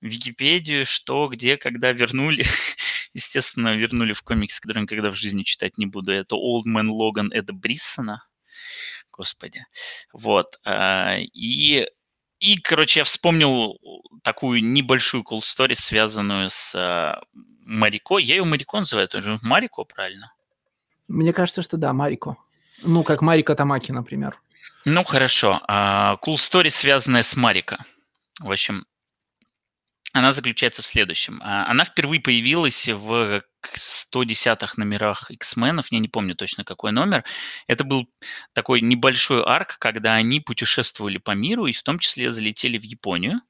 Википедию, 0.00 0.84
что, 0.84 1.28
где, 1.28 1.56
когда 1.56 1.92
вернули. 1.92 2.44
Естественно, 3.14 3.76
вернули 3.76 4.12
в 4.12 4.22
комикс, 4.22 4.58
который 4.60 4.82
никогда 4.82 5.10
в 5.10 5.14
жизни 5.14 5.42
читать 5.42 5.78
не 5.78 5.86
буду. 5.86 6.12
Это 6.12 6.34
Old 6.34 6.64
Man 6.66 6.88
Logan 6.88 7.28
Эда 7.32 7.52
Бриссона. 7.52 8.24
Господи. 9.12 9.64
Вот. 10.12 10.58
А, 10.64 11.18
и, 11.18 11.86
и, 12.40 12.56
короче, 12.56 13.00
я 13.00 13.04
вспомнил 13.04 13.78
такую 14.22 14.64
небольшую 14.64 15.22
cool 15.22 15.40
story, 15.40 15.74
связанную 15.74 16.50
с 16.50 16.74
а, 16.74 17.22
Марико. 17.64 18.18
Я 18.18 18.36
ее 18.36 18.44
Марико 18.44 18.78
называю, 18.78 19.06
это 19.06 19.20
же 19.20 19.38
Марико, 19.42 19.84
правильно? 19.84 20.32
Мне 21.06 21.32
кажется, 21.32 21.62
что 21.62 21.76
да, 21.76 21.92
Марико. 21.92 22.36
Ну, 22.82 23.04
как 23.04 23.22
Марика 23.22 23.54
Тамаки, 23.54 23.92
например. 23.92 24.40
Ну, 24.84 25.04
хорошо. 25.04 25.60
Uh, 25.68 26.18
cool 26.24 26.34
story, 26.34 26.70
связанная 26.70 27.22
с 27.22 27.36
Марика. 27.36 27.84
В 28.40 28.50
общем, 28.50 28.84
она 30.12 30.32
заключается 30.32 30.82
в 30.82 30.86
следующем. 30.86 31.40
Uh, 31.40 31.64
она 31.66 31.84
впервые 31.84 32.20
появилась 32.20 32.88
в 32.88 33.42
110-х 33.64 34.74
номерах 34.76 35.30
X-менов, 35.30 35.92
я 35.92 36.00
не 36.00 36.08
помню 36.08 36.34
точно 36.34 36.64
какой 36.64 36.90
номер. 36.90 37.24
Это 37.68 37.84
был 37.84 38.08
такой 38.54 38.80
небольшой 38.80 39.42
арк, 39.44 39.78
когда 39.78 40.14
они 40.14 40.40
путешествовали 40.40 41.18
по 41.18 41.30
миру 41.30 41.66
и 41.66 41.72
в 41.72 41.82
том 41.84 42.00
числе 42.00 42.32
залетели 42.32 42.76
в 42.76 42.82
Японию. 42.82 43.40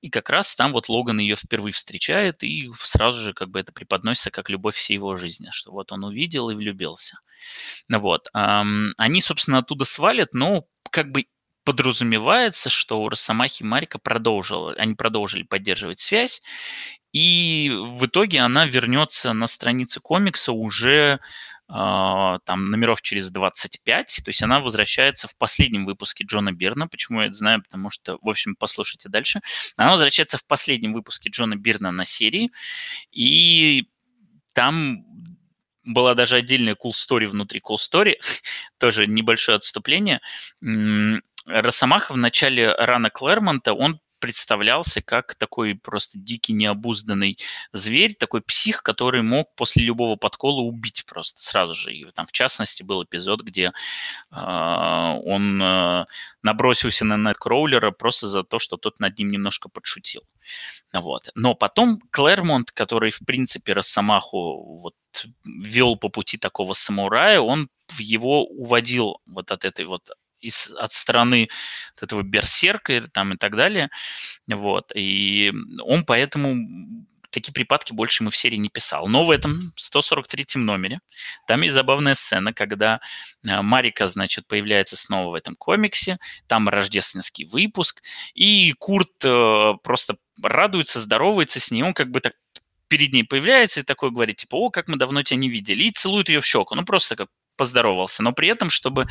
И 0.00 0.10
как 0.10 0.30
раз 0.30 0.54
там 0.54 0.72
вот 0.72 0.88
Логан 0.88 1.18
ее 1.18 1.36
впервые 1.36 1.72
встречает, 1.72 2.42
и 2.42 2.70
сразу 2.82 3.20
же 3.20 3.32
как 3.32 3.50
бы 3.50 3.60
это 3.60 3.72
преподносится 3.72 4.30
как 4.30 4.50
любовь 4.50 4.76
всей 4.76 4.94
его 4.94 5.16
жизни, 5.16 5.48
что 5.50 5.72
вот 5.72 5.92
он 5.92 6.04
увидел 6.04 6.50
и 6.50 6.54
влюбился. 6.54 7.20
Вот. 7.88 8.28
Они, 8.32 9.20
собственно, 9.20 9.58
оттуда 9.58 9.84
свалят, 9.84 10.34
но 10.34 10.64
как 10.90 11.10
бы 11.10 11.26
подразумевается, 11.64 12.70
что 12.70 13.02
у 13.02 13.08
Росомахи 13.10 13.62
Марика 13.62 13.98
продолжила, 13.98 14.72
они 14.72 14.94
продолжили 14.94 15.42
поддерживать 15.42 16.00
связь, 16.00 16.40
и 17.12 17.70
в 17.74 18.06
итоге 18.06 18.40
она 18.40 18.66
вернется 18.66 19.32
на 19.32 19.46
страницы 19.46 20.00
комикса 20.00 20.52
уже 20.52 21.20
там 21.68 22.64
номеров 22.70 23.02
через 23.02 23.30
25, 23.30 24.22
то 24.24 24.28
есть 24.30 24.42
она 24.42 24.60
возвращается 24.60 25.28
в 25.28 25.36
последнем 25.36 25.84
выпуске 25.84 26.24
Джона 26.24 26.52
Бирна. 26.52 26.88
Почему 26.88 27.20
я 27.20 27.26
это 27.26 27.34
знаю? 27.34 27.62
Потому 27.62 27.90
что, 27.90 28.18
в 28.22 28.28
общем, 28.28 28.56
послушайте 28.58 29.10
дальше. 29.10 29.40
Она 29.76 29.90
возвращается 29.90 30.38
в 30.38 30.44
последнем 30.46 30.94
выпуске 30.94 31.28
Джона 31.28 31.56
Бирна 31.56 31.90
на 31.90 32.06
серии, 32.06 32.50
и 33.12 33.88
там 34.54 35.04
была 35.84 36.14
даже 36.14 36.36
отдельная 36.36 36.74
cool 36.74 36.92
story 36.92 37.26
внутри 37.26 37.60
cool 37.60 37.76
story, 37.76 38.14
тоже 38.78 39.06
небольшое 39.06 39.56
отступление. 39.56 40.20
Росомаха 41.44 42.12
в 42.12 42.16
начале 42.16 42.72
рана 42.72 43.10
Клэрмонта, 43.10 43.74
он 43.74 44.00
представлялся 44.18 45.02
как 45.02 45.34
такой 45.34 45.74
просто 45.74 46.18
дикий 46.18 46.52
необузданный 46.52 47.38
зверь, 47.72 48.14
такой 48.14 48.42
псих, 48.42 48.82
который 48.82 49.22
мог 49.22 49.54
после 49.54 49.84
любого 49.84 50.16
подкола 50.16 50.60
убить 50.60 51.04
просто 51.06 51.42
сразу 51.42 51.74
же. 51.74 51.94
И 51.94 52.04
там 52.10 52.26
в 52.26 52.32
частности 52.32 52.82
был 52.82 53.04
эпизод, 53.04 53.42
где 53.42 53.72
э, 54.30 54.34
он 54.34 55.62
э, 55.62 56.06
набросился 56.42 57.04
на 57.04 57.16
Найткроулера 57.16 57.90
просто 57.90 58.28
за 58.28 58.44
то, 58.44 58.58
что 58.58 58.76
тот 58.76 59.00
над 59.00 59.18
ним 59.18 59.30
немножко 59.30 59.68
подшутил. 59.68 60.22
Вот. 60.92 61.28
Но 61.34 61.54
потом 61.54 62.00
Клэрмонт, 62.10 62.72
который 62.72 63.10
в 63.10 63.20
принципе 63.20 63.74
Росомаху 63.74 64.80
вот 64.82 64.94
вел 65.44 65.96
по 65.96 66.08
пути 66.08 66.38
такого 66.38 66.72
самурая, 66.72 67.40
он 67.40 67.68
его 67.98 68.44
уводил 68.44 69.20
вот 69.26 69.50
от 69.50 69.64
этой 69.64 69.84
вот 69.84 70.10
из, 70.40 70.70
от 70.78 70.92
стороны 70.92 71.48
от 71.96 72.02
этого 72.02 72.22
берсерка 72.22 73.06
там, 73.12 73.34
и 73.34 73.36
так 73.36 73.56
далее. 73.56 73.90
Вот. 74.46 74.92
И 74.94 75.52
он 75.82 76.04
поэтому 76.04 76.56
такие 77.30 77.52
припадки 77.52 77.92
больше 77.92 78.22
ему 78.22 78.30
в 78.30 78.36
серии 78.36 78.56
не 78.56 78.68
писал. 78.68 79.06
Но 79.08 79.24
в 79.24 79.30
этом 79.30 79.72
143-м 79.76 80.64
номере 80.64 81.00
там 81.46 81.62
есть 81.62 81.74
забавная 81.74 82.14
сцена, 82.14 82.52
когда 82.52 83.00
а, 83.46 83.62
Марика, 83.62 84.06
значит, 84.08 84.46
появляется 84.46 84.96
снова 84.96 85.32
в 85.32 85.34
этом 85.34 85.54
комиксе, 85.56 86.18
там 86.46 86.68
рождественский 86.68 87.46
выпуск, 87.46 88.02
и 88.34 88.72
Курт 88.78 89.24
э, 89.24 89.74
просто 89.82 90.16
радуется, 90.42 91.00
здоровается 91.00 91.60
с 91.60 91.70
ней, 91.70 91.82
он 91.82 91.94
как 91.94 92.10
бы 92.10 92.20
так 92.20 92.34
перед 92.88 93.12
ней 93.12 93.24
появляется 93.24 93.80
и 93.80 93.82
такой 93.82 94.10
говорит, 94.10 94.36
типа, 94.36 94.56
о, 94.56 94.70
как 94.70 94.88
мы 94.88 94.96
давно 94.96 95.22
тебя 95.22 95.36
не 95.38 95.50
видели, 95.50 95.84
и 95.84 95.90
целует 95.90 96.28
ее 96.28 96.40
в 96.40 96.46
щеку, 96.46 96.74
ну 96.74 96.84
просто 96.84 97.16
как 97.16 97.28
поздоровался. 97.58 98.22
Но 98.22 98.32
при 98.32 98.48
этом, 98.48 98.70
чтобы 98.70 99.06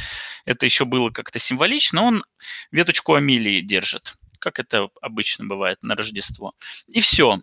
это 0.46 0.66
еще 0.66 0.86
было 0.86 1.12
как-то 1.12 1.38
символично, 1.38 2.02
он 2.02 2.24
веточку 2.72 3.14
Амелии 3.14 3.62
держит, 3.62 4.16
как 4.40 4.58
это 4.60 4.88
обычно 5.02 5.46
бывает 5.46 5.84
на 5.84 5.94
Рождество. 5.94 6.54
И 6.88 7.00
все. 7.02 7.42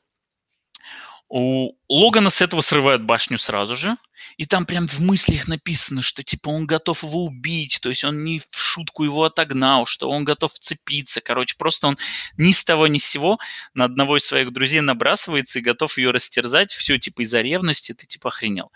У 1.29 1.73
Логана 1.89 2.31
с 2.31 2.43
этого 2.43 2.61
срывают 2.61 3.03
башню 3.03 3.39
сразу 3.39 3.77
же, 3.77 3.97
и 4.37 4.47
там 4.47 4.67
прям 4.67 4.89
в 4.89 5.01
мыслях 5.01 5.49
написано, 5.49 6.03
что 6.03 6.23
типа 6.23 6.49
он 6.49 6.67
готов 6.67 7.03
его 7.03 7.25
убить, 7.25 7.79
то 7.83 7.89
есть 7.89 8.05
он 8.05 8.25
не 8.25 8.41
в 8.41 8.47
шутку 8.57 9.05
его 9.05 9.25
отогнал, 9.25 9.87
что 9.87 10.11
он 10.11 10.25
готов 10.25 10.53
вцепиться, 10.53 11.21
короче, 11.21 11.57
просто 11.57 11.89
он 11.89 11.99
ни 12.37 12.51
с 12.51 12.65
того 12.65 12.87
ни 12.87 12.99
с 12.99 13.05
сего 13.05 13.39
на 13.75 13.85
одного 13.85 14.17
из 14.17 14.25
своих 14.25 14.53
друзей 14.53 14.81
набрасывается 14.81 15.59
и 15.59 15.63
готов 15.63 15.97
ее 15.99 16.11
растерзать, 16.11 16.73
все 16.73 16.99
типа 16.99 17.23
из-за 17.23 17.41
ревности, 17.41 17.93
ты 17.93 18.07
типа 18.07 18.29
охренел. 18.29 18.71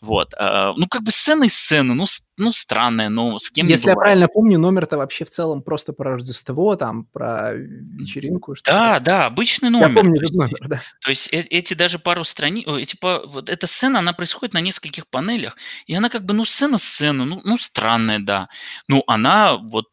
Вот. 0.00 0.34
А, 0.36 0.72
ну, 0.76 0.86
как 0.86 1.02
бы 1.02 1.10
сцена 1.10 1.44
из 1.44 1.54
сцены, 1.54 1.94
ну, 1.94 2.06
ну, 2.36 2.52
странная, 2.52 3.08
но 3.08 3.38
с 3.38 3.50
кем 3.50 3.66
Если 3.66 3.90
я 3.90 3.94
правильно 3.94 4.28
помню, 4.28 4.58
номер-то 4.58 4.96
вообще 4.96 5.24
в 5.24 5.30
целом 5.30 5.62
просто 5.62 5.92
про 5.92 6.12
Рождество, 6.14 6.74
там, 6.76 7.04
про 7.04 7.52
вечеринку. 7.54 8.54
Что 8.56 8.72
да, 8.72 9.00
да, 9.00 9.26
обычный 9.26 9.70
номер. 9.70 9.88
Я 9.88 9.94
помню 9.94 10.20
этот 10.20 10.34
номер, 10.34 10.58
да. 10.66 10.82
То 11.00 11.10
есть 11.10 11.32
э, 11.32 11.40
эти 11.50 11.74
даже 11.74 11.98
пару 11.98 12.24
страниц, 12.24 12.66
эти, 12.66 12.96
вот 13.00 13.48
эта 13.48 13.66
сцена, 13.66 14.00
она 14.00 14.12
происходит 14.12 14.52
на 14.52 14.60
несколько 14.60 14.73
нескольких 14.74 15.06
панелях, 15.08 15.56
и 15.86 15.94
она 15.94 16.08
как 16.08 16.24
бы, 16.24 16.34
ну, 16.34 16.44
сцена 16.44 16.78
сцена, 16.78 17.24
ну, 17.24 17.40
ну 17.44 17.58
странная, 17.58 18.18
да. 18.18 18.48
Ну, 18.88 19.02
она 19.06 19.56
вот 19.56 19.86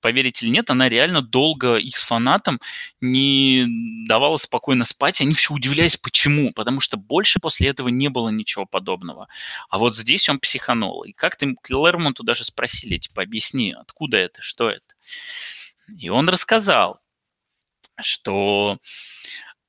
поверите 0.00 0.46
или 0.46 0.52
нет, 0.52 0.70
она 0.70 0.88
реально 0.88 1.22
долго 1.22 1.76
их 1.76 1.96
с 1.96 2.02
фанатом 2.02 2.60
не 3.00 3.66
давала 4.06 4.36
спокойно 4.36 4.84
спать. 4.84 5.20
Они 5.20 5.34
все 5.34 5.54
удивлялись, 5.54 5.96
почему. 5.96 6.52
Потому 6.52 6.80
что 6.80 6.96
больше 6.96 7.38
после 7.40 7.68
этого 7.68 7.88
не 7.88 8.08
было 8.08 8.28
ничего 8.28 8.66
подобного. 8.66 9.28
А 9.68 9.78
вот 9.78 9.96
здесь 9.96 10.28
он 10.28 10.40
психанул. 10.40 11.04
И 11.04 11.12
как-то 11.12 11.46
Клэрмонту 11.62 12.22
даже 12.22 12.44
спросили, 12.44 12.98
типа, 12.98 13.22
объясни, 13.22 13.72
откуда 13.72 14.18
это, 14.18 14.42
что 14.42 14.68
это. 14.68 14.94
И 15.96 16.08
он 16.08 16.28
рассказал, 16.28 17.00
что 18.00 18.78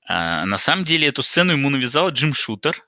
а, 0.05 0.45
на 0.45 0.57
самом 0.57 0.83
деле 0.83 1.07
эту 1.07 1.23
сцену 1.23 1.53
ему 1.53 1.69
навязал 1.69 2.09
Джим 2.09 2.33
Шутер, 2.33 2.87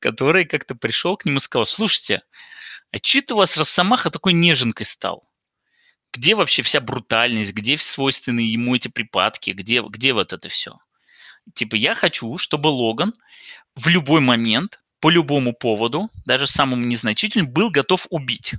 который 0.00 0.44
как-то 0.44 0.74
пришел 0.74 1.16
к 1.16 1.24
нему 1.24 1.38
и 1.38 1.40
сказал, 1.40 1.66
слушайте, 1.66 2.22
а 2.90 2.98
че 2.98 3.22
у 3.30 3.36
вас 3.36 3.56
Росомаха 3.56 4.10
такой 4.10 4.32
неженкой 4.32 4.86
стал? 4.86 5.28
Где 6.12 6.34
вообще 6.34 6.62
вся 6.62 6.80
брутальность, 6.80 7.52
где 7.52 7.76
свойственны 7.76 8.40
ему 8.40 8.74
эти 8.74 8.88
припадки, 8.88 9.50
где, 9.50 9.82
где 9.82 10.12
вот 10.14 10.32
это 10.32 10.48
все? 10.48 10.78
Типа 11.54 11.74
я 11.74 11.94
хочу, 11.94 12.38
чтобы 12.38 12.68
Логан 12.68 13.14
в 13.74 13.88
любой 13.88 14.20
момент, 14.20 14.80
по 15.00 15.10
любому 15.10 15.52
поводу, 15.52 16.10
даже 16.24 16.46
самому 16.46 16.84
незначительному, 16.84 17.52
был 17.52 17.70
готов 17.70 18.06
убить. 18.10 18.54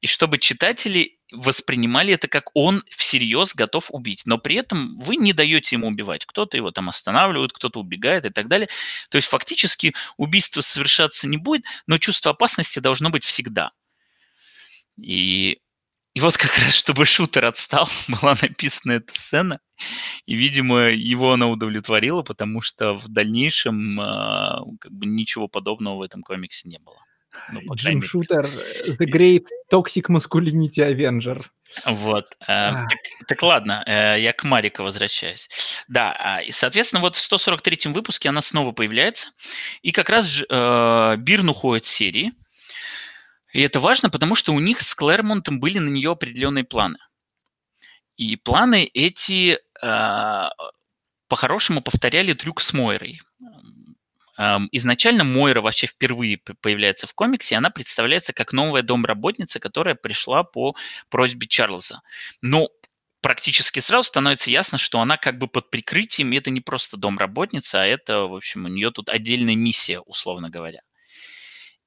И 0.00 0.06
чтобы 0.06 0.38
читатели 0.38 1.19
воспринимали 1.32 2.14
это 2.14 2.28
как 2.28 2.50
он 2.54 2.82
всерьез 2.90 3.54
готов 3.54 3.86
убить. 3.90 4.22
Но 4.26 4.38
при 4.38 4.56
этом 4.56 4.98
вы 4.98 5.16
не 5.16 5.32
даете 5.32 5.76
ему 5.76 5.88
убивать. 5.88 6.26
Кто-то 6.26 6.56
его 6.56 6.70
там 6.70 6.88
останавливает, 6.88 7.52
кто-то 7.52 7.80
убегает 7.80 8.26
и 8.26 8.30
так 8.30 8.48
далее. 8.48 8.68
То 9.10 9.16
есть 9.16 9.28
фактически 9.28 9.94
убийство 10.16 10.60
совершаться 10.60 11.28
не 11.28 11.36
будет, 11.36 11.64
но 11.86 11.98
чувство 11.98 12.32
опасности 12.32 12.78
должно 12.78 13.10
быть 13.10 13.24
всегда. 13.24 13.70
И 14.96 15.58
и 16.12 16.20
вот 16.20 16.36
как 16.36 16.50
раз, 16.58 16.74
чтобы 16.74 17.04
шутер 17.04 17.44
отстал, 17.44 17.88
была 18.08 18.36
написана 18.42 18.92
эта 18.92 19.14
сцена, 19.14 19.60
и, 20.26 20.34
видимо, 20.34 20.90
его 20.90 21.32
она 21.32 21.46
удовлетворила, 21.48 22.22
потому 22.22 22.60
что 22.62 22.94
в 22.94 23.08
дальнейшем 23.08 24.00
э, 24.00 24.04
как 24.80 24.92
бы 24.92 25.06
ничего 25.06 25.46
подобного 25.46 25.98
в 25.98 26.02
этом 26.02 26.22
комиксе 26.22 26.68
не 26.68 26.78
было. 26.78 26.98
Ну, 27.52 27.74
Джим 27.74 28.02
Шутер, 28.02 28.48
The 28.86 29.06
Great 29.06 29.46
Toxic 29.72 30.06
Masculinity 30.08 30.78
Avenger. 30.78 31.44
Вот. 31.84 32.36
Э, 32.42 32.72
так, 32.72 32.98
так 33.28 33.42
ладно, 33.42 33.82
э, 33.86 34.20
я 34.20 34.32
к 34.32 34.42
Марико 34.44 34.82
возвращаюсь. 34.82 35.48
Да, 35.88 36.12
а, 36.12 36.42
и, 36.42 36.50
соответственно, 36.50 37.00
вот 37.00 37.14
в 37.14 37.32
143-м 37.32 37.92
выпуске 37.92 38.28
она 38.28 38.40
снова 38.40 38.72
появляется, 38.72 39.30
и 39.82 39.92
как 39.92 40.10
раз 40.10 40.42
э, 40.42 41.16
Бирн 41.18 41.48
уходит 41.48 41.84
с 41.84 41.90
серии, 41.90 42.32
и 43.52 43.62
это 43.62 43.80
важно, 43.80 44.10
потому 44.10 44.34
что 44.34 44.52
у 44.52 44.60
них 44.60 44.80
с 44.80 44.94
Клэрмонтом 44.94 45.60
были 45.60 45.78
на 45.78 45.88
нее 45.88 46.12
определенные 46.12 46.64
планы. 46.64 46.98
И 48.16 48.36
планы 48.36 48.88
эти 48.92 49.58
э, 49.82 50.48
по-хорошему 51.28 51.80
повторяли 51.80 52.32
трюк 52.34 52.60
с 52.60 52.72
Мойрой. 52.72 53.20
Изначально 54.72 55.24
Мойра 55.24 55.60
вообще 55.60 55.86
впервые 55.86 56.38
появляется 56.38 57.06
в 57.06 57.14
комиксе, 57.14 57.54
и 57.54 57.58
она 57.58 57.70
представляется 57.70 58.32
как 58.32 58.52
новая 58.52 58.82
домработница, 58.82 59.60
которая 59.60 59.94
пришла 59.94 60.44
по 60.44 60.74
просьбе 61.10 61.46
Чарльза. 61.46 62.00
Но 62.40 62.70
практически 63.20 63.80
сразу 63.80 64.08
становится 64.08 64.50
ясно, 64.50 64.78
что 64.78 65.00
она 65.00 65.18
как 65.18 65.38
бы 65.38 65.46
под 65.46 65.70
прикрытием, 65.70 66.32
и 66.32 66.38
это 66.38 66.50
не 66.50 66.60
просто 66.62 66.96
домработница, 66.96 67.82
а 67.82 67.86
это, 67.86 68.20
в 68.22 68.34
общем, 68.34 68.64
у 68.64 68.68
нее 68.68 68.90
тут 68.90 69.10
отдельная 69.10 69.56
миссия, 69.56 70.00
условно 70.00 70.48
говоря. 70.48 70.80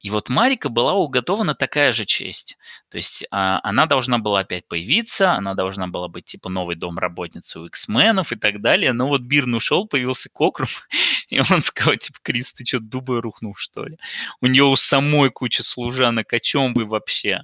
И 0.03 0.09
вот 0.09 0.27
Марика 0.27 0.67
была 0.67 0.93
уготована 0.95 1.55
такая 1.55 1.93
же 1.93 2.03
честь. 2.03 2.57
То 2.89 2.97
есть 2.97 3.25
а, 3.31 3.61
она 3.63 3.85
должна 3.85 4.17
была 4.19 4.41
опять 4.41 4.67
появиться, 4.67 5.31
она 5.31 5.53
должна 5.53 5.87
была 5.87 6.09
быть 6.09 6.25
типа 6.25 6.49
новый 6.49 6.75
дом 6.75 6.99
работницы 6.99 7.61
у 7.61 7.65
X-менов 7.67 8.33
и 8.33 8.35
так 8.35 8.61
далее. 8.61 8.91
Но 8.91 9.07
вот 9.07 9.21
Бирн 9.21 9.55
ушел, 9.55 9.87
появился 9.87 10.29
Кокрум, 10.29 10.67
и 11.29 11.39
он 11.39 11.61
сказал, 11.61 11.95
типа, 11.95 12.19
Крис, 12.21 12.53
ты 12.53 12.65
что, 12.65 12.79
дубой 12.79 13.21
рухнул, 13.21 13.55
что 13.55 13.85
ли? 13.85 13.97
У 14.41 14.47
нее 14.47 14.65
у 14.65 14.75
самой 14.75 15.31
куча 15.31 15.63
служанок, 15.63 16.33
о 16.33 16.39
чем 16.41 16.73
вы 16.73 16.85
вообще? 16.85 17.43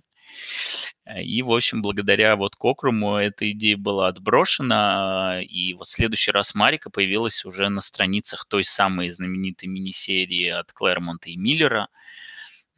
И, 1.18 1.42
в 1.42 1.52
общем, 1.52 1.82
благодаря 1.82 2.36
вот 2.36 2.58
Кокруму 2.58 3.16
эта 3.16 3.50
идея 3.52 3.78
была 3.78 4.10
отброшена, 4.10 5.42
и 5.42 5.74
вот 5.74 5.88
в 5.88 5.92
следующий 5.92 6.32
раз 6.32 6.54
Марика 6.54 6.90
появилась 6.90 7.46
уже 7.46 7.70
на 7.70 7.80
страницах 7.80 8.46
той 8.48 8.66
самой 8.66 9.10
знаменитой 9.10 9.70
мини-серии 9.70 10.50
от 10.50 10.74
Клэрмонта 10.74 11.30
и 11.30 11.38
Миллера– 11.38 11.88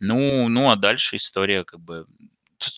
ну, 0.01 0.49
ну, 0.49 0.69
а 0.69 0.75
дальше 0.75 1.15
история 1.15 1.63
как 1.63 1.79
бы... 1.79 2.05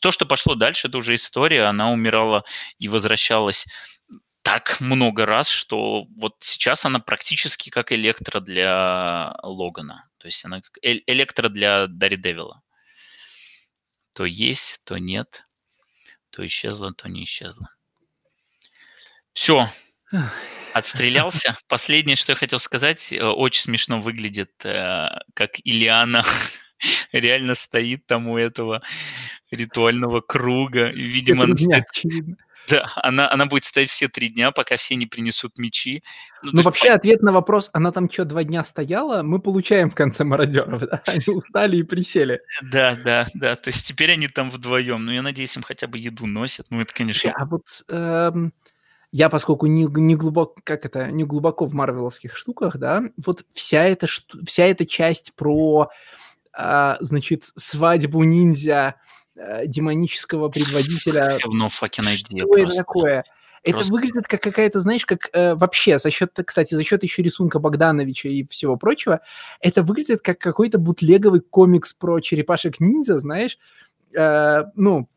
То, 0.01 0.11
что 0.11 0.25
пошло 0.25 0.55
дальше, 0.55 0.87
это 0.87 0.97
уже 0.97 1.15
история. 1.15 1.63
Она 1.63 1.91
умирала 1.91 2.45
и 2.79 2.87
возвращалась 2.87 3.65
так 4.41 4.79
много 4.79 5.25
раз, 5.25 5.49
что 5.49 6.05
вот 6.17 6.35
сейчас 6.39 6.85
она 6.85 6.99
практически 6.99 7.69
как 7.69 7.91
электро 7.91 8.39
для 8.39 9.35
Логана. 9.41 10.07
То 10.19 10.27
есть 10.27 10.45
она 10.45 10.61
как 10.61 10.77
электро 10.81 11.49
для 11.49 11.87
Дарри 11.87 12.17
Девила. 12.17 12.61
То 14.13 14.25
есть, 14.25 14.81
то 14.83 14.97
нет. 14.97 15.45
То 16.29 16.45
исчезла, 16.45 16.93
то 16.93 17.09
не 17.09 17.23
исчезла. 17.23 17.69
Все. 19.33 19.69
Отстрелялся. 20.73 21.57
Последнее, 21.67 22.15
что 22.15 22.31
я 22.31 22.35
хотел 22.35 22.59
сказать, 22.59 23.11
э, 23.11 23.23
очень 23.23 23.61
смешно 23.61 23.99
выглядит, 23.99 24.51
э, 24.65 25.09
как 25.35 25.59
Ильяна 25.63 26.23
реально 27.11 27.55
стоит 27.55 28.05
там 28.05 28.27
у 28.27 28.37
этого 28.37 28.81
ритуального 29.51 30.21
круга. 30.21 30.89
И, 30.89 31.01
видимо, 31.01 31.45
она 31.45 31.55
стоит... 31.55 31.85
Да, 32.69 32.89
она, 32.95 33.29
она 33.29 33.45
будет 33.45 33.65
стоять 33.65 33.89
все 33.89 34.07
три 34.07 34.29
дня, 34.29 34.51
пока 34.51 34.77
все 34.77 34.95
не 34.95 35.05
принесут 35.05 35.57
мечи. 35.57 36.01
Ну, 36.41 36.51
ну 36.53 36.61
вообще, 36.61 36.87
есть... 36.87 36.97
ответ 36.97 37.21
на 37.21 37.33
вопрос, 37.33 37.69
она 37.73 37.91
там 37.91 38.09
что, 38.09 38.23
два 38.23 38.45
дня 38.45 38.63
стояла, 38.63 39.21
мы 39.21 39.39
получаем 39.39 39.89
в 39.89 39.95
конце 39.95 40.23
мародеров, 40.23 40.79
да? 40.79 41.01
Они 41.07 41.35
устали 41.35 41.77
и 41.77 41.83
присели. 41.83 42.41
Да, 42.61 42.95
да, 42.95 43.27
да, 43.33 43.55
то 43.55 43.69
есть 43.69 43.85
теперь 43.85 44.11
они 44.11 44.29
там 44.29 44.49
вдвоем. 44.49 45.05
Ну, 45.05 45.11
я 45.11 45.21
надеюсь, 45.21 45.55
им 45.57 45.63
хотя 45.63 45.87
бы 45.87 45.97
еду 45.97 46.25
носят. 46.25 46.67
Ну, 46.69 46.79
это, 46.79 46.93
конечно... 46.93 47.33
А 47.35 47.45
вот 47.45 47.65
эм, 47.89 48.53
я, 49.11 49.29
поскольку 49.29 49.67
не, 49.67 49.83
не 49.83 50.15
глубоко, 50.15 50.55
как 50.63 50.85
это, 50.85 51.11
не 51.11 51.23
глубоко 51.23 51.65
в 51.65 51.73
марвеловских 51.73 52.35
штуках, 52.37 52.77
да, 52.77 53.03
вот 53.23 53.43
вся 53.51 53.83
эта, 53.83 54.07
вся 54.07 54.65
эта 54.65 54.85
часть 54.85 55.35
про 55.35 55.89
а, 56.53 56.97
значит, 56.99 57.45
свадьбу 57.55 58.23
ниндзя 58.23 58.95
а, 59.35 59.65
демонического 59.65 60.49
предводителя. 60.49 61.37
Говно 61.43 61.67
fucking 61.67 62.05
idea 62.05 62.37
Что 62.37 62.57
это 62.57 62.77
такое? 62.77 63.23
Это 63.63 63.77
Просто... 63.77 63.93
выглядит 63.93 64.27
как 64.27 64.41
какая-то, 64.41 64.81
знаешь, 64.81 65.05
как 65.05 65.29
э, 65.31 65.55
вообще 65.55 65.97
за 65.97 66.11
счет, 66.11 66.37
кстати, 66.45 66.75
за 66.75 66.83
счет 66.83 67.01
еще 67.01 67.21
рисунка 67.21 67.59
Богдановича 67.59 68.27
и 68.27 68.45
всего 68.45 68.75
прочего, 68.75 69.21
это 69.61 69.83
выглядит 69.83 70.21
как 70.21 70.37
какой-то 70.37 70.79
бутлеговый 70.79 71.39
комикс 71.39 71.93
про 71.93 72.19
черепашек 72.19 72.81
ниндзя, 72.81 73.19
знаешь, 73.19 73.57
э, 74.13 74.65
ну, 74.75 75.09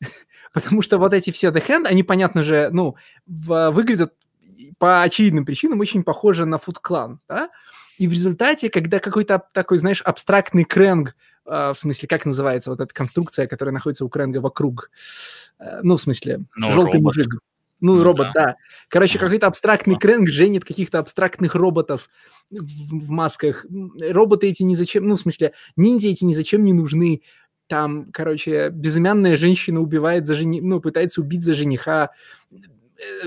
потому 0.52 0.82
что 0.82 0.98
вот 0.98 1.14
эти 1.14 1.30
все 1.30 1.48
The 1.48 1.66
Hand, 1.66 1.86
они, 1.86 2.02
понятно 2.02 2.42
же, 2.42 2.68
ну, 2.72 2.94
в, 3.26 3.70
выглядят 3.70 4.12
по 4.78 5.02
очевидным 5.02 5.46
причинам 5.46 5.80
очень 5.80 6.04
похожи 6.04 6.44
на 6.44 6.56
Foot 6.56 6.76
Clan, 6.86 7.16
да, 7.26 7.48
и 7.98 8.08
в 8.08 8.12
результате, 8.12 8.70
когда 8.70 8.98
какой-то 8.98 9.42
такой, 9.52 9.78
знаешь, 9.78 10.02
абстрактный 10.02 10.64
крэнг, 10.64 11.14
э, 11.46 11.72
в 11.74 11.78
смысле, 11.78 12.08
как 12.08 12.26
называется 12.26 12.70
вот 12.70 12.80
эта 12.80 12.92
конструкция, 12.92 13.46
которая 13.46 13.72
находится 13.72 14.04
у 14.04 14.08
крэнга 14.08 14.38
вокруг, 14.38 14.90
э, 15.58 15.80
ну, 15.82 15.96
в 15.96 16.00
смысле, 16.00 16.44
ну, 16.56 16.70
желтый 16.70 17.00
робот. 17.00 17.16
мужик, 17.16 17.34
ну, 17.80 17.96
ну 17.96 18.02
робот, 18.02 18.28
да. 18.34 18.44
да. 18.44 18.56
Короче, 18.88 19.18
какой-то 19.18 19.46
абстрактный 19.46 19.98
крэнг 19.98 20.30
женит 20.30 20.64
каких-то 20.64 20.98
абстрактных 20.98 21.54
роботов 21.54 22.08
в, 22.50 22.56
в 22.56 23.10
масках. 23.10 23.66
Роботы 24.00 24.48
эти 24.48 24.62
ни 24.62 24.74
зачем, 24.74 25.06
ну, 25.06 25.16
в 25.16 25.20
смысле, 25.20 25.52
ниндзя 25.76 26.08
эти 26.08 26.24
ни 26.24 26.32
зачем 26.32 26.64
не 26.64 26.72
нужны. 26.72 27.22
Там, 27.66 28.10
короче, 28.12 28.70
безымянная 28.70 29.36
женщина 29.36 29.80
убивает 29.80 30.26
за 30.26 30.34
жени... 30.34 30.60
ну, 30.60 30.80
пытается 30.80 31.20
убить 31.20 31.42
за 31.42 31.54
жениха. 31.54 32.10
Э, 33.04 33.26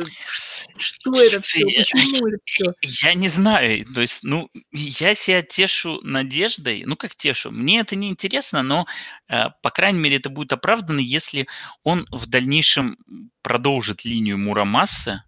что 0.77 1.21
это 1.21 1.41
все? 1.41 1.61
Почему 1.77 2.27
это 2.27 2.37
все? 2.45 2.73
Я 2.81 3.13
не 3.13 3.27
знаю. 3.27 3.85
То 3.93 4.01
есть, 4.01 4.23
ну, 4.23 4.49
я 4.71 5.13
себя 5.13 5.41
тешу 5.41 5.99
надеждой. 6.01 6.83
Ну, 6.85 6.95
как 6.95 7.15
тешу? 7.15 7.51
Мне 7.51 7.79
это 7.79 7.95
не 7.95 8.09
интересно, 8.09 8.63
но, 8.63 8.85
э, 9.29 9.49
по 9.61 9.69
крайней 9.69 9.99
мере, 9.99 10.17
это 10.17 10.29
будет 10.29 10.53
оправдано, 10.53 10.99
если 10.99 11.47
он 11.83 12.07
в 12.11 12.27
дальнейшем 12.27 12.97
продолжит 13.41 14.05
линию 14.05 14.37
Мурамасы, 14.37 15.23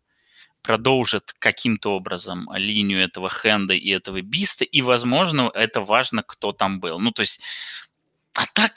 продолжит 0.62 1.34
каким-то 1.40 1.96
образом 1.96 2.50
линию 2.54 3.02
этого 3.02 3.30
Хенда 3.30 3.74
и 3.74 3.90
этого 3.90 4.22
Биста, 4.22 4.66
и, 4.66 4.82
возможно, 4.82 5.50
это 5.54 5.82
важно, 5.82 6.24
кто 6.24 6.52
там 6.52 6.80
был. 6.80 7.00
Ну, 7.00 7.12
то 7.12 7.22
есть, 7.22 7.42
а 8.34 8.46
так 8.54 8.74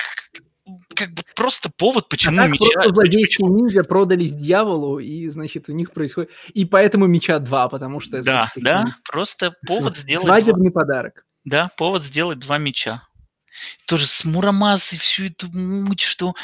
как 0.94 1.14
бы 1.14 1.22
просто 1.34 1.70
повод, 1.76 2.08
почему 2.08 2.38
а 2.38 2.42
так 2.42 2.52
меча... 2.52 2.64
Просто 2.74 2.94
злодейские 2.94 3.48
ниндзя 3.48 3.82
продались 3.84 4.32
дьяволу, 4.32 4.98
и, 4.98 5.28
значит, 5.28 5.68
у 5.68 5.72
них 5.72 5.92
происходит... 5.92 6.30
И 6.54 6.64
поэтому 6.64 7.06
меча 7.06 7.38
два, 7.38 7.68
потому 7.68 8.00
что... 8.00 8.22
Да, 8.22 8.50
значит, 8.52 8.62
да, 8.62 8.96
просто 9.10 9.54
повод 9.66 9.96
сделать... 9.96 10.22
Свадебный 10.22 10.70
два... 10.70 10.82
подарок. 10.82 11.24
Да, 11.44 11.70
повод 11.76 12.04
сделать 12.04 12.38
два 12.38 12.58
меча. 12.58 13.02
Тоже 13.86 14.06
с 14.06 14.24
Мурамасой 14.24 14.98
всю 14.98 15.26
эту 15.26 15.48
муть, 15.50 16.00
что 16.00 16.34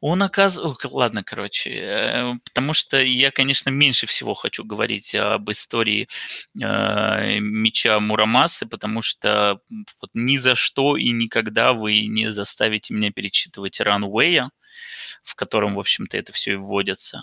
он 0.00 0.22
оказывается... 0.22 0.88
Ладно, 0.88 1.24
короче, 1.24 1.70
э, 1.70 2.34
потому 2.44 2.72
что 2.74 3.00
я, 3.00 3.30
конечно, 3.30 3.70
меньше 3.70 4.06
всего 4.06 4.34
хочу 4.34 4.64
говорить 4.64 5.14
об 5.14 5.50
истории 5.50 6.08
э, 6.60 7.38
меча 7.40 7.98
Мурамасы, 8.00 8.66
потому 8.66 9.02
что 9.02 9.60
вот 10.00 10.10
ни 10.14 10.36
за 10.36 10.54
что 10.54 10.96
и 10.96 11.10
никогда 11.10 11.72
вы 11.72 12.06
не 12.06 12.30
заставите 12.30 12.94
меня 12.94 13.10
перечитывать 13.10 13.80
Runway, 13.80 14.48
в 15.22 15.34
котором, 15.34 15.74
в 15.74 15.80
общем-то, 15.80 16.16
это 16.16 16.32
все 16.32 16.52
и 16.52 16.56
вводится. 16.56 17.22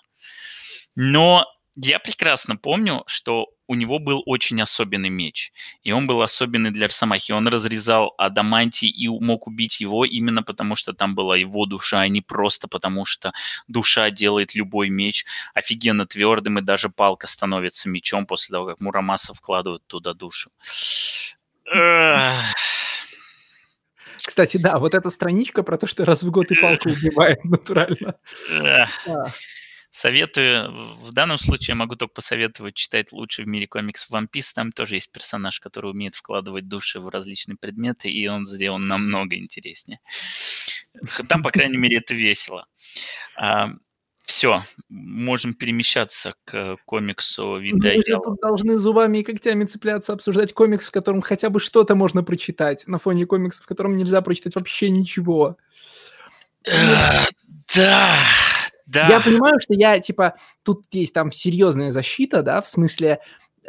Но 0.95 1.45
я 1.79 1.99
прекрасно 1.99 2.57
помню, 2.57 3.03
что 3.05 3.49
у 3.67 3.75
него 3.75 3.99
был 3.99 4.23
очень 4.25 4.59
особенный 4.61 5.09
меч. 5.09 5.51
И 5.83 5.91
он 5.91 6.07
был 6.07 6.21
особенный 6.23 6.71
для 6.71 6.87
Росомахи. 6.87 7.33
Он 7.33 7.47
разрезал 7.47 8.15
Адамантий 8.17 8.87
и 8.87 9.07
мог 9.07 9.45
убить 9.45 9.79
его 9.79 10.03
именно 10.03 10.41
потому, 10.41 10.75
что 10.75 10.93
там 10.93 11.13
была 11.13 11.37
его 11.37 11.65
душа, 11.67 11.99
а 12.01 12.07
не 12.07 12.21
просто 12.21 12.67
потому, 12.67 13.05
что 13.05 13.31
душа 13.67 14.09
делает 14.09 14.55
любой 14.55 14.89
меч 14.89 15.25
офигенно 15.53 16.07
твердым, 16.07 16.57
и 16.57 16.61
даже 16.63 16.89
палка 16.89 17.27
становится 17.27 17.89
мечом 17.89 18.25
после 18.25 18.53
того, 18.53 18.65
как 18.65 18.79
Мурамаса 18.79 19.35
вкладывает 19.35 19.85
туда 19.85 20.13
душу. 20.15 20.49
Кстати, 24.15 24.57
да, 24.57 24.79
вот 24.79 24.95
эта 24.95 25.09
страничка 25.09 25.61
про 25.63 25.77
то, 25.77 25.85
что 25.85 26.05
раз 26.05 26.23
в 26.23 26.31
год 26.31 26.51
и 26.51 26.55
палка 26.59 26.87
убивает 26.87 27.43
натурально. 27.45 28.15
Советую, 29.89 30.95
в 31.01 31.11
данном 31.13 31.37
случае 31.37 31.73
я 31.73 31.75
могу 31.75 31.95
только 31.95 32.13
посоветовать 32.13 32.75
читать 32.75 33.11
лучше 33.11 33.43
в 33.43 33.47
мире 33.47 33.67
комиксов 33.67 34.11
One 34.11 34.27
Piece. 34.31 34.51
Там 34.53 34.71
тоже 34.71 34.95
есть 34.95 35.11
персонаж, 35.11 35.59
который 35.59 35.91
умеет 35.91 36.15
вкладывать 36.15 36.67
души 36.67 36.99
в 36.99 37.07
различные 37.07 37.57
предметы, 37.57 38.09
и 38.09 38.27
он 38.27 38.47
сделан 38.47 38.87
намного 38.87 39.37
интереснее. 39.37 39.99
Там, 41.29 41.41
по 41.41 41.51
крайней 41.51 41.77
мере, 41.77 41.97
это 41.97 42.13
весело. 42.13 42.67
А, 43.37 43.69
все, 44.27 44.61
можем 44.89 45.53
перемещаться 45.53 46.33
к 46.43 46.75
комиксу 46.85 47.57
Вита 47.57 47.89
Мы 47.95 48.03
же 48.03 48.19
тут 48.21 48.41
должны 48.41 48.77
зубами 48.77 49.19
и 49.19 49.23
когтями 49.23 49.63
цепляться, 49.63 50.11
обсуждать 50.11 50.53
комикс, 50.53 50.87
в 50.87 50.91
котором 50.91 51.21
хотя 51.21 51.49
бы 51.49 51.61
что-то 51.61 51.95
можно 51.95 52.23
прочитать, 52.23 52.85
на 52.87 52.99
фоне 52.99 53.25
комикса, 53.25 53.63
в 53.63 53.65
котором 53.65 53.95
нельзя 53.95 54.21
прочитать 54.21 54.55
вообще 54.55 54.89
ничего. 54.89 55.55
Да, 56.65 58.19
да. 58.87 59.07
Я 59.07 59.19
понимаю, 59.19 59.59
что 59.59 59.73
я, 59.73 59.99
типа, 59.99 60.35
тут 60.63 60.85
есть 60.91 61.13
там 61.13 61.31
серьезная 61.31 61.91
защита, 61.91 62.41
да, 62.41 62.61
в 62.61 62.69
смысле, 62.69 63.19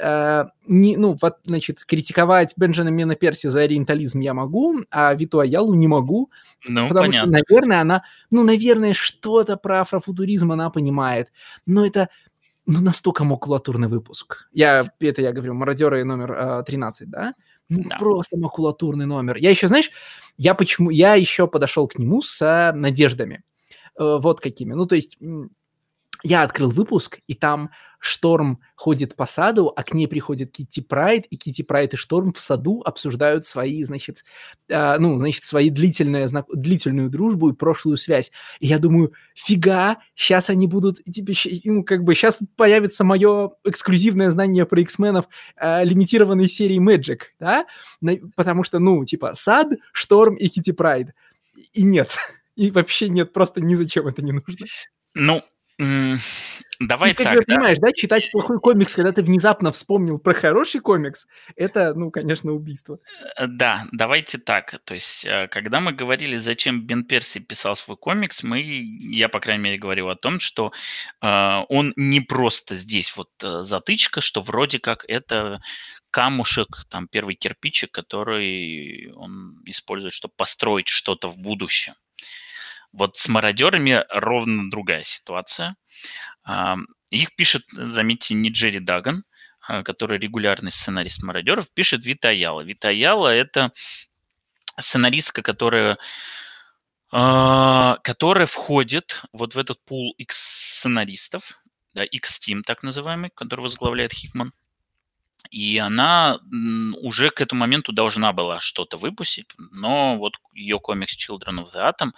э, 0.00 0.44
не, 0.68 0.96
ну, 0.96 1.16
вот, 1.20 1.38
значит, 1.44 1.84
критиковать 1.84 2.54
Бенджамина 2.56 3.16
Перси 3.16 3.48
за 3.48 3.62
ориентализм 3.62 4.20
я 4.20 4.32
могу, 4.32 4.80
а 4.90 5.12
Виту 5.14 5.40
Аялу 5.40 5.74
не 5.74 5.88
могу, 5.88 6.30
ну, 6.68 6.86
потому 6.86 7.10
понятно. 7.10 7.38
что, 7.38 7.44
наверное, 7.50 7.80
она, 7.80 8.02
ну, 8.30 8.44
наверное, 8.44 8.94
что-то 8.94 9.56
про 9.56 9.80
афрофутуризм 9.80 10.52
она 10.52 10.70
понимает, 10.70 11.32
но 11.66 11.84
это, 11.84 12.10
ну, 12.64 12.80
настолько 12.80 13.24
макулатурный 13.24 13.88
выпуск. 13.88 14.48
Я, 14.52 14.92
это 15.00 15.20
я 15.20 15.32
говорю, 15.32 15.54
мародеры 15.54 16.04
номер 16.04 16.32
э, 16.32 16.62
13, 16.64 17.10
да? 17.10 17.34
Ну, 17.68 17.82
да. 17.88 17.96
просто 17.98 18.36
макулатурный 18.36 19.04
номер. 19.04 19.36
Я 19.36 19.50
еще, 19.50 19.66
знаешь, 19.66 19.90
я 20.36 20.54
почему, 20.54 20.90
я 20.90 21.16
еще 21.16 21.48
подошел 21.48 21.88
к 21.88 21.98
нему 21.98 22.22
с 22.22 22.72
надеждами. 22.74 23.42
Э, 23.98 24.18
вот 24.20 24.40
какими. 24.40 24.74
Ну, 24.74 24.86
то 24.86 24.94
есть 24.94 25.18
я 26.24 26.42
открыл 26.42 26.70
выпуск, 26.70 27.20
и 27.26 27.34
там 27.34 27.70
Шторм 28.00 28.60
ходит 28.74 29.16
по 29.16 29.26
саду, 29.26 29.72
а 29.74 29.82
к 29.82 29.92
ней 29.92 30.06
приходит 30.08 30.52
Китти 30.52 30.80
Прайд, 30.80 31.26
и 31.26 31.36
Китти 31.36 31.62
Прайд 31.62 31.94
и 31.94 31.96
Шторм 31.96 32.32
в 32.32 32.40
саду 32.40 32.82
обсуждают 32.84 33.44
свои, 33.44 33.82
значит, 33.84 34.24
э, 34.68 34.98
ну, 34.98 35.18
значит, 35.18 35.44
свои 35.44 35.70
длительные, 35.70 36.26
знак, 36.28 36.46
длительную 36.52 37.08
дружбу 37.08 37.50
и 37.50 37.54
прошлую 37.54 37.96
связь. 37.96 38.30
И 38.60 38.66
я 38.66 38.78
думаю, 38.78 39.12
фига, 39.34 39.98
сейчас 40.14 40.50
они 40.50 40.66
будут, 40.66 41.02
типа, 41.04 41.32
ну, 41.64 41.84
как 41.84 42.04
бы, 42.04 42.14
сейчас 42.14 42.40
появится 42.56 43.04
мое 43.04 43.52
эксклюзивное 43.64 44.30
знание 44.30 44.66
про 44.66 44.80
X-менов 44.80 45.28
э, 45.56 45.84
лимитированной 45.84 46.48
серии 46.48 46.80
Magic, 46.80 47.20
да, 47.40 47.66
потому 48.36 48.64
что, 48.64 48.78
ну, 48.78 49.04
типа, 49.04 49.34
сад, 49.34 49.68
Шторм 49.92 50.34
и 50.34 50.48
Китти 50.48 50.72
Прайд. 50.72 51.08
И 51.72 51.82
нет, 51.82 52.16
и 52.58 52.70
вообще 52.72 53.08
нет, 53.08 53.32
просто 53.32 53.60
ни 53.62 53.74
зачем 53.76 54.08
это 54.08 54.20
не 54.20 54.32
нужно. 54.32 54.66
Ну, 55.14 55.42
Давай 56.80 57.14
ты, 57.14 57.22
так, 57.22 57.36
как 57.36 57.46
да? 57.46 57.54
понимаешь, 57.54 57.78
да, 57.78 57.92
читать 57.92 58.30
плохой 58.32 58.58
комикс, 58.58 58.94
когда 58.94 59.12
ты 59.12 59.22
внезапно 59.22 59.70
вспомнил 59.70 60.18
про 60.18 60.34
хороший 60.34 60.80
комикс, 60.80 61.26
это, 61.54 61.94
ну, 61.94 62.10
конечно, 62.10 62.52
убийство. 62.52 62.98
Э, 63.36 63.46
да, 63.46 63.86
давайте 63.92 64.38
так. 64.38 64.80
То 64.84 64.94
есть, 64.94 65.24
э, 65.24 65.46
когда 65.48 65.78
мы 65.78 65.92
говорили, 65.92 66.36
зачем 66.36 66.84
Бен 66.84 67.04
Перси 67.04 67.38
писал 67.38 67.76
свой 67.76 67.96
комикс, 67.96 68.42
мы, 68.42 68.60
я, 68.60 69.28
по 69.28 69.38
крайней 69.38 69.62
мере, 69.62 69.78
говорил 69.78 70.08
о 70.08 70.16
том, 70.16 70.40
что 70.40 70.72
э, 71.22 71.60
он 71.68 71.92
не 71.94 72.20
просто 72.20 72.74
здесь 72.74 73.16
вот 73.16 73.30
э, 73.44 73.62
затычка, 73.62 74.20
что 74.20 74.40
вроде 74.40 74.80
как 74.80 75.04
это 75.06 75.60
камушек, 76.10 76.86
там, 76.88 77.06
первый 77.06 77.36
кирпичик, 77.36 77.92
который 77.92 79.12
он 79.14 79.62
использует, 79.64 80.12
чтобы 80.12 80.34
построить 80.36 80.88
что-то 80.88 81.28
в 81.28 81.38
будущем. 81.38 81.94
Вот 82.92 83.16
с 83.16 83.28
мародерами 83.28 84.04
ровно 84.10 84.70
другая 84.70 85.02
ситуация. 85.02 85.76
Их 87.10 87.34
пишет, 87.36 87.64
заметьте, 87.72 88.34
не 88.34 88.50
Джерри 88.50 88.80
Даган, 88.80 89.24
а, 89.68 89.82
который 89.82 90.18
регулярный 90.18 90.70
сценарист 90.70 91.22
мародеров, 91.22 91.70
пишет 91.72 92.04
Вита 92.04 92.30
Аяла. 92.30 92.62
Вита 92.62 92.88
Аяла– 92.88 93.28
это 93.34 93.72
сценаристка, 94.78 95.42
которая 95.42 95.98
а, 97.10 97.96
которая 98.02 98.46
входит 98.46 99.22
вот 99.32 99.54
в 99.54 99.58
этот 99.58 99.82
пул 99.84 100.14
X-сценаристов, 100.18 101.62
да, 101.94 102.04
X-Team 102.04 102.62
так 102.62 102.82
называемый, 102.82 103.30
который 103.34 103.60
возглавляет 103.60 104.12
Хикман. 104.12 104.52
И 105.50 105.78
она 105.78 106.38
уже 107.00 107.30
к 107.30 107.40
этому 107.40 107.60
моменту 107.60 107.92
должна 107.92 108.32
была 108.32 108.60
что-то 108.60 108.98
выпустить, 108.98 109.48
но 109.56 110.18
вот 110.18 110.34
ее 110.52 110.78
комикс 110.78 111.16
Children 111.16 111.64
of 111.64 111.72
the 111.74 111.90
Atom 111.90 112.10
а, 112.10 112.12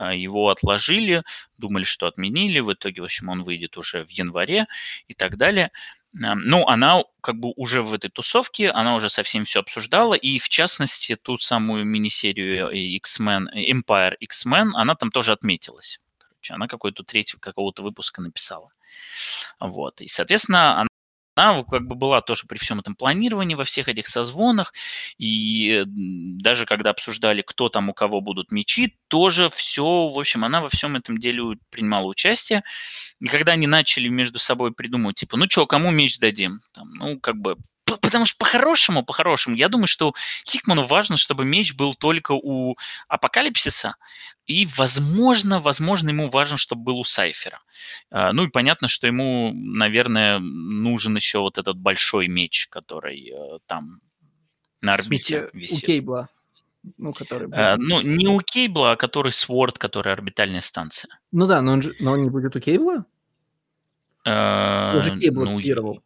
его 0.00 0.48
отложили, 0.50 1.22
думали, 1.56 1.84
что 1.84 2.06
отменили, 2.06 2.60
в 2.60 2.72
итоге, 2.72 3.02
в 3.02 3.04
общем, 3.04 3.28
он 3.28 3.42
выйдет 3.42 3.76
уже 3.76 4.04
в 4.04 4.10
январе 4.10 4.66
и 5.06 5.14
так 5.14 5.36
далее. 5.36 5.70
Ну, 6.12 6.66
она 6.66 7.02
как 7.20 7.36
бы 7.36 7.52
уже 7.56 7.82
в 7.82 7.92
этой 7.92 8.08
тусовке, 8.10 8.70
она 8.70 8.94
уже 8.94 9.08
совсем 9.10 9.44
все 9.44 9.60
обсуждала, 9.60 10.14
и 10.14 10.38
в 10.38 10.48
частности 10.48 11.16
ту 11.16 11.36
самую 11.36 11.84
мини-серию 11.84 12.70
X-Men, 12.70 13.48
Empire 13.54 14.16
X-Men, 14.18 14.70
она 14.74 14.94
там 14.94 15.10
тоже 15.10 15.32
отметилась. 15.32 16.00
Короче, 16.18 16.54
она 16.54 16.66
какой-то 16.66 17.02
третий 17.02 17.36
какого-то 17.38 17.82
выпуска 17.82 18.22
написала. 18.22 18.70
Вот. 19.60 20.00
И, 20.00 20.08
соответственно, 20.08 20.80
она 20.80 20.88
она 21.38 21.62
как 21.64 21.86
бы 21.86 21.94
была 21.94 22.20
тоже 22.20 22.46
при 22.46 22.58
всем 22.58 22.80
этом 22.80 22.94
планировании, 22.94 23.54
во 23.54 23.64
всех 23.64 23.88
этих 23.88 24.06
созвонах, 24.06 24.72
и 25.18 25.84
даже 25.86 26.66
когда 26.66 26.90
обсуждали, 26.90 27.42
кто 27.42 27.68
там 27.68 27.88
у 27.88 27.94
кого 27.94 28.20
будут 28.20 28.50
мечи, 28.50 28.96
тоже 29.08 29.48
все, 29.48 30.08
в 30.08 30.18
общем, 30.18 30.44
она 30.44 30.60
во 30.60 30.68
всем 30.68 30.96
этом 30.96 31.18
деле 31.18 31.56
принимала 31.70 32.06
участие. 32.06 32.62
И 33.20 33.26
когда 33.26 33.52
они 33.52 33.66
начали 33.66 34.08
между 34.08 34.38
собой 34.38 34.72
придумывать, 34.72 35.16
типа, 35.16 35.36
ну 35.36 35.46
что, 35.48 35.66
кому 35.66 35.90
меч 35.90 36.18
дадим? 36.18 36.60
Там, 36.72 36.90
ну, 36.94 37.18
как 37.20 37.36
бы 37.36 37.56
потому 37.96 38.26
что 38.26 38.36
по-хорошему, 38.36 39.04
по-хорошему, 39.04 39.56
я 39.56 39.68
думаю, 39.68 39.86
что 39.86 40.14
Хикману 40.46 40.86
важно, 40.86 41.16
чтобы 41.16 41.44
меч 41.44 41.74
был 41.74 41.94
только 41.94 42.32
у 42.32 42.76
Апокалипсиса, 43.08 43.96
и, 44.46 44.66
возможно, 44.76 45.60
возможно, 45.60 46.08
ему 46.08 46.28
важно, 46.28 46.56
чтобы 46.56 46.82
был 46.82 46.98
у 46.98 47.04
Сайфера. 47.04 47.60
А, 48.10 48.32
ну 48.32 48.44
и 48.44 48.48
понятно, 48.48 48.88
что 48.88 49.06
ему, 49.06 49.52
наверное, 49.54 50.38
нужен 50.38 51.16
еще 51.16 51.40
вот 51.40 51.58
этот 51.58 51.76
большой 51.76 52.28
меч, 52.28 52.66
который 52.68 53.30
э, 53.30 53.58
там 53.66 54.00
на 54.80 54.94
орбите 54.94 55.50
висит. 55.52 55.82
У 55.82 55.86
Кейбла. 55.86 56.28
Ну, 56.96 57.12
который 57.12 57.48
будет... 57.48 57.58
а, 57.58 57.76
ну, 57.76 58.00
не 58.00 58.26
у 58.26 58.40
Кейбла, 58.40 58.92
а 58.92 58.96
который 58.96 59.32
Сворд, 59.32 59.78
который 59.78 60.12
орбитальная 60.12 60.62
станция. 60.62 61.18
Ну 61.30 61.46
да, 61.46 61.60
но 61.60 61.72
он, 61.72 61.82
же, 61.82 61.94
но 62.00 62.12
он 62.12 62.22
не 62.22 62.30
будет 62.30 62.56
у 62.56 62.60
Кейбла? 62.60 63.04
А, 64.24 64.96
Уже 64.96 65.18
Кейбл 65.18 65.44
ну, 65.44 65.54
активировал 65.54 66.02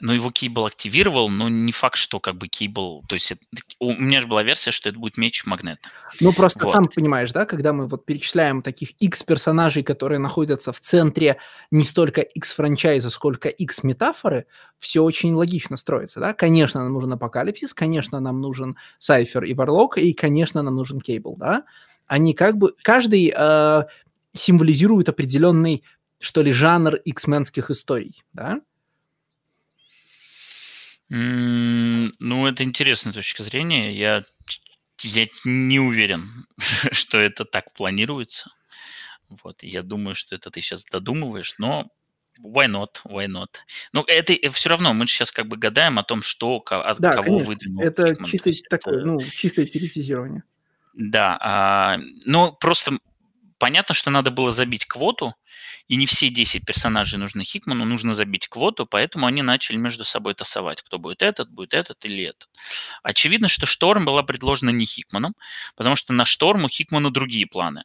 но 0.00 0.14
его 0.14 0.30
Кейбл 0.30 0.66
активировал, 0.66 1.28
но 1.28 1.48
не 1.48 1.72
факт, 1.72 1.96
что 1.96 2.20
как 2.20 2.36
бы 2.36 2.46
Кейбл... 2.48 3.04
То 3.08 3.16
есть 3.16 3.32
это, 3.32 3.40
у 3.80 3.92
меня 3.92 4.20
же 4.20 4.28
была 4.28 4.44
версия, 4.44 4.70
что 4.70 4.88
это 4.88 4.98
будет 4.98 5.16
меч 5.16 5.44
магнет. 5.44 5.80
Ну, 6.20 6.32
просто 6.32 6.66
вот. 6.66 6.72
сам 6.72 6.84
понимаешь, 6.86 7.32
да, 7.32 7.46
когда 7.46 7.72
мы 7.72 7.88
вот 7.88 8.06
перечисляем 8.06 8.62
таких 8.62 8.90
X-персонажей, 9.00 9.82
которые 9.82 10.20
находятся 10.20 10.72
в 10.72 10.80
центре 10.80 11.38
не 11.72 11.84
столько 11.84 12.20
X-франчайза, 12.20 13.10
сколько 13.10 13.48
X-метафоры, 13.48 14.46
все 14.78 15.02
очень 15.02 15.34
логично 15.34 15.76
строится, 15.76 16.20
да. 16.20 16.32
Конечно, 16.32 16.82
нам 16.82 16.92
нужен 16.92 17.12
Апокалипсис, 17.12 17.74
конечно, 17.74 18.20
нам 18.20 18.40
нужен 18.40 18.76
Сайфер 18.98 19.44
и 19.44 19.54
Варлок, 19.54 19.98
и, 19.98 20.12
конечно, 20.12 20.62
нам 20.62 20.76
нужен 20.76 21.00
Кейбл, 21.00 21.36
да. 21.36 21.64
Они 22.06 22.34
как 22.34 22.56
бы... 22.56 22.74
Каждый 22.82 23.34
э, 23.36 23.82
символизирует 24.32 25.08
определенный, 25.08 25.82
что 26.20 26.42
ли, 26.42 26.52
жанр 26.52 26.94
X-менских 26.96 27.70
историй, 27.70 28.22
да. 28.32 28.60
Ну, 31.10 32.46
это 32.46 32.62
интересная 32.64 33.12
точка 33.14 33.42
зрения. 33.42 33.92
Я 33.92 34.24
Я 35.02 35.26
не 35.44 35.78
уверен, 35.80 36.46
что 36.92 37.18
это 37.18 37.44
так 37.44 37.72
планируется. 37.74 38.50
Вот, 39.28 39.62
я 39.62 39.82
думаю, 39.82 40.14
что 40.14 40.34
это 40.34 40.50
ты 40.50 40.60
сейчас 40.60 40.84
додумываешь, 40.84 41.54
но 41.58 41.86
why 42.42 42.66
not, 42.66 43.00
why 43.06 43.26
not. 43.26 43.48
Ну, 43.92 44.02
это 44.06 44.34
все 44.52 44.68
равно, 44.70 44.94
мы 44.94 45.06
сейчас 45.06 45.30
как 45.30 45.46
бы 45.48 45.56
гадаем 45.56 45.98
о 45.98 46.04
том, 46.04 46.22
что, 46.22 46.62
от 46.66 46.98
Да, 47.00 47.14
кого 47.14 47.22
конечно. 47.24 47.46
выдвинул 47.46 47.82
Это 47.82 48.14
Хикман. 48.14 48.24
То 48.24 48.30
чисто 48.30 48.48
есть 48.50 48.64
такое, 48.68 48.94
это, 48.96 49.06
ну, 49.06 49.20
чистое 49.20 49.66
теоретизирование. 49.66 50.42
да, 50.94 51.36
а, 51.40 51.98
но 52.24 52.52
просто 52.52 52.98
понятно, 53.58 53.94
что 53.94 54.10
надо 54.10 54.30
было 54.30 54.50
забить 54.50 54.86
квоту, 54.86 55.34
и 55.88 55.96
не 55.96 56.06
все 56.06 56.28
10 56.28 56.64
персонажей 56.64 57.18
нужны 57.18 57.44
Хикману, 57.44 57.84
нужно 57.84 58.14
забить 58.14 58.48
квоту, 58.48 58.86
поэтому 58.86 59.26
они 59.26 59.42
начали 59.42 59.76
между 59.76 60.04
собой 60.04 60.34
тасовать, 60.34 60.82
кто 60.82 60.98
будет 60.98 61.22
этот, 61.22 61.50
будет 61.50 61.74
этот 61.74 62.04
или 62.04 62.24
этот. 62.24 62.48
Очевидно, 63.02 63.48
что 63.48 63.66
Шторм 63.66 64.04
была 64.04 64.22
предложена 64.22 64.70
не 64.70 64.84
Хикманом, 64.84 65.34
потому 65.76 65.96
что 65.96 66.12
на 66.12 66.24
Шторм 66.24 66.64
у 66.64 66.68
Хикмана 66.68 67.10
другие 67.10 67.46
планы. 67.46 67.84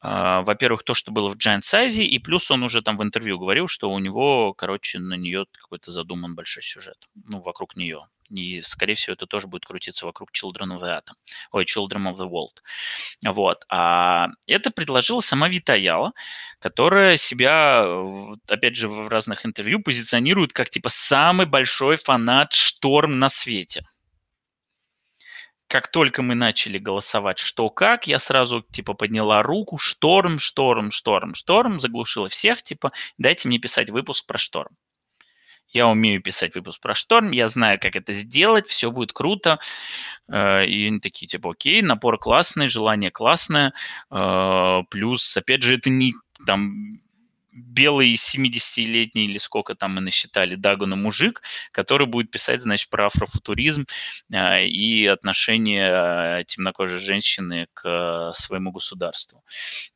А, 0.00 0.42
Во-первых, 0.42 0.82
то, 0.84 0.94
что 0.94 1.12
было 1.12 1.28
в 1.28 1.36
Giant 1.36 1.60
Size, 1.60 2.04
и 2.04 2.18
плюс 2.18 2.50
он 2.50 2.62
уже 2.62 2.82
там 2.82 2.96
в 2.96 3.02
интервью 3.02 3.38
говорил, 3.38 3.68
что 3.68 3.90
у 3.90 3.98
него, 3.98 4.54
короче, 4.54 4.98
на 4.98 5.14
нее 5.14 5.46
какой-то 5.52 5.90
задуман 5.90 6.34
большой 6.34 6.62
сюжет, 6.62 6.96
ну, 7.14 7.40
вокруг 7.40 7.76
нее. 7.76 8.06
И, 8.30 8.60
скорее 8.60 8.94
всего, 8.94 9.14
это 9.14 9.26
тоже 9.26 9.46
будет 9.46 9.64
крутиться 9.64 10.04
вокруг 10.04 10.30
Children 10.32 10.76
of 10.76 10.80
the 10.80 10.98
Atom. 10.98 11.14
Ой, 11.50 11.64
Children 11.64 12.12
of 12.12 12.16
the 12.16 12.28
World. 12.28 12.62
Вот. 13.24 13.64
А 13.70 14.28
это 14.46 14.70
предложила 14.70 15.20
сама 15.20 15.48
Витаяла, 15.48 16.12
которая 16.58 17.07
себя, 17.16 17.84
опять 18.48 18.76
же, 18.76 18.88
в 18.88 19.08
разных 19.08 19.46
интервью 19.46 19.80
позиционирует 19.82 20.52
как, 20.52 20.70
типа, 20.70 20.88
самый 20.88 21.46
большой 21.46 21.96
фанат 21.96 22.52
Шторм 22.52 23.18
на 23.18 23.28
свете. 23.28 23.82
Как 25.68 25.90
только 25.90 26.22
мы 26.22 26.34
начали 26.34 26.78
голосовать 26.78 27.38
что 27.38 27.68
как, 27.68 28.06
я 28.06 28.18
сразу, 28.18 28.62
типа, 28.72 28.94
подняла 28.94 29.42
руку, 29.42 29.76
шторм, 29.76 30.38
шторм, 30.38 30.90
шторм, 30.90 31.34
шторм, 31.34 31.78
заглушила 31.80 32.28
всех, 32.30 32.62
типа, 32.62 32.92
дайте 33.18 33.48
мне 33.48 33.58
писать 33.58 33.90
выпуск 33.90 34.26
про 34.26 34.38
шторм. 34.38 34.76
Я 35.70 35.86
умею 35.86 36.22
писать 36.22 36.54
выпуск 36.54 36.80
про 36.80 36.94
шторм, 36.94 37.30
я 37.30 37.46
знаю, 37.46 37.78
как 37.78 37.94
это 37.94 38.14
сделать, 38.14 38.66
все 38.68 38.90
будет 38.90 39.12
круто. 39.12 39.58
Э, 40.26 40.64
И 40.66 40.86
они 40.86 41.00
такие, 41.00 41.28
типа, 41.28 41.50
окей, 41.50 41.82
напор 41.82 42.18
классный, 42.18 42.68
желание 42.68 43.10
классное. 43.10 43.74
Э, 44.10 44.80
Плюс, 44.90 45.36
опять 45.36 45.62
же, 45.62 45.76
это 45.76 45.90
не 45.90 46.14
там 46.46 47.00
белый 47.58 48.14
70-летний 48.14 49.26
или 49.26 49.38
сколько 49.38 49.74
там 49.74 49.94
мы 49.94 50.00
насчитали 50.00 50.54
Дагона 50.54 50.96
мужик, 50.96 51.42
который 51.72 52.06
будет 52.06 52.30
писать, 52.30 52.60
значит, 52.60 52.88
про 52.90 53.06
афрофутуризм 53.06 53.86
э, 54.32 54.66
и 54.66 55.06
отношение 55.06 56.40
э, 56.40 56.44
темнокожей 56.44 56.98
женщины 56.98 57.66
к 57.74 57.88
э, 57.88 58.32
своему 58.34 58.72
государству. 58.72 59.44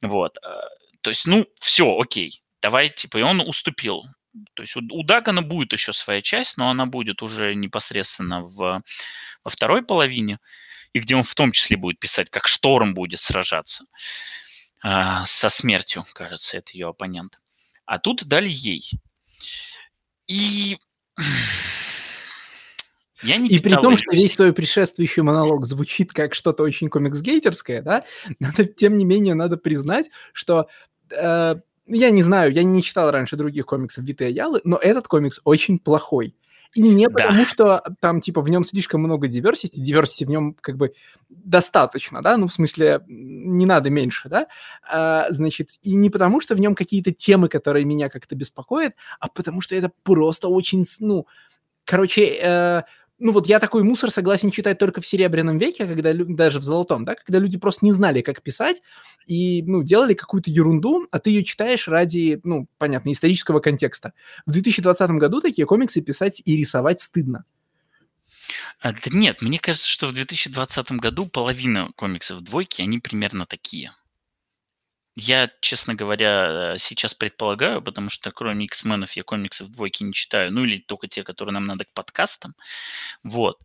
Вот. 0.01 0.39
То 1.03 1.11
есть, 1.11 1.27
ну, 1.27 1.47
все, 1.61 1.99
окей. 1.99 2.43
Давай, 2.61 2.91
типа, 2.91 3.19
и 3.19 3.23
он 3.23 3.41
уступил. 3.41 4.05
То 4.55 4.63
есть 4.63 4.77
у, 4.77 4.81
у 4.91 5.03
Дагана 5.03 5.43
будет 5.43 5.73
еще 5.73 5.93
своя 5.93 6.23
часть, 6.23 6.57
но 6.57 6.71
она 6.71 6.87
будет 6.87 7.23
уже 7.23 7.55
непосредственно 7.55 8.43
в, 8.43 8.83
во 9.45 9.51
второй 9.51 9.83
половине, 9.83 10.39
и 10.93 11.01
где 11.01 11.17
он 11.17 11.23
в 11.23 11.35
том 11.35 11.53
числе 11.53 11.77
будет 11.77 11.99
писать, 11.99 12.31
как 12.31 12.47
Шторм 12.47 12.95
будет 12.95 13.21
сражаться 13.21 13.85
а, 14.83 15.25
со 15.25 15.49
смертью, 15.49 16.05
кажется, 16.13 16.59
это 16.59 16.73
ее 16.73 16.89
оппонент. 16.89 17.41
А 17.87 17.99
тут 17.99 18.27
дали 18.27 18.49
ей. 18.49 18.91
И 20.27 20.79
я 23.23 23.37
не 23.37 23.49
И 23.49 23.61
при 23.61 23.75
том, 23.75 23.97
что 23.97 24.13
весь 24.13 24.35
твой 24.35 24.53
предшествующий 24.53 25.23
монолог 25.23 25.65
звучит 25.65 26.13
как 26.13 26.35
что-то 26.35 26.65
очень 26.65 26.89
комикс-гейтерское, 26.89 27.83
да, 27.83 28.05
надо, 28.41 28.65
тем 28.65 28.97
не 28.97 29.05
менее, 29.05 29.35
надо 29.35 29.57
признать, 29.57 30.11
что 30.33 30.69
э, 31.11 31.55
я 31.87 32.11
не 32.11 32.23
знаю, 32.23 32.53
я 32.53 32.65
не 32.65 32.83
читал 32.83 33.11
раньше 33.11 33.37
других 33.37 33.67
комиксов 33.67 34.05
Виты 34.05 34.27
Аялы, 34.27 34.61
но 34.65 34.77
этот 34.77 35.07
комикс 35.07 35.41
очень 35.45 35.79
плохой. 35.79 36.35
И 36.75 36.83
не 36.83 37.07
Да. 37.09 37.13
потому, 37.15 37.47
что 37.47 37.83
там, 38.01 38.21
типа, 38.21 38.41
в 38.41 38.49
нем 38.49 38.65
слишком 38.65 39.03
много 39.03 39.29
диверсити, 39.29 39.79
диверсити 39.81 40.25
в 40.25 40.31
нем, 40.31 40.55
как 40.61 40.77
бы, 40.77 40.93
достаточно, 41.29 42.23
да, 42.23 42.37
ну, 42.37 42.47
в 42.47 42.53
смысле, 42.53 43.01
не 43.07 43.67
надо 43.67 43.91
меньше, 43.91 44.29
да, 44.29 44.47
А, 44.91 45.27
значит, 45.31 45.71
и 45.83 45.95
не 45.97 46.09
потому, 46.11 46.41
что 46.41 46.55
в 46.55 46.61
нем 46.61 46.75
какие-то 46.75 47.13
темы, 47.13 47.49
которые 47.49 47.85
меня 47.85 48.09
как-то 48.09 48.35
беспокоят, 48.35 48.95
а 49.21 49.29
потому 49.29 49.61
что 49.61 49.75
это 49.75 49.91
просто 50.03 50.49
очень, 50.49 50.87
ну, 51.01 51.27
короче, 51.85 52.27
э, 52.43 52.83
ну 53.19 53.33
вот 53.33 53.47
я 53.47 53.61
такой 53.61 53.83
мусор 53.85 54.11
согласен 54.11 54.51
читать 54.51 54.79
только 54.79 55.01
в 55.01 55.07
Серебряном 55.07 55.59
веке, 55.59 55.87
когда 55.87 56.13
лю- 56.13 56.35
даже 56.35 56.59
в 56.59 56.63
Золотом, 56.63 57.05
да, 57.05 57.15
когда 57.15 57.39
люди 57.39 57.59
просто 57.59 57.85
не 57.85 57.93
знали, 57.93 58.21
как 58.21 58.43
писать, 58.43 58.83
и, 59.27 59.63
ну, 59.63 59.83
делали 59.83 60.15
какую-то 60.15 60.51
ерунду, 60.51 61.07
а 61.11 61.19
ты 61.19 61.31
ее 61.31 61.45
читаешь 61.45 61.89
ради, 61.89 62.41
ну, 62.45 62.67
понятно, 62.79 63.13
исторического 63.13 63.61
контекста. 63.61 64.13
В 64.47 64.53
2020 64.53 65.11
году 65.11 65.41
такие 65.41 65.67
комиксы 65.67 66.01
писать 66.01 66.43
и 66.45 66.57
рисовать 66.57 67.01
стыдно. 67.01 67.45
А, 68.81 68.93
нет, 69.11 69.43
мне 69.43 69.59
кажется, 69.59 69.89
что 69.89 70.07
в 70.07 70.13
2020 70.13 70.93
году 70.93 71.27
половина 71.27 71.91
комиксов 71.97 72.43
двойки, 72.43 72.83
они 72.83 72.99
примерно 72.99 73.47
такие. 73.47 73.93
Я, 75.15 75.51
честно 75.61 75.95
говоря, 75.95 76.75
э, 76.75 76.79
сейчас 76.79 77.15
предполагаю, 77.15 77.83
потому 77.83 78.09
что 78.09 78.31
кроме 78.33 78.65
X-менов 78.65 79.13
я 79.13 79.23
комиксов 79.23 79.69
двойки 79.71 80.03
не 80.03 80.13
читаю, 80.15 80.53
ну 80.53 80.65
или 80.65 80.79
только 80.79 81.07
те, 81.07 81.23
которые 81.23 81.53
нам 81.53 81.67
надо 81.67 81.85
к 81.85 81.93
подкастам. 81.93 82.55
Вот. 83.23 83.61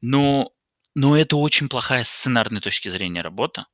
Но, 0.00 0.52
но 0.94 1.16
это 1.16 1.36
очень 1.36 1.68
плохая 1.68 2.04
сценарной 2.04 2.60
точки 2.60 2.88
зрения 2.88 3.22
работа. 3.22 3.66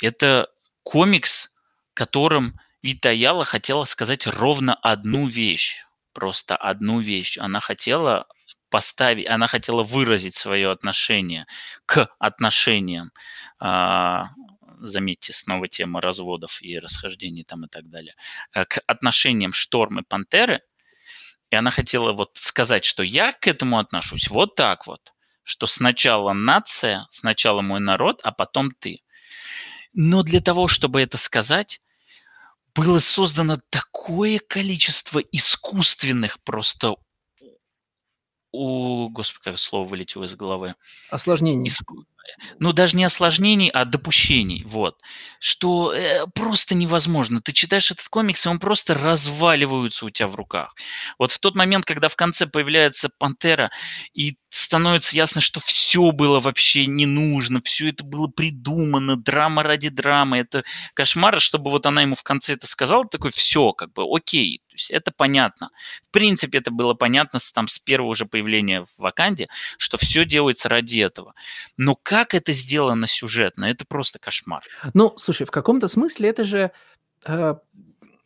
Это 0.00 0.48
комикс, 0.84 1.52
которым 1.94 2.60
Вита 2.82 3.10
Яла 3.10 3.44
хотела 3.44 3.84
сказать 3.84 4.26
ровно 4.28 4.74
одну 4.74 5.26
вещь. 5.26 5.84
Просто 6.12 6.56
одну 6.56 7.00
вещь. 7.00 7.38
Она 7.38 7.60
хотела 7.60 8.26
поставить, 8.70 9.26
она 9.26 9.48
хотела 9.48 9.82
выразить 9.82 10.34
свое 10.36 10.70
отношение 10.70 11.46
к 11.86 12.08
отношениям, 12.18 13.12
а, 13.58 14.30
заметьте, 14.80 15.32
снова 15.32 15.68
тема 15.68 16.00
разводов 16.00 16.60
и 16.62 16.78
расхождений 16.78 17.44
там 17.44 17.64
и 17.64 17.68
так 17.68 17.88
далее, 17.88 18.14
э, 18.52 18.64
к 18.64 18.80
отношениям 18.86 19.52
Шторм 19.52 20.00
и 20.00 20.02
Пантеры, 20.02 20.60
и 21.50 21.56
она 21.56 21.70
хотела 21.70 22.12
вот 22.12 22.30
сказать, 22.34 22.84
что 22.84 23.02
я 23.02 23.32
к 23.32 23.46
этому 23.46 23.78
отношусь 23.78 24.28
вот 24.28 24.54
так 24.56 24.86
вот, 24.86 25.12
что 25.42 25.66
сначала 25.66 26.32
нация, 26.32 27.06
сначала 27.10 27.62
мой 27.62 27.80
народ, 27.80 28.20
а 28.22 28.32
потом 28.32 28.72
ты. 28.72 29.02
Но 29.92 30.22
для 30.22 30.40
того, 30.40 30.68
чтобы 30.68 31.00
это 31.00 31.16
сказать, 31.18 31.80
было 32.74 32.98
создано 32.98 33.58
такое 33.70 34.38
количество 34.38 35.20
искусственных 35.20 36.42
просто 36.42 36.96
у, 38.52 39.08
господи, 39.10 39.44
как 39.44 39.58
слово 39.58 39.86
вылетело 39.86 40.24
из 40.24 40.34
головы. 40.34 40.74
Осложнений. 41.10 41.68
Иску- 41.68 42.06
Ну, 42.58 42.72
даже 42.72 42.96
не 42.96 43.04
осложнений, 43.04 43.70
а 43.70 43.84
допущений, 43.84 44.62
вот. 44.64 44.96
Что 45.40 45.92
э, 45.92 46.26
просто 46.34 46.74
невозможно. 46.74 47.40
Ты 47.40 47.52
читаешь 47.52 47.90
этот 47.90 48.08
комикс, 48.08 48.46
и 48.46 48.48
он 48.48 48.58
просто 48.58 48.94
разваливается 48.94 50.06
у 50.06 50.10
тебя 50.10 50.28
в 50.28 50.34
руках. 50.34 50.74
Вот 51.18 51.32
в 51.32 51.38
тот 51.38 51.54
момент, 51.54 51.84
когда 51.84 52.08
в 52.08 52.16
конце 52.16 52.46
появляется 52.46 53.10
Пантера, 53.18 53.70
и 54.14 54.36
становится 54.56 55.14
ясно, 55.16 55.40
что 55.40 55.60
все 55.60 56.12
было 56.12 56.40
вообще 56.40 56.86
не 56.86 57.04
нужно, 57.04 57.60
все 57.62 57.90
это 57.90 58.04
было 58.04 58.26
придумано, 58.26 59.16
драма 59.16 59.62
ради 59.62 59.90
драмы, 59.90 60.38
это 60.38 60.64
кошмар, 60.94 61.40
чтобы 61.40 61.70
вот 61.70 61.84
она 61.84 62.02
ему 62.02 62.14
в 62.14 62.22
конце 62.22 62.54
это 62.54 62.66
сказала, 62.66 63.04
такой, 63.04 63.30
все, 63.32 63.72
как 63.72 63.92
бы, 63.92 64.04
окей, 64.08 64.62
то 64.68 64.74
есть 64.74 64.90
это 64.90 65.12
понятно. 65.14 65.70
В 66.08 66.10
принципе, 66.10 66.58
это 66.58 66.70
было 66.70 66.94
понятно 66.94 67.38
с, 67.38 67.52
там, 67.52 67.68
с 67.68 67.78
первого 67.78 68.16
же 68.16 68.24
появления 68.24 68.84
в 68.84 68.98
Ваканде, 68.98 69.48
что 69.76 69.98
все 69.98 70.24
делается 70.24 70.68
ради 70.70 71.00
этого. 71.00 71.34
Но 71.76 71.94
как 71.94 72.34
это 72.34 72.52
сделано 72.52 73.06
сюжетно, 73.06 73.66
это 73.66 73.84
просто 73.86 74.18
кошмар. 74.18 74.62
Ну, 74.94 75.14
слушай, 75.18 75.46
в 75.46 75.50
каком-то 75.50 75.88
смысле 75.88 76.30
это 76.30 76.44
же... 76.44 76.70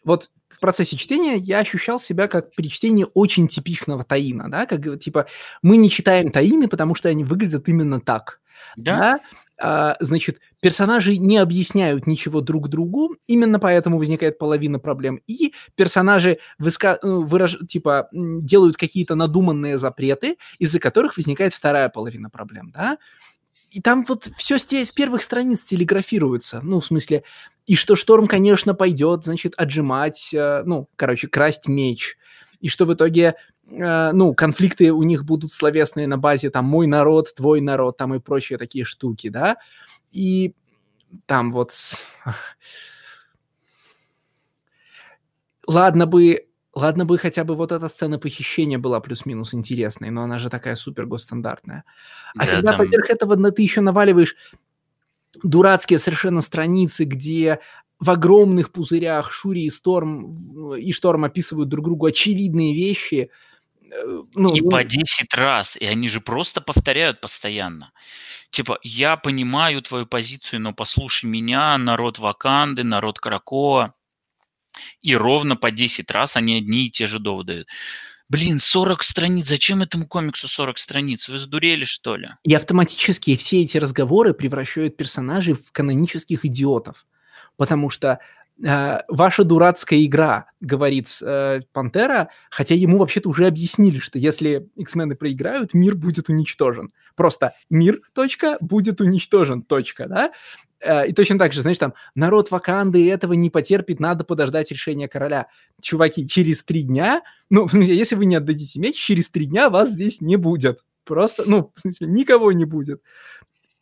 вот 0.05 0.31
в 0.49 0.59
процессе 0.61 0.97
чтения 0.97 1.37
я 1.37 1.59
ощущал 1.61 1.99
себя 2.01 2.27
как 2.29 2.55
при 2.55 2.69
чтении 2.69 3.07
очень 3.15 3.49
типичного 3.49 4.05
таина, 4.05 4.51
да, 4.51 4.67
как, 4.67 4.99
типа, 4.99 5.27
мы 5.63 5.77
не 5.77 5.89
читаем 5.89 6.31
таины, 6.31 6.69
потому 6.69 6.95
что 6.95 7.09
они 7.09 7.25
выглядят 7.25 7.69
именно 7.69 8.01
так, 8.01 8.41
Да? 8.77 8.99
да, 8.99 9.21
А, 9.63 9.97
значит, 10.01 10.41
персонажи 10.63 11.17
не 11.19 11.37
объясняют 11.39 12.07
ничего 12.07 12.41
друг 12.41 12.69
другу, 12.69 13.15
именно 13.27 13.59
поэтому 13.59 13.99
возникает 13.99 14.39
половина 14.39 14.79
проблем, 14.79 15.21
и 15.27 15.53
персонажи 15.77 16.39
выска... 16.59 16.99
э, 17.03 17.07
выраж... 17.07 17.59
типа, 17.69 18.09
делают 18.13 18.77
какие-то 18.79 19.15
надуманные 19.15 19.77
запреты, 19.79 20.37
из-за 20.59 20.79
которых 20.81 21.17
возникает 21.19 21.53
вторая 21.55 21.91
половина 21.91 22.31
проблем, 22.31 22.71
да, 22.73 22.97
и 23.71 23.81
там 23.81 24.05
вот 24.09 24.25
все 24.37 24.59
с, 24.59 24.65
те- 24.65 24.85
с 24.85 24.91
первых 24.91 25.23
страниц 25.23 25.61
телеграфируется. 25.61 26.61
Ну, 26.63 26.81
в 26.81 26.85
смысле, 26.85 27.23
и 27.71 27.77
что 27.77 27.95
Шторм, 27.95 28.27
конечно, 28.27 28.75
пойдет, 28.75 29.23
значит, 29.23 29.55
отжимать, 29.57 30.35
э, 30.35 30.65
ну, 30.65 30.89
короче, 30.97 31.29
красть 31.29 31.69
меч. 31.69 32.19
И 32.59 32.69
что 32.69 32.85
в 32.85 32.93
итоге 32.93 33.37
э, 33.69 34.11
ну, 34.11 34.35
конфликты 34.35 34.93
у 34.93 35.05
них 35.05 35.25
будут 35.25 35.53
словесные 35.53 36.09
на 36.09 36.19
базе 36.19 36.51
там 36.51 36.65
«мой 36.65 36.89
народ», 36.89 37.33
«твой 37.33 37.61
народ», 37.61 37.97
там 37.97 38.13
и 38.13 38.19
прочие 38.19 38.59
такие 38.59 38.85
штуки, 38.85 39.29
да, 39.29 39.57
и 40.11 40.57
там 41.27 41.53
вот... 41.53 41.73
Ладно 45.69 46.07
бы 46.07 46.49
Ладно 46.75 47.05
бы 47.05 47.19
хотя 47.19 47.45
бы 47.45 47.55
вот 47.55 47.71
эта 47.71 47.89
сцена 47.89 48.19
похищения 48.19 48.79
была 48.79 49.01
плюс-минус 49.01 49.55
интересной, 49.55 50.11
но 50.11 50.23
она 50.23 50.41
же 50.41 50.51
такая 50.51 50.75
супер 50.75 51.07
госстандартная. 51.07 51.85
А 52.35 52.47
да, 52.47 52.47
когда 52.47 52.71
там... 52.71 52.79
поверх 52.79 53.11
этого 53.11 53.37
на, 53.37 53.53
ты 53.53 53.63
еще 53.63 53.81
наваливаешь 53.81 54.37
дурацкие 55.43 55.99
совершенно 55.99 56.41
страницы, 56.41 57.05
где 57.05 57.61
в 57.99 58.11
огромных 58.11 58.73
пузырях 58.73 59.33
Шури 59.33 59.65
и 59.65 59.71
Сторм 59.71 60.75
и 60.75 60.93
Шторм 60.93 61.25
описывают 61.25 61.69
друг 61.69 61.85
другу 61.85 62.07
очевидные 62.07 62.75
вещи. 62.75 63.31
Э, 63.93 64.23
ну, 64.35 64.55
и 64.55 64.61
ну... 64.61 64.71
по 64.71 64.83
10 64.83 65.35
раз, 65.35 65.77
и 65.77 65.85
они 65.85 66.09
же 66.09 66.21
просто 66.21 66.61
повторяют 66.61 67.21
постоянно. 67.21 67.93
Типа, 68.51 68.79
я 68.83 69.17
понимаю 69.17 69.83
твою 69.83 70.07
позицию, 70.07 70.61
но 70.61 70.73
послушай 70.73 71.27
меня, 71.27 71.77
народ 71.79 72.19
Ваканды, 72.19 72.85
народ 72.85 73.19
Кракоа. 73.19 73.95
И 75.03 75.15
ровно 75.15 75.57
по 75.57 75.71
10 75.71 76.11
раз 76.11 76.37
они 76.37 76.57
одни 76.57 76.87
и 76.87 76.91
те 76.91 77.07
же 77.07 77.19
доводы. 77.19 77.67
Блин, 78.31 78.61
40 78.61 79.03
страниц, 79.03 79.49
зачем 79.49 79.83
этому 79.83 80.07
комиксу 80.07 80.47
40 80.47 80.79
страниц? 80.79 81.29
Вы 81.29 81.41
сдурели, 81.41 81.85
что 81.85 82.15
ли? 82.15 82.29
И 82.45 82.55
автоматически 82.55 83.35
все 83.35 83.63
эти 83.63 83.77
разговоры 83.77 84.35
превращают 84.35 84.97
персонажей 84.97 85.55
в 85.55 85.73
канонических 85.73 86.45
идиотов. 86.45 87.07
Потому 87.57 87.91
что 87.91 88.21
ваша 88.63 89.45
дурацкая 89.45 90.05
игра, 90.05 90.47
говорит 90.61 91.09
э, 91.23 91.61
Пантера, 91.73 92.29
хотя 92.51 92.75
ему 92.75 92.99
вообще-то 92.99 93.29
уже 93.29 93.47
объяснили, 93.47 93.99
что 93.99 94.19
если 94.19 94.69
X-мены 94.77 95.17
проиграют, 95.17 95.73
мир 95.73 95.97
будет 95.97 96.29
уничтожен. 96.29 96.93
Просто 97.17 97.55
мир, 97.71 98.01
точка, 98.13 98.59
будет 98.61 99.01
уничтожен, 99.01 99.63
точка, 99.63 100.07
да? 100.09 100.33
Э, 100.81 101.07
и 101.07 101.13
точно 101.13 101.39
так 101.39 101.53
же, 101.53 101.63
знаешь, 101.63 101.79
там, 101.79 101.95
народ 102.15 102.51
Ваканды 102.51 103.11
этого 103.11 103.33
не 103.33 103.49
потерпит, 103.49 103.99
надо 103.99 104.25
подождать 104.25 104.71
решения 104.71 105.09
короля. 105.09 105.47
Чуваки, 105.81 106.29
через 106.29 106.63
три 106.63 106.83
дня, 106.83 107.23
ну, 107.49 107.67
если 107.73 108.15
вы 108.15 108.27
не 108.27 108.37
отдадите 108.37 108.79
меч, 108.79 108.97
через 108.97 109.31
три 109.31 109.47
дня 109.47 109.71
вас 109.71 109.91
здесь 109.91 110.21
не 110.21 110.37
будет. 110.37 110.85
Просто, 111.05 111.45
ну, 111.47 111.73
в 111.75 111.81
смысле, 111.81 112.09
никого 112.09 112.53
не 112.53 112.67
будет. 112.67 113.03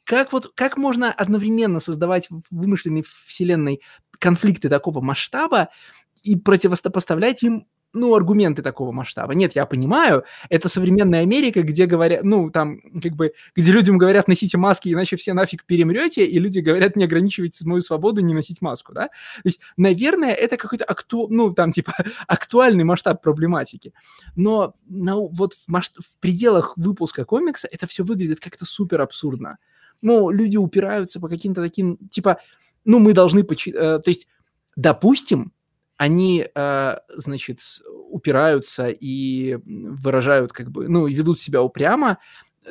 Как 0.05 0.33
вот, 0.33 0.53
как 0.55 0.79
можно 0.79 1.13
одновременно 1.13 1.81
создавать 1.81 2.31
в 2.31 2.41
вымышленной 2.51 3.05
вселенной 3.27 3.83
конфликты 4.19 4.69
такого 4.69 5.01
масштаба 5.01 5.69
и 6.23 6.37
противопоставлять 6.37 7.43
им 7.43 7.67
ну, 7.95 8.15
аргументы 8.15 8.63
такого 8.63 8.93
масштаба. 8.93 9.35
Нет, 9.35 9.55
я 9.55 9.65
понимаю, 9.65 10.25
это 10.51 10.69
современная 10.69 11.21
Америка, 11.23 11.63
где 11.63 11.87
говорят, 11.87 12.23
ну, 12.23 12.51
там, 12.51 12.81
как 13.03 13.13
бы, 13.13 13.33
где 13.57 13.73
людям 13.73 13.97
говорят, 13.97 14.29
носите 14.29 14.59
маски, 14.59 14.93
иначе 14.93 15.17
все 15.17 15.33
нафиг 15.33 15.65
перемрете, 15.65 16.27
и 16.27 16.39
люди 16.39 16.59
говорят, 16.59 16.97
не 16.97 17.05
ограничивайте 17.05 17.67
мою 17.67 17.81
свободу, 17.81 18.21
не 18.21 18.35
носить 18.35 18.61
маску, 18.61 18.93
да? 18.93 19.07
То 19.07 19.47
есть, 19.47 19.61
наверное, 19.77 20.33
это 20.33 20.57
какой-то, 20.57 20.85
акту... 20.87 21.29
ну, 21.31 21.53
там, 21.53 21.73
типа, 21.73 21.95
актуальный 22.27 22.85
масштаб 22.85 23.23
проблематики. 23.23 23.95
Но 24.37 24.75
на, 24.87 25.17
вот 25.17 25.55
в, 25.55 25.69
масш... 25.69 25.91
в 25.99 26.19
пределах 26.21 26.77
выпуска 26.77 27.25
комикса 27.25 27.69
это 27.71 27.87
все 27.87 28.05
выглядит 28.05 28.41
как-то 28.41 28.65
супер 28.67 29.01
абсурдно. 29.01 29.59
Ну, 30.03 30.31
люди 30.31 30.57
упираются 30.57 31.21
по 31.21 31.29
каким-то 31.29 31.63
таким, 31.63 31.97
типа, 32.09 32.39
ну, 32.89 32.99
мы 33.01 33.13
должны, 33.13 33.45
почи... 33.45 33.71
э, 33.71 33.99
то 33.99 34.05
есть, 34.07 34.27
допустим, 34.75 35.53
они, 35.99 36.47
э, 36.55 36.97
значит, 37.15 37.59
упираются 38.11 38.89
и 38.89 39.59
выражают, 39.67 40.53
как 40.55 40.71
бы, 40.71 40.89
ну, 40.89 41.07
ведут 41.07 41.39
себя 41.39 41.63
упрямо 41.63 42.17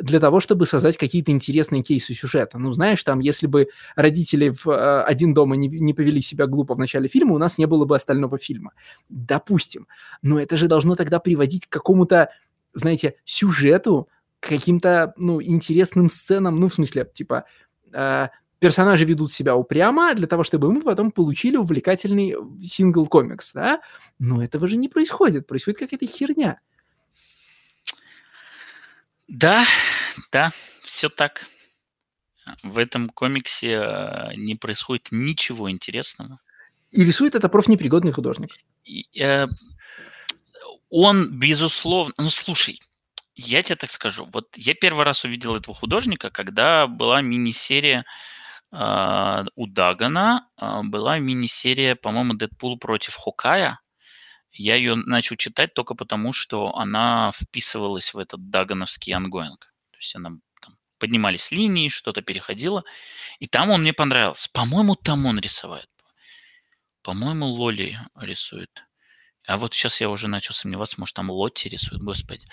для 0.02 0.20
того, 0.20 0.40
чтобы 0.40 0.66
создать 0.66 0.98
какие-то 0.98 1.32
интересные 1.32 1.84
кейсы 1.84 2.16
сюжета. 2.16 2.58
Ну, 2.58 2.72
знаешь, 2.72 3.04
там, 3.04 3.20
если 3.20 3.46
бы 3.46 3.68
родители 3.96 4.50
в 4.50 4.68
э, 4.68 5.02
«Один 5.04 5.36
дома» 5.36 5.56
не, 5.56 5.68
не 5.68 5.94
повели 5.94 6.20
себя 6.20 6.48
глупо 6.48 6.74
в 6.74 6.80
начале 6.80 7.08
фильма, 7.08 7.36
у 7.36 7.38
нас 7.38 7.60
не 7.60 7.68
было 7.68 7.86
бы 7.86 7.96
остального 7.96 8.40
фильма. 8.40 8.72
Допустим. 9.10 9.88
Но 10.24 10.40
это 10.40 10.58
же 10.58 10.68
должно 10.68 10.96
тогда 10.96 11.20
приводить 11.20 11.68
к 11.68 11.72
какому-то, 11.72 12.32
знаете, 12.74 13.18
сюжету, 13.24 14.10
к 14.40 14.50
каким-то, 14.50 15.14
ну, 15.16 15.44
интересным 15.44 16.10
сценам, 16.10 16.60
ну, 16.60 16.70
в 16.70 16.74
смысле, 16.74 17.08
типа, 17.14 17.46
персонажи 18.60 19.06
ведут 19.06 19.32
себя 19.32 19.56
упрямо 19.56 20.14
для 20.14 20.28
того, 20.28 20.44
чтобы 20.44 20.72
мы 20.72 20.82
потом 20.82 21.12
получили 21.12 21.58
увлекательный 21.58 22.36
сингл-комикс, 22.62 23.54
да? 23.54 23.82
Но 24.20 24.44
этого 24.44 24.68
же 24.68 24.78
не 24.78 24.90
происходит, 24.90 25.48
происходит 25.48 25.80
какая-то 25.80 26.08
херня. 26.08 26.60
Да, 29.28 29.66
да, 30.32 30.52
все 30.84 31.10
так. 31.10 31.46
В 32.64 32.78
этом 32.78 33.10
комиксе 33.10 33.74
э, 33.74 34.36
не 34.36 34.56
происходит 34.56 35.10
ничего 35.12 35.70
интересного. 35.70 36.40
И 36.92 37.04
рисует 37.04 37.36
это 37.36 37.50
профнепригодный 37.50 38.14
художник. 38.14 38.52
И, 38.86 39.06
э, 39.20 39.48
он, 40.90 41.38
безусловно... 41.38 42.14
Ну, 42.18 42.30
слушай, 42.30 42.80
я 43.36 43.62
тебе 43.62 43.76
так 43.76 43.92
скажу. 43.92 44.30
Вот 44.32 44.56
я 44.56 44.74
первый 44.74 45.04
раз 45.04 45.26
увидел 45.26 45.58
этого 45.58 45.76
художника, 45.76 46.30
когда 46.30 46.88
была 46.88 47.22
мини-серия 47.22 48.06
у 48.72 49.68
Дагана 49.68 50.50
а, 50.58 50.84
была 50.84 51.20
мини-серия, 51.20 51.96
по-моему, 51.96 52.34
«Дэдпул 52.34 52.78
против 52.78 53.16
Хокая». 53.16 53.80
Я 54.52 54.76
ее 54.76 54.96
начал 54.96 55.36
читать 55.36 55.74
только 55.74 55.94
потому, 55.94 56.34
что 56.34 56.76
она 56.76 57.32
вписывалась 57.34 58.14
в 58.14 58.18
этот 58.18 58.50
дагановский 58.50 59.14
ongoing. 59.14 59.72
То 59.92 59.98
есть 59.98 60.16
она 60.16 60.32
там, 60.62 60.78
поднимались 61.00 61.52
линии, 61.52 61.90
что-то 61.90 62.22
переходило. 62.22 62.84
И 63.40 63.48
там 63.48 63.70
он 63.70 63.82
мне 63.82 63.94
понравился. 63.94 64.50
По-моему, 64.52 64.96
там 64.96 65.26
он 65.26 65.40
рисует. 65.40 65.90
По-моему, 67.04 67.48
Лоли 67.48 68.00
рисует. 68.16 68.84
А 69.48 69.56
вот 69.56 69.74
сейчас 69.74 70.02
я 70.02 70.10
уже 70.10 70.28
начал 70.28 70.54
сомневаться, 70.54 71.00
может, 71.00 71.16
там 71.16 71.30
Лотти 71.30 71.70
рисует, 71.70 72.02
господи. 72.02 72.46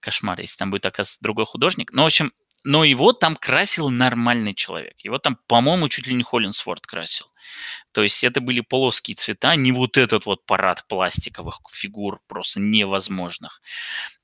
Кошмар, 0.00 0.40
если 0.40 0.56
там 0.56 0.72
будет, 0.72 0.86
оказывается, 0.86 1.18
другой 1.20 1.46
художник. 1.46 1.92
Но, 1.92 2.02
в 2.02 2.06
общем, 2.06 2.32
но 2.64 2.84
его 2.84 3.12
там 3.12 3.36
красил 3.36 3.90
нормальный 3.90 4.54
человек. 4.54 4.94
Его 5.00 5.18
там, 5.18 5.36
по-моему, 5.48 5.88
чуть 5.88 6.06
ли 6.06 6.14
не 6.14 6.22
Холлинсворд 6.22 6.86
красил. 6.86 7.26
То 7.90 8.02
есть 8.02 8.22
это 8.22 8.40
были 8.40 8.60
плоские 8.60 9.16
цвета, 9.16 9.56
не 9.56 9.72
вот 9.72 9.96
этот 9.96 10.26
вот 10.26 10.46
парад 10.46 10.86
пластиковых 10.88 11.58
фигур 11.72 12.20
просто 12.28 12.60
невозможных. 12.60 13.60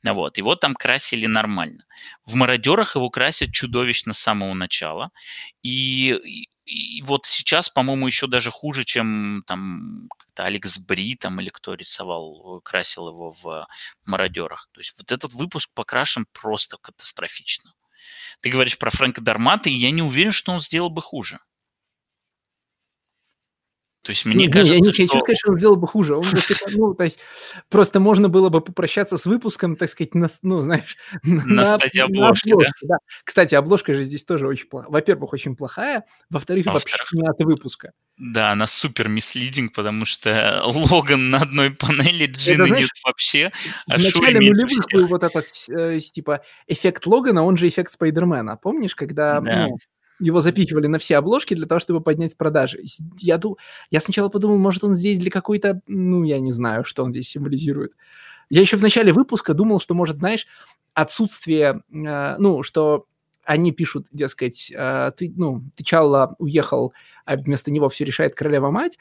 Вот. 0.05 0.39
Его 0.39 0.55
там 0.55 0.75
красили 0.75 1.27
нормально. 1.27 1.85
В 2.25 2.35
«Мародерах» 2.35 2.95
его 2.95 3.11
красят 3.11 3.53
чудовищно 3.53 4.13
с 4.13 4.21
самого 4.21 4.55
начала. 4.55 5.11
И, 5.63 6.13
и, 6.13 6.49
и 6.65 7.03
вот 7.03 7.27
сейчас, 7.27 7.69
по-моему, 7.69 8.07
еще 8.07 8.29
даже 8.29 8.53
хуже, 8.53 8.85
чем 8.85 9.43
там 9.47 10.09
как-то 10.17 10.45
Алекс 10.45 10.79
Бри 10.79 11.17
там 11.17 11.41
или 11.41 11.51
кто 11.51 11.75
рисовал, 11.75 12.61
красил 12.65 13.09
его 13.09 13.33
в 13.43 13.67
«Мародерах». 14.05 14.69
То 14.73 14.81
есть 14.81 14.95
вот 14.97 15.11
этот 15.11 15.33
выпуск 15.33 15.71
покрашен 15.75 16.27
просто 16.33 16.77
катастрофично. 16.81 17.73
Ты 18.41 18.51
говоришь 18.51 18.79
про 18.79 18.91
Фрэнка 18.91 19.21
Дармата, 19.21 19.69
и 19.71 19.75
я 19.75 19.91
не 19.91 20.03
уверен, 20.03 20.33
что 20.33 20.53
он 20.53 20.61
сделал 20.61 20.91
бы 20.91 21.03
хуже. 21.03 21.39
То 24.03 24.13
есть 24.13 24.25
мне 24.25 24.47
не, 24.47 24.49
кажется, 24.49 24.75
я 24.75 24.81
не 24.81 24.93
что... 24.93 25.03
хочу 25.03 25.19
сказать, 25.19 25.39
что 25.39 25.53
он 25.53 25.59
сделал 25.59 25.77
бы 25.77 25.87
хуже. 25.87 26.17
Он 26.17 26.23
бы, 26.23 26.39
ну, 26.71 26.95
то 26.95 27.05
есть 27.05 27.19
просто 27.69 28.01
можно 28.01 28.29
было 28.29 28.49
бы 28.49 28.61
попрощаться 28.61 29.17
с 29.17 29.27
выпуском, 29.27 29.77
так 29.77 29.91
сказать, 29.91 30.15
на, 30.15 30.29
ну, 30.43 30.63
знаешь, 30.63 30.97
на, 31.25 31.45
на 31.45 31.65
стадии 31.65 32.01
обложки, 32.01 32.49
на 32.49 32.55
обложке, 32.55 32.87
да? 32.87 32.95
да? 32.95 32.99
Кстати, 33.25 33.55
обложка 33.55 33.95
же 33.95 34.05
здесь 34.05 34.25
тоже 34.25 34.47
очень 34.47 34.69
плохая. 34.69 34.91
Во-первых, 34.91 35.33
очень 35.33 35.57
плохая, 35.57 36.05
во-вторых, 36.31 36.67
во 36.67 36.75
вообще 36.75 36.97
не 37.13 37.29
от 37.29 37.39
выпуска. 37.41 37.93
Да, 38.17 38.53
она 38.53 38.67
супер 38.67 39.09
мислидинг, 39.09 39.75
потому 39.75 40.05
что 40.05 40.63
Логан 40.65 41.31
на 41.31 41.39
одной 41.39 41.71
панели, 41.71 42.27
Джина 42.27 42.63
Это, 42.63 42.67
знаешь, 42.67 42.85
нет 42.85 43.05
вообще, 43.05 43.53
а 43.89 43.97
В 43.97 44.03
начале 44.03 44.39
нулевых 44.39 44.87
был 44.93 45.07
вот 45.09 45.23
этот, 45.23 45.47
э, 45.71 45.99
типа, 45.99 46.43
эффект 46.67 47.07
Логана, 47.07 47.45
он 47.45 47.57
же 47.57 47.69
эффект 47.69 47.93
Спайдермена. 47.93 48.57
Помнишь, 48.57 48.95
когда 48.95 49.41
да. 49.41 49.67
ну, 49.67 49.79
его 50.21 50.41
запихивали 50.41 50.87
на 50.87 50.99
все 50.99 51.17
обложки 51.17 51.55
для 51.55 51.67
того, 51.67 51.79
чтобы 51.79 52.01
поднять 52.01 52.37
продажи. 52.37 52.81
Я, 53.19 53.39
ду... 53.39 53.59
я 53.91 54.01
сначала 54.01 54.29
подумал, 54.29 54.59
может, 54.59 54.85
он 54.85 54.95
здесь 54.95 55.19
для 55.19 55.31
какой-то... 55.31 55.81
Ну, 55.87 56.25
я 56.25 56.41
не 56.41 56.53
знаю, 56.53 56.85
что 56.85 57.05
он 57.05 57.13
здесь 57.13 57.29
символизирует. 57.29 57.93
Я 58.51 58.61
еще 58.61 58.77
в 58.77 58.83
начале 58.83 59.13
выпуска 59.13 59.55
думал, 59.55 59.81
что, 59.81 59.95
может, 59.95 60.19
знаешь, 60.19 60.47
отсутствие... 60.95 61.83
Э, 61.93 62.37
ну, 62.39 62.63
что 62.63 63.07
они 63.45 63.73
пишут, 63.73 64.09
дескать, 64.13 64.71
э, 64.75 65.13
ты, 65.17 65.33
ну, 65.35 65.63
ты 65.75 65.83
Чалла 65.83 66.35
уехал, 66.39 66.93
а 67.25 67.37
вместо 67.37 67.71
него 67.71 67.89
все 67.89 68.05
решает 68.05 68.35
королева-мать, 68.35 68.99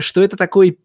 что 0.00 0.22
это 0.22 0.36
такое 0.36 0.76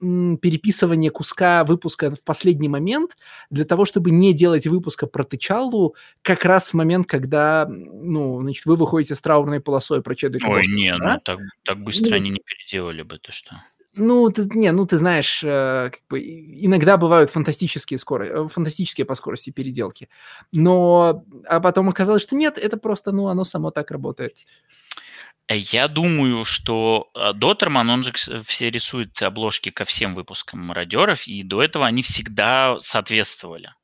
переписывание 0.00 1.10
куска 1.10 1.64
выпуска 1.64 2.10
в 2.10 2.22
последний 2.22 2.68
момент 2.68 3.16
для 3.50 3.64
того, 3.64 3.84
чтобы 3.84 4.10
не 4.10 4.32
делать 4.32 4.66
выпуска 4.66 5.06
про 5.06 5.24
Тычалу 5.24 5.96
как 6.22 6.44
раз 6.44 6.70
в 6.70 6.74
момент, 6.74 7.06
когда, 7.06 7.66
ну, 7.68 8.40
значит, 8.42 8.66
вы 8.66 8.76
выходите 8.76 9.14
с 9.14 9.20
траурной 9.20 9.60
полосой 9.60 10.02
про 10.02 10.14
Чеда 10.14 10.38
Ой, 10.46 10.62
не, 10.68 10.96
да? 10.96 11.14
ну 11.14 11.20
так, 11.20 11.38
так 11.64 11.82
быстро 11.82 12.10
ну, 12.10 12.16
они 12.16 12.30
не 12.30 12.40
переделали 12.40 13.02
бы, 13.02 13.18
то 13.18 13.32
что. 13.32 13.62
Ну, 13.96 14.28
ты, 14.30 14.42
не, 14.54 14.72
ну 14.72 14.86
ты 14.86 14.98
знаешь, 14.98 15.42
э, 15.44 15.90
как 15.92 16.00
бы 16.08 16.20
иногда 16.20 16.96
бывают 16.96 17.30
фантастические 17.30 17.98
скорости, 17.98 18.32
э, 18.34 18.48
фантастические 18.48 19.04
по 19.04 19.14
скорости 19.14 19.50
переделки, 19.50 20.08
но 20.50 21.24
а 21.48 21.60
потом 21.60 21.88
оказалось, 21.88 22.22
что 22.22 22.34
нет, 22.34 22.58
это 22.58 22.76
просто, 22.76 23.12
ну, 23.12 23.28
оно 23.28 23.44
само 23.44 23.70
так 23.70 23.92
работает. 23.92 24.38
Я 25.48 25.88
думаю, 25.88 26.44
что 26.44 27.10
Дотерман, 27.34 27.90
он 27.90 28.04
же 28.04 28.12
все 28.44 28.70
рисует 28.70 29.20
обложки 29.22 29.70
ко 29.70 29.84
всем 29.84 30.14
выпускам 30.14 30.60
мародеров, 30.60 31.26
и 31.26 31.42
до 31.42 31.62
этого 31.62 31.86
они 31.86 32.02
всегда 32.02 32.80
соответствовали. 32.80 33.74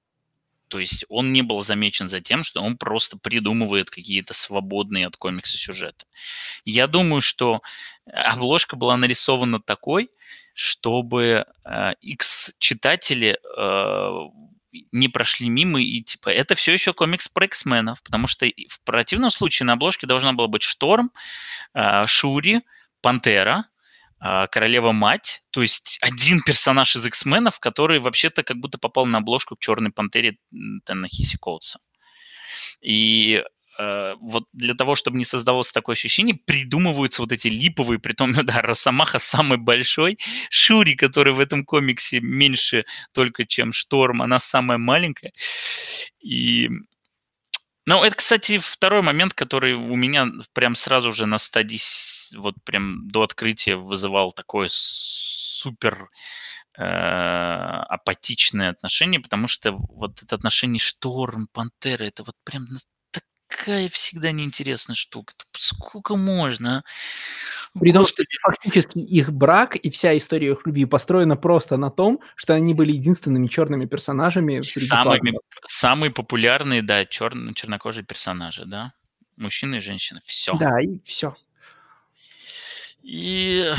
То 0.69 0.79
есть 0.79 1.05
он 1.09 1.33
не 1.33 1.43
был 1.43 1.61
замечен 1.63 2.09
за 2.09 2.21
тем, 2.21 2.45
что 2.45 2.63
он 2.63 2.79
просто 2.79 3.19
придумывает 3.19 3.91
какие-то 3.91 4.35
свободные 4.35 5.09
от 5.09 5.17
комикса 5.17 5.59
сюжеты. 5.59 6.07
Я 6.65 6.87
думаю, 6.87 7.21
что 7.21 7.61
обложка 8.07 8.77
была 8.77 8.97
нарисована 8.97 9.61
такой, 9.61 10.11
чтобы 10.55 11.47
э, 11.65 11.93
X-читатели 12.01 13.39
э, 13.43 14.31
не 14.93 15.09
прошли 15.09 15.49
мимо 15.49 15.81
и 15.81 16.03
типа 16.03 16.29
это 16.29 16.55
все 16.55 16.73
еще 16.73 16.93
комикс 16.93 17.29
про 17.29 17.47
X-менов, 17.47 18.03
потому 18.03 18.27
что 18.27 18.47
в 18.47 18.81
противном 18.85 19.31
случае 19.31 19.67
на 19.67 19.75
обложке 19.75 20.07
должна 20.07 20.33
была 20.33 20.49
быть 20.49 20.63
Шторм, 20.63 21.11
э, 21.75 22.07
Шури, 22.07 22.61
Пантера, 23.01 23.67
а, 24.23 24.47
королева-мать, 24.49 25.43
то 25.51 25.63
есть 25.63 25.99
один 26.03 26.43
персонаж 26.47 26.95
из 26.95 27.07
X-менов, 27.07 27.59
который 27.59 28.01
вообще-то 28.01 28.43
как 28.43 28.59
будто 28.59 28.77
попал 28.79 29.07
на 29.07 29.19
обложку 29.19 29.57
к 29.57 29.61
Черной 29.61 29.93
Пантере 29.93 30.37
Теннахиси 30.85 31.39
Коутса. 31.39 31.81
И 32.83 33.43
э, 33.81 34.15
вот 34.21 34.45
для 34.53 34.75
того, 34.75 34.95
чтобы 34.95 35.19
не 35.19 35.25
создавалось 35.25 35.73
такое 35.73 35.95
ощущение, 35.95 36.35
придумываются 36.35 37.23
вот 37.23 37.33
эти 37.33 37.49
липовые, 37.49 37.99
притом, 37.99 38.33
да, 38.45 38.63
Росомаха 38.63 39.19
самый 39.19 39.59
большой, 39.59 40.19
Шури, 40.51 40.95
который 40.95 41.33
в 41.33 41.41
этом 41.41 41.65
комиксе 41.65 42.21
меньше 42.21 42.85
только, 43.13 43.47
чем 43.47 43.73
Шторм, 43.73 44.23
она 44.23 44.39
самая 44.39 44.79
маленькая. 44.79 45.33
И 46.21 46.71
ну, 47.87 48.05
это, 48.05 48.15
кстати, 48.15 48.59
второй 48.59 49.03
момент, 49.03 49.35
который 49.35 49.75
у 49.75 49.97
меня 49.97 50.29
прям 50.53 50.75
сразу 50.77 51.13
же 51.13 51.27
на 51.27 51.39
стадии, 51.39 51.81
вот 52.37 52.55
прям 52.65 53.09
до 53.09 53.23
открытия 53.23 53.77
вызывал 53.77 54.33
такое 54.33 54.69
супер 54.71 56.09
э, 56.79 56.83
апатичное 56.83 58.71
отношение, 58.71 59.21
потому 59.21 59.49
что 59.49 59.73
вот 59.73 60.23
это 60.23 60.37
отношение 60.37 60.79
Шторм, 60.79 61.49
Пантера, 61.53 62.05
это 62.05 62.23
вот 62.23 62.37
прям 62.45 62.69
такая 63.51 63.89
всегда 63.89 64.33
неинтересная 64.33 64.97
штука. 64.97 65.35
Сколько 65.53 66.17
можно? 66.17 66.85
При 67.79 67.93
том, 67.93 68.07
что 68.07 68.25
фактически 68.43 68.99
их 68.99 69.33
брак 69.33 69.77
и 69.77 69.91
вся 69.91 70.17
история 70.17 70.51
их 70.53 70.67
любви 70.67 70.87
построена 70.87 71.37
просто 71.37 71.77
на 71.77 71.91
том, 71.91 72.21
что 72.35 72.55
они 72.55 72.75
были 72.75 72.93
единственными 72.93 73.47
черными 73.47 73.87
персонажами 73.87 74.61
Самыми, 74.61 75.39
Самые 75.65 76.11
популярные, 76.11 76.83
да, 76.83 77.05
черно, 77.07 77.53
чернокожие 77.53 78.05
персонажи, 78.05 78.65
да. 78.65 78.93
Мужчины 79.37 79.77
и 79.77 79.81
женщины. 79.81 80.21
Все. 80.25 80.55
Да, 80.55 80.81
и 80.81 81.01
все. 81.05 81.35
И, 83.03 83.73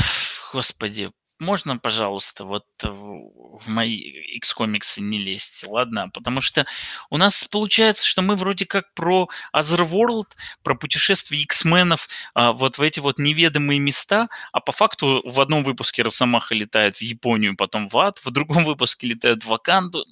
господи, 0.52 1.10
можно, 1.42 1.76
пожалуйста, 1.76 2.44
вот 2.44 2.64
в 2.82 3.66
мои 3.66 3.96
X-комиксы 4.36 5.02
не 5.02 5.18
лезть, 5.18 5.64
ладно? 5.68 6.08
Потому 6.08 6.40
что 6.40 6.64
у 7.10 7.18
нас 7.18 7.44
получается, 7.44 8.06
что 8.06 8.22
мы 8.22 8.36
вроде 8.36 8.64
как 8.64 8.94
про 8.94 9.28
Otherworld, 9.54 10.28
про 10.62 10.74
путешествие 10.74 11.42
X-менов 11.42 12.08
а, 12.34 12.52
вот 12.52 12.78
в 12.78 12.82
эти 12.82 13.00
вот 13.00 13.18
неведомые 13.18 13.80
места, 13.80 14.28
а 14.52 14.60
по 14.60 14.72
факту 14.72 15.22
в 15.24 15.40
одном 15.40 15.64
выпуске 15.64 16.02
Росомаха 16.02 16.54
летает 16.54 16.96
в 16.96 17.02
Японию, 17.02 17.56
потом 17.56 17.88
в 17.88 17.98
ад, 17.98 18.18
в 18.24 18.30
другом 18.30 18.64
выпуске 18.64 19.08
летает 19.08 19.44
в 19.44 19.48
Ваканду. 19.48 20.06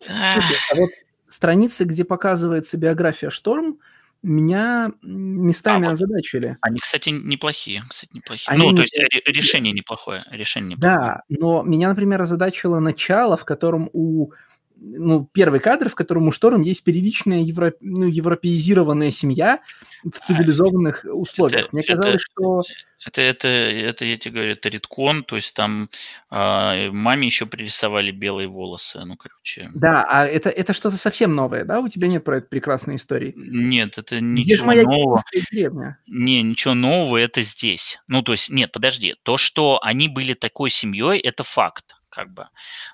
Слушай, 0.00 0.56
а 0.72 0.76
вот 0.76 0.90
страницы, 1.28 1.84
где 1.84 2.04
показывается 2.04 2.76
биография 2.76 3.30
Шторм, 3.30 3.78
меня 4.22 4.92
местами 5.02 5.88
а, 5.88 5.92
озадачили. 5.92 6.58
Они, 6.60 6.78
кстати, 6.78 7.10
неплохие. 7.10 7.84
Кстати, 7.88 8.10
неплохие. 8.14 8.48
Они 8.48 8.70
ну, 8.70 8.76
то 8.76 8.82
есть 8.82 8.98
решение 9.26 9.72
неплохое. 9.72 10.24
Решение 10.30 10.76
неплохое. 10.76 10.98
Да, 10.98 11.22
но 11.28 11.62
меня, 11.62 11.88
например, 11.88 12.20
озадачило 12.20 12.80
начало, 12.80 13.36
в 13.36 13.44
котором 13.44 13.88
у 13.92 14.32
ну, 14.80 15.28
первый 15.32 15.60
кадр, 15.60 15.88
в 15.88 15.94
котором 15.94 16.28
у 16.28 16.32
Шторм 16.32 16.62
есть 16.62 16.84
приличная 16.84 17.40
евро, 17.40 17.74
ну, 17.80 18.06
европеизированная 18.06 19.10
семья 19.10 19.60
в 20.02 20.08
а, 20.08 20.20
цивилизованных 20.20 21.04
условиях. 21.04 21.66
Это, 21.66 21.76
Мне 21.76 21.82
казалось, 21.82 22.14
это, 22.14 22.18
что... 22.18 22.62
Это, 23.06 23.22
это, 23.22 23.48
это, 23.48 24.04
я 24.04 24.18
тебе 24.18 24.34
говорю, 24.34 24.52
это 24.52 24.68
редкон, 24.68 25.24
то 25.24 25.36
есть 25.36 25.54
там 25.54 25.88
э, 26.30 26.90
маме 26.90 27.26
еще 27.26 27.46
пририсовали 27.46 28.10
белые 28.10 28.46
волосы, 28.46 29.00
ну, 29.04 29.16
короче. 29.16 29.70
Да, 29.74 30.04
а 30.06 30.26
это, 30.26 30.50
это 30.50 30.74
что-то 30.74 30.98
совсем 30.98 31.32
новое, 31.32 31.64
да? 31.64 31.80
У 31.80 31.88
тебя 31.88 32.08
нет 32.08 32.24
про 32.24 32.38
это 32.38 32.48
прекрасной 32.48 32.96
истории? 32.96 33.32
Нет, 33.36 33.96
это 33.96 34.20
ничего 34.20 34.44
Где 34.44 34.56
же 34.56 34.64
моя 34.64 34.82
нового. 34.82 35.18
Деревня? 35.50 35.98
Не, 36.06 36.42
ничего 36.42 36.74
нового, 36.74 37.16
это 37.16 37.40
здесь. 37.40 37.98
Ну, 38.06 38.20
то 38.20 38.32
есть, 38.32 38.50
нет, 38.50 38.70
подожди, 38.70 39.14
то, 39.22 39.38
что 39.38 39.80
они 39.82 40.08
были 40.08 40.34
такой 40.34 40.68
семьей, 40.68 41.18
это 41.20 41.42
факт 41.42 41.96
как 42.10 42.32
бы, 42.32 42.48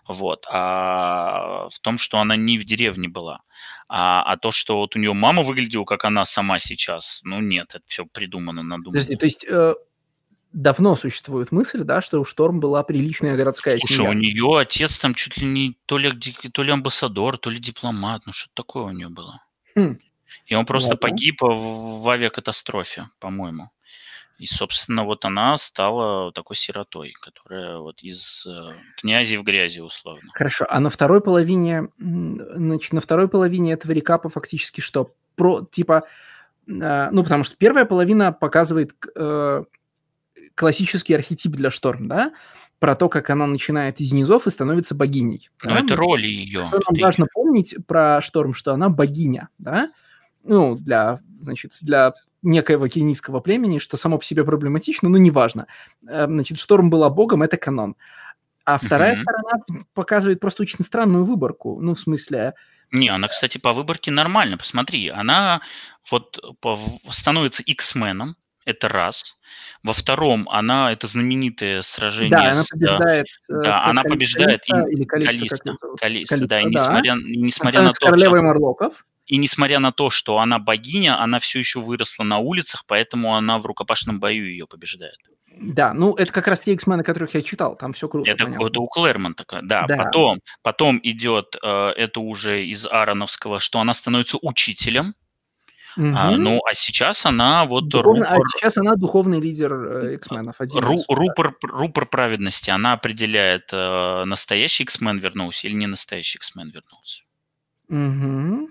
вот, 0.07 0.45
а 0.47 1.69
в 1.71 1.81
том, 1.81 1.97
что 1.97 2.19
она 2.19 2.37
не 2.37 2.59
в 2.59 2.65
деревне 2.65 3.09
была, 3.09 3.41
а, 3.89 4.23
а 4.23 4.37
то, 4.37 4.53
что 4.53 4.77
вот 4.77 4.95
у 4.95 4.99
нее 4.99 5.15
мама 5.15 5.43
выглядела, 5.43 5.85
как 5.85 6.05
она 6.05 6.27
сама 6.27 6.59
сейчас, 6.59 7.21
ну 7.25 7.41
нет, 7.41 7.75
это 7.75 7.85
все 7.87 8.05
придумано, 8.05 8.63
надумано. 8.63 8.91
Подожди, 8.93 9.17
то 9.17 9.25
есть 9.25 9.47
э, 9.49 9.75
давно 10.57 10.97
существует 10.97 11.53
мысль, 11.53 11.83
да, 11.83 12.01
что 12.01 12.19
у 12.19 12.25
Шторм 12.25 12.61
была 12.61 12.83
приличная 12.83 13.37
городская 13.37 13.79
Слушай, 13.79 13.97
семья? 13.97 14.11
у 14.11 14.15
нее 14.15 14.59
отец 14.59 14.99
там 14.99 15.15
чуть 15.15 15.37
ли 15.37 15.47
не 15.47 15.79
то 15.85 15.99
ли, 15.99 16.11
то 16.11 16.63
ли 16.63 16.71
амбассадор, 16.73 17.37
то 17.37 17.51
ли 17.51 17.61
дипломат, 17.61 18.23
ну 18.25 18.33
что 18.33 18.51
такое 18.55 18.85
у 18.85 18.91
нее 18.91 19.09
было. 19.09 19.43
Хм. 19.77 19.99
И 20.47 20.55
он 20.55 20.65
просто 20.65 20.91
Ладно. 20.91 21.09
погиб 21.09 21.43
в, 21.43 22.01
в 22.03 22.09
авиакатастрофе, 22.09 23.11
по-моему. 23.21 23.71
И, 24.39 24.47
собственно, 24.47 25.05
вот 25.05 25.25
она 25.25 25.57
стала 25.57 26.33
такой 26.33 26.57
сиротой, 26.57 27.13
которая 27.21 27.79
вот 27.79 28.03
из 28.03 28.47
э, 28.47 28.73
князи 28.99 29.37
в 29.37 29.43
грязи, 29.43 29.81
условно. 29.81 30.31
Хорошо, 30.35 30.67
а 30.69 30.81
на 30.81 30.91
второй 30.91 31.21
половине, 31.21 31.89
значит, 31.99 32.93
на 32.93 33.01
второй 33.01 33.29
половине 33.29 33.73
этого 33.73 33.93
рекапа 33.93 34.29
фактически 34.29 34.81
что? 34.81 35.11
Про, 35.37 35.67
типа, 35.71 36.05
э, 36.67 37.09
ну, 37.13 37.23
потому 37.23 37.45
что 37.45 37.57
первая 37.57 37.87
половина 37.87 38.31
показывает 38.33 38.93
э, 39.15 39.65
классический 40.57 41.15
архетип 41.15 41.53
для 41.53 41.71
Шторм, 41.71 42.09
да? 42.09 42.33
Про 42.81 42.97
то, 42.97 43.09
как 43.09 43.31
она 43.31 43.47
начинает 43.47 44.01
из 44.01 44.13
низов 44.13 44.47
и 44.47 44.51
становится 44.51 44.95
богиней. 44.95 45.49
Ну, 45.63 45.71
да? 45.71 45.81
это 45.81 45.95
роли 45.95 46.27
ее. 46.27 46.67
Что 46.69 46.81
нам 46.91 47.01
важно 47.01 47.27
помнить 47.33 47.77
про 47.87 48.21
Шторм, 48.21 48.55
что 48.55 48.73
она 48.73 48.89
богиня, 48.89 49.49
да? 49.59 49.91
Ну, 50.43 50.75
для, 50.77 51.21
значит, 51.41 51.73
для 51.83 52.15
некоего 52.43 52.89
кенийского 52.89 53.41
племени, 53.41 53.79
что 53.79 53.97
само 53.97 54.19
по 54.19 54.25
себе 54.25 54.45
проблематично, 54.45 55.09
но 55.09 55.19
неважно. 55.19 55.67
Э, 56.09 56.27
значит, 56.27 56.59
Шторм 56.59 56.91
была 56.91 57.11
богом, 57.11 57.43
это 57.43 57.57
канон. 57.57 57.97
А 58.65 58.79
вторая 58.79 59.15
mm-hmm. 59.15 59.23
сторона 59.23 59.85
показывает 59.95 60.41
просто 60.41 60.63
очень 60.63 60.83
странную 60.85 61.25
выборку. 61.25 61.81
Ну, 61.81 61.95
в 61.95 62.01
смысле... 62.01 62.55
Не, 62.93 63.09
она, 63.09 63.29
кстати, 63.29 63.59
по 63.59 63.73
выборке 63.73 64.11
нормально. 64.11 64.59
Посмотри, 64.59 65.09
она 65.09 65.61
вот 66.11 66.39
становится 67.11 67.63
X-меном, 67.63 68.37
это 68.67 68.89
раз. 68.89 69.39
Во 69.83 69.93
втором, 69.93 70.49
она 70.51 70.93
это 70.93 71.07
знаменитое 71.07 71.81
сражение. 71.83 72.31
Да, 72.31 72.51
она 72.51 72.65
побеждает. 72.71 73.27
С, 73.41 73.51
э, 73.51 73.63
да, 73.63 73.85
она 73.85 74.03
побеждает 74.03 74.61
Калиста, 74.67 74.91
или 74.91 75.05
Калиста, 75.05 75.39
Калиста, 75.39 75.97
Калиста, 75.99 76.47
да, 76.47 76.61
и 76.61 76.65
несмотря, 76.67 77.15
да. 77.15 77.21
несмотря 77.25 77.83
на 77.83 77.93
то, 77.93 78.07
королевой 78.07 78.39
что... 78.41 78.47
Марлоков. 78.47 79.05
И 79.27 79.39
несмотря 79.39 79.81
на 79.81 79.91
то, 79.91 80.11
что 80.11 80.39
она 80.39 80.59
богиня, 80.59 81.21
она 81.21 81.39
все 81.39 81.59
еще 81.59 81.81
выросла 81.81 82.23
на 82.23 82.39
улицах, 82.39 82.85
поэтому 82.87 83.35
она 83.35 83.59
в 83.59 83.67
рукопашном 83.67 84.21
бою 84.21 84.49
ее 84.49 84.67
побеждает. 84.67 85.17
Да, 85.59 85.95
ну 85.95 86.15
это 86.15 86.33
как 86.33 86.49
раз 86.49 86.61
те 86.61 86.73
X-мены, 86.75 87.03
которых 87.03 87.35
я 87.35 87.41
читал, 87.41 87.77
там 87.77 87.93
все 87.93 88.09
круто. 88.09 88.31
Это, 88.31 88.45
это 88.45 88.81
у 88.81 88.87
Клэрмонта, 88.87 89.45
да. 89.63 89.87
да. 89.87 89.97
Потом, 89.97 90.41
потом 90.63 91.01
идет 91.03 91.57
э, 91.63 91.89
это 91.97 92.21
уже 92.21 92.67
из 92.67 92.87
Ароновского, 92.87 93.59
что 93.59 93.81
она 93.81 93.95
становится 93.95 94.39
учителем. 94.43 95.15
Угу. 95.97 96.13
А, 96.15 96.31
ну, 96.31 96.61
а 96.69 96.75
сейчас 96.75 97.25
она 97.27 97.65
вот... 97.65 97.89
Духовно, 97.89 98.25
рупор... 98.25 98.41
А 98.41 98.59
сейчас 98.59 98.77
она 98.79 98.95
духовный 98.97 99.41
лидер 99.41 99.73
э, 99.73 100.15
X-менов. 100.15 100.57
Ру, 100.61 101.05
рупор, 101.09 101.57
рупор 101.63 102.07
праведности. 102.07 102.71
Она 102.71 102.93
определяет, 102.93 103.71
э, 103.73 104.25
настоящий 104.25 104.85
X-мен 104.85 105.19
вернулся 105.19 105.67
или 105.67 105.75
не 105.75 105.87
настоящий 105.87 106.39
X-мен 106.39 106.71
вернулся. 106.71 107.23
Угу. 107.89 108.71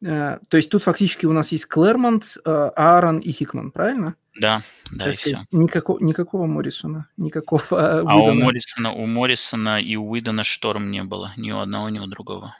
То 0.00 0.56
есть 0.56 0.70
тут 0.70 0.82
фактически 0.82 1.26
у 1.26 1.32
нас 1.32 1.50
есть 1.50 1.66
Клэрмонт, 1.66 2.36
Аарон 2.44 3.18
и 3.18 3.32
Хикман, 3.32 3.72
правильно? 3.72 4.14
Да, 4.40 4.62
да, 4.92 5.06
так 5.06 5.14
и 5.14 5.16
сказать, 5.16 5.38
все. 5.48 5.56
Никакого, 5.56 5.98
никакого 5.98 6.46
Моррисона, 6.46 7.08
никакого 7.16 7.62
э, 7.72 8.04
А 8.06 8.16
у 8.16 8.32
Моррисона, 8.32 8.92
у 8.92 9.06
Моррисона 9.06 9.80
и 9.82 9.96
у 9.96 10.08
Уидона 10.08 10.44
шторм 10.44 10.90
не 10.90 11.02
было, 11.02 11.32
ни 11.36 11.50
у 11.50 11.58
одного, 11.58 11.88
ни 11.88 11.98
у 11.98 12.06
другого. 12.06 12.56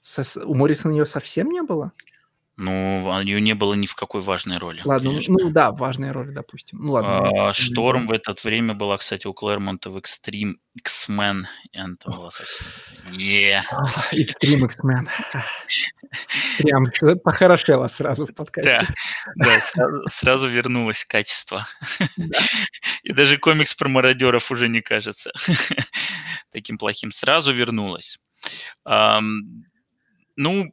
Со, 0.00 0.22
у 0.46 0.54
Моррисона 0.54 0.92
ее 0.92 1.04
совсем 1.04 1.50
не 1.50 1.62
было? 1.62 1.92
Ну, 2.60 3.08
а 3.08 3.22
ее 3.22 3.40
не 3.40 3.54
было 3.54 3.74
ни 3.74 3.86
в 3.86 3.94
какой 3.94 4.20
важной 4.20 4.58
роли. 4.58 4.82
Ладно, 4.84 5.12
ну, 5.12 5.20
ну 5.28 5.50
да, 5.50 5.70
важная 5.70 6.12
роль, 6.12 6.32
допустим. 6.32 6.78
Ну 6.82 6.90
ладно. 6.90 7.50
А, 7.50 7.52
Шторм 7.52 8.08
в 8.08 8.12
это 8.12 8.34
время 8.42 8.74
была, 8.74 8.98
кстати, 8.98 9.28
у 9.28 9.32
Клэрмонта 9.32 9.90
в 9.90 9.96
Extreme 9.96 10.54
X-Men. 10.76 11.44
И 11.70 11.78
она 11.78 11.94
там 12.02 12.16
была 12.16 12.30
совсем... 12.30 13.14
Yeah. 13.16 13.62
Extreme 14.12 14.64
X-Men. 14.64 15.08
Прям 16.58 16.86
похорошело 17.22 17.86
сразу 17.86 18.26
в 18.26 18.34
подкасте. 18.34 18.88
Да, 19.36 19.60
да 19.76 20.00
сразу, 20.08 20.48
вернулось 20.48 21.04
качество. 21.04 21.68
Да. 22.16 22.40
И 23.04 23.12
даже 23.12 23.38
комикс 23.38 23.72
про 23.76 23.88
мародеров 23.88 24.50
уже 24.50 24.66
не 24.68 24.80
кажется 24.80 25.30
таким 26.50 26.76
плохим. 26.76 27.12
Сразу 27.12 27.52
вернулось. 27.52 28.18
Ну, 28.84 30.72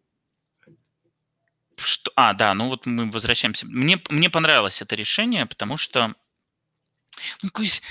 что, 1.78 2.12
а, 2.16 2.34
да, 2.34 2.54
ну 2.54 2.68
вот 2.68 2.86
мы 2.86 3.10
возвращаемся. 3.10 3.66
Мне, 3.66 4.02
мне 4.10 4.30
понравилось 4.30 4.82
это 4.82 4.96
решение, 4.96 5.46
потому 5.46 5.78
что, 5.78 6.16
ну, 7.42 7.50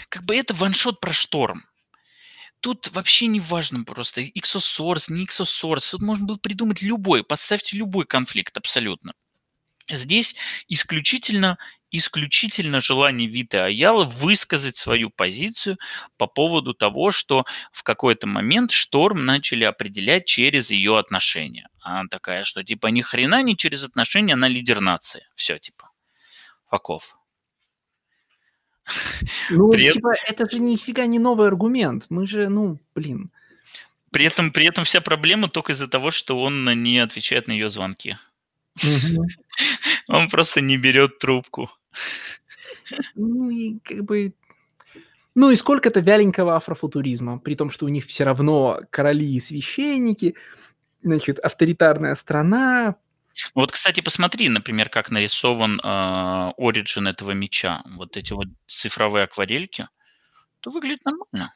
как 0.09 0.24
бы 0.24 0.36
это 0.36 0.55
ваншот 0.55 1.01
про 1.01 1.12
шторм. 1.12 1.65
Тут 2.61 2.90
вообще 2.93 3.27
не 3.27 3.40
важно 3.40 3.85
просто 3.85 4.23
Exosource, 4.23 5.12
не 5.12 5.27
Exosource. 5.27 5.90
Тут 5.90 6.01
можно 6.01 6.24
было 6.24 6.39
придумать 6.39 6.81
любой, 6.81 7.23
подставьте 7.23 7.77
любой 7.77 8.06
конфликт 8.06 8.56
абсолютно. 8.56 9.12
Здесь 9.90 10.35
исключительно 10.69 11.59
исключительно 11.90 12.81
желание 12.81 13.28
Виты 13.28 13.59
Аялы 13.59 14.06
высказать 14.06 14.77
свою 14.77 15.11
позицию 15.11 15.78
по 16.16 16.27
поводу 16.27 16.74
того, 16.74 17.12
что 17.12 17.44
в 17.70 17.85
какой-то 17.85 18.27
момент 18.27 18.73
Шторм 18.73 19.24
начали 19.24 19.62
определять 19.65 20.27
через 20.27 20.70
ее 20.73 20.98
отношения. 20.98 21.69
Она 21.85 22.09
такая, 22.09 22.44
что 22.44 22.65
типа 22.65 22.86
ни 22.86 23.02
хрена 23.02 23.43
не 23.43 23.56
через 23.59 23.85
отношения, 23.85 24.32
она 24.32 24.48
лидер 24.48 24.81
нации. 24.81 25.27
Все, 25.35 25.59
типа. 25.59 25.90
Факов. 26.70 27.19
Ну, 29.51 29.69
При 29.73 29.90
типа, 29.90 30.15
это 30.27 30.48
же 30.48 30.61
нифига 30.61 31.05
не 31.05 31.19
новый 31.19 31.47
аргумент. 31.47 32.06
Мы 32.09 32.27
же, 32.27 32.48
ну, 32.48 32.81
блин. 32.94 33.31
При 34.11 34.24
этом, 34.24 34.51
при 34.51 34.66
этом 34.66 34.85
вся 34.85 35.02
проблема 35.02 35.48
только 35.48 35.73
из-за 35.73 35.86
того, 35.86 36.11
что 36.11 36.40
он 36.40 36.65
не 36.82 36.98
отвечает 37.01 37.48
на 37.48 37.52
ее 37.52 37.69
звонки. 37.69 38.16
Он 40.09 40.28
просто 40.28 40.61
не 40.61 40.77
берет 40.77 41.19
трубку. 41.19 41.70
Ну 43.15 43.51
и 43.51 43.78
как 43.85 44.05
бы... 44.05 44.35
Ну 45.35 45.51
и 45.51 45.56
сколько-то 45.56 46.01
вяленького 46.01 46.56
афрофутуризма, 46.56 47.39
при 47.39 47.55
том, 47.55 47.70
что 47.70 47.86
у 47.86 47.89
них 47.89 48.05
все 48.05 48.24
равно 48.24 48.81
короли 48.90 49.35
и 49.35 49.40
священники, 49.40 50.35
значит, 51.05 51.39
авторитарная 51.39 52.14
страна. 52.14 52.97
Вот, 53.55 53.72
кстати, 53.72 54.01
посмотри, 54.01 54.48
например, 54.48 54.89
как 54.89 55.10
нарисован 55.10 55.81
э, 55.81 56.52
оригин 56.56 57.09
этого 57.09 57.32
меча. 57.32 57.82
Вот 57.85 58.16
эти 58.16 58.32
вот 58.32 58.47
цифровые 58.66 59.24
акварельки. 59.24 59.89
То 60.60 60.70
выглядит 60.70 61.05
нормально. 61.05 61.55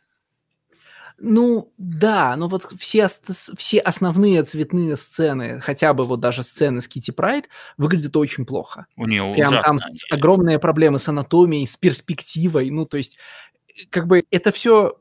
Ну, 1.20 1.72
да, 1.78 2.36
но 2.36 2.46
вот 2.46 2.68
все, 2.78 3.08
все 3.56 3.78
основные 3.80 4.44
цветные 4.44 4.96
сцены, 4.96 5.60
хотя 5.60 5.92
бы 5.92 6.04
вот 6.04 6.20
даже 6.20 6.44
сцены 6.44 6.80
с 6.80 6.86
Кити 6.86 7.10
Прайд, 7.10 7.48
выглядят 7.76 8.16
очень 8.16 8.46
плохо. 8.46 8.86
У 8.96 9.04
нее 9.04 9.32
Прям 9.34 9.60
там 9.62 9.78
огромные 10.10 10.60
проблемы 10.60 11.00
с 11.00 11.08
анатомией, 11.08 11.66
с 11.66 11.76
перспективой. 11.76 12.70
Ну, 12.70 12.86
то 12.86 12.98
есть, 12.98 13.18
как 13.90 14.06
бы 14.06 14.24
это 14.30 14.52
все... 14.52 15.00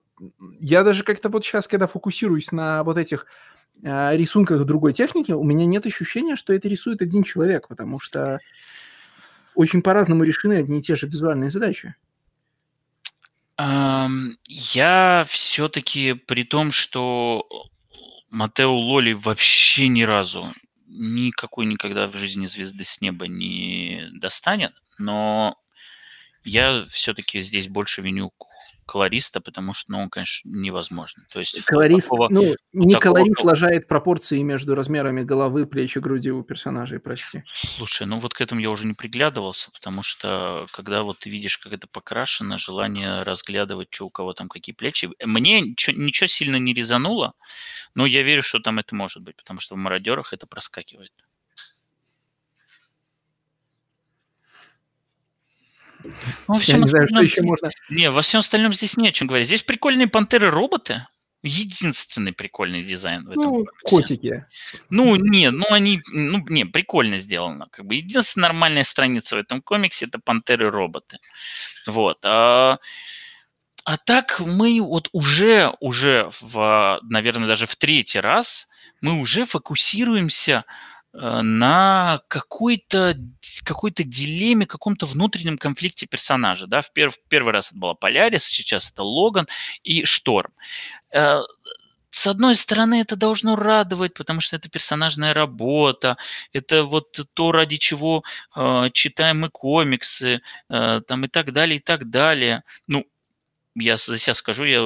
Я 0.59 0.83
даже 0.83 1.03
как-то 1.03 1.29
вот 1.29 1.45
сейчас, 1.45 1.67
когда 1.67 1.85
фокусируюсь 1.85 2.51
на 2.51 2.83
вот 2.83 2.97
этих 2.97 3.27
э, 3.27 3.56
рисунках 3.83 4.65
другой 4.65 4.93
техники, 4.93 5.31
у 5.31 5.43
меня 5.43 5.65
нет 5.65 5.85
ощущения, 5.85 6.35
что 6.35 6.53
это 6.53 6.67
рисует 6.67 7.01
один 7.01 7.23
человек, 7.23 7.67
потому 7.67 7.99
что 7.99 8.39
очень 9.55 9.81
по-разному 9.81 10.23
решены 10.23 10.53
одни 10.53 10.79
и 10.79 10.81
те 10.81 10.95
же 10.95 11.07
визуальные 11.07 11.49
задачи. 11.49 11.95
Я 13.59 15.25
все-таки 15.27 16.13
при 16.13 16.43
том, 16.43 16.71
что 16.71 17.47
Матео 18.29 18.75
Лоли 18.75 19.13
вообще 19.13 19.87
ни 19.87 20.03
разу 20.03 20.53
никакой 20.85 21.65
никогда 21.65 22.07
в 22.07 22.15
жизни 22.15 22.45
звезды 22.45 22.83
с 22.83 23.01
неба 23.01 23.27
не 23.27 24.09
достанет, 24.13 24.73
но 24.97 25.55
я 26.43 26.85
все-таки 26.89 27.41
здесь 27.41 27.67
больше 27.67 28.01
виню 28.01 28.31
колориста, 28.87 29.41
потому 29.41 29.73
что, 29.73 29.91
ну, 29.91 30.09
конечно, 30.09 30.49
невозможно. 30.49 31.25
То 31.31 31.39
есть 31.39 31.63
колорист, 31.65 32.09
такого, 32.09 32.29
ну, 32.29 32.55
не 32.73 32.93
такого... 32.93 33.15
колорист 33.15 33.43
ложает 33.43 33.87
пропорции 33.87 34.41
между 34.41 34.73
размерами 34.73 35.21
головы, 35.23 35.67
плеч 35.67 35.97
и 35.97 35.99
груди 35.99 36.31
у 36.31 36.43
персонажей, 36.43 36.99
прости. 36.99 37.43
Слушай, 37.77 38.07
ну 38.07 38.17
вот 38.17 38.33
к 38.33 38.41
этому 38.41 38.61
я 38.61 38.69
уже 38.69 38.87
не 38.87 38.93
приглядывался, 38.93 39.69
потому 39.71 40.01
что 40.01 40.67
когда 40.71 41.03
вот 41.03 41.19
ты 41.19 41.29
видишь, 41.29 41.57
как 41.57 41.73
это 41.73 41.87
покрашено, 41.87 42.57
желание 42.57 43.23
разглядывать, 43.23 43.89
что 43.91 44.07
у 44.07 44.09
кого 44.09 44.33
там 44.33 44.49
какие 44.49 44.73
плечи. 44.73 45.09
Мне 45.23 45.61
ничего, 45.61 45.97
ничего 45.97 46.27
сильно 46.27 46.55
не 46.55 46.73
резануло, 46.73 47.33
но 47.93 48.05
я 48.05 48.23
верю, 48.23 48.41
что 48.41 48.59
там 48.59 48.79
это 48.79 48.95
может 48.95 49.21
быть, 49.21 49.35
потому 49.35 49.59
что 49.59 49.75
в 49.75 49.77
мародерах 49.77 50.33
это 50.33 50.47
проскакивает. 50.47 51.11
Ну, 56.47 56.53
во 56.55 56.59
всем 56.59 56.77
Я 56.77 56.83
не 56.83 56.89
знаю, 56.89 57.07
что 57.07 57.21
еще 57.21 57.41
можно... 57.43 57.69
Не, 57.89 58.09
во 58.11 58.21
всем 58.21 58.39
остальном 58.39 58.73
здесь 58.73 58.97
не 58.97 59.09
о 59.09 59.11
чем 59.11 59.27
говорить. 59.27 59.47
Здесь 59.47 59.63
прикольные 59.63 60.07
пантеры-роботы. 60.07 61.07
Единственный 61.43 62.33
прикольный 62.33 62.83
дизайн 62.83 63.25
в 63.25 63.31
этом 63.31 63.43
Ну, 63.43 63.65
комиксе. 63.83 63.85
котики. 63.85 64.45
Ну, 64.89 65.15
не, 65.15 65.51
ну 65.51 65.65
они, 65.71 66.01
ну, 66.11 66.43
не, 66.49 66.65
прикольно 66.65 67.17
сделано. 67.17 67.67
Как 67.71 67.85
бы 67.85 67.95
единственная 67.95 68.49
нормальная 68.49 68.83
страница 68.83 69.35
в 69.35 69.39
этом 69.39 69.61
комиксе 69.61 70.07
это 70.07 70.19
пантеры-роботы. 70.19 71.19
Вот. 71.85 72.17
А, 72.25 72.79
а 73.85 73.97
так 73.97 74.39
мы 74.39 74.81
вот 74.81 75.09
уже, 75.11 75.73
уже 75.79 76.29
в, 76.41 76.99
наверное, 77.03 77.47
даже 77.47 77.67
в 77.67 77.75
третий 77.75 78.19
раз 78.19 78.67
мы 78.99 79.19
уже 79.19 79.45
фокусируемся 79.45 80.65
на 81.13 82.21
какой-то 82.27 83.17
какой 83.63 83.91
дилемме, 83.91 84.65
каком-то 84.65 85.05
внутреннем 85.05 85.57
конфликте 85.57 86.05
персонажа. 86.05 86.67
Да? 86.67 86.81
В, 86.81 86.91
пер, 86.93 87.11
первый 87.29 87.51
раз 87.51 87.69
это 87.69 87.79
была 87.79 87.93
Полярис, 87.93 88.45
сейчас 88.45 88.91
это 88.91 89.03
Логан 89.03 89.47
и 89.83 90.05
Шторм. 90.05 90.53
Э, 91.11 91.41
с 92.09 92.25
одной 92.27 92.55
стороны, 92.55 93.01
это 93.01 93.15
должно 93.15 93.55
радовать, 93.55 94.13
потому 94.13 94.39
что 94.39 94.55
это 94.55 94.69
персонажная 94.69 95.33
работа, 95.33 96.17
это 96.53 96.83
вот 96.83 97.19
то, 97.33 97.51
ради 97.51 97.77
чего 97.77 98.23
э, 98.55 98.89
читаем 98.93 99.41
мы 99.41 99.49
комиксы, 99.49 100.41
э, 100.69 101.01
там 101.07 101.25
и 101.25 101.27
так 101.27 101.51
далее, 101.51 101.77
и 101.77 101.81
так 101.81 102.09
далее. 102.09 102.63
Ну, 102.87 103.05
я 103.79 103.97
за 103.97 104.17
себя 104.17 104.33
скажу, 104.33 104.65
я 104.65 104.79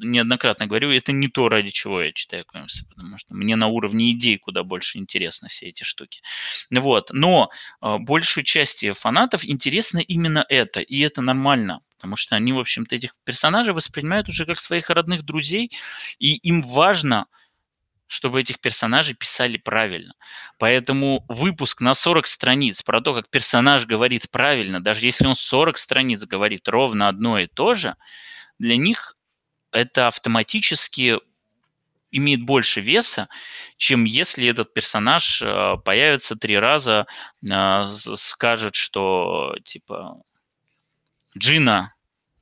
неоднократно 0.00 0.66
говорю, 0.66 0.90
это 0.90 1.12
не 1.12 1.28
то, 1.28 1.48
ради 1.48 1.70
чего 1.70 2.02
я 2.02 2.12
читаю 2.12 2.44
комиксы, 2.46 2.86
потому 2.88 3.18
что 3.18 3.34
мне 3.34 3.56
на 3.56 3.66
уровне 3.66 4.12
идей 4.12 4.38
куда 4.38 4.62
больше 4.62 4.98
интересны 4.98 5.48
все 5.48 5.66
эти 5.66 5.82
штуки. 5.82 6.22
Вот. 6.70 7.10
Но 7.12 7.50
э, 7.82 7.98
большую 7.98 8.44
часть 8.44 8.84
фанатов 8.98 9.44
интересно 9.44 9.98
именно 9.98 10.44
это, 10.48 10.80
и 10.80 11.00
это 11.00 11.22
нормально, 11.22 11.80
потому 11.96 12.16
что 12.16 12.36
они, 12.36 12.52
в 12.52 12.58
общем-то, 12.58 12.94
этих 12.94 13.12
персонажей 13.24 13.74
воспринимают 13.74 14.28
уже 14.28 14.46
как 14.46 14.58
своих 14.58 14.90
родных 14.90 15.24
друзей, 15.24 15.70
и 16.18 16.36
им 16.36 16.62
важно, 16.62 17.26
чтобы 18.08 18.40
этих 18.40 18.58
персонажей 18.58 19.14
писали 19.14 19.58
правильно. 19.58 20.14
Поэтому 20.58 21.24
выпуск 21.28 21.80
на 21.80 21.94
40 21.94 22.26
страниц 22.26 22.82
про 22.82 23.00
то, 23.00 23.14
как 23.14 23.28
персонаж 23.28 23.86
говорит 23.86 24.30
правильно, 24.30 24.82
даже 24.82 25.04
если 25.06 25.26
он 25.26 25.36
40 25.36 25.76
страниц 25.78 26.24
говорит 26.24 26.66
ровно 26.68 27.08
одно 27.08 27.38
и 27.38 27.46
то 27.46 27.74
же, 27.74 27.96
для 28.58 28.76
них 28.76 29.16
это 29.72 30.06
автоматически 30.08 31.18
имеет 32.10 32.42
больше 32.42 32.80
веса, 32.80 33.28
чем 33.76 34.04
если 34.04 34.48
этот 34.48 34.72
персонаж 34.72 35.42
э, 35.42 35.76
появится 35.84 36.36
три 36.36 36.58
раза, 36.58 37.06
э, 37.42 37.82
скажет, 37.84 38.74
что 38.74 39.54
типа 39.64 40.22
Джина, 41.36 41.94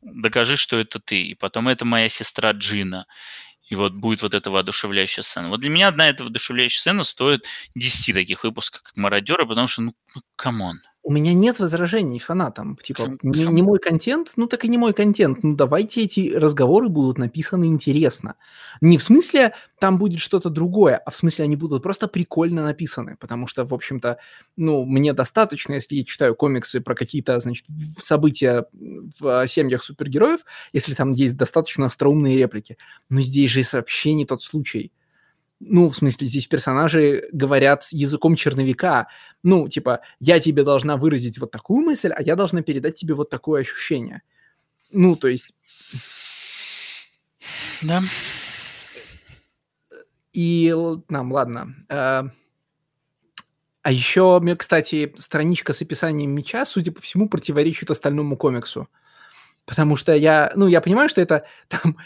докажи, 0.03 0.57
что 0.57 0.79
это 0.79 1.01
ты, 1.01 1.23
и 1.23 1.35
потом 1.35 1.69
это 1.69 1.85
моя 1.85 2.09
сестра 2.09 2.53
Джина. 2.53 3.07
И 3.69 3.75
вот 3.75 3.95
будет 3.95 4.23
вот 4.23 4.33
эта 4.33 4.49
воодушевляющая 4.49 5.25
сцена. 5.25 5.49
Вот 5.49 5.61
для 5.61 5.71
меня 5.71 5.89
одна 5.89 6.09
эта 6.09 6.23
воодушевляющая 6.23 6.79
сцена 6.79 7.03
стоит 7.03 7.45
10 7.75 8.15
таких 8.15 8.45
выпусков, 8.45 8.83
как 8.83 8.97
«Мародеры», 8.97 9.45
потому 9.45 9.67
что, 9.67 9.83
ну, 9.83 9.95
come 10.37 10.62
on. 10.62 10.81
Ну, 10.85 10.96
у 11.07 11.13
меня 11.13 11.33
нет 11.35 11.61
возражений 11.61 12.19
фанатам. 12.19 12.77
Типа, 12.83 13.17
не, 13.23 13.47
не 13.47 13.63
мой 13.63 13.79
контент, 13.79 14.33
ну 14.35 14.49
так 14.49 14.65
и 14.65 14.69
не 14.69 14.77
мой 14.77 14.93
контент. 14.93 15.45
Ну 15.45 15.55
давайте 15.55 16.03
эти 16.03 16.35
разговоры 16.35 16.89
будут 16.89 17.17
написаны 17.17 17.67
интересно. 17.67 18.35
Не 18.81 18.99
в 18.99 19.05
смысле 19.05 19.55
там 19.79 19.99
будет 19.99 20.19
что-то 20.19 20.51
другое, 20.51 20.97
а 20.97 21.13
в 21.13 21.17
смысле 21.17 21.45
они 21.45 21.55
будут 21.55 21.85
просто 21.85 22.09
прикольно 22.09 22.65
написаны. 22.65 23.17
Потому 23.21 23.47
что, 23.47 23.65
в 23.65 23.73
общем-то, 23.73 24.19
ну, 24.57 24.85
мне 24.85 25.13
достаточно, 25.13 25.75
если 25.75 25.95
я 25.95 26.05
читаю 26.05 26.35
комиксы 26.35 26.81
про 26.81 26.97
какие-то, 26.97 27.39
значит, 27.39 27.67
события 28.01 28.67
в 28.73 29.47
семьях 29.47 29.85
супергероев, 29.85 30.41
если 30.73 30.95
там 30.95 31.13
есть 31.13 31.37
достаточно 31.37 31.87
остроумные 31.87 32.37
реплики. 32.37 32.79
Но 33.11 33.21
здесь 33.21 33.53
же 33.53 33.63
вообще 33.73 34.13
не 34.13 34.27
тот 34.27 34.43
случай. 34.43 34.91
Ну, 35.61 35.89
в 35.89 35.97
смысле, 35.97 36.27
здесь 36.27 36.47
персонажи 36.47 37.29
говорят 37.33 37.85
языком 37.91 38.37
черновика. 38.37 39.09
Ну, 39.43 39.69
типа, 39.69 40.01
я 40.21 40.39
тебе 40.39 40.63
должна 40.65 40.97
выразить 40.97 41.39
вот 41.39 41.51
такую 41.51 41.85
мысль, 41.85 42.13
а 42.13 42.23
я 42.23 42.37
должна 42.37 42.63
передать 42.63 42.97
тебе 42.97 43.15
вот 43.15 43.31
такое 43.31 43.63
ощущение. 43.63 44.23
Ну, 44.91 45.17
то 45.17 45.29
есть... 45.29 45.55
Да. 47.83 48.03
И 50.33 50.75
нам, 51.09 51.33
ладно. 51.33 51.75
Э, 51.89 52.25
а 53.83 53.93
еще, 53.93 54.43
кстати, 54.59 55.15
страничка 55.17 55.73
с 55.73 55.81
описанием 55.81 56.33
меча, 56.33 56.65
судя 56.65 56.93
по 56.93 57.01
всему, 57.01 57.29
противоречит 57.29 57.91
остальному 57.91 58.37
комиксу. 58.37 58.89
Потому 59.65 59.97
что 59.97 60.15
я, 60.15 60.53
ну, 60.55 60.67
я 60.67 60.81
понимаю, 60.81 61.09
что 61.09 61.21
это 61.21 61.47
там 61.69 61.97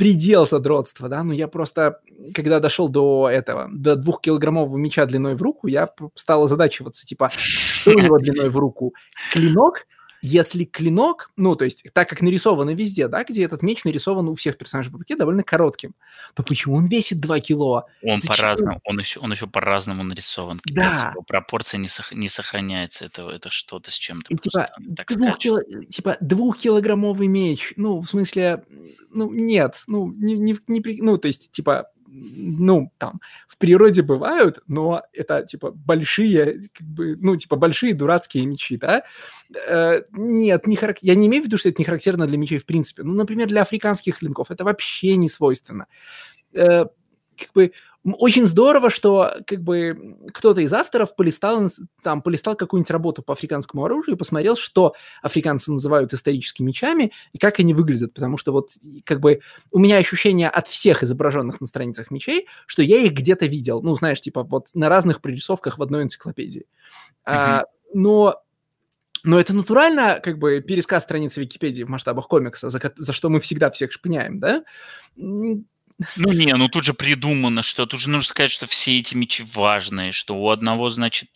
предел 0.00 0.46
задротства, 0.46 1.10
да, 1.10 1.22
но 1.22 1.34
я 1.34 1.46
просто, 1.46 2.00
когда 2.32 2.58
дошел 2.58 2.88
до 2.88 3.28
этого, 3.30 3.68
до 3.70 3.96
двухкилограммового 3.96 4.78
меча 4.78 5.04
длиной 5.04 5.34
в 5.34 5.42
руку, 5.42 5.66
я 5.66 5.90
стал 6.14 6.44
озадачиваться, 6.44 7.04
типа, 7.04 7.30
что 7.34 7.90
у 7.90 7.98
него 7.98 8.18
длиной 8.18 8.48
в 8.48 8.56
руку? 8.56 8.94
Клинок 9.30 9.86
если 10.22 10.64
клинок, 10.64 11.30
ну, 11.36 11.56
то 11.56 11.64
есть, 11.64 11.84
так 11.92 12.08
как 12.08 12.20
нарисовано 12.20 12.70
везде, 12.70 13.08
да, 13.08 13.24
где 13.24 13.44
этот 13.44 13.62
меч 13.62 13.84
нарисован 13.84 14.28
у 14.28 14.34
всех 14.34 14.58
персонажей 14.58 14.92
в 14.92 14.96
руке 14.96 15.16
довольно 15.16 15.42
коротким, 15.42 15.94
то 16.34 16.42
почему 16.42 16.76
он 16.76 16.86
весит 16.86 17.20
2 17.20 17.40
кило? 17.40 17.86
Он 18.02 18.16
по-разному, 18.26 18.80
он 18.84 18.98
еще, 18.98 19.20
он 19.20 19.32
еще 19.32 19.46
по-разному 19.46 20.02
нарисован. 20.02 20.60
Да. 20.64 21.10
Его 21.12 21.22
пропорция 21.22 21.78
не, 21.78 21.88
сох, 21.88 22.12
не 22.12 22.28
сохраняется, 22.28 23.06
это, 23.06 23.28
это 23.30 23.50
что-то 23.50 23.90
с 23.90 23.94
чем-то. 23.94 24.32
И, 24.32 24.36
типа, 24.36 24.68
двух 25.08 25.38
кило, 25.38 25.60
типа, 25.88 26.16
двухкилограммовый 26.20 27.28
меч, 27.28 27.74
ну, 27.76 28.00
в 28.00 28.06
смысле, 28.06 28.64
ну, 29.10 29.30
нет, 29.30 29.82
ну, 29.86 30.12
не, 30.12 30.34
не, 30.34 30.56
не, 30.68 31.02
ну, 31.02 31.16
то 31.16 31.28
есть, 31.28 31.50
типа, 31.50 31.90
ну, 32.12 32.92
там, 32.98 33.20
в 33.46 33.56
природе 33.56 34.02
бывают, 34.02 34.60
но 34.66 35.02
это, 35.12 35.42
типа, 35.42 35.70
большие, 35.70 36.68
как 36.72 36.86
бы, 36.86 37.16
ну, 37.16 37.36
типа, 37.36 37.56
большие 37.56 37.94
дурацкие 37.94 38.46
мечи, 38.46 38.76
да? 38.76 39.04
Э, 39.66 40.02
нет, 40.12 40.66
не 40.66 40.76
харак... 40.76 40.98
я 41.02 41.14
не 41.14 41.28
имею 41.28 41.42
в 41.42 41.46
виду, 41.46 41.56
что 41.56 41.68
это 41.68 41.80
не 41.80 41.84
характерно 41.84 42.26
для 42.26 42.38
мечей 42.38 42.58
в 42.58 42.66
принципе. 42.66 43.02
Ну, 43.02 43.14
например, 43.14 43.48
для 43.48 43.62
африканских 43.62 44.18
клинков 44.18 44.50
это 44.50 44.64
вообще 44.64 45.16
не 45.16 45.28
свойственно. 45.28 45.86
Э, 46.54 46.86
как 47.36 47.52
бы 47.54 47.72
очень 48.04 48.46
здорово, 48.46 48.88
что 48.90 49.34
как 49.46 49.62
бы 49.62 50.16
кто-то 50.32 50.60
из 50.60 50.72
авторов 50.72 51.14
полистал, 51.14 51.68
там, 52.02 52.22
полистал 52.22 52.56
какую-нибудь 52.56 52.90
работу 52.90 53.22
по 53.22 53.34
африканскому 53.34 53.84
оружию 53.84 54.14
и 54.14 54.18
посмотрел, 54.18 54.56
что 54.56 54.94
африканцы 55.22 55.70
называют 55.70 56.12
историческими 56.14 56.68
мечами 56.68 57.12
и 57.32 57.38
как 57.38 57.58
они 57.58 57.74
выглядят, 57.74 58.14
потому 58.14 58.36
что 58.38 58.52
вот 58.52 58.70
как 59.04 59.20
бы 59.20 59.40
у 59.70 59.78
меня 59.78 59.98
ощущение 59.98 60.48
от 60.48 60.66
всех 60.68 61.02
изображенных 61.02 61.60
на 61.60 61.66
страницах 61.66 62.10
мечей, 62.10 62.46
что 62.66 62.82
я 62.82 62.98
их 62.98 63.12
где-то 63.12 63.46
видел, 63.46 63.82
ну, 63.82 63.94
знаешь, 63.94 64.20
типа 64.20 64.44
вот 64.44 64.68
на 64.74 64.88
разных 64.88 65.20
прорисовках 65.20 65.78
в 65.78 65.82
одной 65.82 66.04
энциклопедии. 66.04 66.62
Mm-hmm. 66.62 67.26
А, 67.26 67.64
но 67.92 68.42
но 69.22 69.38
это 69.38 69.54
натурально, 69.54 70.18
как 70.22 70.38
бы, 70.38 70.60
пересказ 70.60 71.02
страницы 71.02 71.42
Википедии 71.42 71.82
в 71.82 71.90
масштабах 71.90 72.26
комикса, 72.26 72.70
за, 72.70 72.80
за 72.96 73.12
что 73.12 73.28
мы 73.28 73.40
всегда 73.40 73.70
всех 73.70 73.92
шпыняем, 73.92 74.40
да? 74.40 74.64
Ну 76.16 76.32
не, 76.32 76.54
ну 76.54 76.68
тут 76.68 76.84
же 76.84 76.94
придумано, 76.94 77.62
что 77.62 77.84
тут 77.84 78.00
же 78.00 78.08
нужно 78.08 78.28
сказать, 78.30 78.50
что 78.50 78.66
все 78.66 78.98
эти 78.98 79.14
мечи 79.14 79.44
важные, 79.54 80.12
что 80.12 80.34
у 80.34 80.48
одного, 80.48 80.88
значит, 80.90 81.28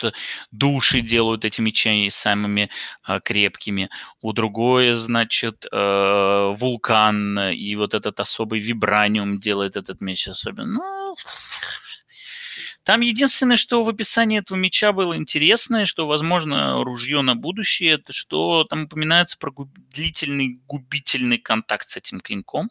души 0.53 1.01
делают 1.03 1.45
эти 1.45 1.61
мечи 1.61 2.09
самыми 2.11 2.71
э, 3.07 3.21
крепкими, 3.23 3.91
у 4.23 4.33
другой, 4.33 4.93
значит, 4.93 5.67
э, 5.71 6.55
вулкан 6.57 7.51
и 7.51 7.77
вот 7.77 7.93
этот 7.93 8.21
особый 8.21 8.61
вибраниум 8.61 9.39
делает 9.39 9.77
этот 9.77 10.01
меч 10.01 10.29
особенно. 10.29 10.75
Ну, 10.75 11.17
там 12.85 13.01
единственное, 13.03 13.57
что 13.57 13.83
в 13.83 13.89
описании 13.89 14.39
этого 14.39 14.57
меча 14.57 14.93
было 14.93 15.17
интересное, 15.17 15.85
что, 15.85 16.07
возможно, 16.07 16.83
ружье 16.85 17.21
на 17.21 17.35
будущее, 17.35 17.93
это 17.93 18.13
что 18.13 18.65
там 18.65 18.85
упоминается 18.85 19.39
про 19.39 19.51
губ- 19.51 19.77
длительный 19.93 20.61
губительный 20.67 21.39
контакт 21.39 21.89
с 21.89 21.97
этим 21.97 22.21
клинком 22.21 22.71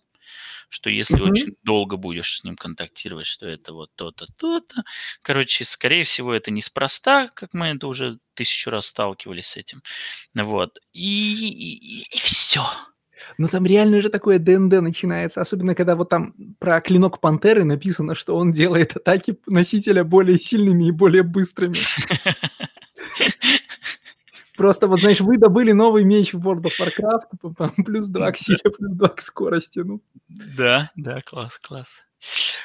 что 0.73 0.89
если 0.89 1.19
mm-hmm. 1.19 1.31
очень 1.31 1.55
долго 1.61 1.97
будешь 1.97 2.39
с 2.39 2.43
ним 2.43 2.55
контактировать, 2.55 3.27
что 3.27 3.45
это 3.45 3.73
вот 3.73 3.91
то-то, 3.95 4.25
то-то. 4.37 4.83
Короче, 5.21 5.65
скорее 5.65 6.03
всего, 6.03 6.33
это 6.33 6.49
неспроста, 6.49 7.29
как 7.35 7.53
мы 7.53 7.67
это 7.67 7.85
уже 7.85 8.17
тысячу 8.33 8.71
раз 8.71 8.87
сталкивались 8.87 9.49
с 9.49 9.57
этим. 9.57 9.83
Вот. 10.33 10.79
И, 10.91 11.47
и, 11.47 12.07
и 12.11 12.17
все. 12.17 12.63
Ну 13.37 13.47
там 13.47 13.67
реально 13.67 14.01
же 14.01 14.09
такое 14.09 14.39
ДНД 14.39 14.81
начинается, 14.81 15.41
особенно 15.41 15.75
когда 15.75 15.95
вот 15.95 16.09
там 16.09 16.33
про 16.59 16.81
клинок 16.81 17.21
пантеры 17.21 17.65
написано, 17.65 18.15
что 18.15 18.35
он 18.35 18.51
делает 18.51 18.97
атаки 18.97 19.37
носителя 19.45 20.03
более 20.03 20.39
сильными 20.39 20.87
и 20.87 20.91
более 20.91 21.21
быстрыми. 21.21 21.77
Просто 24.57 24.87
вот, 24.87 24.99
знаешь, 24.99 25.19
вы 25.21 25.37
добыли 25.37 25.71
новый 25.71 26.03
меч 26.03 26.33
в 26.33 26.47
World 26.47 26.63
of 26.63 26.73
Warcraft, 26.79 27.83
плюс 27.85 28.07
2 28.07 28.31
к 28.31 28.37
силе, 28.37 28.59
плюс 28.77 28.91
2 28.91 29.09
к 29.09 29.21
скорости. 29.21 29.79
Ну. 29.79 30.01
Да, 30.29 30.91
да, 30.95 31.21
класс, 31.21 31.57
класс. 31.59 31.89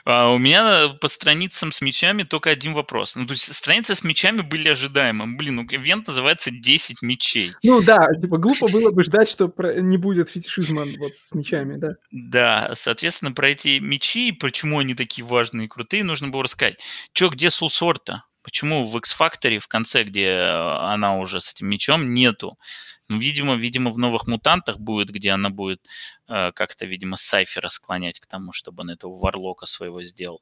А 0.05 0.31
у 0.31 0.39
меня 0.39 0.90
по 1.01 1.09
страницам 1.09 1.73
с 1.73 1.81
мечами 1.81 2.23
только 2.23 2.51
один 2.51 2.74
вопрос. 2.74 3.16
Ну, 3.16 3.27
то 3.27 3.32
есть 3.32 3.52
страницы 3.52 3.97
с 3.97 4.05
мечами 4.05 4.43
были 4.43 4.69
ожидаемы. 4.69 5.36
Блин, 5.36 5.56
ну, 5.56 5.62
ивент 5.65 6.06
называется 6.06 6.52
10 6.52 7.02
мечей. 7.02 7.55
Ну 7.65 7.82
да, 7.82 8.06
типа 8.20 8.39
глупо 8.39 8.69
было 8.69 8.90
бы 8.93 9.02
ждать, 9.02 9.28
что 9.28 9.52
не 9.81 9.97
будет 9.97 10.31
фетишизма 10.31 10.85
вот 10.98 11.12
с 11.20 11.35
мечами, 11.35 11.77
да. 11.77 11.94
Да, 12.12 12.70
соответственно, 12.74 13.32
про 13.32 13.51
эти 13.51 13.81
мечи, 13.81 14.31
почему 14.31 14.78
они 14.78 14.94
такие 14.94 15.27
важные 15.27 15.66
и 15.66 15.69
крутые, 15.69 16.05
нужно 16.05 16.28
было 16.28 16.44
рассказать. 16.44 16.78
Чё, 17.12 17.28
где 17.28 17.51
Сулсорта? 17.51 18.23
Почему 18.48 18.86
в 18.86 18.96
X-Factor 18.96 19.58
в 19.58 19.68
конце, 19.68 20.04
где 20.04 20.24
э, 20.24 20.76
она 20.94 21.18
уже 21.18 21.38
с 21.38 21.52
этим 21.52 21.66
мечом, 21.66 22.14
нету? 22.14 22.58
Ну, 23.06 23.18
видимо, 23.18 23.56
видимо, 23.56 23.90
в 23.90 23.98
новых 23.98 24.26
мутантах 24.26 24.78
будет, 24.78 25.10
где 25.10 25.32
она 25.32 25.50
будет 25.50 25.86
э, 26.28 26.50
как-то, 26.52 26.86
видимо, 26.86 27.16
Сайфера 27.16 27.68
склонять 27.68 28.20
к 28.20 28.26
тому, 28.26 28.52
чтобы 28.52 28.80
он 28.84 28.88
этого 28.88 29.18
варлока 29.18 29.66
своего 29.66 30.02
сделал. 30.02 30.40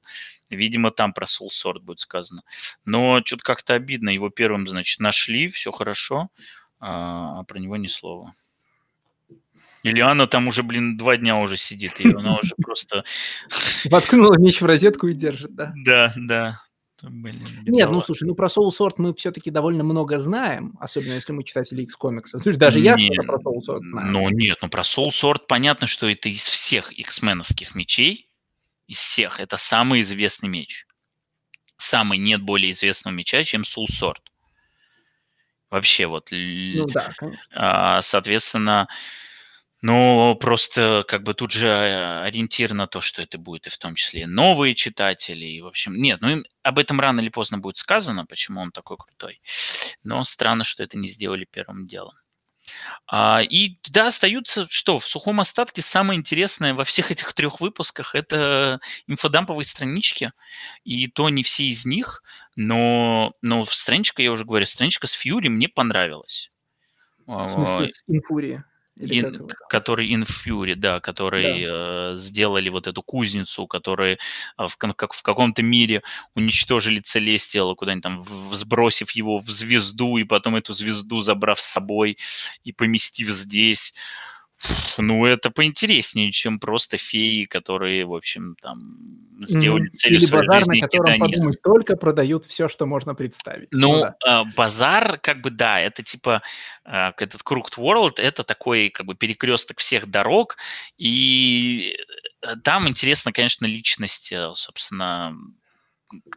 Видимо, 0.50 0.92
там 0.92 1.12
про 1.12 1.24
Soul 1.24 1.48
Sword 1.50 1.80
будет 1.80 1.98
сказано. 1.98 2.42
Но 2.84 3.22
что-то 3.24 3.42
как-то 3.42 3.74
обидно. 3.74 4.10
Его 4.10 4.30
первым, 4.30 4.68
значит, 4.68 5.00
нашли, 5.00 5.48
все 5.48 5.72
хорошо, 5.72 6.28
а, 6.78 7.40
а 7.40 7.42
про 7.42 7.58
него 7.58 7.76
ни 7.76 7.88
слова. 7.88 8.34
Или 9.82 10.00
она 10.00 10.28
там 10.28 10.46
уже, 10.46 10.62
блин, 10.62 10.96
два 10.96 11.16
дня 11.16 11.38
уже 11.38 11.56
сидит, 11.56 11.98
и 11.98 12.08
она 12.08 12.38
уже 12.38 12.54
просто... 12.62 13.02
Воткнула 13.86 14.38
меч 14.38 14.60
в 14.60 14.64
розетку 14.64 15.08
и 15.08 15.14
держит, 15.14 15.56
да? 15.56 15.72
Да, 15.74 16.12
да. 16.14 16.62
Блин, 17.10 17.44
Нет, 17.66 17.90
ну 17.90 18.00
слушай, 18.00 18.26
ну 18.26 18.34
про 18.34 18.48
Soul 18.48 18.68
Sword 18.68 18.94
мы 18.98 19.14
все-таки 19.14 19.50
довольно 19.50 19.84
много 19.84 20.18
знаем, 20.18 20.76
особенно 20.80 21.14
если 21.14 21.32
мы 21.32 21.44
читатели 21.44 21.82
X-комиксов. 21.82 22.42
Слушай, 22.42 22.58
даже 22.58 22.80
я 22.80 22.96
что-то 22.98 23.22
про 23.22 23.38
Soul 23.38 23.58
Sword 23.66 23.84
знаю. 23.84 24.12
Ну 24.12 24.28
нет, 24.30 24.58
ну 24.62 24.68
про 24.68 24.82
Soul 24.82 25.08
Sword 25.08 25.42
понятно, 25.48 25.86
что 25.86 26.08
это 26.08 26.28
из 26.28 26.42
всех 26.42 26.92
X-меновских 26.92 27.74
мечей, 27.74 28.28
из 28.86 28.98
всех, 28.98 29.40
это 29.40 29.56
самый 29.56 30.00
известный 30.00 30.48
меч. 30.48 30.86
Самый 31.76 32.18
нет 32.18 32.42
более 32.42 32.70
известного 32.70 33.14
меча, 33.14 33.42
чем 33.42 33.62
Soul 33.62 33.86
Sword. 33.90 34.22
Вообще 35.70 36.06
вот. 36.06 36.28
Ну 36.30 36.86
да, 36.86 37.12
конечно. 37.16 37.42
А, 37.52 38.00
соответственно, 38.00 38.88
но 39.82 40.34
просто 40.34 41.04
как 41.06 41.22
бы 41.22 41.34
тут 41.34 41.52
же 41.52 41.68
э, 41.68 42.22
ориентир 42.22 42.74
на 42.74 42.86
то, 42.86 43.00
что 43.00 43.22
это 43.22 43.38
будет 43.38 43.66
и 43.66 43.70
в 43.70 43.78
том 43.78 43.94
числе 43.94 44.26
новые 44.26 44.74
читатели. 44.74 45.44
И, 45.44 45.60
в 45.60 45.66
общем, 45.66 45.96
нет, 46.00 46.20
ну 46.22 46.42
об 46.62 46.78
этом 46.78 47.00
рано 47.00 47.20
или 47.20 47.28
поздно 47.28 47.58
будет 47.58 47.76
сказано, 47.76 48.26
почему 48.26 48.60
он 48.60 48.72
такой 48.72 48.96
крутой. 48.96 49.40
Но 50.02 50.24
странно, 50.24 50.64
что 50.64 50.82
это 50.82 50.96
не 50.98 51.08
сделали 51.08 51.46
первым 51.50 51.86
делом. 51.86 52.14
А, 53.06 53.42
и 53.42 53.78
да, 53.90 54.06
остаются, 54.06 54.66
что 54.70 54.98
в 54.98 55.04
сухом 55.04 55.40
остатке 55.40 55.82
самое 55.82 56.18
интересное 56.18 56.74
во 56.74 56.84
всех 56.84 57.10
этих 57.10 57.32
трех 57.32 57.60
выпусках 57.60 58.14
это 58.14 58.80
инфодамповые 59.06 59.64
странички. 59.64 60.32
И 60.84 61.06
то 61.08 61.28
не 61.28 61.42
все 61.42 61.64
из 61.64 61.86
них, 61.86 62.22
но, 62.56 63.34
но 63.42 63.64
страничка, 63.64 64.22
я 64.22 64.32
уже 64.32 64.44
говорю, 64.44 64.66
страничка 64.66 65.06
с 65.06 65.12
Фьюри 65.12 65.48
мне 65.48 65.68
понравилась. 65.68 66.50
В 67.26 67.48
смысле, 67.48 67.88
с 67.88 68.02
Инфури? 68.98 69.20
In, 69.20 69.48
который 69.68 70.14
Infury, 70.14 70.74
да, 70.74 71.00
который 71.00 71.64
да. 71.64 72.12
Э, 72.12 72.16
сделали 72.16 72.68
вот 72.68 72.86
эту 72.86 73.02
кузницу, 73.02 73.66
которые 73.66 74.18
э, 74.58 74.66
в, 74.66 74.76
как 74.76 75.12
в 75.12 75.22
каком-то 75.22 75.62
мире 75.62 76.02
уничтожили 76.34 77.00
Целестиала, 77.00 77.74
куда-нибудь 77.74 78.02
там 78.02 78.24
сбросив 78.52 79.10
его 79.10 79.38
в 79.38 79.48
звезду, 79.50 80.16
и 80.16 80.24
потом 80.24 80.56
эту 80.56 80.72
звезду 80.72 81.20
забрав 81.20 81.60
с 81.60 81.66
собой 81.66 82.16
и 82.64 82.72
поместив 82.72 83.28
здесь. 83.28 83.94
Ну, 84.98 85.26
это 85.26 85.50
поинтереснее, 85.50 86.32
чем 86.32 86.58
просто 86.58 86.96
феи, 86.96 87.44
которые, 87.44 88.06
в 88.06 88.14
общем, 88.14 88.56
там 88.60 88.80
сделали 89.42 89.88
целью 89.88 90.18
Или 90.18 90.26
своей 90.26 90.46
базар, 90.46 90.60
жизни 90.60 90.80
на 90.80 90.88
котором 90.88 91.18
подумать, 91.18 91.62
только 91.62 91.96
продают 91.96 92.44
все, 92.46 92.68
что 92.68 92.86
можно 92.86 93.14
представить. 93.14 93.68
Ну, 93.72 93.92
ну 93.92 94.00
да. 94.00 94.42
э, 94.42 94.44
базар, 94.56 95.18
как 95.18 95.42
бы, 95.42 95.50
да, 95.50 95.80
это 95.80 96.02
типа 96.02 96.42
э, 96.84 97.12
этот 97.18 97.42
Crooked 97.42 97.76
World, 97.76 98.14
это 98.16 98.44
такой, 98.44 98.88
как 98.88 99.06
бы, 99.06 99.14
перекресток 99.14 99.78
всех 99.78 100.06
дорог, 100.06 100.56
и 100.96 101.96
э, 102.42 102.56
там 102.64 102.88
интересно, 102.88 103.32
конечно, 103.32 103.66
личность, 103.66 104.32
э, 104.32 104.52
собственно, 104.54 105.36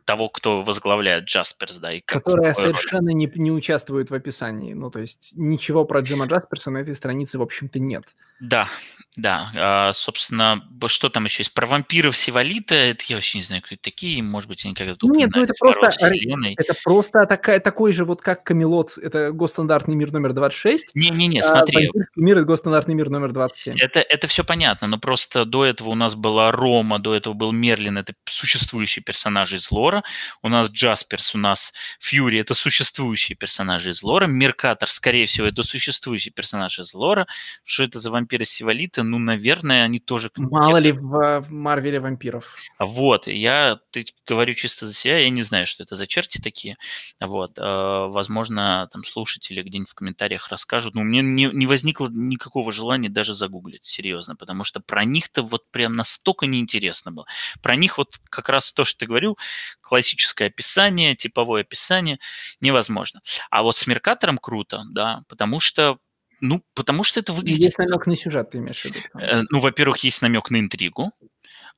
того, 0.05 0.29
кто 0.29 0.61
возглавляет 0.63 1.25
Джасперс, 1.25 1.77
да. 1.77 1.93
И 1.93 2.01
Которая 2.01 2.53
совершенно 2.53 3.09
не, 3.09 3.31
не 3.35 3.51
участвует 3.51 4.09
в 4.09 4.13
описании. 4.13 4.73
Ну, 4.73 4.89
то 4.89 4.99
есть 4.99 5.33
ничего 5.35 5.85
про 5.85 6.01
Джима 6.01 6.25
Джасперса 6.25 6.71
на 6.71 6.79
этой 6.79 6.95
странице, 6.95 7.37
в 7.37 7.41
общем-то, 7.41 7.79
нет. 7.79 8.15
Да, 8.39 8.69
да. 9.17 9.51
А, 9.55 9.93
собственно, 9.93 10.63
что 10.87 11.09
там 11.09 11.25
еще 11.25 11.41
есть? 11.41 11.53
Про 11.53 11.67
вампиров 11.67 12.15
Севалита, 12.15 12.75
это 12.75 13.03
я 13.07 13.17
вообще 13.17 13.39
не 13.39 13.43
знаю, 13.43 13.61
кто 13.61 13.75
это 13.75 13.83
такие, 13.83 14.23
может 14.23 14.47
быть, 14.47 14.63
они 14.65 14.73
когда-то 14.73 15.07
Нет, 15.07 15.31
ну 15.35 15.43
это 15.43 15.53
просто, 15.59 15.87
это 15.87 16.73
просто 16.83 17.25
такая, 17.25 17.59
такой 17.59 17.91
же, 17.91 18.05
вот 18.05 18.21
как 18.21 18.43
Камелот, 18.43 18.97
это 18.97 19.31
госстандартный 19.31 19.95
мир 19.95 20.11
номер 20.13 20.33
26. 20.33 20.95
Не-не-не, 20.95 21.43
смотри. 21.43 21.89
А 21.89 21.99
мир– 22.15 22.37
это 22.39 22.45
госстандартный 22.45 22.95
мир 22.95 23.09
номер 23.09 23.33
27. 23.33 23.77
Это, 23.79 23.99
это 23.99 24.27
все 24.27 24.43
понятно, 24.43 24.87
но 24.87 24.97
просто 24.97 25.45
до 25.45 25.65
этого 25.65 25.89
у 25.89 25.95
нас 25.95 26.15
была 26.15 26.51
Рома, 26.51 26.99
до 26.99 27.13
этого 27.13 27.33
был 27.33 27.51
Мерлин, 27.51 27.97
это 27.97 28.13
существующие 28.25 29.03
персонажи 29.03 29.59
из 29.60 29.72
лора. 29.72 30.03
У 30.41 30.49
нас 30.49 30.69
Джасперс, 30.69 31.36
у 31.36 31.38
нас 31.38 31.73
Фьюри, 31.99 32.40
это 32.40 32.53
существующие 32.53 33.36
персонажи 33.36 33.91
из 33.91 34.02
лора. 34.02 34.26
Меркатор, 34.26 34.90
скорее 34.90 35.26
всего, 35.26 35.48
это 35.48 35.64
существующий 35.64 36.31
персонаж 36.31 36.80
из 36.80 36.94
лора. 36.94 37.27
Что 37.64 37.84
это 37.84 37.99
за 37.99 38.11
вампиры 38.11 38.45
Севалита? 38.45 39.03
Ну, 39.03 39.19
наверное, 39.19 39.84
они 39.84 39.99
тоже... 39.99 40.31
Мало 40.36 40.77
ли 40.77 40.91
в, 40.91 41.41
в 41.41 41.52
Марвеле 41.52 41.99
вампиров. 41.99 42.56
Вот, 42.80 43.27
я 43.27 43.80
ты, 43.91 44.06
говорю 44.27 44.53
чисто 44.53 44.86
за 44.86 44.94
себя, 44.94 45.19
я 45.19 45.30
не 45.30 45.44
знаю, 45.44 45.68
что 45.68 45.84
это 45.84 45.95
за 45.95 46.07
черти 46.07 46.40
такие. 46.41 46.77
Вот, 47.19 47.57
э, 47.57 47.61
возможно, 47.61 48.90
там 48.91 49.03
слушатели 49.03 49.61
где-нибудь 49.61 49.90
в 49.90 49.95
комментариях 49.95 50.49
расскажут. 50.49 50.95
Но 50.95 51.02
у 51.02 51.03
меня 51.03 51.22
не, 51.22 51.45
не 51.45 51.68
возникло 51.68 52.07
никакого 52.10 52.72
желания 52.72 53.10
даже 53.10 53.34
загуглить, 53.34 53.86
серьезно, 53.86 54.36
потому 54.36 54.64
что 54.64 54.80
про 54.80 55.03
них-то 55.06 55.44
вот 55.44 55.69
прям 55.72 55.95
настолько 55.95 56.45
неинтересно 56.45 57.11
было. 57.11 57.26
Про 57.61 57.76
них 57.76 57.98
вот 57.98 58.19
как 58.30 58.49
раз 58.49 58.72
то, 58.72 58.84
что 58.84 58.99
ты 58.99 59.06
говорил, 59.06 59.38
классическое 59.81 60.47
описание, 60.47 61.15
типовое 61.15 61.61
описание, 61.61 62.19
невозможно. 62.61 63.21
А 63.49 63.63
вот 63.63 63.77
с 63.77 63.88
Меркатором 63.88 64.38
круто, 64.38 64.84
да, 64.91 65.23
потому 65.27 65.59
что 65.59 65.97
ну, 66.41 66.63
потому 66.73 67.03
что 67.03 67.19
это 67.19 67.34
выглядит... 67.34 67.59
Есть 67.59 67.77
намек 67.80 68.07
на 68.07 68.15
сюжет, 68.15 68.51
ты 68.51 68.59
имеешь 68.59 68.81
в 68.81 68.85
виду? 68.85 68.99
Э, 69.19 69.43
ну, 69.49 69.59
во-первых, 69.59 69.97
есть 70.05 70.21
намек 70.21 70.49
на 70.49 70.59
интригу. 70.59 71.11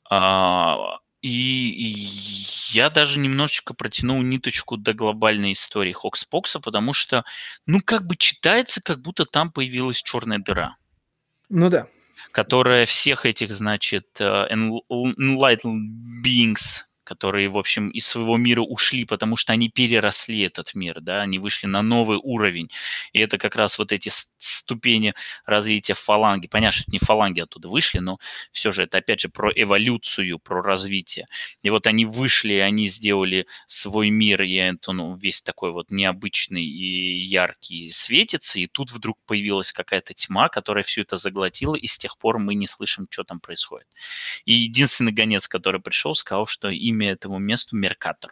А, 0.09 0.99
и 1.21 2.07
я 2.71 2.89
даже 2.89 3.19
немножечко 3.19 3.73
протянул 3.73 4.21
ниточку 4.21 4.77
до 4.77 4.93
глобальной 4.93 5.53
истории 5.53 5.91
Хокспокса, 5.91 6.59
потому 6.59 6.93
что, 6.93 7.23
ну, 7.65 7.79
как 7.83 8.05
бы 8.05 8.15
читается, 8.15 8.81
как 8.81 9.01
будто 9.01 9.25
там 9.25 9.51
появилась 9.51 10.01
черная 10.01 10.39
дыра. 10.39 10.77
Ну 11.49 11.69
да. 11.69 11.87
Которая 12.31 12.85
всех 12.85 13.25
этих, 13.25 13.51
значит, 13.51 14.07
э, 14.19 14.47
enlightened 14.51 16.23
beings, 16.23 16.85
которые, 17.11 17.49
в 17.49 17.57
общем, 17.57 17.89
из 17.89 18.07
своего 18.07 18.37
мира 18.37 18.61
ушли, 18.61 19.03
потому 19.03 19.35
что 19.35 19.51
они 19.51 19.67
переросли 19.67 20.39
этот 20.43 20.73
мир, 20.73 21.01
да, 21.01 21.21
они 21.23 21.39
вышли 21.39 21.67
на 21.67 21.81
новый 21.81 22.17
уровень. 22.23 22.69
И 23.11 23.19
это 23.19 23.37
как 23.37 23.57
раз 23.57 23.77
вот 23.77 23.91
эти 23.91 24.09
ступени 24.37 25.13
развития 25.45 25.93
фаланги. 25.93 26.47
Понятно, 26.47 26.71
что 26.71 26.83
это 26.83 26.91
не 26.93 26.99
фаланги 26.99 27.41
оттуда 27.41 27.67
вышли, 27.67 27.99
но 27.99 28.17
все 28.53 28.71
же 28.71 28.83
это, 28.83 28.99
опять 28.99 29.19
же, 29.19 29.27
про 29.27 29.51
эволюцию, 29.53 30.39
про 30.39 30.61
развитие. 30.61 31.27
И 31.63 31.69
вот 31.69 31.85
они 31.85 32.05
вышли, 32.05 32.53
они 32.53 32.87
сделали 32.87 33.45
свой 33.67 34.09
мир, 34.09 34.41
и 34.43 34.53
это, 34.53 34.93
ну, 34.93 35.13
весь 35.17 35.41
такой 35.41 35.73
вот 35.73 35.91
необычный 35.91 36.63
и 36.63 37.19
яркий 37.19 37.89
светится, 37.89 38.57
и 38.57 38.67
тут 38.67 38.91
вдруг 38.91 39.17
появилась 39.25 39.73
какая-то 39.73 40.13
тьма, 40.13 40.47
которая 40.47 40.85
все 40.85 41.01
это 41.01 41.17
заглотила, 41.17 41.75
и 41.75 41.87
с 41.87 41.97
тех 41.97 42.17
пор 42.17 42.39
мы 42.39 42.55
не 42.55 42.67
слышим, 42.67 43.07
что 43.09 43.25
там 43.25 43.41
происходит. 43.41 43.87
И 44.45 44.53
единственный 44.53 45.11
гонец, 45.11 45.49
который 45.49 45.81
пришел, 45.81 46.15
сказал, 46.15 46.45
что 46.45 46.69
имя 46.69 47.00
имя 47.01 47.11
этому 47.11 47.39
месту 47.39 47.75
Меркатор. 47.75 48.31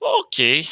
Окей. 0.00 0.70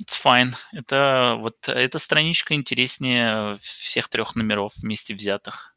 It's 0.00 0.20
fine. 0.22 0.54
Это 0.72 1.36
вот 1.38 1.68
эта 1.68 1.98
страничка 1.98 2.54
интереснее 2.54 3.58
всех 3.60 4.08
трех 4.08 4.34
номеров 4.34 4.72
вместе 4.76 5.14
взятых. 5.14 5.74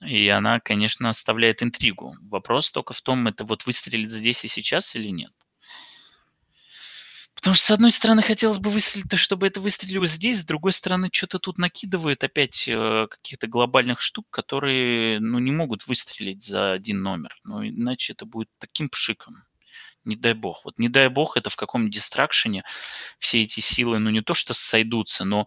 И 0.00 0.28
она, 0.28 0.60
конечно, 0.60 1.08
оставляет 1.08 1.62
интригу. 1.62 2.16
Вопрос 2.22 2.70
только 2.70 2.92
в 2.92 3.02
том, 3.02 3.26
это 3.26 3.44
вот 3.44 3.66
выстрелит 3.66 4.10
здесь 4.10 4.44
и 4.44 4.48
сейчас 4.48 4.94
или 4.94 5.08
нет. 5.08 5.32
Потому 7.36 7.54
что, 7.54 7.66
с 7.66 7.70
одной 7.70 7.90
стороны, 7.90 8.22
хотелось 8.22 8.58
бы 8.58 8.70
выстрелить, 8.70 9.12
чтобы 9.18 9.46
это 9.46 9.60
выстрелило 9.60 10.06
здесь, 10.06 10.40
с 10.40 10.44
другой 10.44 10.72
стороны, 10.72 11.10
что-то 11.12 11.38
тут 11.38 11.58
накидывают 11.58 12.24
опять 12.24 12.66
э, 12.66 13.06
каких-то 13.10 13.46
глобальных 13.46 14.00
штук, 14.00 14.26
которые, 14.30 15.20
ну, 15.20 15.38
не 15.38 15.52
могут 15.52 15.86
выстрелить 15.86 16.44
за 16.44 16.72
один 16.72 17.02
номер. 17.02 17.36
Ну, 17.44 17.62
иначе 17.62 18.14
это 18.14 18.24
будет 18.24 18.48
таким 18.58 18.88
пшиком. 18.88 19.44
Не 20.04 20.16
дай 20.16 20.32
бог. 20.32 20.64
Вот 20.64 20.78
не 20.78 20.88
дай 20.88 21.08
бог, 21.08 21.36
это 21.36 21.50
в 21.50 21.56
каком 21.56 21.90
дистракшене 21.90 22.64
все 23.18 23.42
эти 23.42 23.60
силы, 23.60 23.98
ну, 23.98 24.08
не 24.08 24.22
то 24.22 24.32
что 24.32 24.54
сойдутся, 24.54 25.24
но 25.24 25.46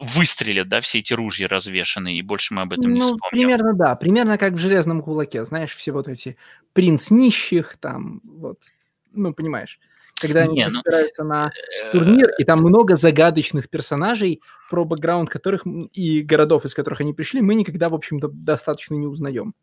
выстрелят, 0.00 0.68
да, 0.68 0.80
все 0.80 0.98
эти 0.98 1.12
ружья 1.12 1.46
развешенные, 1.46 2.18
и 2.18 2.22
больше 2.22 2.52
мы 2.52 2.62
об 2.62 2.72
этом 2.72 2.90
ну, 2.90 2.94
не 2.94 3.00
вспомним. 3.00 3.30
примерно, 3.30 3.74
да. 3.74 3.94
Примерно 3.94 4.38
как 4.38 4.54
в 4.54 4.58
«Железном 4.58 5.02
кулаке», 5.02 5.44
знаешь, 5.44 5.70
все 5.72 5.92
вот 5.92 6.08
эти 6.08 6.36
принц 6.72 7.10
нищих, 7.10 7.76
там, 7.76 8.20
вот, 8.24 8.58
ну, 9.12 9.32
понимаешь 9.32 9.78
когда 10.20 10.42
они 10.42 10.56
Не, 10.56 10.68
ну, 10.68 10.78
собираются 10.78 11.24
на 11.24 11.52
э, 11.52 11.92
турнир, 11.92 12.30
и 12.38 12.44
там 12.44 12.60
много 12.60 12.96
загадочных 12.96 13.68
персонажей, 13.68 14.40
про 14.70 14.84
бэкграунд 14.84 15.28
которых 15.28 15.64
и 15.92 16.22
городов, 16.22 16.64
из 16.64 16.74
которых 16.74 17.00
они 17.00 17.12
пришли, 17.12 17.40
мы 17.42 17.54
никогда, 17.54 17.88
в 17.88 17.94
общем-то, 17.94 18.28
достаточно 18.28 18.94
не 18.94 19.06
узнаем. 19.06 19.54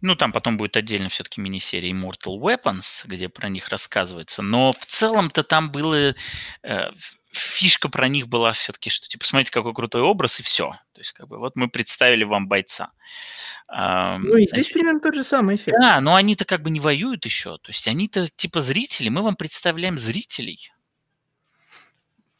Ну, 0.00 0.14
там 0.14 0.32
потом 0.32 0.56
будет 0.56 0.76
отдельно 0.76 1.08
все-таки 1.08 1.40
мини-серия 1.40 1.90
Immortal 1.90 2.38
Weapons, 2.38 3.02
где 3.04 3.28
про 3.28 3.48
них 3.48 3.68
рассказывается. 3.68 4.42
Но 4.42 4.72
в 4.72 4.86
целом-то 4.86 5.42
там 5.42 5.70
было... 5.70 6.14
Э, 6.62 6.90
фишка 7.32 7.88
про 7.88 8.06
них 8.08 8.28
была 8.28 8.52
все-таки, 8.52 8.90
что 8.90 9.08
типа, 9.08 9.24
смотрите, 9.24 9.50
какой 9.50 9.74
крутой 9.74 10.02
образ, 10.02 10.38
и 10.40 10.42
все. 10.42 10.70
То 10.92 11.00
есть, 11.00 11.12
как 11.12 11.26
бы, 11.26 11.38
вот 11.38 11.56
мы 11.56 11.68
представили 11.68 12.24
вам 12.24 12.48
бойца. 12.48 12.90
Ну, 13.68 14.36
и 14.36 14.46
здесь 14.46 14.70
примерно 14.70 15.00
тот 15.00 15.14
же 15.14 15.24
самый 15.24 15.56
эффект. 15.56 15.76
Да, 15.80 16.00
но 16.00 16.14
они-то 16.14 16.44
как 16.44 16.62
бы 16.62 16.70
не 16.70 16.80
воюют 16.80 17.24
еще. 17.24 17.58
То 17.58 17.70
есть 17.70 17.88
они-то 17.88 18.28
типа 18.36 18.60
зрители, 18.60 19.08
мы 19.08 19.22
вам 19.22 19.36
представляем 19.36 19.98
зрителей 19.98 20.70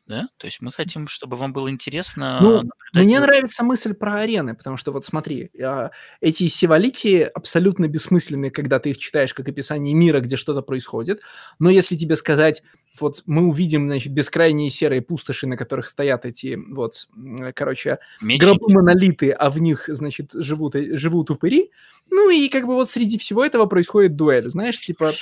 да? 0.06 0.28
То 0.36 0.46
есть 0.46 0.60
мы 0.60 0.72
хотим, 0.72 1.08
чтобы 1.08 1.36
вам 1.36 1.52
было 1.52 1.70
интересно. 1.70 2.38
Ну, 2.42 2.62
мне 2.92 3.20
нравится 3.20 3.64
мысль 3.64 3.94
про 3.94 4.16
арены, 4.20 4.54
потому 4.54 4.76
что 4.76 4.92
вот 4.92 5.04
смотри, 5.04 5.50
а, 5.62 5.90
эти 6.20 6.46
севалити 6.48 7.22
абсолютно 7.22 7.88
бессмысленные, 7.88 8.50
когда 8.50 8.78
ты 8.78 8.90
их 8.90 8.98
читаешь 8.98 9.32
как 9.32 9.48
описание 9.48 9.94
мира, 9.94 10.20
где 10.20 10.36
что-то 10.36 10.62
происходит. 10.62 11.20
Но 11.58 11.70
если 11.70 11.96
тебе 11.96 12.16
сказать, 12.16 12.62
вот 13.00 13.22
мы 13.26 13.46
увидим, 13.46 13.86
значит, 13.86 14.12
бескрайние 14.12 14.70
серые 14.70 15.02
пустоши, 15.02 15.46
на 15.46 15.56
которых 15.56 15.88
стоят 15.88 16.24
эти 16.24 16.56
вот, 16.56 17.08
короче, 17.54 17.98
гробы 18.20 18.72
монолиты, 18.72 19.32
а 19.32 19.50
в 19.50 19.58
них, 19.60 19.84
значит, 19.88 20.32
живут, 20.32 20.76
э, 20.76 20.96
живут 20.96 21.30
упыри. 21.30 21.70
Ну 22.10 22.30
и 22.30 22.48
как 22.48 22.66
бы 22.66 22.74
вот 22.74 22.88
среди 22.88 23.18
всего 23.18 23.44
этого 23.44 23.66
происходит 23.66 24.14
дуэль, 24.14 24.48
знаешь, 24.48 24.78
типа, 24.78 25.12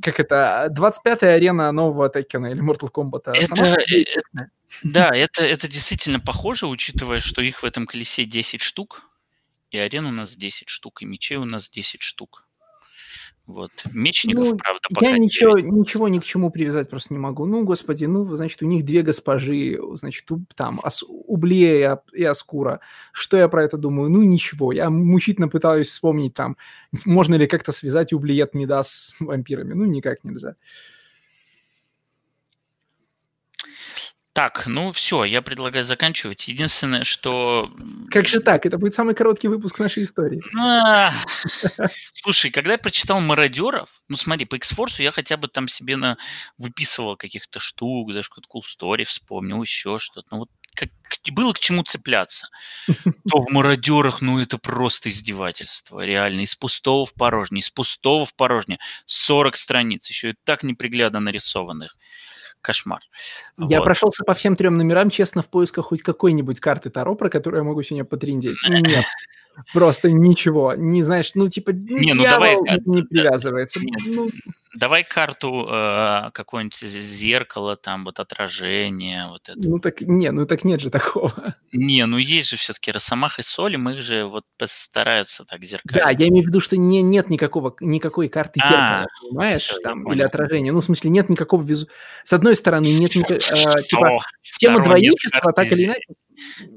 как 0.00 0.20
это, 0.20 0.72
25-я 0.76 1.34
арена 1.34 1.72
нового 1.72 2.08
Текена 2.08 2.46
или 2.46 2.62
Mortal 2.62 2.90
Kombat. 2.90 3.22
А 3.26 3.34
это, 3.74 4.10
это, 4.10 4.50
да, 4.82 5.10
это, 5.14 5.44
это 5.44 5.68
действительно 5.68 6.20
похоже, 6.20 6.66
учитывая, 6.66 7.20
что 7.20 7.42
их 7.42 7.62
в 7.62 7.66
этом 7.66 7.86
колесе 7.86 8.24
10 8.24 8.60
штук, 8.62 9.02
и 9.70 9.78
арен 9.78 10.06
у 10.06 10.12
нас 10.12 10.36
10 10.36 10.68
штук, 10.68 11.02
и 11.02 11.04
мечей 11.04 11.36
у 11.36 11.44
нас 11.44 11.68
10 11.70 12.02
штук. 12.02 12.46
Вот. 13.46 13.72
Мечников, 13.92 14.50
ну, 14.50 14.56
правда, 14.56 14.80
пока 14.94 15.10
Я 15.10 15.18
ничего, 15.18 15.58
ничего 15.58 16.08
ни 16.08 16.20
к 16.20 16.24
чему 16.24 16.50
привязать 16.50 16.88
просто 16.88 17.12
не 17.12 17.18
могу. 17.18 17.44
Ну, 17.44 17.64
господи, 17.64 18.04
ну, 18.04 18.24
значит, 18.36 18.62
у 18.62 18.66
них 18.66 18.84
две 18.84 19.02
госпожи, 19.02 19.78
значит, 19.94 20.30
у, 20.30 20.44
там, 20.54 20.80
ас, 20.82 21.02
Ублея 21.08 22.00
и 22.12 22.22
Аскура. 22.22 22.80
Что 23.12 23.36
я 23.36 23.48
про 23.48 23.64
это 23.64 23.76
думаю? 23.76 24.10
Ну, 24.10 24.22
ничего. 24.22 24.72
Я 24.72 24.90
мучительно 24.90 25.48
пытаюсь 25.48 25.88
вспомнить 25.88 26.34
там, 26.34 26.56
можно 27.04 27.34
ли 27.34 27.48
как-то 27.48 27.72
связать 27.72 28.12
Ублиет 28.12 28.54
Мидас 28.54 28.88
с 28.90 29.20
вампирами. 29.20 29.74
Ну, 29.74 29.86
никак 29.86 30.22
нельзя. 30.22 30.54
Так, 34.34 34.66
ну 34.66 34.92
все, 34.92 35.24
я 35.24 35.42
предлагаю 35.42 35.84
заканчивать. 35.84 36.48
Единственное, 36.48 37.04
что... 37.04 37.70
Как 38.10 38.26
же 38.26 38.40
так? 38.40 38.64
Это 38.64 38.78
будет 38.78 38.94
самый 38.94 39.14
короткий 39.14 39.48
выпуск 39.48 39.78
нашей 39.78 40.04
истории. 40.04 40.40
А, 40.58 41.12
слушай, 42.14 42.50
когда 42.50 42.72
я 42.72 42.78
прочитал 42.78 43.20
«Мародеров», 43.20 43.90
ну 44.08 44.16
смотри, 44.16 44.46
по 44.46 44.54
X-Force 44.56 45.02
я 45.02 45.12
хотя 45.12 45.36
бы 45.36 45.48
там 45.48 45.68
себе 45.68 45.96
на... 45.96 46.16
выписывал 46.56 47.16
каких-то 47.16 47.60
штук, 47.60 48.14
даже 48.14 48.30
какую-то 48.30 48.48
cool 48.48 48.62
story 48.62 49.04
вспомнил, 49.04 49.60
еще 49.60 49.98
что-то. 49.98 50.26
Ну 50.30 50.38
вот 50.38 50.48
как, 50.74 50.88
было 51.32 51.52
к 51.52 51.58
чему 51.58 51.82
цепляться. 51.82 52.48
То 53.28 53.42
в 53.42 53.50
«Мародерах», 53.50 54.22
ну 54.22 54.40
это 54.40 54.56
просто 54.56 55.10
издевательство, 55.10 56.00
реально. 56.00 56.40
Из 56.40 56.54
пустого 56.54 57.04
в 57.04 57.12
порожнее, 57.12 57.60
из 57.60 57.68
пустого 57.68 58.24
в 58.24 58.34
порожнее. 58.34 58.78
40 59.04 59.56
страниц, 59.56 60.08
еще 60.08 60.30
и 60.30 60.34
так 60.44 60.62
неприглядно 60.62 61.20
нарисованных 61.20 61.96
кошмар. 62.62 63.00
Я 63.58 63.78
Вот. 63.78 63.84
прошелся 63.84 64.24
по 64.24 64.34
всем 64.34 64.56
трем 64.56 64.76
номерам, 64.76 65.10
честно, 65.10 65.42
в 65.42 65.48
поисках 65.48 65.86
хоть 65.86 66.02
какой-нибудь 66.02 66.60
карты 66.60 66.88
Таро, 66.90 67.14
про 67.14 67.28
которую 67.28 67.60
я 67.60 67.64
могу 67.64 67.82
сегодня 67.82 68.04
потрендеть. 68.04 68.56
Нет. 68.68 69.04
Просто 69.72 70.10
ничего. 70.10 70.74
Не 70.74 71.02
знаешь, 71.02 71.32
ну, 71.34 71.48
типа, 71.48 71.72
ну, 71.72 71.98
Не, 71.98 72.14
ну 72.14 72.24
давай, 72.24 72.56
а, 72.56 72.78
не 72.84 73.02
да, 73.02 73.06
привязывается. 73.08 73.80
нет. 73.80 74.00
Ну, 74.04 74.30
Давай 74.74 75.04
карту 75.04 75.66
э, 75.70 76.30
какое-нибудь 76.32 76.78
зеркало, 76.78 77.76
там 77.76 78.06
вот 78.06 78.18
отражение, 78.20 79.28
вот 79.28 79.46
это. 79.46 79.58
ну, 79.60 79.78
так, 79.78 80.00
не, 80.00 80.30
ну, 80.30 80.46
так 80.46 80.64
нет 80.64 80.80
же 80.80 80.88
такого. 80.88 81.56
Не, 81.72 82.06
ну 82.06 82.16
есть 82.16 82.48
же 82.48 82.56
все-таки 82.56 82.90
Росомах 82.90 83.38
и 83.38 83.42
Соли, 83.42 83.76
мы 83.76 83.94
их 83.96 84.02
же 84.02 84.24
вот 84.24 84.44
постараются 84.56 85.44
так 85.44 85.60
Да, 85.60 85.66
зеркалить. 85.66 86.20
я 86.20 86.28
имею 86.28 86.44
в 86.44 86.48
виду, 86.48 86.60
что 86.60 86.78
не, 86.78 87.02
нет 87.02 87.28
никакого, 87.28 87.76
никакой 87.80 88.28
карты 88.28 88.60
А, 88.62 88.68
зеркала, 88.68 89.06
понимаешь, 89.20 89.60
всё, 89.62 89.76
я 89.76 89.82
там, 89.82 90.10
или 90.10 90.22
отражения. 90.22 90.72
Ну, 90.72 90.80
в 90.80 90.84
смысле, 90.84 91.10
нет 91.10 91.28
никакого 91.28 91.62
визу... 91.62 91.88
С 92.24 92.32
одной 92.32 92.56
стороны, 92.56 92.86
нет 92.86 93.14
никакого... 93.14 93.40
типа, 93.82 94.24
Что? 94.40 94.58
тема 94.58 94.82
двойничества, 94.82 95.52
так 95.52 95.70
или 95.70 95.84
иначе... 95.84 96.06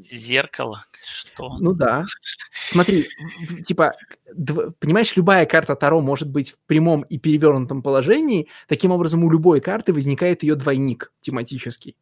Зеркало? 0.09 0.83
Что? 1.05 1.57
Ну 1.59 1.71
да. 1.73 2.03
Смотри, 2.67 3.07
типа, 3.65 3.93
понимаешь, 4.79 5.15
любая 5.15 5.45
карта 5.45 5.75
Таро 5.75 6.01
может 6.01 6.29
быть 6.29 6.51
в 6.51 6.57
прямом 6.67 7.01
и 7.03 7.17
перевернутом 7.17 7.81
положении. 7.81 8.47
Таким 8.67 8.91
образом, 8.91 9.23
у 9.23 9.31
любой 9.31 9.61
карты 9.61 9.93
возникает 9.93 10.43
ее 10.43 10.55
двойник 10.55 11.11
тематический. 11.19 11.95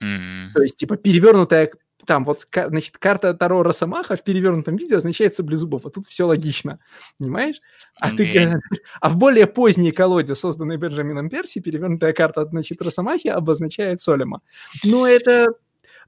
М, 0.00 0.50
То 0.54 0.62
есть, 0.62 0.76
типа, 0.76 0.96
перевернутая 0.96 1.70
там 2.06 2.24
вот, 2.24 2.46
значит, 2.52 2.98
карта 2.98 3.34
Таро 3.34 3.62
Росомаха 3.62 4.16
в 4.16 4.24
перевернутом 4.24 4.76
виде 4.76 4.96
означает 4.96 5.34
саблезубов. 5.34 5.86
А 5.86 5.90
тут 5.90 6.06
все 6.06 6.24
логично, 6.24 6.78
понимаешь? 7.18 7.56
А, 7.98 8.10
ты, 8.10 8.60
а 9.00 9.08
в 9.08 9.16
более 9.16 9.46
поздней 9.46 9.92
колоде, 9.92 10.34
созданной 10.34 10.76
Бенджамином 10.76 11.30
Перси, 11.30 11.60
перевернутая 11.60 12.12
карта, 12.12 12.44
значит, 12.44 12.82
Росомахи 12.82 13.28
обозначает 13.28 14.00
Солема. 14.00 14.42
Но 14.84 15.06
это, 15.06 15.54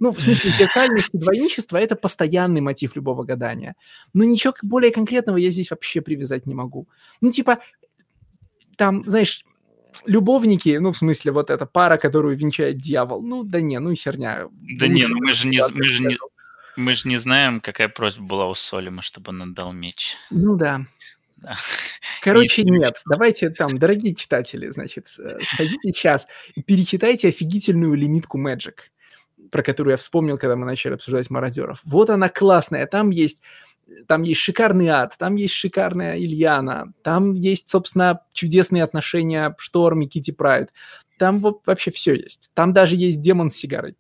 ну, 0.01 0.13
в 0.13 0.21
смысле, 0.21 0.51
зеркальность 0.51 1.11
и 1.13 1.19
двойничество– 1.19 1.77
это 1.79 1.97
постоянный 1.97 2.61
мотив 2.61 2.97
любого 2.97 3.25
гадания. 3.25 3.75
Но 4.13 4.25
ничего 4.25 4.55
более 4.63 4.93
конкретного 4.93 5.37
я 5.37 5.51
здесь 5.51 5.71
вообще 5.71 6.01
привязать 6.01 6.47
не 6.47 6.55
могу. 6.55 6.89
Ну, 7.21 7.31
типа, 7.31 7.59
там, 8.77 9.05
знаешь, 9.07 9.45
любовники, 10.05 10.77
ну, 10.79 10.93
в 10.93 10.99
смысле, 10.99 11.33
вот 11.33 11.51
эта 11.51 11.67
пара, 11.67 11.97
которую 11.97 12.37
венчает 12.37 12.79
дьявол, 12.79 13.23
ну, 13.23 13.45
да 13.45 13.61
не, 13.61 13.79
ну, 13.79 13.95
херня. 13.95 14.49
Да 14.79 14.87
не, 14.89 15.07
ну 15.07 15.17
мы 15.17 15.33
же 15.33 15.47
не, 15.49 15.63
мы 15.73 15.89
же 15.89 16.03
не, 16.03 16.19
мы 16.77 16.95
же 16.95 17.09
не 17.09 17.17
знаем, 17.17 17.61
какая 17.61 17.89
просьба 17.89 18.25
была 18.25 18.49
у 18.49 18.55
Солима, 18.55 19.03
чтобы 19.03 19.31
он 19.31 19.43
отдал 19.43 19.73
меч. 19.73 20.17
Ну, 20.31 20.57
да. 20.57 20.87
Да. 21.37 21.55
Короче, 22.23 22.63
Если- 22.63 22.79
нет. 22.79 22.95
Давайте 23.07 23.51
там, 23.51 23.79
дорогие 23.79 24.15
читатели, 24.15 24.71
значит, 24.71 25.07
э, 25.19 25.39
сходите 25.45 25.93
сейчас 25.93 26.27
и 26.55 26.63
перечитайте 26.63 27.29
офигительную 27.29 27.95
лимитку 27.95 28.39
Magic, 28.39 28.75
про 29.51 29.63
которую 29.63 29.93
я 29.93 29.97
вспомнил, 29.97 30.39
когда 30.39 30.57
мы 30.57 30.67
начали 30.67 30.95
обсуждать 30.95 31.31
мародеров. 31.31 31.81
Вот 31.85 32.11
она 32.11 32.29
классная. 32.29 32.87
Там 32.87 33.11
есть 33.11 33.43
там 34.09 34.23
есть 34.23 34.41
шикарный 34.41 34.89
ад, 34.89 35.15
там 35.19 35.37
есть 35.37 35.55
шикарная 35.55 36.17
Ильяна, 36.19 36.93
там 37.03 37.35
есть, 37.35 37.69
собственно, 37.69 38.21
чудесные 38.35 38.83
отношения 38.83 39.55
Шторм 39.59 40.03
и 40.03 40.07
Кити 40.07 40.33
Прайд. 40.33 40.73
Там 41.19 41.41
вот 41.41 41.67
вообще 41.67 41.91
все 41.91 42.15
есть. 42.15 42.51
Там 42.55 42.73
даже 42.73 42.97
есть 42.97 43.21
демон 43.21 43.49
с 43.49 43.57
сигарой. 43.57 43.97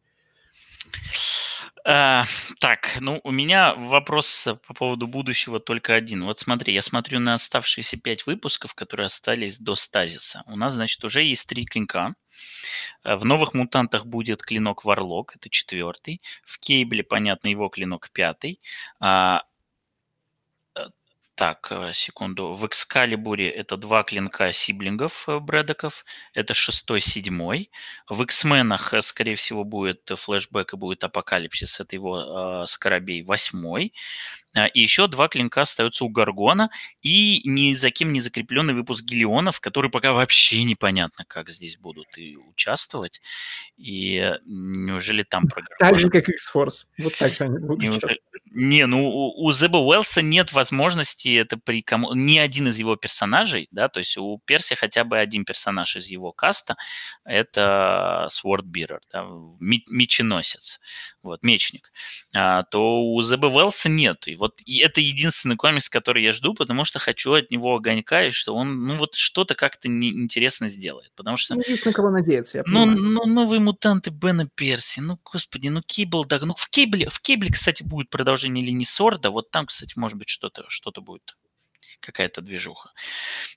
А, 1.89 2.25
так, 2.59 2.97
ну, 3.01 3.21
у 3.23 3.31
меня 3.31 3.73
вопрос 3.77 4.49
по 4.67 4.75
поводу 4.75 5.07
будущего 5.07 5.61
только 5.61 5.95
один. 5.95 6.25
Вот 6.25 6.41
смотри, 6.41 6.75
я 6.75 6.83
смотрю 6.83 7.21
на 7.21 7.35
оставшиеся 7.35 7.97
пять 7.97 8.27
выпусков, 8.27 8.75
которые 8.75 9.05
остались 9.05 9.59
до 9.61 9.77
стазиса. 9.77 10.43
У 10.47 10.57
нас, 10.57 10.75
значит, 10.75 11.05
уже 11.05 11.23
есть 11.23 11.47
три 11.47 11.65
клинка. 11.65 12.17
Э, 13.05 13.15
В 13.15 13.25
новых 13.25 13.55
мутантах 13.55 14.05
будет 14.05 14.43
клинок 14.43 14.85
Варлок, 14.85 15.37
это 15.37 15.49
четвертый. 15.49 16.21
В 16.45 16.59
Кейбле, 16.59 17.05
понятно, 17.05 17.49
его 17.49 17.69
клинок 17.69 18.11
пятый. 18.13 18.61
А, 18.99 19.45
так, 21.37 21.69
э, 21.71 21.93
секунду. 21.93 22.55
В 22.55 22.67
Экскалибуре 22.67 23.51
это 23.51 23.77
два 23.77 24.03
клинка 24.03 24.53
сиблингов 24.53 25.29
э, 25.29 25.39
Брэдоков. 25.39 26.05
Это 26.35 26.55
шестой, 26.55 27.01
седьмой. 27.01 27.71
В 28.09 28.23
X-менах, 28.23 28.95
э, 28.95 29.03
скорее 29.03 29.37
всего, 29.37 29.65
будет 29.65 30.11
флешбэк 30.17 30.73
и 30.73 30.77
будет 30.77 31.05
апокалипсис. 31.05 31.79
Это 31.81 31.95
его 31.95 32.63
э, 32.63 32.67
скоробей 32.67 33.23
восьмой. 33.23 33.93
А, 34.57 34.67
И 34.67 34.81
еще 34.81 35.07
два 35.07 35.29
клинка 35.29 35.61
остаются 35.63 36.05
у 36.05 36.09
Гаргона. 36.09 36.71
И 37.03 37.43
ни 37.45 37.75
за 37.75 37.91
кем 37.91 38.13
не 38.13 38.21
закрепленный 38.21 38.75
выпуск 38.75 39.05
Гелионов, 39.05 39.61
который 39.61 39.91
пока 39.91 40.13
вообще 40.13 40.65
непонятно, 40.65 41.25
как 41.29 41.51
здесь 41.51 41.77
будут 41.77 42.07
и 42.17 42.37
участвовать. 42.37 43.21
И 43.77 44.17
э, 44.17 44.39
неужели 44.47 45.23
там 45.23 45.47
про 45.47 45.63
Так 45.79 46.01
же, 46.01 46.09
как 46.09 46.29
X-Force. 46.29 46.87
Вот 46.99 47.17
так 47.19 47.39
они 47.41 47.59
будут 47.59 47.83
не, 47.83 47.93
сейчас. 47.93 48.13
не, 48.51 48.87
ну 48.87 49.09
у, 49.09 49.45
у 49.45 49.53
Зеба 49.53 49.77
Уэллса 49.77 50.23
нет 50.23 50.53
возможности 50.53 51.37
это 51.37 51.59
при 51.59 51.83
кому 51.83 52.15
ни 52.15 52.39
один 52.39 52.69
из 52.69 52.79
его 52.79 52.97
персонажей, 52.97 53.69
да, 53.71 53.89
то 53.89 54.01
есть 54.01 54.17
у 54.17 54.41
Перси 54.45 54.75
хотя 54.75 55.05
бы 55.05 55.19
один 55.19 55.45
персонаж 55.45 55.97
из 55.97 56.07
его 56.07 56.33
каста 56.33 56.77
это 57.25 58.29
Swordbearer, 58.31 59.01
да, 59.13 59.27
ме- 59.61 59.83
меченосец, 59.89 60.81
вот 61.23 61.43
мечник, 61.43 61.93
а, 62.35 62.63
то 62.65 63.03
у 63.03 63.21
Зеба 63.23 63.47
Уэллса 63.47 63.89
нет, 63.89 64.27
и 64.29 64.37
вот 64.37 64.46
и 64.65 64.79
это 64.79 65.01
единственный 65.01 65.57
комикс, 65.57 65.89
который 65.89 66.23
я 66.23 66.33
жду, 66.33 66.55
потому 66.55 66.85
что 66.85 66.99
хочу 66.99 67.33
от 67.35 67.51
него 67.51 67.77
огонька 67.77 68.27
и 68.27 68.31
что 68.31 68.55
он, 68.55 68.87
ну 68.87 68.97
вот 68.97 69.15
что-то 69.15 69.55
как-то 69.55 69.89
интересно 69.89 70.69
сделает, 70.69 71.13
потому 71.15 71.37
что 71.37 71.55
Ну, 71.55 71.63
есть 71.67 71.87
на 71.87 71.93
кого 71.93 72.11
надеяться, 72.11 72.59
я 72.59 72.65
ну, 72.67 72.87
ну, 72.87 73.27
новые 73.27 73.61
мутанты 73.61 74.11
Бена 74.11 74.49
Перси. 74.55 75.01
Ну, 75.01 75.19
господи, 75.25 75.69
ну 75.69 75.83
Кейбл, 75.83 76.25
да. 76.25 76.39
Ну, 76.41 76.55
в 76.57 76.69
Кейбле, 76.69 77.09
в 77.09 77.21
Кейбле, 77.21 77.53
кстати, 77.53 77.83
будет 77.83 78.11
продолжение 78.11 78.65
линии 78.65 78.85
Сорда. 78.85 79.31
Вот 79.31 79.51
там, 79.51 79.67
кстати, 79.67 79.93
может 79.97 80.19
быть, 80.19 80.29
что-то 80.29 80.65
что 80.69 80.91
будет. 81.01 81.37
Какая-то 82.01 82.41
движуха. 82.41 82.93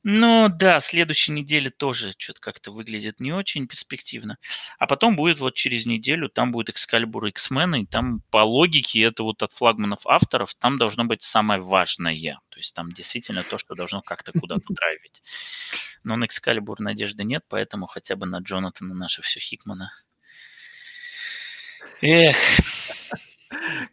Ну, 0.03 0.49
да, 0.49 0.79
следующей 0.79 1.31
неделе 1.31 1.69
тоже 1.69 2.13
что-то 2.17 2.39
как-то 2.39 2.71
выглядит 2.71 3.19
не 3.19 3.31
очень 3.31 3.67
перспективно. 3.67 4.37
А 4.77 4.87
потом 4.87 5.15
будет 5.15 5.39
вот 5.39 5.55
через 5.55 5.85
неделю, 5.85 6.29
там 6.29 6.51
будет 6.51 6.69
и 6.69 6.71
X-Men, 6.71 7.81
и 7.81 7.85
там 7.85 8.21
по 8.31 8.43
логике, 8.43 9.01
это 9.01 9.23
вот 9.23 9.43
от 9.43 9.53
флагманов 9.53 10.05
авторов, 10.05 10.55
там 10.55 10.77
должно 10.77 11.05
быть 11.05 11.21
самое 11.21 11.61
важное. 11.61 12.39
То 12.49 12.57
есть 12.57 12.73
там 12.73 12.91
действительно 12.91 13.43
то, 13.43 13.57
что 13.57 13.75
должно 13.75 14.01
как-то 14.01 14.31
куда-то 14.31 14.65
драйвить. 14.69 15.21
Но 16.03 16.15
на 16.15 16.25
Экскалибур 16.25 16.79
надежды 16.79 17.23
нет, 17.23 17.43
поэтому 17.47 17.87
хотя 17.87 18.15
бы 18.15 18.25
на 18.25 18.39
Джонатана 18.39 18.93
наше 18.93 19.21
все 19.21 19.39
Хикмана. 19.39 19.91
Эх, 22.01 22.37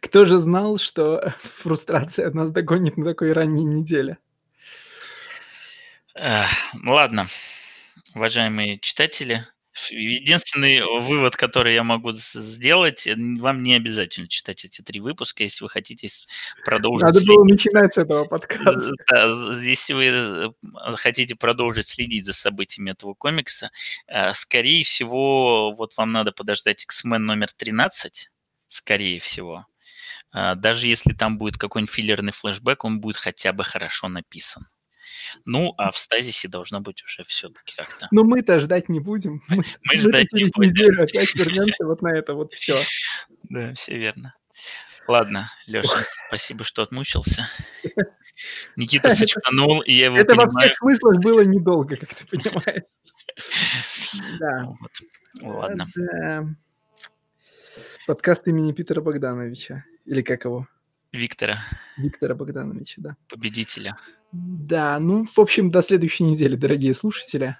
Кто 0.01 0.25
же 0.25 0.37
знал, 0.37 0.77
что 0.77 1.33
фрустрация 1.39 2.31
нас 2.31 2.51
догонит 2.51 2.97
на 2.97 3.05
такой 3.05 3.33
ранней 3.33 3.65
неделе? 3.65 4.17
эх, 6.17 6.49
ладно, 6.85 7.27
уважаемые 8.15 8.79
читатели, 8.79 9.45
единственный 9.91 10.81
вывод, 10.81 11.35
который 11.35 11.75
я 11.75 11.83
могу 11.83 12.11
сделать, 12.13 13.05
э, 13.05 13.15
вам 13.15 13.61
не 13.61 13.75
обязательно 13.75 14.27
читать 14.27 14.65
эти 14.65 14.81
три 14.81 14.99
выпуска, 14.99 15.43
если 15.43 15.63
вы 15.63 15.69
хотите 15.69 16.07
продолжить 16.65 17.05
Надо 17.05 17.19
было 17.25 17.43
следить 17.43 17.65
начинать 17.65 17.93
с 17.93 17.97
этого 17.99 18.25
подкаста. 18.25 18.91
да, 19.11 19.27
если 19.61 19.93
вы 19.93 20.05
э, 20.05 20.49
хотите 20.95 21.35
продолжить 21.35 21.87
следить 21.87 22.25
за 22.25 22.33
событиями 22.33 22.91
этого 22.91 23.13
комикса, 23.13 23.69
э, 24.07 24.33
скорее 24.33 24.83
всего, 24.83 25.73
вот 25.73 25.95
вам 25.97 26.09
надо 26.09 26.31
подождать 26.31 26.83
X-Men 26.83 27.19
номер 27.19 27.49
13, 27.55 28.29
скорее 28.67 29.19
всего. 29.19 29.65
А, 30.31 30.55
Даже 30.55 30.87
если 30.87 31.13
там 31.13 31.37
будет 31.37 31.57
какой-нибудь 31.57 31.93
филлерный 31.93 32.33
флешбэк, 32.33 32.83
он 32.83 32.99
будет 32.99 33.17
хотя 33.17 33.53
бы 33.53 33.63
хорошо 33.63 34.07
написан. 34.07 34.67
Ну, 35.45 35.73
а 35.77 35.91
в 35.91 35.97
стазисе 35.97 36.47
должно 36.47 36.79
быть 36.81 37.03
уже 37.03 37.23
все-таки 37.23 37.75
как-то. 37.75 38.07
Но 38.11 38.23
мы-то 38.23 38.59
ждать 38.59 38.89
не 38.89 38.99
будем. 38.99 39.41
Мы, 39.47 39.63
Мы 39.83 39.97
ждать 39.97 40.31
не 40.33 40.43
будем. 40.53 40.71
неделю 40.71 41.03
опять 41.03 41.33
вернемся 41.35 41.85
вот 41.85 42.01
на 42.01 42.09
это 42.15 42.33
вот 42.33 42.53
все. 42.53 42.83
Да, 43.49 43.73
все 43.75 43.97
верно. 43.97 44.35
Ладно, 45.07 45.49
Леша, 45.67 46.03
спасибо, 46.27 46.65
что 46.65 46.81
отмучился. 46.81 47.47
Никита 48.75 49.15
сочканул, 49.15 49.79
и 49.81 49.93
я 49.93 50.05
его 50.07 50.17
Это 50.17 50.35
во 50.35 50.41
понимаю. 50.45 50.69
всех 50.69 50.73
смыслах 50.79 51.19
было 51.21 51.41
недолго, 51.45 51.95
как 51.95 52.13
ты 52.13 52.25
понимаешь. 52.27 52.83
Да. 54.39 54.73
Ладно. 55.41 55.87
Подкаст 58.07 58.47
имени 58.47 58.71
Питера 58.71 59.01
Богдановича. 59.01 59.83
Или 60.05 60.21
как 60.21 60.45
его? 60.45 60.65
Виктора, 61.11 61.61
Виктора 61.97 62.35
Богдановича, 62.35 63.01
да. 63.01 63.17
победителя. 63.27 63.97
Да, 64.31 64.97
ну, 64.99 65.25
в 65.25 65.37
общем, 65.39 65.71
до 65.71 65.81
следующей 65.81 66.23
недели, 66.23 66.55
дорогие 66.55 66.93
слушатели. 66.93 67.57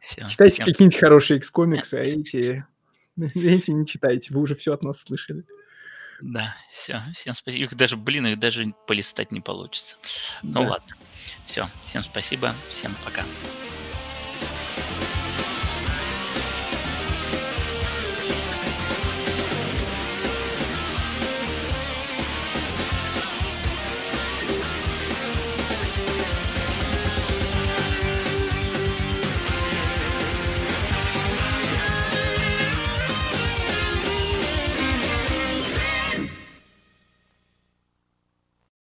Всё, 0.00 0.24
Читайте 0.24 0.54
всем 0.54 0.66
какие-нибудь 0.66 0.98
хорошие 0.98 1.38
X-комиксы, 1.38 1.94
а 1.94 2.00
эти, 2.02 2.64
эти 3.16 3.70
не 3.70 3.86
читайте, 3.86 4.34
вы 4.34 4.40
уже 4.40 4.56
все 4.56 4.72
от 4.72 4.82
нас 4.82 5.00
слышали. 5.00 5.44
Да, 6.20 6.52
все, 6.72 7.00
всем 7.14 7.34
спасибо. 7.34 7.64
Их 7.66 7.76
даже, 7.76 7.96
блин, 7.96 8.26
их 8.26 8.40
даже 8.40 8.74
полистать 8.88 9.30
не 9.30 9.40
получится. 9.40 9.96
Ну 10.42 10.62
Да. 10.62 10.70
ладно. 10.70 10.96
Все, 11.44 11.70
всем 11.84 12.02
спасибо, 12.02 12.52
всем 12.68 12.92
пока. 13.04 13.24